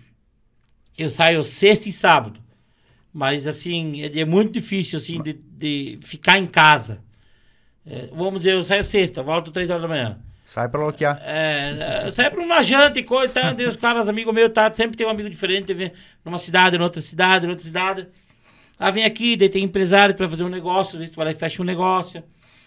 Eu 1.02 1.10
saio 1.10 1.42
sexta 1.42 1.88
e 1.88 1.92
sábado. 1.92 2.40
Mas, 3.12 3.46
assim, 3.46 4.02
é, 4.02 4.20
é 4.20 4.24
muito 4.24 4.52
difícil, 4.52 4.98
assim, 4.98 5.20
de, 5.22 5.32
de 5.32 5.98
ficar 6.02 6.38
em 6.38 6.46
casa. 6.46 7.00
É, 7.86 8.08
vamos 8.12 8.40
dizer, 8.40 8.54
eu 8.54 8.62
saio 8.62 8.84
sexta, 8.84 9.22
volto 9.22 9.50
três 9.50 9.68
horas 9.68 9.82
da 9.82 9.88
manhã. 9.88 10.18
Sai 10.44 10.68
pra 10.68 10.84
loquear. 10.84 11.20
É, 11.24 12.04
é 12.06 12.10
sai 12.10 12.30
pra 12.30 12.42
uma 12.42 12.62
janta 12.62 12.98
e 12.98 13.02
coisa, 13.02 13.32
tá? 13.32 13.54
Tem 13.54 13.66
os 13.66 13.76
caras, 13.76 14.08
amigos 14.08 14.34
meus, 14.34 14.52
tá? 14.52 14.72
Sempre 14.72 14.96
tem 14.96 15.06
um 15.06 15.10
amigo 15.10 15.28
diferente, 15.28 15.72
vem 15.74 15.92
numa 16.24 16.38
cidade, 16.38 16.76
em 16.76 16.80
outra 16.80 17.02
cidade, 17.02 17.46
em 17.46 17.50
outra 17.50 17.64
cidade. 17.64 18.08
Ah, 18.78 18.90
vem 18.90 19.04
aqui, 19.04 19.36
daí 19.36 19.48
tem 19.48 19.64
empresário 19.64 20.14
vai 20.16 20.28
fazer 20.28 20.44
um 20.44 20.48
negócio, 20.48 20.94
às 20.94 20.98
vezes 20.98 21.12
tu 21.12 21.16
vai 21.16 21.26
lá 21.26 21.32
e 21.32 21.34
fecha 21.34 21.62
um 21.62 21.64
negócio. 21.64 22.22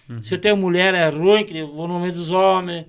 Uhum. 0.10 0.22
Se 0.22 0.34
eu 0.34 0.38
tenho 0.40 0.56
mulher, 0.56 0.94
é 0.94 1.10
ruim, 1.10 1.44
que 1.44 1.58
eu 1.58 1.74
vou 1.74 1.88
no 1.88 2.00
meio 2.00 2.14
dos 2.14 2.30
homens. 2.30 2.86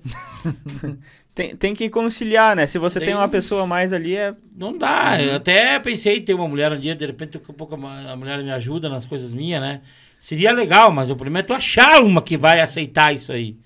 tem, 1.33 1.55
tem 1.55 1.73
que 1.73 1.89
conciliar, 1.89 2.55
né? 2.55 2.67
Se 2.67 2.77
você 2.77 2.99
tem, 2.99 3.07
tem 3.07 3.15
uma 3.15 3.27
pessoa 3.27 3.65
mais 3.65 3.91
ali, 3.91 4.15
é. 4.15 4.35
Não 4.55 4.77
dá. 4.77 5.13
Uhum. 5.13 5.19
Eu 5.21 5.35
até 5.35 5.79
pensei 5.79 6.17
em 6.17 6.21
ter 6.21 6.33
uma 6.33 6.47
mulher 6.47 6.71
um 6.71 6.79
dia, 6.79 6.95
de 6.95 7.05
repente, 7.05 7.37
um 7.37 7.53
pouco 7.53 7.75
a 7.75 8.15
mulher 8.15 8.43
me 8.43 8.51
ajuda 8.51 8.89
nas 8.89 9.05
coisas 9.05 9.33
minhas, 9.33 9.61
né? 9.61 9.81
Seria 10.19 10.51
legal, 10.51 10.91
mas 10.91 11.09
o 11.09 11.15
problema 11.15 11.39
é 11.39 11.43
tu 11.43 11.53
achar 11.53 12.01
uma 12.01 12.21
que 12.21 12.37
vai 12.37 12.59
aceitar 12.59 13.13
isso 13.13 13.31
aí. 13.31 13.57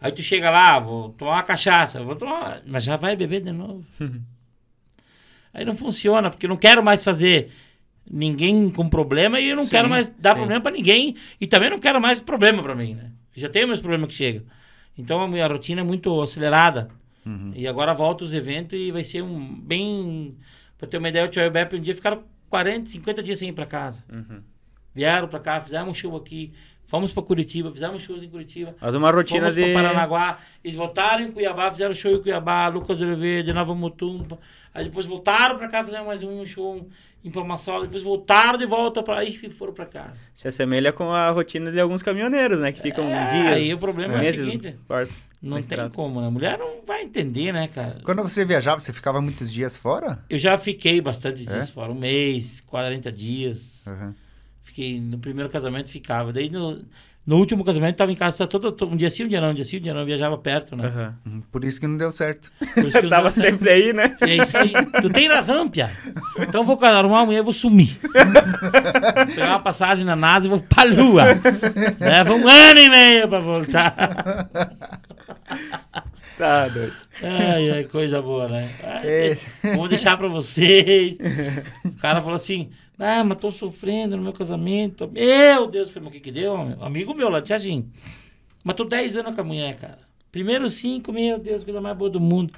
Aí 0.00 0.10
tu 0.10 0.22
chega 0.22 0.50
lá, 0.50 0.80
vou 0.80 1.10
tomar 1.10 1.34
uma 1.34 1.42
cachaça, 1.44 2.02
vou 2.02 2.16
tomar, 2.16 2.60
mas 2.66 2.82
já 2.82 2.96
vai 2.96 3.14
beber 3.14 3.40
de 3.40 3.52
novo. 3.52 3.84
aí 5.54 5.64
não 5.64 5.76
funciona, 5.76 6.28
porque 6.28 6.48
não 6.48 6.56
quero 6.56 6.82
mais 6.82 7.04
fazer 7.04 7.52
ninguém 8.10 8.70
com 8.70 8.88
problema 8.88 9.40
e 9.40 9.50
eu 9.50 9.56
não 9.56 9.64
sim, 9.64 9.70
quero 9.70 9.88
mais 9.88 10.08
dar 10.08 10.30
sim. 10.30 10.36
problema 10.36 10.60
para 10.60 10.72
ninguém 10.72 11.16
e 11.40 11.46
também 11.46 11.70
não 11.70 11.78
quero 11.78 12.00
mais 12.00 12.20
problema 12.20 12.62
para 12.62 12.74
mim, 12.74 12.94
né? 12.94 13.10
já 13.34 13.48
tenho 13.48 13.66
meus 13.66 13.80
problemas 13.80 14.08
que 14.08 14.14
chegam. 14.14 14.42
Então 14.96 15.20
a 15.20 15.28
minha 15.28 15.46
rotina 15.46 15.80
é 15.80 15.84
muito 15.84 16.20
acelerada. 16.20 16.90
Uhum. 17.24 17.52
E 17.54 17.66
agora 17.66 17.94
volta 17.94 18.24
os 18.24 18.34
eventos 18.34 18.78
e 18.78 18.90
vai 18.90 19.04
ser 19.04 19.22
um 19.22 19.54
bem. 19.60 20.36
Pra 20.76 20.88
ter 20.88 20.98
uma 20.98 21.08
ideia, 21.08 21.24
o 21.24 21.28
Tio 21.28 21.50
Beppe 21.50 21.76
um 21.76 21.80
dia 21.80 21.94
ficaram 21.94 22.24
40, 22.50 22.90
50 22.90 23.22
dias 23.22 23.38
sem 23.38 23.48
ir 23.48 23.52
para 23.52 23.64
casa. 23.64 24.04
Uhum. 24.12 24.42
Vieram 24.94 25.28
para 25.28 25.38
cá, 25.38 25.60
fizeram 25.60 25.88
um 25.88 25.94
show 25.94 26.14
aqui, 26.16 26.52
fomos 26.92 27.10
para 27.10 27.22
Curitiba, 27.22 27.72
fizemos 27.72 28.02
shows 28.02 28.22
em 28.22 28.28
Curitiba. 28.28 28.76
Mas 28.78 28.94
uma 28.94 29.10
rotina 29.10 29.50
fomos 29.50 29.54
de. 29.54 29.72
Paranaguá, 29.72 30.38
eles 30.62 30.76
voltaram 30.76 31.24
em 31.24 31.32
Cuiabá, 31.32 31.70
fizeram 31.70 31.94
show 31.94 32.12
em 32.12 32.20
Cuiabá, 32.20 32.68
Lucas 32.68 33.00
Oliveira, 33.00 33.42
de 33.44 33.52
Nova 33.54 33.74
Mutumpa. 33.74 34.38
Aí 34.74 34.84
depois 34.84 35.06
voltaram 35.06 35.56
para 35.56 35.68
cá, 35.68 35.82
fizeram 35.82 36.04
mais 36.04 36.22
um 36.22 36.44
show 36.44 36.86
em 37.24 37.30
Palmaçola, 37.30 37.86
depois 37.86 38.02
voltaram 38.02 38.58
de 38.58 38.66
volta 38.66 39.02
para 39.02 39.20
aí 39.20 39.40
e 39.42 39.48
foram 39.50 39.72
para 39.72 39.86
casa. 39.86 40.20
Se 40.34 40.48
assemelha 40.48 40.92
com 40.92 41.10
a 41.10 41.30
rotina 41.30 41.72
de 41.72 41.80
alguns 41.80 42.02
caminhoneiros, 42.02 42.60
né? 42.60 42.72
Que 42.72 42.82
ficam 42.82 43.06
é, 43.06 43.26
dias. 43.26 43.52
Aí 43.54 43.72
o 43.72 43.78
problema 43.78 44.18
meses, 44.18 44.38
é 44.38 44.42
o 44.42 44.44
seguinte. 44.44 44.76
Não 45.42 45.52
tem 45.52 45.60
estrada. 45.60 45.90
como, 45.94 46.20
né? 46.20 46.26
A 46.26 46.30
mulher 46.30 46.58
não 46.58 46.84
vai 46.86 47.02
entender, 47.02 47.52
né, 47.52 47.68
cara? 47.68 48.00
Quando 48.04 48.22
você 48.22 48.44
viajava, 48.44 48.78
você 48.78 48.92
ficava 48.92 49.20
muitos 49.20 49.50
dias 49.50 49.78
fora? 49.78 50.22
Eu 50.28 50.38
já 50.38 50.58
fiquei 50.58 51.00
bastante 51.00 51.44
dias 51.44 51.70
é? 51.70 51.72
fora. 51.72 51.90
Um 51.90 51.98
mês, 51.98 52.60
40 52.60 53.10
dias. 53.10 53.84
Uhum. 53.86 54.14
Fiquei 54.72 54.98
no 54.98 55.18
primeiro 55.18 55.50
casamento 55.50 55.90
ficava. 55.90 56.32
Daí 56.32 56.48
no, 56.48 56.82
No 57.26 57.36
último 57.36 57.62
casamento, 57.62 57.96
tava 57.96 58.10
em 58.10 58.16
casa 58.16 58.46
todo, 58.46 58.72
todo, 58.72 58.90
um 58.90 58.96
dia 58.96 59.10
sim, 59.10 59.24
um 59.24 59.28
dia 59.28 59.38
não, 59.38 59.50
um 59.50 59.54
dia 59.54 59.66
sim, 59.66 59.76
um 59.76 59.82
dia 59.82 59.92
não, 59.92 60.06
viajava 60.06 60.38
perto, 60.38 60.74
né? 60.74 61.14
Uhum. 61.26 61.42
Por 61.52 61.62
isso 61.62 61.78
que 61.78 61.86
não 61.86 61.98
deu 61.98 62.10
certo. 62.10 62.50
tava 63.10 63.28
sempre 63.28 63.68
aí, 63.68 63.92
né? 63.92 64.16
É 64.22 64.36
isso 64.36 64.56
aí. 64.56 64.72
Tu 65.02 65.10
tem 65.10 65.28
razão, 65.28 65.68
Pia. 65.68 65.90
Então 66.40 66.64
vou 66.64 66.76
arrumar 66.82 67.20
amanhã 67.20 67.40
e 67.40 67.42
vou 67.42 67.52
sumir. 67.52 67.98
Pegar 69.34 69.50
uma 69.50 69.60
passagem 69.60 70.06
na 70.06 70.16
NASA 70.16 70.46
e 70.46 70.48
vou 70.48 70.60
pra 70.60 70.84
lua. 70.84 71.24
Leva 72.00 72.34
um 72.34 72.48
ano 72.48 72.80
e 72.80 72.88
meio 72.88 73.28
pra 73.28 73.40
voltar. 73.40 74.48
Tá 76.38 76.66
doido. 76.68 76.94
Ai, 77.22 77.70
ai, 77.70 77.84
coisa 77.84 78.22
boa, 78.22 78.48
né? 78.48 78.70
Ai, 78.82 79.36
vou 79.76 79.86
deixar 79.86 80.16
pra 80.16 80.28
vocês. 80.28 81.18
O 81.84 82.00
cara 82.00 82.20
falou 82.20 82.36
assim: 82.36 82.70
ah, 82.98 83.24
mas 83.24 83.38
tô 83.38 83.50
sofrendo 83.50 84.16
no 84.16 84.22
meu 84.22 84.32
casamento. 84.32 85.10
Meu 85.10 85.66
Deus, 85.66 85.90
foi 85.90 86.02
o 86.02 86.10
que 86.10 86.20
que 86.20 86.30
deu? 86.30 86.54
Amigo 86.80 87.14
meu 87.14 87.28
lá, 87.28 87.42
Tiaginho. 87.42 87.90
Mas 88.62 88.76
tô 88.76 88.84
10 88.84 89.16
anos 89.16 89.34
com 89.34 89.40
a 89.40 89.44
mulher, 89.44 89.76
cara. 89.76 89.98
Primeiro 90.30 90.68
cinco, 90.70 91.12
meu 91.12 91.38
Deus, 91.38 91.62
coisa 91.64 91.80
mais 91.80 91.96
boa 91.96 92.10
do 92.10 92.20
mundo. 92.20 92.54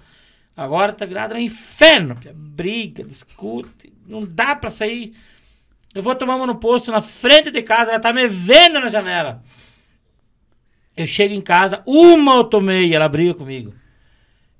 Agora 0.57 0.93
tá 0.93 1.05
virado 1.05 1.35
no 1.35 1.41
inferno. 1.41 2.16
Briga, 2.35 3.03
discute. 3.03 3.93
Não 4.07 4.20
dá 4.20 4.55
pra 4.55 4.70
sair. 4.70 5.14
Eu 5.95 6.03
vou 6.03 6.14
tomar 6.14 6.37
uma 6.37 6.47
no 6.47 6.57
posto 6.57 6.93
na 6.93 7.01
frente 7.01 7.51
de 7.51 7.62
casa, 7.62 7.91
ela 7.91 8.01
tá 8.01 8.12
me 8.12 8.28
vendo 8.28 8.80
na 8.80 8.89
janela. 8.89 9.43
Eu 10.97 11.07
chego 11.07 11.35
em 11.35 11.41
casa, 11.41 11.82
uma 11.87 12.35
eu 12.37 12.45
tomei, 12.45 12.95
ela 12.95 13.09
briga 13.09 13.35
comigo. 13.35 13.74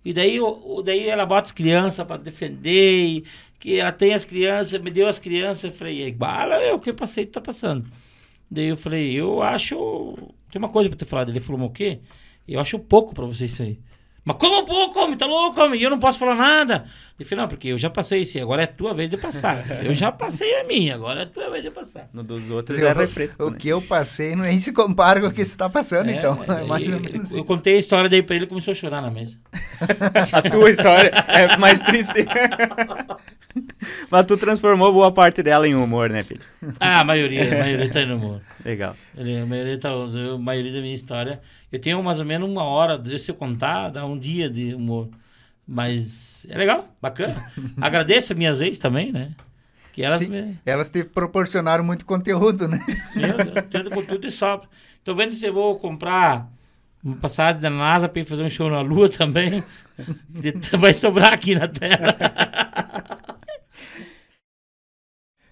E 0.05 0.13
daí, 0.13 0.39
daí 0.85 1.09
ela 1.09 1.25
bota 1.25 1.47
as 1.47 1.53
crianças 1.53 2.07
para 2.07 2.19
defender, 2.19 3.25
que 3.65 3.81
ela 3.81 3.91
tem 3.91 4.13
as 4.13 4.27
crianças, 4.27 4.79
me 4.79 4.91
deu 4.91 5.09
as 5.09 5.19
crianças. 5.19 5.65
Eu 5.65 5.73
falei, 5.73 6.13
bala, 6.13 6.57
é 6.57 6.75
o 6.75 6.79
que 6.79 6.91
eu 6.91 6.95
passei, 6.95 7.25
tá 7.25 7.41
passando. 7.41 7.89
Daí 8.51 8.67
eu 8.67 8.77
falei, 8.77 9.15
eu 9.15 9.43
acho. 9.43 10.15
Tem 10.53 10.59
uma 10.59 10.69
coisa 10.69 10.91
para 10.91 10.99
ter 10.99 11.07
falado. 11.07 11.31
Ele 11.31 11.41
falou, 11.41 11.67
o 11.67 11.71
quê? 11.71 12.01
Eu 12.47 12.61
acho 12.61 12.79
pouco 12.79 13.15
para 13.15 13.25
você 13.25 13.47
isso 13.47 13.63
aí. 13.63 13.79
Mas 14.23 14.39
como 14.39 14.65
pouco, 14.65 14.99
homem? 15.01 15.19
Tá 15.19 15.27
louco, 15.27 15.61
homem? 15.63 15.79
E 15.79 15.83
eu 15.83 15.91
não 15.91 15.99
posso 15.99 16.19
falar 16.19 16.35
nada. 16.35 16.87
Ele 17.19 17.29
falou, 17.29 17.43
não, 17.43 17.49
porque 17.49 17.69
eu 17.69 17.79
já 17.79 17.91
passei 17.91 18.23
isso 18.23 18.39
agora 18.39 18.63
é 18.63 18.67
tua 18.67 18.95
vez 18.95 19.11
de 19.11 19.19
passar. 19.19 19.65
eu 19.85 19.93
já 19.93 20.11
passei 20.11 20.61
a 20.61 20.65
minha, 20.65 20.95
agora 20.95 21.23
é 21.23 21.27
tua 21.27 21.51
vez 21.51 21.63
de 21.63 21.71
passar. 21.71 22.09
No 22.13 22.23
dos 22.23 22.51
outros 22.51 22.79
eu, 22.79 22.89
é 22.89 22.93
refresco. 22.93 23.45
O 23.45 23.51
né? 23.51 23.59
que 23.59 23.69
eu 23.69 23.83
passei 23.83 24.35
nem 24.35 24.59
se 24.61 24.73
compara 24.73 25.21
com 25.21 25.27
o 25.27 25.33
que 25.33 25.45
você 25.45 25.57
tá 25.57 25.69
passando, 25.69 26.09
é, 26.09 26.15
então. 26.15 26.43
É, 26.55 26.65
mais 26.65 26.93
ou 26.93 27.01
menos 27.01 27.33
eu, 27.33 27.39
eu 27.39 27.45
contei 27.45 27.77
a 27.77 27.79
história 27.79 28.09
daí 28.09 28.23
pra 28.23 28.37
ele 28.37 28.45
e 28.45 28.49
começou 28.49 28.73
a 28.73 28.75
chorar 28.75 29.03
na 29.03 29.11
mesa. 29.11 29.37
a 30.33 30.43
tua 30.43 30.71
história 30.71 31.11
é 31.29 31.57
mais 31.57 31.81
triste. 31.83 32.27
Mas 34.11 34.27
tu 34.27 34.37
transformou 34.37 34.93
boa 34.93 35.13
parte 35.13 35.43
dela 35.43 35.67
em 35.67 35.75
humor, 35.75 36.11
né, 36.11 36.23
filho? 36.23 36.41
Ah, 36.81 37.01
a 37.01 37.05
maioria, 37.05 37.55
a 37.55 37.59
maioria 37.59 37.91
tá 37.91 38.07
no 38.07 38.17
humor. 38.17 38.41
Legal. 38.65 38.97
A 39.17 39.47
maioria, 39.47 39.79
tá, 39.79 39.91
a 39.91 40.39
maioria 40.39 40.73
da 40.73 40.81
minha 40.81 40.95
história 40.95 41.41
eu 41.75 41.81
tenho 41.81 42.01
mais 42.05 42.21
ou 42.21 42.25
menos 42.25 42.49
uma 42.49 42.63
hora, 42.63 43.03
se 43.19 43.33
eu 43.33 43.35
contar, 43.35 43.89
dá 43.89 44.07
um 44.07 44.17
dia 44.17 44.49
de 44.49 44.73
humor. 44.77 45.09
Mas 45.67 46.47
é 46.49 46.57
legal, 46.57 46.89
bacana. 47.03 47.35
Agradeço 47.83 48.33
a 48.33 48.37
minhas 48.37 48.61
ex 48.61 48.79
também, 48.79 49.11
né? 49.11 49.33
Que 49.93 50.05
elas, 50.05 50.19
Sim, 50.19 50.29
me... 50.29 50.59
elas 50.65 50.89
te 50.89 51.03
proporcionaram 51.03 51.83
muito 51.83 52.07
conteúdo, 52.07 52.69
né? 52.69 52.79
Eu, 53.17 53.57
eu 53.57 53.63
tenho 53.63 53.91
conteúdo 53.91 54.25
e 54.25 54.31
sobra. 54.31 54.69
Tô 55.03 55.17
vendo 55.17 55.35
se 55.35 55.45
eu 55.45 55.53
vou 55.53 55.77
comprar 55.81 56.49
uma 57.03 57.17
passagem 57.17 57.61
da 57.61 57.71
NASA 57.71 58.09
para 58.09 58.23
ir 58.23 58.25
fazer 58.25 58.45
um 58.45 58.49
show 58.49 58.71
na 58.71 58.81
Lua 58.81 59.09
também. 59.09 59.61
Vai 60.79 60.95
sobrar 60.95 61.33
aqui 61.33 61.57
na 61.57 61.67
Terra. 61.67 63.14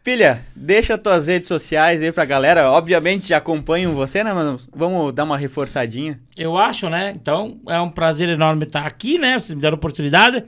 Filha, 0.02 0.44
deixa 0.56 0.98
tuas 0.98 1.28
redes 1.28 1.46
sociais 1.46 2.02
aí 2.02 2.10
pra 2.10 2.24
galera. 2.24 2.68
Obviamente 2.72 3.32
acompanham 3.32 3.94
você, 3.94 4.24
né? 4.24 4.32
Mas 4.32 4.68
vamos 4.74 5.14
dar 5.14 5.22
uma 5.22 5.38
reforçadinha. 5.38 6.18
Eu 6.36 6.58
acho, 6.58 6.90
né? 6.90 7.12
Então 7.14 7.60
é 7.68 7.78
um 7.80 7.88
prazer 7.88 8.28
enorme 8.28 8.64
estar 8.64 8.84
aqui, 8.84 9.16
né? 9.16 9.38
Vocês 9.38 9.54
me 9.54 9.62
deram 9.62 9.76
oportunidade. 9.76 10.42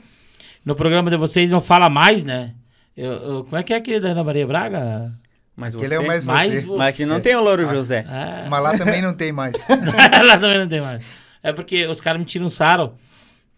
No 0.64 0.74
programa 0.74 1.08
de 1.08 1.16
vocês 1.16 1.50
não 1.50 1.60
fala 1.60 1.88
mais, 1.88 2.24
né? 2.24 2.52
Eu, 2.96 3.12
eu, 3.12 3.44
como 3.44 3.56
é 3.56 3.62
que 3.62 3.72
é 3.72 3.76
aquele 3.76 4.00
da 4.00 4.08
Ana 4.08 4.24
Maria 4.24 4.44
Braga? 4.44 5.12
Mas 5.54 5.72
você. 5.72 5.84
Ele 5.84 5.94
é 5.94 6.00
o 6.00 6.06
mais, 6.06 6.24
mais 6.24 6.64
você. 6.64 6.76
Mas 6.76 6.96
que 6.96 7.06
não 7.06 7.20
tem 7.20 7.36
o 7.36 7.40
Louro 7.40 7.64
José. 7.64 8.04
É. 8.08 8.48
Mas 8.48 8.62
lá 8.62 8.76
também 8.76 9.00
não 9.00 9.14
tem 9.14 9.30
mais. 9.30 9.54
lá 9.68 10.36
também 10.36 10.58
não 10.58 10.68
tem 10.68 10.80
mais. 10.80 11.06
É 11.40 11.52
porque 11.52 11.86
os 11.86 12.00
caras 12.00 12.18
me 12.18 12.26
tiram 12.26 12.48
sarro 12.48 12.94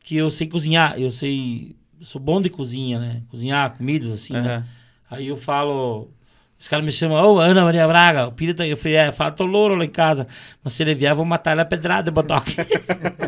que 0.00 0.14
eu 0.16 0.30
sei 0.30 0.46
cozinhar. 0.46 1.00
Eu 1.00 1.10
sei. 1.10 1.74
Eu 1.98 2.04
sou 2.04 2.20
bom 2.20 2.42
de 2.42 2.50
cozinha, 2.50 2.98
né? 2.98 3.22
Cozinhar 3.30 3.70
comidas 3.78 4.12
assim, 4.12 4.36
uhum. 4.36 4.42
né? 4.42 4.64
Aí 5.10 5.28
eu 5.28 5.36
falo, 5.36 6.10
os 6.58 6.68
caras 6.68 6.84
me 6.84 6.90
chamam, 6.90 7.22
ô, 7.22 7.34
oh, 7.34 7.38
Ana 7.38 7.64
Maria 7.64 7.86
Braga, 7.86 8.28
o 8.28 8.32
Pira 8.32 8.54
tá... 8.54 8.66
Eu 8.66 8.76
falei, 8.76 8.96
é, 8.96 9.12
fala, 9.12 9.30
tô 9.30 9.44
louro 9.44 9.74
lá 9.74 9.84
em 9.84 9.90
casa. 9.90 10.26
Mas 10.64 10.72
se 10.72 10.82
ele 10.82 10.94
vier, 10.94 11.12
eu 11.12 11.16
vou 11.16 11.24
matar 11.24 11.52
ele 11.52 11.60
a 11.60 11.64
pedrada, 11.66 12.10
botoque. 12.10 12.56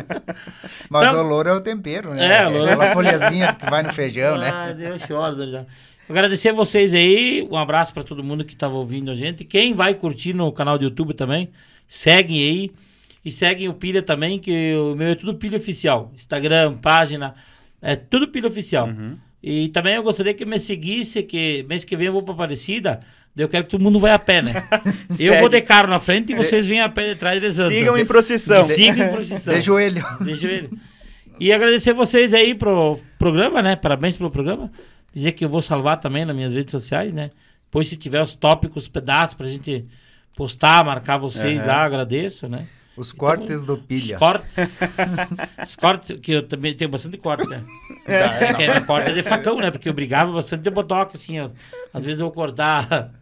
Mas 0.89 1.07
então, 1.07 1.23
o 1.23 1.27
louro 1.27 1.49
é 1.49 1.53
o 1.53 1.61
tempero, 1.61 2.13
né? 2.13 2.41
É, 2.41 2.47
o 2.47 2.51
louro. 2.51 2.69
É 2.69 2.73
aquela 2.73 2.93
folhazinha 2.93 3.53
que 3.53 3.69
vai 3.69 3.83
no 3.83 3.93
feijão, 3.93 4.37
né? 4.37 4.51
Mas 4.51 4.79
eu 4.79 4.97
choro 4.97 5.49
já. 5.49 5.63
Agradecer 6.09 6.49
a 6.49 6.53
vocês 6.53 6.95
aí, 6.95 7.47
um 7.51 7.55
abraço 7.55 7.93
para 7.93 8.03
todo 8.03 8.23
mundo 8.23 8.43
que 8.43 8.53
estava 8.53 8.73
ouvindo 8.73 9.11
a 9.11 9.15
gente. 9.15 9.45
Quem 9.45 9.75
vai 9.75 9.93
curtir 9.93 10.33
no 10.33 10.51
canal 10.51 10.75
do 10.75 10.83
YouTube 10.83 11.13
também, 11.13 11.51
seguem 11.87 12.41
aí. 12.41 12.71
E 13.23 13.31
seguem 13.31 13.69
o 13.69 13.73
Pilha 13.73 14.01
também, 14.01 14.39
que 14.39 14.73
o 14.75 14.95
meu 14.95 15.09
é 15.09 15.15
tudo 15.15 15.35
Pilha 15.35 15.57
Oficial. 15.57 16.11
Instagram, 16.15 16.77
página, 16.77 17.35
é 17.79 17.95
tudo 17.95 18.29
Pilha 18.29 18.47
Oficial. 18.47 18.87
Uhum. 18.87 19.17
E 19.41 19.69
também 19.69 19.95
eu 19.95 20.03
gostaria 20.03 20.33
que 20.33 20.45
me 20.45 20.59
seguisse, 20.59 21.23
que 21.23 21.65
mês 21.67 21.85
que 21.85 21.95
vem 21.95 22.07
eu 22.07 22.13
vou 22.13 22.21
para 22.21 22.33
Aparecida. 22.33 22.99
Eu 23.37 23.47
quero 23.47 23.63
que 23.63 23.69
todo 23.69 23.81
mundo 23.81 23.99
vá 23.99 24.13
a 24.13 24.19
pé, 24.19 24.41
né? 24.41 24.51
eu 25.17 25.39
vou 25.39 25.47
de 25.47 25.61
carro 25.61 25.87
na 25.87 25.99
frente 25.99 26.33
e 26.33 26.35
vocês 26.35 26.67
vêm 26.67 26.81
a 26.81 26.89
pé 26.89 27.03
detrás 27.03 27.41
rezando. 27.41 27.73
Sigam 27.73 27.97
em 27.97 28.05
procissão. 28.05 28.63
Sigam 28.63 29.07
em 29.07 29.11
procissão. 29.11 29.53
De 29.55 29.61
joelho. 29.61 30.05
De 30.19 30.33
joelho. 30.33 30.69
E 31.39 31.53
agradecer 31.53 31.93
vocês 31.93 32.33
aí 32.33 32.53
pro 32.53 32.99
programa, 33.17 33.61
né? 33.61 33.77
Parabéns 33.77 34.17
pelo 34.17 34.29
programa. 34.29 34.69
Dizer 35.13 35.31
que 35.31 35.45
eu 35.45 35.49
vou 35.49 35.61
salvar 35.61 36.01
também 36.01 36.25
nas 36.25 36.35
minhas 36.35 36.53
redes 36.53 36.71
sociais, 36.71 37.13
né? 37.13 37.29
Depois, 37.63 37.87
se 37.87 37.95
tiver 37.95 38.21
os 38.21 38.35
tópicos, 38.35 38.89
pedaços 38.89 39.35
pra 39.35 39.47
gente 39.47 39.85
postar, 40.35 40.83
marcar 40.83 41.17
vocês 41.17 41.61
uhum. 41.61 41.67
lá, 41.67 41.85
agradeço, 41.85 42.49
né? 42.49 42.67
Os 42.99 43.13
cortes 43.13 43.63
então, 43.63 43.77
do 43.77 43.81
pilha. 43.81 44.15
Os 44.15 44.19
cortes. 44.19 44.79
os 45.63 45.75
cortes, 45.77 46.19
que 46.19 46.33
eu 46.33 46.43
também 46.45 46.75
tenho 46.75 46.91
bastante 46.91 47.17
corte, 47.17 47.47
né? 47.47 47.63
É, 48.05 48.53
que 48.53 48.63
é 48.63 48.81
corte 48.81 49.13
de 49.13 49.23
facão, 49.23 49.57
né? 49.57 49.71
Porque 49.71 49.87
eu 49.87 49.93
brigava 49.93 50.33
bastante 50.33 50.63
de 50.63 50.69
botox, 50.69 51.15
assim, 51.15 51.39
ó. 51.39 51.49
Às 51.93 52.03
vezes 52.03 52.19
eu 52.19 52.25
vou 52.25 52.33
cortar 52.33 53.13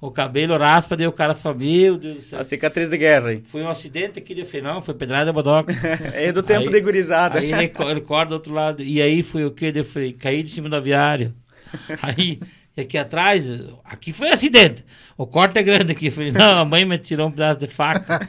o 0.00 0.10
cabelo, 0.10 0.56
raspa, 0.56 0.96
daí 0.96 1.06
o 1.06 1.12
cara 1.12 1.34
fala, 1.34 1.54
meu 1.54 1.98
Deus 1.98 2.16
do 2.16 2.22
céu. 2.22 2.40
A 2.40 2.44
cicatriz 2.44 2.88
de 2.88 2.96
guerra, 2.96 3.34
hein? 3.34 3.42
Foi 3.44 3.62
um 3.62 3.68
acidente 3.68 4.18
aqui, 4.18 4.38
eu 4.40 4.46
falei, 4.46 4.62
não, 4.62 4.80
foi 4.80 4.94
pedrada 4.94 5.26
de 5.26 5.32
botox. 5.32 5.74
é 6.14 6.32
do 6.32 6.42
tempo 6.42 6.64
aí, 6.64 6.70
de 6.70 6.80
gurizada. 6.80 7.38
Aí 7.38 7.52
ele, 7.52 7.72
ele 7.78 8.00
corta 8.00 8.30
do 8.30 8.34
outro 8.36 8.54
lado. 8.54 8.82
E 8.82 9.02
aí 9.02 9.22
foi 9.22 9.44
o 9.44 9.50
quê? 9.50 9.70
Eu 9.74 9.84
falei, 9.84 10.14
caí 10.14 10.42
de 10.42 10.50
cima 10.50 10.70
do 10.70 10.76
aviário. 10.76 11.34
Aí 12.00 12.40
e 12.76 12.82
aqui 12.82 12.98
atrás, 12.98 13.48
aqui 13.84 14.12
foi 14.12 14.30
acidente. 14.30 14.84
O 15.16 15.26
corte 15.26 15.58
é 15.58 15.62
grande 15.62 15.92
aqui. 15.92 16.10
Falei, 16.10 16.30
não, 16.30 16.58
a 16.58 16.64
mãe 16.64 16.84
me 16.84 16.98
tirou 16.98 17.28
um 17.28 17.30
pedaço 17.30 17.60
de 17.60 17.66
faca. 17.66 18.20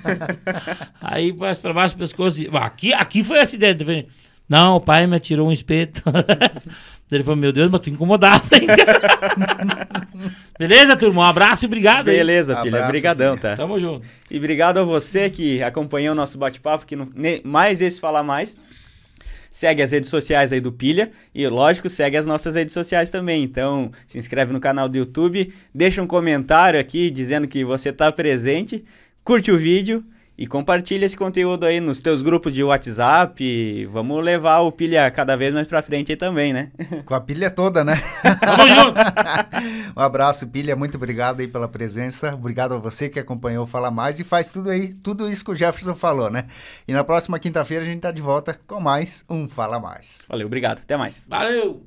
Aí 1.02 1.34
mais 1.34 1.58
para 1.58 1.74
baixo 1.74 1.96
do 1.96 2.00
pescoço. 2.00 2.40
Aqui, 2.56 2.94
aqui 2.94 3.24
foi 3.26 3.40
acidente. 3.40 3.84
Falei, 3.84 4.08
não, 4.48 4.78
o 4.78 4.82
pai 4.82 5.06
me 5.06 5.20
tirou 5.20 5.50
um 5.50 5.52
espeto. 5.52 6.02
Ele 7.12 7.24
falou, 7.24 7.38
meu 7.38 7.54
Deus, 7.54 7.70
mas 7.70 7.82
tu 7.82 7.90
incomodava, 7.90 8.44
hein? 8.54 8.68
Beleza, 10.60 10.96
turma? 10.96 11.22
Um 11.22 11.24
abraço 11.24 11.64
e 11.64 11.68
obrigado. 11.68 12.06
Beleza, 12.06 12.62
filha. 12.62 12.84
Obrigadão, 12.84 13.38
tá? 13.38 13.56
Tamo 13.56 13.80
junto. 13.80 14.06
E 14.30 14.38
obrigado 14.38 14.78
a 14.78 14.84
você 14.84 15.30
que 15.30 15.64
acompanhou 15.64 16.14
o 16.14 16.16
nosso 16.16 16.38
bate-papo, 16.38 16.86
que 16.86 16.98
não, 16.98 17.08
mais 17.46 17.82
esse 17.82 18.00
Falar 18.00 18.24
Mais. 18.24 18.58
Segue 19.50 19.82
as 19.82 19.92
redes 19.92 20.10
sociais 20.10 20.52
aí 20.52 20.60
do 20.60 20.72
Pilha 20.72 21.12
e, 21.34 21.48
lógico, 21.48 21.90
segue 21.90 22.18
as 22.18 22.26
nossas 22.26 22.56
redes 22.56 22.74
sociais 22.74 23.10
também. 23.10 23.44
Então, 23.44 23.92
se 24.06 24.18
inscreve 24.18 24.54
no 24.54 24.60
canal 24.60 24.90
do 24.90 24.98
YouTube, 24.98 25.54
deixa 25.74 26.02
um 26.02 26.08
comentário 26.08 26.80
aqui 26.80 27.10
dizendo 27.10 27.48
que 27.48 27.64
você 27.64 27.90
está 27.90 28.12
presente, 28.12 28.84
curte 29.24 29.52
o 29.52 29.58
vídeo 29.58 30.04
e 30.38 30.46
compartilha 30.46 31.06
esse 31.06 31.18
conteúdo 31.18 31.66
aí 31.66 31.80
nos 31.80 32.02
teus 32.02 32.22
grupos 32.22 32.54
de 32.54 32.64
WhatsApp. 32.64 33.86
Vamos 33.88 34.24
levar 34.24 34.60
o 34.60 34.72
pilha 34.72 35.10
cada 35.10 35.36
vez 35.36 35.54
mais 35.54 35.68
pra 35.68 35.82
frente 35.82 36.12
aí 36.12 36.16
também, 36.16 36.54
né? 36.54 36.72
Com 37.06 37.16
a 37.16 37.22
pilha 37.22 37.50
toda, 37.50 37.84
né? 37.84 38.02
Tamo 38.40 38.68
junto! 38.68 39.00
um 39.98 40.02
abraço, 40.02 40.48
pilha. 40.48 40.76
Muito 40.76 40.96
obrigado 40.96 41.40
aí 41.40 41.48
pela 41.48 41.68
presença. 41.68 42.36
Obrigado 42.36 42.76
a 42.76 42.78
você 42.78 43.10
que 43.10 43.20
acompanhou 43.20 43.66
Fala 43.66 43.90
Mais 43.90 44.20
e 44.20 44.24
faz 44.24 44.52
tudo 44.52 44.70
aí, 44.70 44.94
tudo 44.94 45.30
isso 45.30 45.44
que 45.44 45.52
o 45.52 45.56
Jefferson 45.56 45.96
falou, 45.96 46.30
né? 46.30 46.46
E 46.88 46.94
na 46.94 47.04
próxima 47.04 47.40
quinta-feira 47.40 47.84
a 47.84 47.88
gente 47.88 48.02
tá 48.02 48.12
de 48.12 48.22
volta 48.22 48.60
com 48.68 48.80
mais 48.80 49.26
um 49.30 49.48
Fala 49.48 49.80
Mais. 49.80 50.26
Valeu, 50.30 50.46
obrigado. 50.46 50.80
Até 50.80 50.96
mais. 50.96 51.28
Valeu! 51.30 51.82